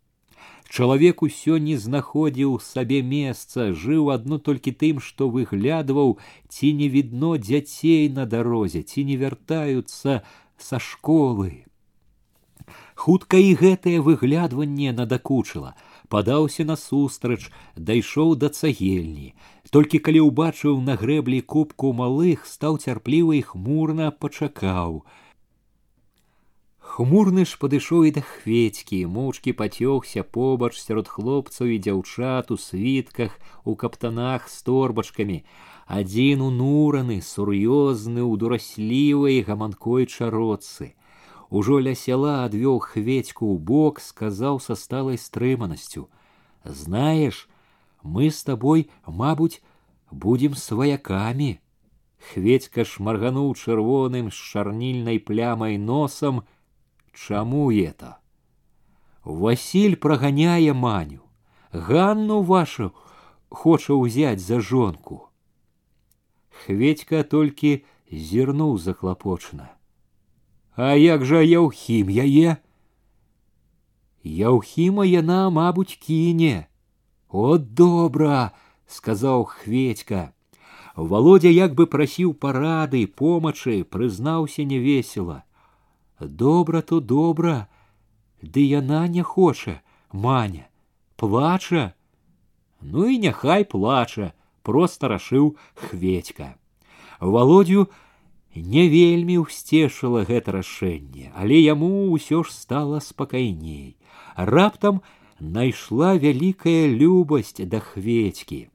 Чалавек 0.69 1.23
усё 1.23 1.59
не 1.63 1.77
знаходзіў 1.79 2.59
сабе 2.61 3.03
месца, 3.03 3.73
жыў 3.73 4.11
адно 4.15 4.39
толькі 4.39 4.73
тым, 4.73 4.99
што 5.01 5.29
выглядваў, 5.31 6.19
ці 6.49 6.73
не 6.73 6.89
відно 6.89 7.37
дзяцей 7.37 8.09
на 8.09 8.27
дарозе, 8.27 8.83
ці 8.83 9.05
не 9.05 9.17
вяртаюцца 9.17 10.23
са 10.59 10.79
школы. 10.79 11.65
Хутка 12.95 13.39
і 13.39 13.55
гэтае 13.61 14.01
выглядванне 14.01 14.93
надакучыла 14.93 15.77
падаўся 16.09 16.65
насустрач, 16.65 17.51
дайшоў 17.77 18.35
да 18.43 18.49
цагельні. 18.49 19.35
Толькі 19.71 19.99
калі 19.99 20.27
ўбачыў 20.31 20.81
на 20.89 20.95
грэблі 21.01 21.41
кубку 21.43 21.93
малых, 21.93 22.47
стаў 22.47 22.79
цярпліва 22.79 23.35
і 23.39 23.43
хмурна 23.43 24.11
пачакаў. 24.11 25.03
Хмурны 26.87 27.43
ж 27.51 27.59
падышоў 27.59 28.05
і 28.09 28.11
да 28.17 28.23
хведзькі, 28.23 28.99
моўчкі 29.11 29.53
пацёгся 29.59 30.23
побач 30.23 30.79
сярод 30.79 31.11
хлопцаў 31.11 31.75
і 31.75 31.81
дзяўчат 31.83 32.55
у 32.55 32.57
світках, 32.57 33.35
у 33.67 33.75
каптанах 33.75 34.47
з 34.49 34.63
торбачкамі. 34.63 35.43
Адзін 35.91 36.47
унураны, 36.47 37.19
сур'ёзны, 37.27 38.23
у 38.23 38.39
дураслівай 38.39 39.43
гаманкой 39.43 40.07
чароцы. 40.07 40.95
Ужо 41.51 41.83
ля 41.83 41.99
сяла 41.99 42.47
адвёў 42.47 42.79
хведьку 42.79 43.51
ў 43.51 43.59
бок, 43.59 44.01
сказаў 44.01 44.63
са 44.63 44.79
сталай 44.79 45.19
стрыманасцю: 45.19 46.07
«Знаеш, 46.65 47.51
мы 48.03 48.31
з 48.31 48.43
табой, 48.47 48.91
мабуць, 49.07 49.63
будзем 50.11 50.55
сваякамі. 50.55 51.59
Хведька 52.31 52.87
шмаргануў 52.87 53.55
чырвоным 53.55 54.31
з 54.31 54.39
чарнільнай 54.39 55.19
плямай 55.19 55.79
носам, 55.79 56.47
чаму 57.17 57.73
это? 57.73 58.21
Васіль 59.25 59.97
праганяе 59.97 60.73
маню, 60.73 61.23
Ганну 61.73 62.43
вашу 62.43 62.93
хоча 63.49 63.97
ўзяць 63.97 64.41
за 64.41 64.61
жонку. 64.61 65.29
Хведька 66.51 67.25
толькі 67.25 67.83
зірнуў 68.13 68.79
заклапочна. 68.79 69.73
А 70.77 70.95
як 70.95 71.25
жа 71.25 71.41
яўхім 71.43 72.13
яе? 72.13 72.57
Яўхіма 74.23 75.05
яна, 75.09 75.51
мабуць, 75.51 75.97
кіне. 75.97 76.69
О 77.29 77.59
добра, 77.59 78.53
сказаў 78.87 79.45
хведька. 79.45 80.33
Володя 80.97 81.49
як 81.49 81.75
бы 81.75 81.87
прасіў 81.87 82.33
парады, 82.35 83.07
помачы, 83.07 83.85
прызнаўся 83.85 84.65
невесела. 84.65 85.45
Добра 86.21 86.81
то 86.81 87.01
добра, 87.01 87.69
ды 88.41 88.65
яна 88.65 89.07
не 89.09 89.23
хоча, 89.23 89.83
маня, 90.13 90.69
плача. 91.17 91.93
Ну 92.81 93.09
і 93.09 93.19
няхай 93.19 93.65
плача, 93.65 94.33
просто 94.63 95.09
рашыў 95.09 95.57
хведька. 95.75 96.57
Володю 97.21 97.89
не 98.55 98.89
вельмі 98.89 99.45
ўсцешыла 99.45 100.25
гэта 100.25 100.57
рашэнне, 100.57 101.33
але 101.37 101.61
яму 101.61 102.09
ўсё 102.17 102.41
ж 102.45 102.53
стала 102.53 103.01
спакайней. 103.05 103.97
Раптам 104.37 105.03
найшла 105.41 106.17
вялікая 106.17 106.89
любасць 106.89 107.61
да 107.61 107.81
хведькі. 107.81 108.73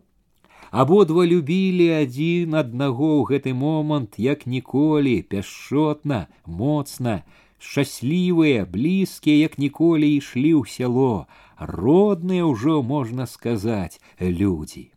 Абодва 0.72 1.26
любілі 1.27 1.85
адзін 1.99 2.56
аднаго 2.56 3.07
ў 3.19 3.23
гэты 3.27 3.52
момант, 3.52 4.15
як 4.15 4.48
ніколі, 4.48 5.19
пяшчотна, 5.27 6.31
моцна, 6.48 7.15
шчаслівыя, 7.60 8.64
блізкія, 8.64 9.35
як 9.52 9.60
ніколі 9.60 10.07
ішлі 10.15 10.56
ў 10.56 10.72
сяло, 10.72 11.27
родныя 11.60 12.48
ўжо 12.48 12.80
можна 12.80 13.27
сказаць, 13.27 13.99
людзі. 14.23 14.95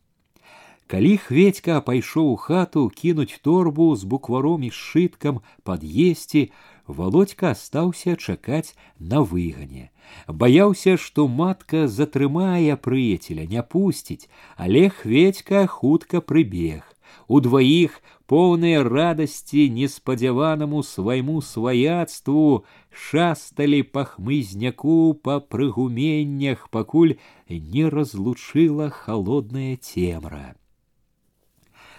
Калі 0.87 1.19
хведька 1.27 1.83
пайшоў 1.83 2.31
у 2.31 2.39
хату 2.39 2.87
кінуць 2.95 3.43
торбу 3.43 3.91
з 3.99 4.07
букваром 4.07 4.63
і 4.63 4.71
сшыткам 4.71 5.43
пад'есці, 5.67 6.55
володька 6.87 7.51
астаўся 7.51 8.17
чакаць 8.17 8.75
на 8.99 9.23
выгане. 9.23 9.91
Баяўся 10.29 10.97
што 10.97 11.27
матка 11.29 11.87
затрымае 11.89 12.77
прыяцеля 12.77 13.47
не 13.47 13.63
пусціць. 13.63 14.29
Але 14.57 14.89
хведька 14.89 15.67
хутка 15.67 16.21
прыбег. 16.21 16.83
Удваіх 17.29 18.03
поўныя 18.27 18.83
радасці 18.85 19.69
неспадзяванаму 19.71 20.83
свайму 20.83 21.41
сваяцтву 21.41 22.65
шасталі 22.91 23.83
па 23.83 24.05
хмызняку 24.05 25.15
па 25.15 25.39
прыгуменнях 25.41 26.69
пакуль 26.71 27.17
не 27.49 27.89
разлучыла 27.89 28.91
холодная 28.91 29.77
цемра. 29.77 30.57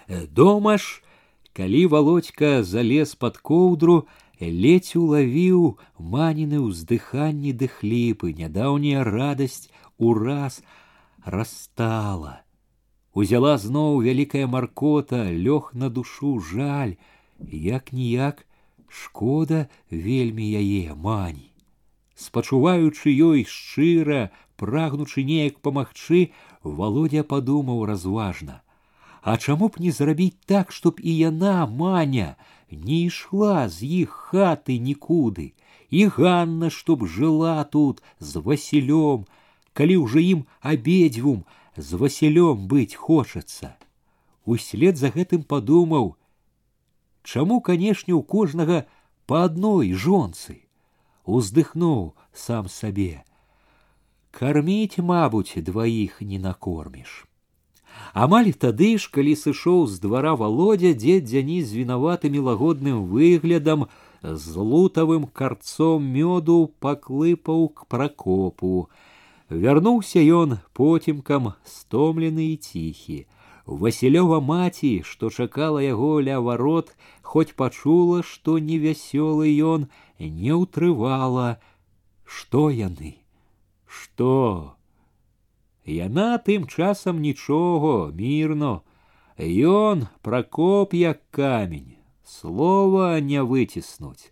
Дома 0.10 0.78
ж 0.78 1.02
калі 1.54 1.86
володька 1.88 2.64
залез 2.64 3.16
под 3.16 3.38
коўдру 3.38 4.06
ледзь 4.42 4.96
улавіў 5.00 5.80
манены 6.00 6.60
ўздыханні 6.66 7.54
ды 7.54 7.70
хліпы 7.78 8.34
нядаўняя 8.40 9.04
радасць 9.08 9.70
ураз 9.98 10.62
растала 11.24 12.36
узяла 13.14 13.56
зноў 13.58 14.02
вялікая 14.08 14.46
маркота 14.48 15.26
лёг 15.32 15.72
на 15.74 15.90
душу 15.90 16.40
жаль 16.40 16.96
як 17.40 17.92
ніяк 17.92 18.46
шкода 18.88 19.68
вельмі 19.90 20.48
яе 20.62 20.96
мані 20.96 21.52
спачуваючы 22.16 23.12
ёй 23.12 23.44
шчыра 23.44 24.32
прагнучы 24.56 25.24
неяк 25.24 25.60
памагчы 25.60 26.32
володя 26.64 27.24
падумаў 27.24 27.86
разважна. 27.86 28.62
А 29.22 29.38
чаму 29.38 29.70
б 29.70 29.82
не 29.84 29.92
зрабіць 29.92 30.38
так 30.46 30.72
чтоб 30.72 31.00
і 31.02 31.12
яна 31.12 31.66
маня 31.66 32.36
не 32.72 33.06
ішла 33.06 33.70
з 33.70 33.84
іх 34.04 34.10
хаты 34.32 34.80
нікуды, 34.80 35.54
і 35.90 36.08
Ганна, 36.08 36.70
чтоб 36.70 37.06
жыла 37.08 37.64
тут 37.64 38.02
з 38.20 38.42
Васілём, 38.42 39.26
калі 39.74 39.96
ўжо 40.04 40.20
ім 40.20 40.46
абедзвюм 40.62 41.46
з 41.78 41.90
Васілём 41.94 42.68
быць 42.68 42.96
хочацца. 42.96 43.78
Услед 44.46 44.98
за 44.98 45.10
гэтым 45.10 45.44
падумаў: 45.44 46.16
Чаму, 47.24 47.62
канешне, 47.62 48.14
у 48.14 48.22
кожнага 48.22 48.86
по 49.26 49.44
адной 49.44 49.94
жонцы, 49.94 50.66
уздыхнуў 51.26 52.14
сам 52.34 52.70
сабе. 52.70 53.24
Карміць, 54.32 55.00
мабуць, 55.00 55.58
дваіх 55.58 56.22
не 56.22 56.40
накорміш. 56.40 57.26
Амаль 58.14 58.54
тады 58.54 58.98
ж, 58.98 59.12
калі 59.12 59.36
сышоў 59.36 59.88
з 59.92 60.00
двара 60.00 60.36
володя, 60.40 60.94
дзед 60.94 61.26
дзяні 61.28 61.62
з 61.64 61.76
вінаватым 61.80 62.40
лагодным 62.44 63.06
выглядам, 63.12 63.88
з 64.24 64.56
лутавым 64.56 65.28
карцом 65.28 66.04
мёду 66.04 66.72
паклыпаў 66.80 67.68
к 67.70 67.86
пракопу. 67.88 68.90
Вярнуўся 69.50 70.20
ён 70.20 70.58
поцімкам 70.74 71.54
стомлены 71.64 72.54
і 72.54 72.58
ціхі. 72.58 73.26
Васілёва 73.66 74.40
маці, 74.42 75.02
што 75.06 75.30
чакала 75.30 75.82
яго 75.82 76.22
ля 76.22 76.40
варот, 76.40 76.94
хоць 77.22 77.54
пачула, 77.58 78.22
што 78.22 78.58
невясёлы 78.58 79.50
ён 79.58 79.88
не 80.20 80.54
ўтрывала, 80.54 81.58
што 82.26 82.70
яны, 82.70 83.18
што 83.86 84.75
Яна 85.86 86.38
тым 86.38 86.66
часам 86.68 87.22
нічого, 87.22 88.12
мірно. 88.12 88.82
Ён 89.38 90.08
пракоп 90.22 90.94
як 90.94 91.22
камень, 91.30 91.98
слова 92.24 93.20
не 93.22 93.44
выціснуць. 93.44 94.32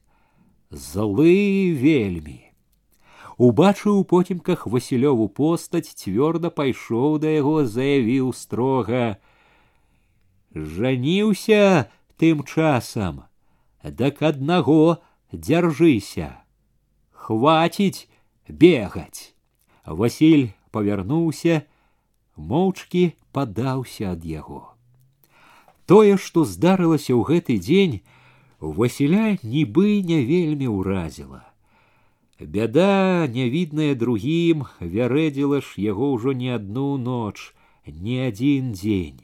Злы 0.72 1.78
вельмі. 1.78 2.50
Убачыў 3.38 4.04
потімках 4.06 4.66
Васілёву 4.66 5.30
постаць, 5.30 5.94
цвёрда 5.94 6.50
пайшоў 6.50 7.20
да 7.22 7.30
яго, 7.30 7.66
заявіў 7.66 8.34
строга: 8.34 9.18
«Жаніўся 10.56 11.90
тым 12.18 12.42
часам, 12.46 13.26
дак 13.84 14.22
аднаго 14.22 14.98
дзяржыся. 15.34 16.42
Хваціць 17.12 18.10
бегаць. 18.50 19.34
Васіль 19.86 20.54
павярнуўся, 20.74 21.62
моўчкі 22.38 23.04
падаўся 23.32 24.12
ад 24.18 24.26
яго. 24.26 24.62
Тое, 25.86 26.18
што 26.18 26.46
здарылася 26.50 27.14
ў 27.14 27.22
гэты 27.30 27.60
дзень, 27.62 28.02
Васіля 28.64 29.36
нібы 29.44 30.00
не 30.08 30.24
вельмі 30.24 30.72
ўразіла. 30.72 31.44
Бяда, 32.40 33.28
нявідная 33.28 33.92
другім, 33.96 34.64
вярэдзіла 34.80 35.60
ж 35.60 35.84
яго 35.84 36.16
ўжо 36.16 36.32
не 36.32 36.56
адну 36.56 36.96
ноч, 36.98 37.52
не 37.86 38.24
адзін 38.28 38.72
дзень. 38.72 39.20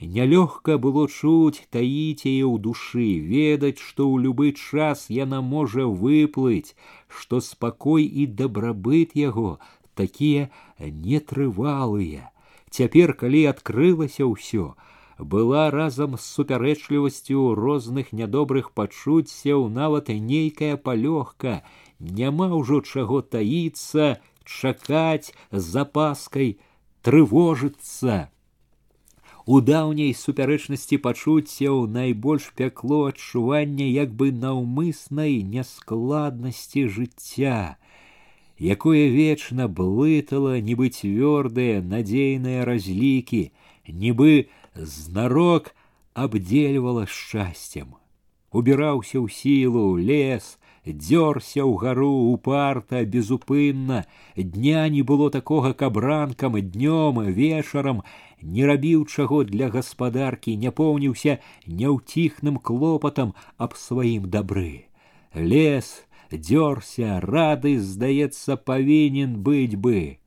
Нялёгка 0.00 0.78
было 0.82 1.04
чуць 1.06 1.68
таіць 1.70 2.24
яе 2.26 2.48
ў 2.48 2.56
душы, 2.64 3.20
ведаць, 3.20 3.78
што 3.78 4.08
ў 4.08 4.24
любы 4.24 4.56
час 4.56 5.06
яна 5.12 5.44
можа 5.44 5.84
выплыць, 5.86 6.74
што 7.06 7.44
спакой 7.44 8.08
і 8.08 8.26
дабрабыт 8.26 9.12
яго 9.14 9.60
такія 9.94 10.48
нетрывалыя. 10.90 12.30
Цяпер, 12.70 13.12
калі 13.12 13.46
адкрылася 13.52 14.26
ўсё, 14.26 14.74
была 15.18 15.70
разам 15.70 16.16
з 16.16 16.24
супярэчлівасцю 16.24 17.54
розных 17.54 18.12
нядобрых 18.12 18.72
пачуццяў 18.72 19.68
нават 19.68 20.08
нейкая 20.08 20.76
палёгка, 20.76 21.62
няма 22.00 22.48
ўжо 22.56 22.80
чаго 22.82 23.22
таіцца, 23.22 24.18
чакаць 24.44 25.32
з 25.52 25.62
запаскай, 25.62 26.58
трывожыцца. 27.02 28.32
У 29.44 29.60
даўняй 29.60 30.14
супярэчнасці 30.14 30.98
пачуццяў 31.02 31.86
найбольш 31.90 32.52
пякло 32.58 33.04
адчуванне 33.10 33.90
як 33.90 34.14
бы 34.14 34.30
наўмыснай 34.30 35.42
няскладнасці 35.42 36.86
жыцця 36.86 37.76
якое 38.62 39.10
вечна 39.10 39.66
блытала 39.66 40.62
нібы 40.62 40.94
цвёрдыя 40.94 41.82
надзейныя 41.82 42.64
разлікі, 42.64 43.50
нібы 43.90 44.46
знарок 44.78 45.74
абдзельвала 46.14 47.06
шчасцем. 47.10 47.98
Убіраўся 48.54 49.18
ў 49.18 49.26
сілу, 49.32 49.98
лес, 49.98 50.62
дзёрся 50.86 51.64
у 51.64 52.36
парта 52.36 53.04
безупынна 53.04 54.04
дня 54.36 54.88
не 54.88 55.02
было 55.02 55.30
такога 55.30 55.74
каб 55.74 55.98
ранкам 55.98 56.58
днём 56.58 57.22
вечарам 57.30 58.02
не 58.42 58.66
рабіў 58.66 59.06
чаго 59.06 59.44
для 59.44 59.68
гаспадаркі 59.68 60.56
не 60.56 60.70
поўніўся 60.70 61.38
няўціхным 61.66 62.58
клопатам 62.58 63.34
аб 63.58 63.76
сваім 63.76 64.28
дабры 64.28 64.86
лес 65.34 66.04
дёрся, 66.32 67.20
радость, 67.20 67.84
здаецца, 67.84 68.56
павінен 68.56 69.42
быць 69.42 69.76
бы. 69.76 70.18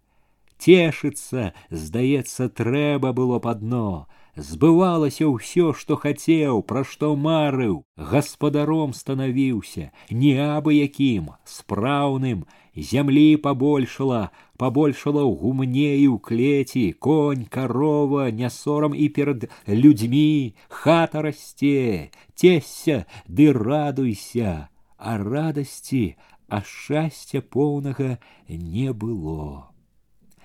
Тешыцца, 0.58 1.54
здаецца, 1.70 2.50
трэба 2.50 3.12
было 3.14 3.40
па 3.40 3.54
дно. 3.56 4.08
Збывалася 4.36 5.28
ўсё, 5.32 5.72
што 5.72 5.96
хацеў, 5.96 6.60
пра 6.68 6.84
што 6.84 7.16
марыў, 7.16 7.84
гаспадаром 7.96 8.92
станавіўся, 8.92 9.92
не 10.12 10.36
абы 10.36 10.76
якім, 10.76 11.32
спраўным, 11.48 12.44
зямлі 12.76 13.38
пабольшала, 13.40 14.32
пабольшала 14.60 15.24
ў 15.24 15.40
гумне 15.40 15.96
і 16.04 16.08
ў 16.12 16.20
клеці, 16.20 16.86
конь, 17.00 17.48
карова, 17.48 18.28
не 18.32 18.52
сорам 18.52 18.92
і 18.92 19.08
перад 19.08 19.48
людзьмі, 19.68 20.56
хата 20.68 21.24
расце, 21.24 22.12
цесься 22.36 23.06
ды 23.28 23.54
радуйся 23.56 24.68
а 24.98 25.18
радости, 25.18 26.18
а 26.48 26.62
счастья 26.62 27.42
полного 27.42 28.20
не 28.48 28.94
было. 28.94 29.72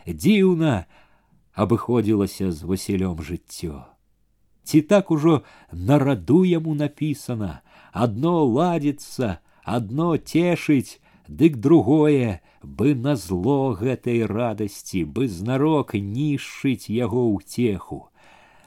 Дзіўна 0.07 0.87
абыходзілася 1.55 2.51
с 2.53 2.63
васілём 2.63 3.21
жыццё. 3.23 3.85
Ти 4.65 4.83
так 4.83 5.11
уже 5.11 5.43
на 5.73 5.99
раду 5.99 6.45
яму 6.45 6.75
напісана, 6.75 7.63
адно 7.93 8.45
ладзіцца, 8.45 9.41
адно 9.65 10.17
цешыць, 10.17 11.01
дык 11.29 11.57
другое 11.57 12.41
бы 12.63 12.95
на 12.95 13.17
зло 13.17 13.77
этой 13.81 14.27
радости, 14.27 15.05
бы 15.05 15.29
знарок 15.29 15.95
нішчыць 15.95 16.89
его 16.89 17.31
утеху 17.31 18.10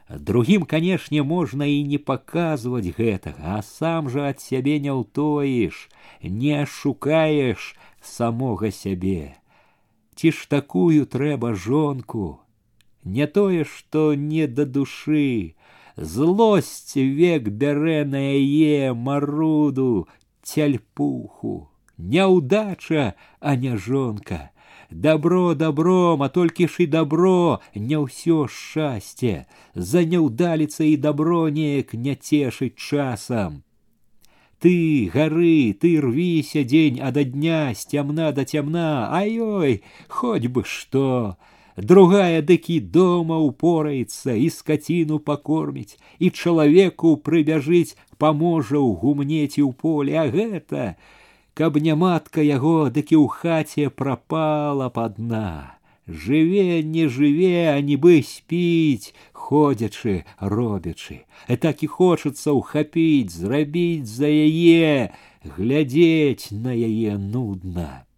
другим, 0.10 0.64
канешне, 0.64 1.24
можна 1.24 1.66
і 1.66 1.84
не 1.84 1.98
паказваць 1.98 2.96
гэтага, 2.98 3.58
а 3.58 3.62
сам 3.62 4.10
жа 4.10 4.30
ад 4.34 4.40
сябе 4.40 4.80
не 4.80 4.92
ўтоіш, 4.92 5.90
не 6.22 6.66
шукаеш 6.66 7.74
самога 8.02 8.72
сябе. 8.72 9.36
Ці 10.16 10.32
ж 10.32 10.48
такую 10.50 11.06
трэба 11.10 11.54
жонку, 11.56 12.44
Не 13.04 13.28
тое, 13.28 13.66
што 13.66 14.16
не 14.16 14.48
да 14.48 14.66
душы, 14.66 15.56
злосць 15.98 16.96
век 16.96 17.50
бярэ 17.50 18.06
на 18.08 18.22
яе 18.32 18.94
маруду, 18.94 20.08
цяльпуху, 20.42 21.70
няўдача, 21.98 23.16
а 23.40 23.56
не 23.56 23.76
жонка 23.76 24.53
добро 24.94 25.54
добром 25.56 26.24
а 26.24 26.30
толькі 26.30 26.68
ж 26.68 26.84
і 26.84 26.88
добро 26.88 27.60
не 27.76 27.98
все 27.98 28.48
счастье, 28.48 29.46
за 29.76 30.06
няўдаліца 30.06 30.84
и 30.84 30.98
добро 30.98 31.50
неяк 31.50 31.94
не 31.94 32.16
цешыць 32.16 32.78
часам. 32.78 33.64
Ты 34.60 35.12
горы 35.14 35.74
ты 35.74 36.00
рвися 36.00 36.64
день 36.64 37.00
а 37.02 37.12
до 37.12 37.24
дня 37.24 37.74
с 37.76 37.86
темна 37.86 38.32
до 38.32 38.46
темна 38.46 39.10
ай-ой 39.12 39.84
хоть 40.08 40.48
бы 40.48 40.64
что 40.64 41.36
другая 41.76 42.42
дыкі 42.42 42.80
дома 42.80 43.40
упорается 43.40 44.36
и 44.36 44.50
скотину 44.50 45.20
покормить 45.20 45.98
и 46.20 46.32
человеку 46.32 47.18
прыбяжыць 47.18 47.98
поможа 48.18 48.80
угумнець 48.80 49.60
у 49.60 49.74
поле 49.74 50.16
а 50.16 50.30
гэта 50.30 50.96
Каб 51.54 51.78
не 51.78 51.94
матка 51.94 52.42
яго, 52.42 52.90
дык 52.90 53.14
і 53.14 53.18
ў 53.22 53.28
хаце 53.30 53.90
прапала 53.94 54.90
б 54.90 54.98
адна. 55.06 55.78
Жыве, 56.10 56.82
не 56.82 57.06
жыве, 57.08 57.70
а 57.74 57.78
нібы 57.78 58.26
спіць, 58.26 59.14
ходзячы, 59.32 60.26
робячы. 60.40 61.30
Э 61.48 61.56
так 61.56 61.86
і 61.86 61.88
хочацца 61.94 62.58
ўхапіць, 62.58 63.30
зрабіць 63.30 64.10
за 64.10 64.28
яе, 64.28 65.14
глядзець 65.46 66.50
на 66.50 66.74
яе 66.74 67.22
нудна. 67.22 68.10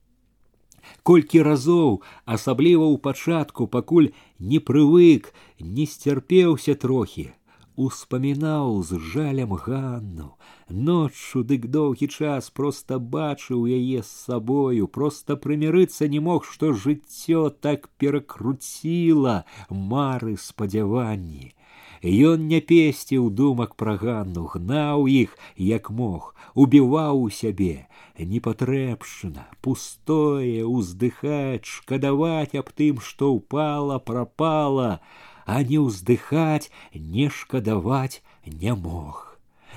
Колькі 1.04 1.44
разоў, 1.44 2.02
асабліва 2.24 2.88
ў 2.88 2.98
пачатку, 3.04 3.68
пакуль 3.68 4.16
не 4.40 4.64
прывык, 4.64 5.36
не 5.60 5.86
сцярпеўся 5.86 6.80
трохі, 6.80 7.36
успамінаў 7.76 8.80
з 8.82 9.04
жалем 9.12 9.60
Ганну, 9.60 10.40
Ноччу 10.70 11.44
дык 11.46 11.68
доўгі 11.70 12.08
час 12.10 12.50
проста 12.50 12.98
бачыў 12.98 13.68
яе 13.70 14.02
з 14.02 14.10
сабою, 14.10 14.88
просто 14.88 15.38
прымірыцца 15.38 16.08
не 16.10 16.20
мог, 16.20 16.44
што 16.44 16.74
жыццё 16.74 17.50
так 17.50 17.86
перакруціла 18.02 19.46
мары 19.70 20.38
спадзяванні. 20.38 21.54
Ён 22.02 22.48
не 22.48 22.62
песціў 22.62 23.30
думак 23.30 23.76
пра 23.76 23.94
ганну, 24.02 24.48
гнаў 24.56 25.06
іх, 25.08 25.38
як 25.56 25.92
мог, 25.92 26.34
убіваў 26.56 27.22
у 27.22 27.30
сябе, 27.30 27.86
непатрэбшына, 28.18 29.46
пустое, 29.62 30.66
уздыхаць, 30.66 31.66
шкадаваць 31.66 32.58
аб 32.58 32.74
тым, 32.74 33.06
што 33.06 33.32
ўпала, 33.38 34.00
прапала, 34.00 35.00
а 35.46 35.62
не 35.62 35.78
ўздыхаць, 35.78 36.74
не 36.94 37.30
шкадаваць 37.30 38.22
не 38.46 38.74
мог 38.74 39.35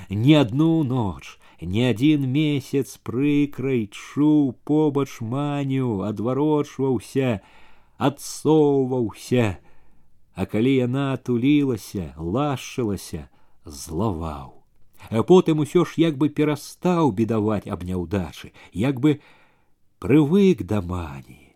не 0.08 0.34
одну 0.34 0.82
ночь, 0.82 1.38
не 1.60 1.84
один 1.84 2.28
месяц 2.28 2.98
прыкрай 3.02 3.90
чуў 3.92 4.52
побач 4.64 5.20
маню, 5.20 6.02
адварочваўся, 6.02 7.40
адсоўваўся. 7.98 9.58
А 10.34 10.46
калі 10.46 10.74
яна 10.74 11.16
тулілася, 11.16 12.14
лашылася, 12.16 13.28
злаваў. 13.64 14.62
А 15.10 15.22
потым 15.22 15.60
усё 15.60 15.84
ж 15.84 15.98
як 15.98 16.16
бы 16.16 16.28
перастаў 16.28 17.12
бедаваць 17.12 17.66
аб 17.66 17.82
няўдачы, 17.82 18.52
як 18.72 19.00
бы 19.00 19.20
прывык 19.98 20.62
да 20.62 20.80
мані. 20.82 21.47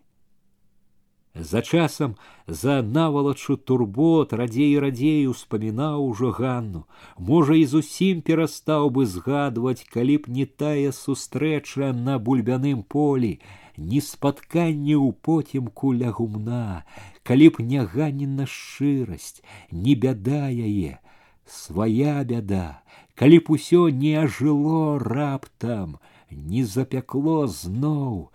За 1.35 1.61
часам 1.61 2.15
за 2.47 2.81
навалачу 2.83 3.57
турбот 3.57 4.33
радзей 4.37 4.77
радзей 4.77 5.25
успамінаў 5.27 6.05
ужо 6.05 6.29
Ганну. 6.29 6.85
Можа, 7.17 7.57
і 7.57 7.65
зусім 7.65 8.21
перастаў 8.21 8.91
бы 8.93 9.05
згадваць, 9.09 9.81
калі 9.89 10.17
б 10.21 10.29
не 10.29 10.45
тая 10.45 10.91
сустрэча 10.93 11.89
на 11.93 12.19
бульбяным 12.19 12.83
полі, 12.83 13.39
не 13.77 14.01
спатканне 14.01 14.93
ў 14.93 15.09
потімку 15.25 15.93
ля 15.97 16.13
гумна, 16.13 16.85
калі 17.25 17.49
б 17.49 17.65
не 17.65 17.81
ганенна 17.81 18.45
шчырасць, 18.45 19.41
не 19.71 19.97
бяда 19.97 20.53
яе, 20.53 21.01
свая 21.49 22.21
бяда, 22.21 22.85
калі 23.17 23.41
б 23.41 23.57
усё 23.57 23.89
не 23.89 24.13
ажыло 24.21 24.99
раптам, 25.01 25.97
не 26.29 26.63
запякло 26.63 27.47
зноў, 27.47 28.29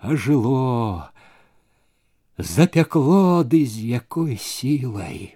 ажыло, 0.00 1.12
запякло 2.38 3.42
ды 3.42 3.66
з 3.66 3.98
якой 3.98 4.38
сілай. 4.38 5.34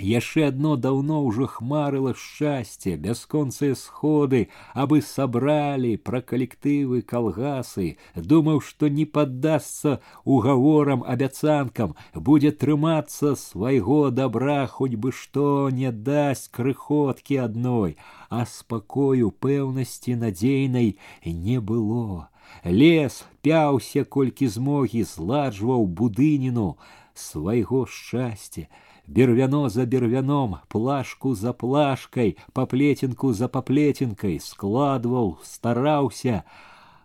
Яшчэ 0.00 0.48
адно 0.48 0.76
даўно 0.80 1.20
ўжо 1.28 1.44
хмарыла 1.44 2.14
шчасце, 2.16 2.96
бясконцыя 2.96 3.76
сходы, 3.76 4.48
абы 4.72 5.02
сабралі 5.04 6.00
пра 6.00 6.22
калектывы 6.24 7.02
калгасы, 7.04 8.00
думаў, 8.16 8.64
што 8.64 8.88
не 8.88 9.04
паддасца 9.04 10.00
уговорам, 10.24 11.04
абяцанкам, 11.04 11.92
будзе 12.14 12.56
трымацца 12.56 13.36
свайго 13.36 14.08
добра, 14.08 14.64
хоць 14.72 14.96
бы 14.96 15.12
што 15.12 15.68
не 15.68 15.92
дасць 15.92 16.48
крыхоткі 16.48 17.44
адной, 17.44 18.00
а 18.32 18.48
спакою 18.48 19.36
пэўнасці 19.36 20.16
надзейнай 20.16 20.96
не 21.28 21.60
было. 21.60 22.29
Лес 22.64 23.24
пяўся 23.42 24.04
колькі 24.04 24.46
змогі 24.48 25.02
зладжваў 25.04 25.86
будыніну 25.86 26.76
свайго 27.14 27.86
шчасця 27.86 28.68
бервяно 29.10 29.68
за 29.68 29.86
бервяном, 29.86 30.56
плашку 30.68 31.34
за 31.34 31.52
плашкой, 31.52 32.36
паплецінку 32.52 33.32
за 33.32 33.48
паплецінкай 33.48 34.38
складваў, 34.40 35.38
стараўся. 35.42 36.44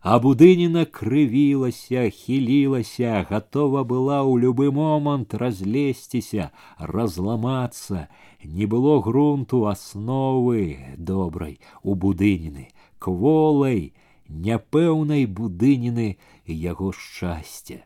А 0.05 0.19
будыніна 0.21 0.85
крывілася, 0.85 2.05
хілілася, 2.13 3.25
готова 3.25 3.81
была 3.81 4.21
ў 4.21 4.37
любы 4.37 4.69
момант 4.69 5.33
разлезціся, 5.33 6.51
разламацца. 6.77 8.07
Не 8.45 8.69
было 8.69 9.01
грунту 9.01 9.65
асновы 9.65 10.93
добрай 10.97 11.57
у 11.81 11.97
будыніны, 11.97 12.69
кволай, 13.01 13.97
няпэўнай 14.29 15.25
будыніны 15.25 16.15
яго 16.45 16.91
шчасця. 16.91 17.83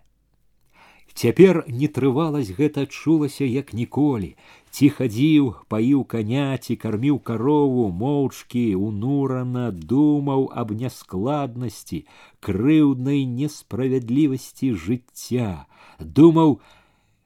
Цяпер 1.20 1.66
нетрываласць 1.68 2.54
гэта 2.56 2.86
чулася 2.88 3.44
як 3.44 3.74
ніколі. 3.74 4.36
Ці 4.72 4.88
хадзіў, 4.96 5.50
паіў 5.68 6.06
каня, 6.08 6.56
ці 6.56 6.78
карміў 6.80 7.18
карову, 7.20 7.90
моўчкі, 7.92 8.64
унурана 8.80 9.66
думаў 9.72 10.48
аб 10.56 10.72
няскладнасці, 10.72 12.06
крыўднай 12.40 13.26
несправядлівасці 13.26 14.72
жыцця, 14.86 15.66
думаў 16.00 16.62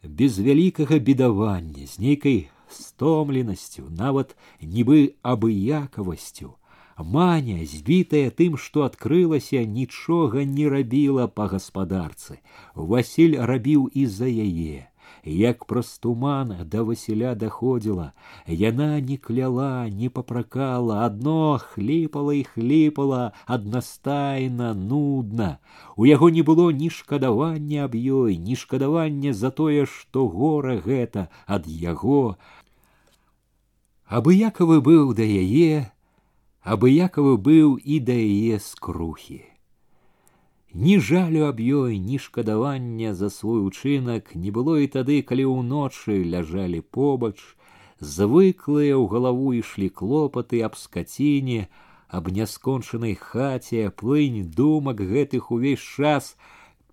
без 0.02 0.40
вялікага 0.40 0.98
бедавання, 0.98 1.86
з 1.86 2.00
нейкай 2.00 2.50
стомленасцю, 2.74 3.86
нават 3.92 4.36
нібы 4.58 5.16
абыякавасцю, 5.22 6.56
Маня, 6.98 7.66
збітая 7.66 8.30
тым, 8.30 8.58
што 8.58 8.86
адкрылася, 8.86 9.66
нічога 9.66 10.46
не 10.46 10.70
рабіла 10.70 11.28
па 11.28 11.48
гаспадарцы. 11.50 12.40
Васіль 12.76 13.38
рабіў 13.40 13.90
і 13.94 14.06
за 14.06 14.30
яе. 14.30 14.90
Як 15.26 15.66
праз 15.66 15.98
туман 16.04 16.52
да 16.68 16.84
Васіля 16.84 17.34
даходзіла, 17.36 18.12
яна 18.46 19.00
не 19.00 19.16
кляла, 19.18 19.88
не 19.88 20.10
папракала, 20.10 21.06
адно 21.06 21.60
хліпала 21.64 22.34
і 22.34 22.44
хліпала, 22.44 23.32
аднастайна, 23.46 24.74
нудна. 24.74 25.58
У 25.96 26.06
яго 26.06 26.30
не 26.30 26.44
было 26.44 26.72
ні 26.72 26.90
шкадавання 26.90 27.86
аб 27.86 27.96
ёй, 27.96 28.38
ні 28.38 28.56
шкадавання 28.56 29.34
за 29.34 29.50
тое, 29.50 29.86
што 29.86 30.28
гора 30.28 30.76
гэта 30.76 31.30
ад 31.48 31.72
яго. 31.72 32.36
Абыякавы 34.12 34.84
быў 34.84 35.16
да 35.16 35.24
яе, 35.24 35.93
абыякавы 36.64 37.36
быў 37.46 37.76
і 37.76 38.00
да 38.08 38.16
яе 38.16 38.60
скрухі. 38.64 39.44
Ні 40.74 40.98
жалю 41.00 41.44
аб 41.46 41.60
ёй, 41.60 42.00
ні 42.00 42.18
шкадавання 42.18 43.14
за 43.14 43.30
свой 43.30 43.60
учынак 43.68 44.34
не 44.34 44.50
было 44.50 44.80
і 44.80 44.88
тады, 44.88 45.22
калі 45.22 45.46
ўночы 45.46 46.24
ляжалі 46.24 46.80
побач, 46.82 47.38
звыклыя 48.00 48.96
ў 48.96 49.06
галаву 49.12 49.54
ішлі 49.60 49.90
клопаты 49.92 50.64
аб 50.66 50.80
скаціне, 50.80 51.68
аб 52.08 52.32
няскончанай 52.32 53.20
хаце, 53.20 53.92
плынь 53.92 54.48
думак 54.48 55.04
гэтых 55.04 55.52
увесь 55.52 55.84
час 55.84 56.34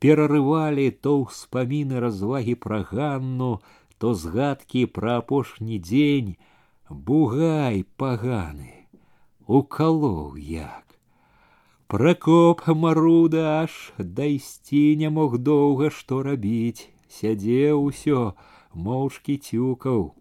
перарывалі 0.02 0.90
то 0.90 1.14
ўспаміны 1.22 2.02
развагі 2.02 2.58
пра 2.58 2.82
ганну, 2.90 3.62
то 4.02 4.12
згадкі 4.18 4.84
пра 4.98 5.22
апошні 5.22 5.78
дзень, 5.78 6.36
бугай 6.90 7.86
паганы 7.96 8.79
укалоў 9.58 10.38
як. 10.38 10.86
Пракоп 11.90 12.62
Марудаш 12.68 13.92
аж 13.98 14.06
дайсці 14.18 14.94
не 14.96 15.10
мог 15.10 15.38
доўга 15.38 15.90
што 15.90 16.22
рабіць, 16.22 16.86
сядзеў 17.10 17.82
усё, 17.90 18.20
моўчкі 18.74 19.36
цюкаў. 19.42 20.14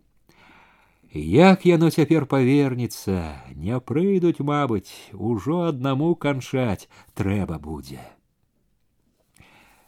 Як 1.14 1.66
яно 1.66 1.90
цяпер 1.90 2.26
павернецца, 2.26 3.46
не 3.54 3.78
прыйдуць, 3.92 4.42
мабыць, 4.42 4.94
ужо 5.14 5.60
аднаму 5.70 6.16
канчаць 6.16 6.90
трэба 7.14 7.62
будзе. 7.62 8.02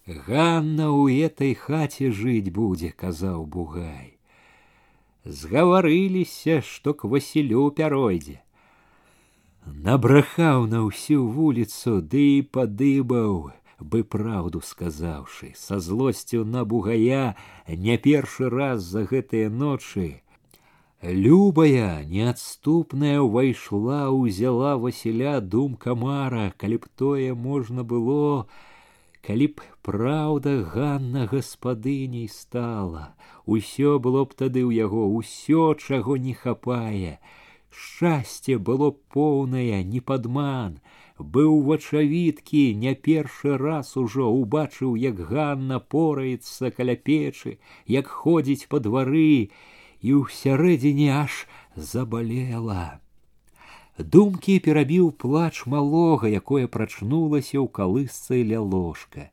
Ганна 0.05 0.93
ў 0.93 1.25
этой 1.25 1.57
хаце 1.57 2.13
жыць 2.13 2.53
будзе, 2.53 2.93
казаў 2.93 3.45
бугай. 3.45 4.17
Згаварыліся, 5.25 6.61
што 6.61 6.93
к 6.93 7.05
Васілю 7.05 7.69
пяройдзе 7.69 8.41
набрахаў 9.65 10.65
на 10.65 10.85
ўсю 10.87 11.27
вуліцу 11.27 12.01
ды 12.01 12.41
да 12.41 12.49
падыбаў 12.57 13.51
бы 13.79 14.03
праўду 14.03 14.61
сказаўшы. 14.61 15.53
Са 15.55 15.79
злосцю 15.79 16.45
на 16.45 16.65
бугая 16.65 17.35
не 17.67 17.97
першы 17.97 18.49
раз 18.49 18.81
за 18.81 19.05
гэтыя 19.05 19.49
ночы 19.49 20.21
любая 21.01 22.05
неадступная 22.05 23.21
ўвайшла 23.25 24.13
ўзяла 24.13 24.77
васіля 24.77 25.41
дум 25.41 25.73
камара 25.73 26.53
калі 26.61 26.77
б 26.77 26.85
тое 26.93 27.33
можна 27.33 27.81
было 27.81 28.45
калі 29.25 29.47
б 29.49 29.65
праўда 29.81 30.61
ганна 30.61 31.25
гаспадыняй 31.25 32.29
стала. 32.29 33.17
Усё 33.49 33.97
было 33.97 34.29
б 34.29 34.37
тады 34.37 34.61
ў 34.61 34.77
яго 34.77 35.09
усё 35.09 35.73
чаго 35.73 36.17
не 36.21 36.37
хапае. 36.37 37.17
Шчасце 37.71 38.57
было 38.57 38.91
поўнае, 39.15 39.83
не 39.83 40.01
падман. 40.01 40.79
Быў 41.17 41.61
вачавіткі, 41.67 42.63
не 42.83 42.93
першы 42.95 43.57
раз 43.57 43.95
ужо 43.95 44.27
убачыў, 44.27 44.95
як 44.97 45.21
Ганна 45.29 45.79
пораецца 45.79 46.71
каля 46.77 46.95
печы, 46.95 47.59
як 47.87 48.07
ходзіць 48.07 48.67
па 48.67 48.79
двары, 48.79 49.53
і 50.01 50.17
ўсярэдзіне 50.23 51.09
аж 51.21 51.45
забалела. 51.75 52.99
Думкі 53.97 54.57
перабіў 54.65 55.11
плач 55.23 55.65
малога, 55.65 56.27
якое 56.27 56.65
прачнулася 56.67 57.57
ў 57.61 57.67
калысцы 57.69 58.41
ля 58.51 58.59
ложка. 58.59 59.29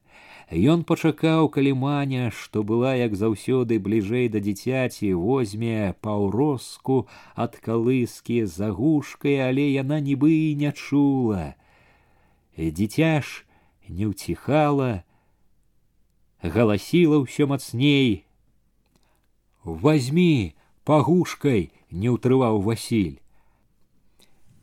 Ён 0.49 0.81
пачакаў, 0.89 1.53
калі 1.53 1.77
маня, 1.77 2.31
што 2.33 2.65
была 2.65 2.97
як 2.97 3.12
заўсёды 3.12 3.77
бліжэй 3.77 4.33
да 4.33 4.41
дзіцяці, 4.41 5.12
возьме 5.12 5.93
паўроску 6.01 7.05
ад 7.37 7.61
калыскі 7.61 8.49
загушкай, 8.49 9.45
але 9.45 9.69
яна 9.69 10.01
нібы 10.01 10.33
і 10.33 10.57
не 10.57 10.73
чула. 10.73 11.53
Дзіця 12.57 13.20
ж 13.20 13.45
не 13.93 14.09
ўціхала, 14.09 15.05
галасіла 16.41 17.20
ўсё 17.29 17.45
мацней. 17.45 18.25
Вазьмі 19.69 20.57
пагушкай 20.89 21.77
не 21.93 22.09
ўтрываў 22.09 22.65
Васіль. 22.65 23.20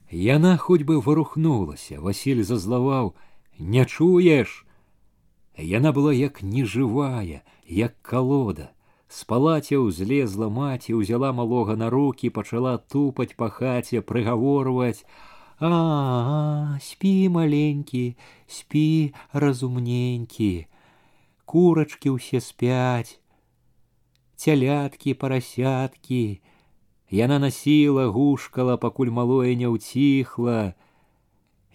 Яна 0.10 0.58
хоць 0.58 0.82
бы 0.82 0.98
варухнулася, 0.98 2.02
Васіль 2.02 2.42
зазлаваў: 2.42 3.14
«Не 3.60 3.86
чуеш, 3.86 4.65
Яна 5.58 5.92
была 5.92 6.12
як 6.14 6.44
нежывая, 6.44 7.44
як 7.68 8.02
колода. 8.02 8.72
С 9.08 9.24
палацяў 9.24 9.92
злезла 9.92 10.50
маці, 10.50 10.94
узяла 10.94 11.32
малога 11.32 11.76
на 11.76 11.90
руки 11.90 12.30
пачала 12.30 12.78
тупаць 12.78 13.36
па 13.38 13.50
хаце, 13.50 14.02
прыгаворваць: 14.02 15.06
«А, 15.60 15.70
-а 15.70 16.80
спі 16.82 17.30
маленькі, 17.30 18.18
спі 18.48 19.14
разумненькі. 19.32 20.68
Курачкі 21.46 22.10
ўсе 22.20 22.42
спяць, 22.42 23.20
цяляткі, 24.36 25.14
парасяткі. 25.14 26.42
Яна 27.10 27.40
насіла, 27.40 28.12
гушкала, 28.12 28.76
пакуль 28.76 29.14
малое 29.14 29.56
не 29.56 29.72
ўціхла, 29.72 30.76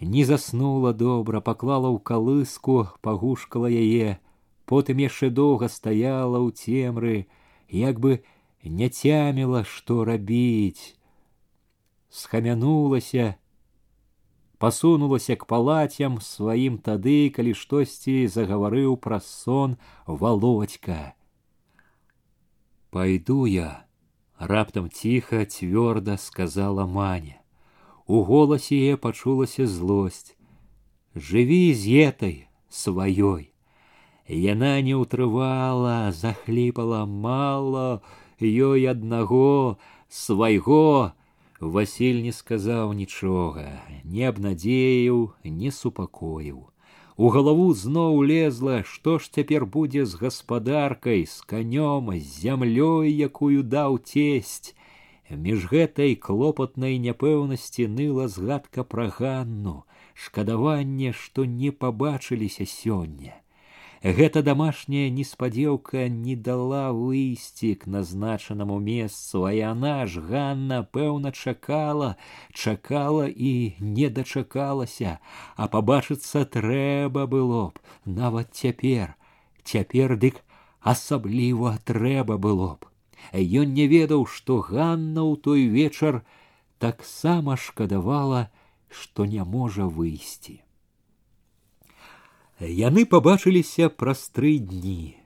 не 0.01 0.25
заснула 0.25 0.95
добра, 0.95 1.41
паклала 1.45 1.93
ў 1.93 2.01
калыску, 2.01 2.89
пагушкала 3.05 3.69
яе, 3.69 4.17
потым 4.65 4.97
яшчэ 4.97 5.29
доўга 5.29 5.69
стаяла 5.69 6.41
ў 6.41 6.57
цемры, 6.57 7.29
як 7.69 8.01
бы 8.01 8.25
не 8.65 8.89
цяміла, 8.89 9.65
што 9.69 10.05
рабіць. 10.09 10.97
Схамянулася, 12.09 13.37
пасунулася 14.57 15.37
к 15.37 15.45
палацям 15.45 16.17
сваім 16.25 16.81
тады, 16.81 17.29
калі 17.29 17.53
штосьці 17.53 18.25
загаварыў 18.25 18.97
праз 18.97 19.29
сон 19.29 19.77
володька. 20.07 21.13
Пойду 22.89 23.45
я, 23.45 23.85
раптам 24.39 24.89
тихо, 24.89 25.45
твердо 25.45 26.17
сказала 26.17 26.87
Маня. 26.87 27.40
У 28.11 28.25
голосе 28.25 28.97
голасе 28.97 29.63
яе 29.63 29.69
злость. 29.69 30.37
Живи 31.15 31.73
Жыві 31.73 31.95
этой 31.95 32.49
своей. 32.69 33.15
сваёй. 33.15 33.53
Яна 34.27 34.83
не 34.83 34.97
ўтрывала, 34.97 36.11
захлипала 36.11 37.07
мало. 37.07 38.03
Ей 38.41 38.91
одного, 38.91 39.79
свайго. 40.09 41.13
Васіль 41.61 42.23
не 42.23 42.33
сказал 42.33 42.93
ничего, 42.95 43.57
не 44.03 44.25
абнадзеяў, 44.25 45.35
не 45.45 45.71
супакоіў. 45.71 46.67
У 47.17 47.29
голову 47.31 47.73
знову 47.75 48.25
лезла, 48.25 48.83
что 48.83 49.21
ж 49.21 49.29
теперь 49.31 49.65
будет 49.65 50.09
с 50.09 50.17
господаркой, 50.17 51.29
с 51.29 51.43
конем, 51.43 52.11
с 52.11 52.43
зямлёй, 52.43 53.09
якую 53.09 53.63
дал 53.63 53.99
тесть. 53.99 54.75
Між 55.31 55.67
гэтай 55.71 56.17
клопатнай 56.19 56.99
няпэўнасці 56.99 57.87
ныла 57.87 58.27
згадка 58.27 58.83
пра 58.83 59.07
ганну, 59.15 59.85
шкадаванне, 60.15 61.13
што 61.13 61.45
не 61.47 61.71
пабачыліся 61.71 62.67
сёння. 62.67 63.39
Гэта 64.03 64.43
домашняя 64.43 65.11
неспадзеўка 65.11 66.09
не 66.09 66.35
дала 66.35 66.91
выйсці 66.91 67.75
к 67.77 67.87
назначанаму 67.87 68.81
месцу, 68.81 69.45
а 69.45 69.53
яна 69.53 70.07
ж 70.07 70.25
Ганна 70.25 70.83
пэўна 70.83 71.31
чакала, 71.31 72.17
чакала 72.53 73.29
і 73.29 73.77
не 73.79 74.09
дачакалася, 74.09 75.21
а 75.55 75.69
пабачыцца 75.69 76.45
трэба 76.45 77.27
было 77.27 77.71
б, 77.71 77.79
нават 78.05 78.57
цяпер, 78.57 79.15
цяпер 79.63 80.17
дык 80.17 80.43
асабліва 80.81 81.79
трэба 81.85 82.41
было 82.41 82.81
б. 82.81 82.91
А 83.33 83.39
ён 83.39 83.75
не 83.75 83.87
ведаў, 83.87 84.27
што 84.27 84.59
Ганна 84.65 85.23
ў 85.23 85.37
той 85.39 85.67
вечар 85.69 86.23
таксама 86.79 87.57
шкадавала, 87.57 88.51
што 88.89 89.25
не 89.25 89.45
можа 89.45 89.87
выйсці. 89.87 90.61
Яны 92.61 93.07
пабачыліся 93.07 93.89
праз 93.89 94.29
тры 94.29 94.59
дні. 94.59 95.17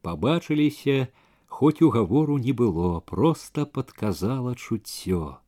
Пабачыліся, 0.00 1.08
хоць 1.48 1.82
угавору 1.82 2.38
не 2.38 2.52
было, 2.52 3.00
просто 3.00 3.66
падказала 3.66 4.54
чуццё. 4.54 5.38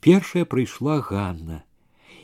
Першая 0.00 0.44
прыйшла 0.44 1.00
Ганна. 1.00 1.64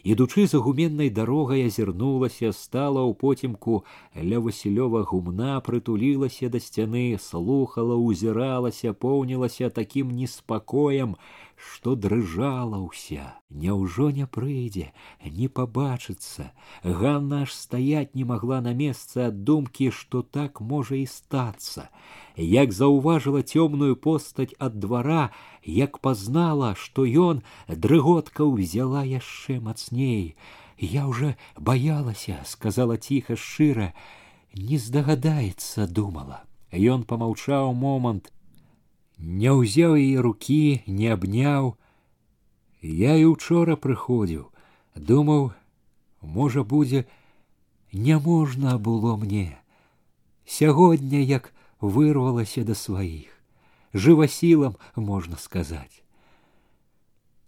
Ідучы 0.05 0.47
за 0.47 0.59
гуменнай 0.61 1.09
дарогай 1.09 1.65
азірнулася, 1.65 2.53
стала 2.53 3.01
ў 3.09 3.17
поцемку 3.17 3.89
ля 4.13 4.37
васілёва 4.37 5.01
гумна 5.09 5.65
прытулілася 5.65 6.53
да 6.53 6.61
сцяны, 6.61 7.17
слухала, 7.17 7.97
узіралася, 7.97 8.93
поўнілася 8.93 9.73
такім 9.73 10.13
неспакоем, 10.13 11.17
что 11.57 11.95
дрыжала 11.95 12.79
ўся. 12.83 13.39
Няўжо 13.51 14.11
не 14.11 14.27
прыйдзе 14.27 14.93
не 15.25 15.49
пабачыцца. 15.49 16.53
Ганна 16.83 17.43
аж 17.43 17.53
стаять 17.53 18.15
не 18.15 18.25
могла 18.25 18.61
на 18.61 18.75
месцы 18.75 19.29
ад 19.29 19.45
думкі 19.45 19.91
што 19.91 20.23
так 20.23 20.61
можа 20.61 20.97
і 20.97 21.07
стацца. 21.07 21.89
Як 22.37 22.73
заўважыла 22.73 23.43
цёмную 23.43 23.97
постаць 23.97 24.59
ад 24.59 24.79
двара 24.79 25.31
як 25.63 26.01
пазнала 26.01 26.75
што 26.75 27.07
ён 27.07 27.43
дрыготка 27.69 28.45
ўзяла 28.45 29.07
яшчэ 29.07 29.61
мацней. 29.61 30.37
Я 30.79 31.07
ўжо 31.07 31.35
баялася 31.57 32.43
сказала 32.45 32.99
тихо 32.99 33.37
Шира, 33.37 33.95
не 34.55 34.79
сдогадается 34.79 35.87
думала. 35.87 36.43
Ён 36.75 37.05
помолчал 37.05 37.73
момент 37.73 38.34
не 39.19 39.51
ўзяў 39.53 39.97
яе 39.97 40.20
рукі, 40.20 40.82
не 40.86 41.12
абняў. 41.15 41.74
Я 42.82 43.16
і 43.16 43.24
учора 43.32 43.77
прыходзіў, 43.77 44.51
думаў, 44.95 45.53
можа 46.20 46.65
будзе, 46.65 47.07
неможно 47.93 48.78
было 48.78 49.16
мне. 49.16 49.57
Сягоння 50.45 51.20
як 51.20 51.53
вырвалася 51.81 52.65
да 52.65 52.74
сваіх, 52.74 53.31
жывасілам 53.95 54.77
можна 54.97 55.36
сказаць. 55.36 56.03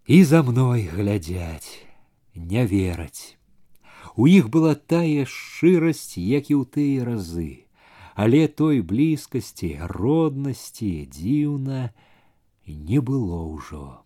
І 0.07 0.25
за 0.25 0.43
мной 0.43 0.89
глядзяць, 0.89 1.83
не 2.35 2.65
вераць. 2.67 3.37
У 4.17 4.27
іх 4.31 4.49
была 4.49 4.75
тая 4.75 5.27
шчырасць, 5.29 6.17
як 6.17 6.49
і 6.49 6.55
ў 6.57 6.65
тыя 6.65 7.05
разы 7.05 7.66
але 8.17 8.49
той 8.49 8.81
блізкасці, 8.81 9.77
роднасці 9.93 11.05
дзіўна 11.13 11.93
не 12.67 13.01
было 13.05 13.45
ўжо. 13.45 14.01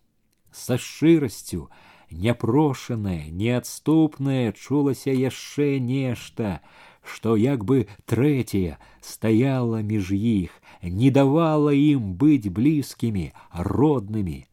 Са 0.51 0.75
шчырасцю, 0.75 1.71
няпрошанае, 2.11 3.31
неадступнае 3.31 4.51
чулася 4.51 5.15
яшчэ 5.15 5.79
нешта, 5.79 6.59
што 7.07 7.37
як 7.39 7.63
бы 7.63 7.87
трэцяе 8.03 8.75
стаяла 8.99 9.79
між 9.79 10.11
іх, 10.11 10.51
не 10.83 11.09
давала 11.09 11.71
ім 11.71 12.11
быць 12.19 12.51
блізкімі, 12.51 13.31
роднымі. 13.55 14.43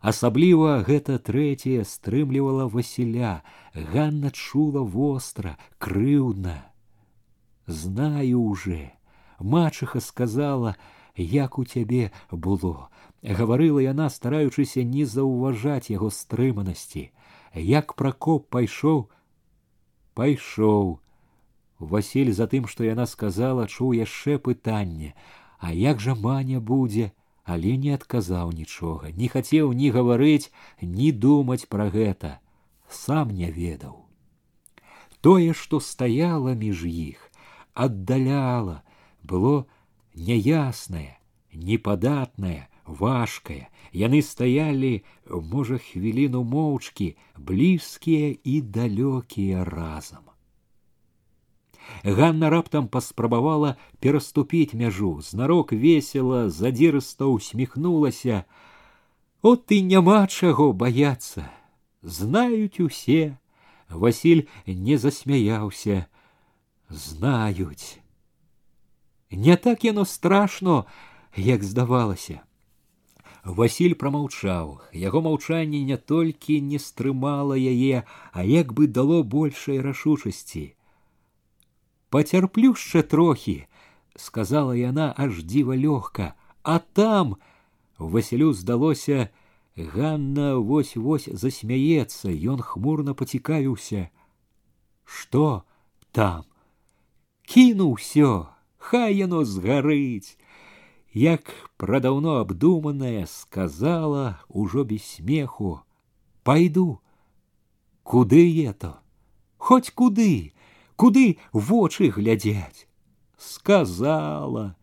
Асабліва 0.00 0.80
гэта 0.88 1.20
трэцяе 1.20 1.84
стрымлівала 1.84 2.64
Васіля, 2.64 3.44
Ганна 3.76 4.32
чула 4.32 4.80
востра, 4.80 5.60
крыўдна. 5.78 6.72
Знаю 7.68 8.40
уже, 8.40 8.90
Мачыха 9.42 10.00
сказала, 10.00 10.76
як 11.16 11.58
у 11.58 11.64
цябе 11.64 12.12
было. 12.30 12.88
Гаварыла 13.22 13.78
яна, 13.78 14.08
стараючыся 14.10 14.82
не 14.82 15.04
заўважаць 15.04 15.90
яго 15.90 16.10
стрыманасці. 16.10 17.10
Як 17.54 17.94
пракоп 17.94 18.48
пайшоў, 18.48 19.10
пайшоў. 20.14 20.98
Васіль 21.78 22.32
за 22.32 22.46
тым, 22.46 22.66
што 22.66 22.84
яна 22.84 23.06
сказала, 23.06 23.66
чуў 23.66 23.92
яшчэ 23.92 24.38
пытанне, 24.38 25.14
А 25.62 25.70
як 25.72 26.00
жа 26.00 26.16
маня 26.18 26.58
будзе, 26.58 27.12
але 27.44 27.76
не 27.78 27.94
адказаў 27.94 28.50
нічога, 28.50 29.10
не 29.14 29.28
хацеў 29.30 29.70
ні 29.78 29.90
гаварыць, 29.94 30.50
ні 30.82 31.12
думаць 31.24 31.70
пра 31.70 31.86
гэта, 31.86 32.30
сам 32.90 33.30
не 33.30 33.50
ведаў. 33.50 33.94
Тое, 35.22 35.54
што 35.54 35.78
стаяла 35.78 36.54
між 36.58 36.82
іх, 36.90 37.30
аддаляла, 37.74 38.82
было 39.22 39.66
неясное, 40.14 41.18
неподатное, 41.52 42.68
важкое. 42.84 43.68
Яны 43.92 44.22
стояли, 44.22 45.04
можа, 45.26 45.78
хвилину 45.78 46.44
молчки, 46.44 47.16
близкие 47.36 48.32
и 48.32 48.60
далекие 48.60 49.62
разом. 49.62 50.24
Ганна 52.04 52.48
Раптом 52.48 52.88
поспробовала 52.88 53.76
переступить 54.00 54.72
мяжу. 54.72 55.20
Знарок 55.20 55.72
весела, 55.72 56.48
задзірыста 56.48 57.26
усміхнулася. 57.26 58.44
От 59.42 59.66
ты 59.66 59.82
няма 59.82 60.26
чаго 60.26 60.72
баяцца. 60.72 61.50
Знаюць 62.02 62.80
усе. 62.80 63.38
Васіль 63.88 64.48
не 64.66 64.96
засмеялся, 64.96 66.06
знают. 66.88 68.01
Не 69.32 69.56
так 69.56 69.84
яно 69.84 70.04
страшно, 70.04 70.84
як 71.36 71.64
здавалася. 71.64 72.40
Васіль 73.44 73.94
прамаўчаў. 73.98 74.84
Яго 74.92 75.22
маўчанне 75.24 75.80
не 75.88 75.96
толькі 75.96 76.60
не 76.60 76.78
стрымала 76.78 77.56
яе, 77.56 78.04
а 78.32 78.44
як 78.44 78.72
бы 78.76 78.86
дало 78.86 79.24
большай 79.24 79.80
рашучасці. 79.80 80.76
Пацярплю 82.12 82.76
яшчэ 82.76 83.02
трохі, 83.02 83.66
сказала 84.14 84.76
яна 84.76 85.14
аж 85.16 85.42
дзіва 85.42 85.74
лёгка, 85.74 86.36
а 86.62 86.78
там 86.78 87.40
Васілю 87.98 88.52
здалося, 88.52 89.30
Ганна 89.76 90.60
вось-вось 90.60 91.32
засмяецца, 91.32 92.28
ён 92.28 92.60
хмурно 92.60 93.14
пацікавіўся. 93.16 94.12
Што 95.04 95.64
там? 96.12 96.44
Кіну 97.48 97.96
ўсё 97.96 98.52
хай 98.82 99.14
яно 99.16 99.44
згарыць. 99.44 100.36
Як 101.14 101.52
прадаўно 101.76 102.40
абдуманая 102.40 103.26
сказала 103.26 104.40
ужо 104.48 104.84
без 104.84 105.04
смеху: 105.04 105.82
«Пайду, 106.44 107.00
куды 108.02 108.42
это? 108.66 108.98
Хоць 109.58 109.90
куды, 109.90 110.52
куды 110.96 111.38
вочы 111.52 112.10
глядзяць. 112.10 112.88
Сказала, 113.38 114.74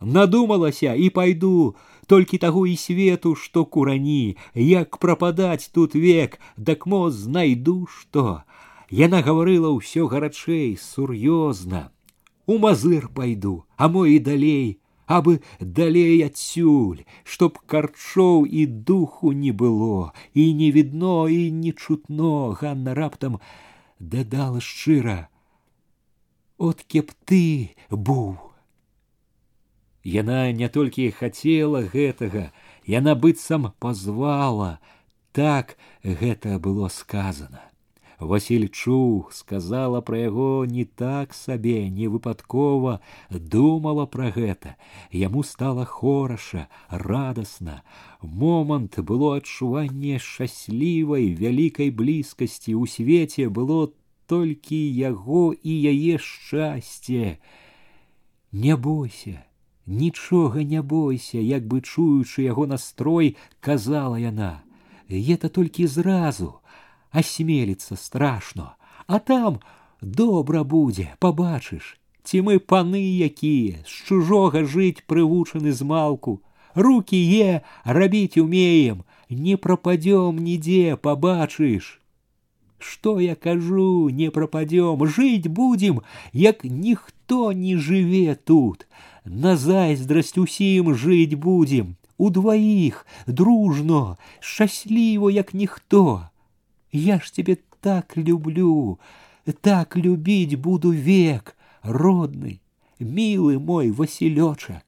надумалася 0.00 0.94
і 0.94 1.10
пайду, 1.10 1.76
толькі 2.06 2.38
таго 2.38 2.66
і 2.66 2.76
свету, 2.76 3.34
што 3.34 3.64
курані, 3.64 4.36
як 4.54 4.98
прападаць 4.98 5.68
тут 5.68 5.94
век, 5.94 6.40
дак 6.56 6.86
мо 6.86 7.10
знайду 7.10 7.86
што. 7.86 8.42
Яна 8.90 9.22
гаварыла 9.22 9.70
ўсё 9.76 10.08
гарачэй, 10.08 10.74
сур'ёзна 10.80 11.92
у 12.48 12.56
мазыр 12.56 13.08
пойду, 13.08 13.66
а 13.76 13.88
мой 13.88 14.14
и 14.14 14.18
далей, 14.18 14.80
абы 15.06 15.36
бы 15.36 15.42
далей 15.60 16.24
отсюль, 16.24 17.04
чтоб 17.22 17.58
карчоў 17.58 18.46
і 18.46 18.64
духу 18.66 19.32
не 19.32 19.52
было, 19.52 20.12
і 20.32 20.54
не 20.54 20.72
відно 20.72 21.28
і 21.28 21.52
не 21.52 21.72
чутно 21.72 22.56
Ганна 22.58 22.94
раптам 22.94 23.38
дадала 24.00 24.60
шчыра: 24.60 25.28
От 26.56 26.82
кеп 26.88 27.12
ты 27.26 27.76
быў. 27.90 28.40
Яна 30.02 30.50
не 30.52 30.68
толькі 30.68 31.10
хацела 31.10 31.82
гэтага, 31.84 32.52
яна 32.86 33.14
быццам 33.14 33.74
пазвала, 33.78 34.80
так 35.32 35.76
гэта 36.02 36.58
было 36.58 36.88
сказано. 36.88 37.60
Васільчук 38.20 39.32
сказала 39.32 40.00
пра 40.02 40.18
яго 40.18 40.66
не 40.66 40.84
так 40.84 41.34
сабе, 41.34 41.86
не 41.88 42.08
выпадкова 42.10 42.98
думала 43.30 44.06
пра 44.06 44.32
гэта. 44.34 44.74
Яму 45.12 45.44
стала 45.44 45.84
хораша, 45.84 46.66
радасна. 46.90 47.82
Момант 48.20 48.98
было 48.98 49.36
адчуванне 49.38 50.18
шчаслівай, 50.18 51.30
вялікай 51.34 51.94
блізкасці 51.94 52.74
У 52.74 52.86
свеце 52.90 53.46
было 53.48 53.94
толькі 54.26 54.74
яго 54.98 55.54
і 55.54 55.72
яе 55.78 56.18
шчасце. 56.18 57.38
Не 58.50 58.74
бойся, 58.74 59.46
нічога 59.86 60.66
не 60.66 60.82
бойся, 60.82 61.38
як 61.38 61.70
бы 61.70 61.80
чуючы 61.86 62.42
яго 62.42 62.66
настрой, 62.66 63.36
казала 63.60 64.18
яна. 64.18 64.66
Это 65.08 65.48
толькі 65.48 65.86
зразу 65.86 66.57
асмеліцца 67.10 67.96
страшно, 67.96 68.74
а 69.06 69.18
там 69.18 69.60
добра 70.00 70.64
будзе, 70.64 71.14
пабачыш, 71.18 71.98
ці 72.24 72.42
мы 72.48 72.58
паны 72.58 73.02
якія, 73.26 73.84
з 73.86 73.94
чужога 74.08 74.64
жыць 74.64 75.04
прывучаны 75.06 75.72
з 75.72 75.82
малку, 75.82 76.40
руки 76.74 77.18
е 77.40 77.62
рабіць 77.84 78.38
умеем, 78.38 79.04
не 79.30 79.56
прападзём 79.56 80.38
нідзе, 80.38 80.96
пабачыш. 80.96 82.00
Что 82.78 83.18
я 83.18 83.34
кажу, 83.34 84.08
не 84.08 84.30
пропадем, 84.30 85.04
жить 85.06 85.48
будем, 85.48 86.02
як 86.32 86.62
никто 86.62 87.52
не 87.52 87.76
живе 87.76 88.36
тут. 88.36 88.86
Назайздрасць 89.24 90.34
жить 90.94 91.34
будем 91.34 91.96
у 92.18 92.30
двоих 92.30 93.06
дружно, 93.26 94.16
счастливо 94.40 95.30
як 95.30 95.54
никто. 95.54 96.30
Я 96.92 97.20
ж 97.20 97.32
тебе 97.32 97.58
так 97.80 98.16
люблю, 98.16 98.98
так 99.60 99.96
любить 99.96 100.58
буду 100.58 100.90
век, 100.90 101.56
родный, 101.82 102.60
милый 102.98 103.58
мой 103.58 103.90
Василечек. 103.90 104.84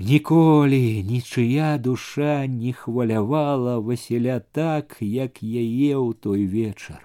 Ніколі 0.00 1.02
нічия 1.02 1.78
душа 1.78 2.46
не 2.46 2.72
хвалявала 2.72 3.78
Васіля 3.78 4.40
так, 4.40 4.96
як 5.00 5.42
я 5.42 5.90
ел 5.90 6.14
той 6.14 6.46
вечер. 6.46 7.04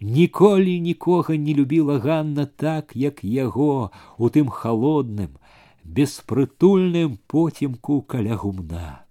Николи 0.00 0.80
никого 0.80 1.34
не 1.34 1.54
любила 1.54 1.98
Ганна 1.98 2.46
так, 2.46 2.96
як 2.96 3.24
яго 3.24 3.90
у 4.18 4.28
тым 4.28 4.48
халодным, 4.48 5.38
беспрытульным 5.84 7.18
потімку 7.26 8.02
каля 8.02 8.36
гумна. 8.36 9.04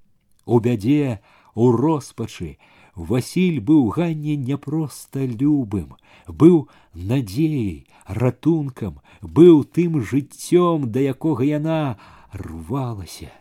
У 0.45 0.59
беде 0.59 1.19
у 1.55 1.71
роспачы, 1.71 2.57
Васіль 2.95 3.59
быў 3.59 3.89
ганне 3.95 4.35
няпроста 4.37 5.25
любым, 5.25 5.95
быў 6.27 6.69
надзеяй, 6.93 7.87
ратункам, 8.05 8.99
быў 9.21 9.63
тым 9.65 10.01
жыццём, 10.01 10.89
да 10.91 10.99
якога 10.99 11.43
яна 11.43 11.97
рвалася. 12.33 13.31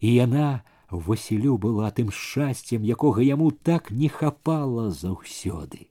І 0.00 0.14
яна 0.14 0.64
Васілю 0.90 1.58
была 1.58 1.90
тым 1.90 2.10
шчасцем, 2.10 2.84
якога 2.84 3.20
яму 3.20 3.50
так 3.50 3.90
не 3.90 4.08
хапала 4.08 4.90
заўсёды 4.90 5.88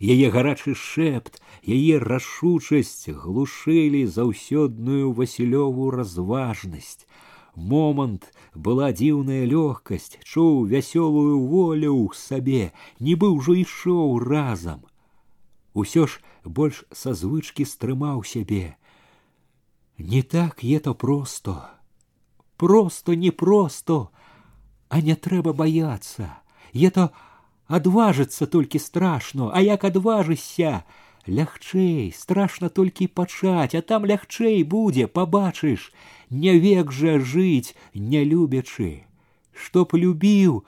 яе 0.00 0.30
гарачы 0.30 0.74
шэпт, 0.74 1.42
яе 1.66 1.98
рашучасць 1.98 3.10
глушылі 3.10 4.06
заўсёдную 4.06 5.12
васілёву 5.12 5.90
разважнасць 5.90 7.06
момант 7.58 8.30
была 8.54 8.92
дзіўная 8.94 9.44
лёгкасць, 9.50 10.22
чуў 10.22 10.70
вясёлую 10.70 11.42
волю 11.42 11.92
ў 11.92 12.14
сабе, 12.14 12.64
нібы 13.02 13.34
ўжо 13.34 13.58
ішоў 13.58 14.22
разам. 14.22 14.86
Усё 15.74 16.06
ж 16.06 16.22
больш 16.46 16.84
са 16.94 17.14
звычкі 17.14 17.66
стрымаў 17.66 18.22
сябе. 18.22 18.78
Не 19.98 20.22
так 20.22 20.62
это 20.62 20.94
просто. 20.94 21.70
Просто 22.56 23.14
непросто, 23.14 24.10
а 24.88 25.00
не 25.00 25.14
трэба 25.14 25.52
баяцца. 25.52 26.38
то 26.94 27.10
адважыцца 27.66 28.46
толькі 28.46 28.78
страшно, 28.78 29.50
а 29.52 29.60
як 29.60 29.84
адважыся, 29.84 30.84
лягчэй, 31.28 32.12
страшно 32.16 32.68
толькі 32.68 33.06
пачаць, 33.06 33.74
а 33.74 33.82
там 33.82 34.06
лягчэй 34.06 34.62
будзе, 34.64 35.06
пабачыш, 35.06 35.92
не 36.30 36.58
век 36.58 36.92
жа 36.92 37.18
жыць, 37.20 37.74
не 37.94 38.24
любячы. 38.24 39.04
Што 39.52 39.84
б 39.84 40.00
любіў, 40.00 40.64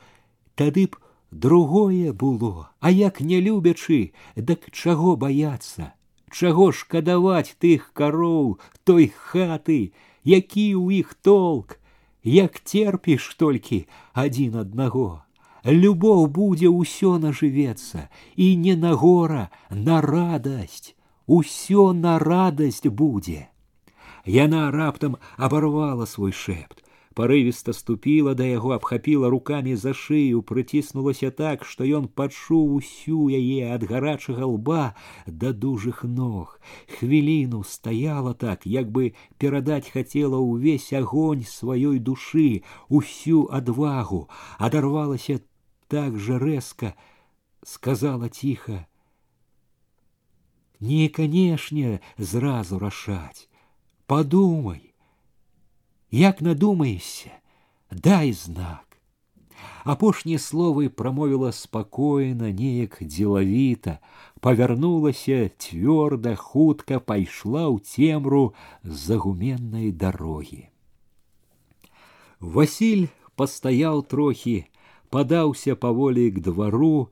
тады 0.54 0.86
б 0.92 1.00
другое 1.30 2.12
было, 2.12 2.70
а 2.80 2.90
як 2.90 3.20
не 3.20 3.40
любячы, 3.40 4.12
дык 4.36 4.70
чаго 4.72 5.16
баяцца. 5.16 5.94
Чаго 6.30 6.70
шкадаваць 6.70 7.56
тых 7.58 7.90
кароў, 7.92 8.60
той 8.84 9.10
хаты, 9.10 9.92
які 10.22 10.66
ў 10.78 11.02
іх 11.02 11.14
толк, 11.14 11.80
як 12.22 12.60
терпіш 12.60 13.34
толькі 13.34 13.86
адзін 14.12 14.62
аднаго. 14.62 15.24
любовь 15.64 16.30
буде 16.30 16.68
ўсё 16.68 17.18
нажывецца 17.18 18.08
і 18.36 18.56
не 18.56 18.76
на 18.76 18.94
гора 18.94 19.50
на 19.70 20.00
радость 20.00 20.94
усё 21.26 21.92
на 21.92 22.18
радасць 22.18 22.86
будзе. 22.86 23.48
Яна 24.24 24.70
раптам 24.70 25.16
оборвала 25.36 26.04
свой 26.04 26.32
шэпт 26.32 26.84
порывисто 27.14 27.72
ступила 27.72 28.34
да 28.34 28.44
яго 28.44 28.72
абхапіла 28.72 29.28
руками 29.28 29.74
за 29.74 29.92
шыю 29.92 30.42
прыціснулася 30.42 31.30
так 31.30 31.64
что 31.64 31.84
ён 31.84 32.06
пачуў 32.08 32.78
усю 32.78 33.28
яе 33.28 33.74
ад 33.74 33.84
гарачага 33.84 34.46
лба 34.46 34.94
да 35.26 35.52
дужых 35.52 36.04
ног. 36.04 36.60
Хвіліну 36.98 37.62
стаяла 37.64 38.32
так 38.34 38.64
як 38.64 38.90
бы 38.90 39.12
перадаць 39.38 39.90
хацела 39.90 40.38
ўвесь 40.38 40.92
огонь 40.92 41.44
сваёй 41.44 41.98
души 41.98 42.62
усю 42.88 43.48
адвагу. 43.52 44.28
Адарвалася 44.58 45.40
так 45.90 46.16
же 46.20 46.38
резко, 46.38 46.94
сказала 47.64 48.28
тихо. 48.28 48.86
Не, 50.78 51.08
конечно 51.08 52.00
сразу 52.16 52.78
рашаць. 52.78 53.48
подумай 54.06 54.94
як 56.10 56.40
надумаешься 56.40 57.30
дай 57.90 58.32
знак. 58.32 58.86
Апошнія 59.84 60.38
словы 60.38 60.88
прамовіла 60.88 61.52
спакойна, 61.52 62.50
неяк 62.50 62.98
деловито 63.00 63.98
павярнулася 64.40 65.50
твердо 65.56 66.36
худко 66.36 67.00
пошла 67.00 67.68
у 67.68 67.78
Темру 67.78 68.54
загуменной 68.82 69.92
дороги 69.92 70.68
Васіль 72.40 73.08
постоял 73.36 74.02
трохи 74.02 74.69
падаўся 75.10 75.76
паволі 75.76 76.30
к 76.30 76.42
двару, 76.46 77.10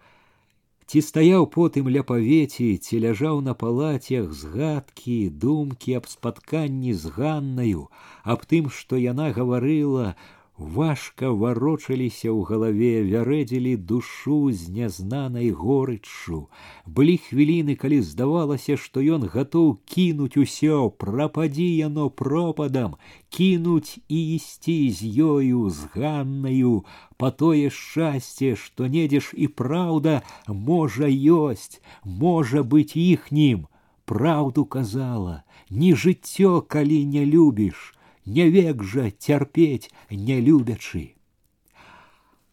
Ці 0.88 1.00
стаяў 1.04 1.42
потым 1.52 1.88
ля 1.94 2.00
паветі, 2.10 2.66
ці 2.80 2.98
ляжаў 3.04 3.40
на 3.44 3.52
палацях 3.62 4.30
згадкі, 4.32 5.16
думкі 5.42 5.98
аб 5.98 6.08
спатканні 6.08 6.94
з 6.96 7.12
Ганнаю, 7.12 7.82
аб 8.24 8.46
тым, 8.48 8.70
што 8.72 8.96
яна 8.96 9.28
гаварыла, 9.36 10.14
важка 10.58 11.30
варочаліся 11.30 12.34
ў 12.34 12.42
галаве 12.42 13.06
вярэдзілі 13.06 13.74
душу 13.78 14.50
з 14.50 14.74
нязнанай 14.74 15.50
горыччу. 15.54 16.50
Былі 16.82 17.14
хвіліны 17.22 17.78
калі 17.78 18.02
здавалася 18.02 18.74
што 18.74 18.98
ён 18.98 19.30
гатоў 19.30 19.78
кінуць 19.86 20.34
усё 20.34 20.90
прападзі 20.90 21.68
яно 21.78 22.10
пропадам 22.10 22.98
кінуць 23.30 24.02
і 24.10 24.18
ісці 24.34 24.90
з 24.90 25.00
ёю 25.22 25.70
з 25.70 25.86
ганнаю. 25.94 26.82
Па 27.16 27.30
тое 27.30 27.70
шчасце 27.70 28.58
што 28.58 28.90
недзеш 28.90 29.30
і 29.38 29.46
праўда 29.46 30.22
можа 30.50 31.06
ёсць 31.06 31.78
можа 32.02 32.66
быць 32.66 32.98
іхнім. 32.98 33.70
Праўду 34.04 34.64
казала 34.66 35.44
не 35.70 35.94
жыццё 35.94 36.66
калі 36.66 37.04
не 37.06 37.22
любіш 37.22 37.94
не 38.36 38.48
век 38.54 38.82
жа 38.82 39.10
цярпець 39.10 39.90
не 40.10 40.40
любячы. 40.40 41.04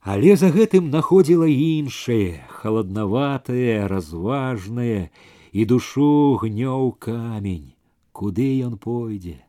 Але 0.05 0.35
за 0.37 0.51
гэтым 0.53 0.91
находзіла 0.93 1.47
іншае, 1.49 2.45
халаднаватае, 2.57 3.87
разважнае 3.89 5.09
і 5.51 5.65
душу 5.65 6.37
гнёў 6.43 6.93
камень, 7.01 7.73
куды 8.13 8.45
ён 8.67 8.77
пойдзе. 8.77 9.41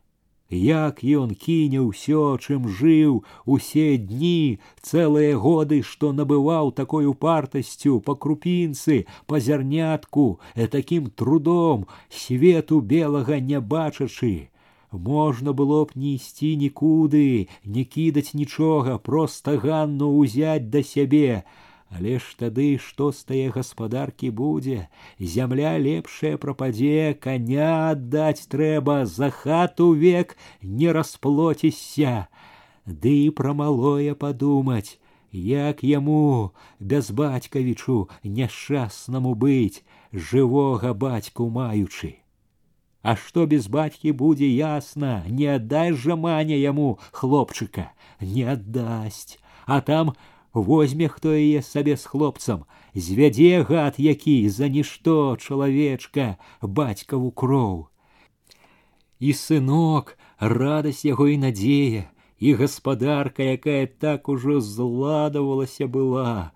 Як 0.49 1.03
ён 1.03 1.35
кіне 1.35 1.83
ўсё, 1.83 2.39
чым 2.39 2.67
жыў 2.71 3.21
усе 3.45 3.97
дні, 3.99 4.59
цэлыя 4.81 5.35
годы, 5.35 5.83
што 5.83 6.13
набываў 6.15 6.71
такой 6.71 7.05
упартасцю 7.05 7.99
па 7.99 8.15
крупінцы, 8.15 9.05
па 9.27 9.39
зярнятку, 9.39 10.39
э 10.55 10.67
такім 10.67 11.11
трудом 11.11 11.85
свету 12.09 12.79
белага 12.79 13.41
не 13.41 13.59
бачачы, 13.59 14.49
можно 14.91 15.53
было 15.53 15.85
б 15.85 15.91
не 15.95 16.15
ісці 16.15 16.55
нікуды, 16.55 17.47
не 17.65 17.83
кідаць 17.83 18.33
нічога, 18.33 18.97
просто 18.97 19.57
ганну 19.59 20.15
узять 20.17 20.69
да 20.69 20.83
сябе. 20.83 21.43
Але 21.89 22.19
ж 22.19 22.35
тады 22.39 22.77
што 22.83 23.11
з 23.15 23.23
тае 23.23 23.47
гаспадаркі 23.55 24.29
будзе, 24.31 24.87
зямля 25.19 25.77
лепшая 25.79 26.35
прападзе, 26.35 27.15
коня 27.15 27.91
аддаць 27.91 28.47
трэба, 28.51 29.05
за 29.05 29.29
хату 29.31 29.93
век 29.93 30.35
не 30.61 30.91
расплоціся. 30.91 32.27
Ды 32.85 33.15
і 33.27 33.31
пра 33.31 33.53
малое 33.53 34.15
падумаць, 34.15 34.99
як 35.31 35.83
яму 35.83 36.51
без 36.79 37.11
бацькавічу 37.11 38.07
няшчаснаму 38.23 39.35
быць, 39.35 39.83
жывога 40.11 40.93
бацьку 40.93 41.49
маючы. 41.49 42.15
А 43.07 43.15
что 43.15 43.45
без 43.45 43.69
батьки 43.69 44.11
будет 44.11 44.49
ясно? 44.49 45.23
не 45.29 45.45
аддай 45.45 45.93
же 45.93 46.17
маня 46.17 46.57
яму 46.57 46.99
хлопчыка, 47.13 47.93
не 48.19 48.43
аддасць, 48.43 49.39
а 49.65 49.79
там 49.79 50.13
возьме 50.51 51.07
хто 51.07 51.31
яе 51.31 51.61
себе 51.61 51.95
с 51.95 52.03
хлопцем 52.03 52.65
звядзе 52.93 53.63
гад 53.63 53.95
які 53.97 54.49
за 54.49 54.67
ничто 54.67 55.37
человечка 55.39 56.37
батькову 56.61 57.31
кроў. 57.31 57.87
И 59.19 59.31
сынок, 59.31 60.17
радость 60.37 61.05
его 61.05 61.27
и 61.27 61.37
надея, 61.37 62.11
и 62.39 62.53
господарка, 62.55 63.41
якая 63.41 63.87
так 63.87 64.27
уже 64.27 64.59
зладавалася 64.59 65.87
была. 65.87 66.51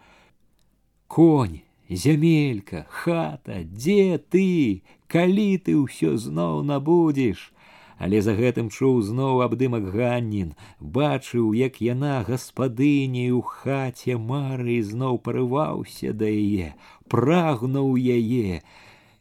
Конь 1.08 1.62
зямелька, 1.92 2.86
хата, 2.90 3.64
дзе 3.64 4.18
ты, 4.18 4.84
калі 5.12 5.58
ты 5.60 5.76
ўсё 5.76 6.16
зноў 6.16 6.64
набудзеш, 6.64 7.52
але 8.00 8.22
за 8.26 8.34
гэтым 8.40 8.72
чуў 8.72 9.02
зноў 9.04 9.44
абдымак 9.46 9.92
ганнін, 9.92 10.54
бачыў, 10.80 11.52
як 11.54 11.82
яна 11.84 12.24
гаспадыняй 12.24 13.36
у 13.36 13.42
хаце 13.44 14.16
мары 14.16 14.80
зноў 14.82 15.20
парываўся 15.20 16.16
да 16.16 16.32
яе, 16.32 16.72
прагнуў 17.12 18.00
яе. 18.00 18.64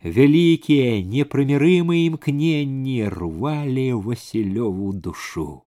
Вялікія 0.00 1.02
непрымірымыя 1.04 2.06
імкненні 2.08 3.10
рвалі 3.12 3.88
Васілёву 4.06 4.94
душу. 4.94 5.58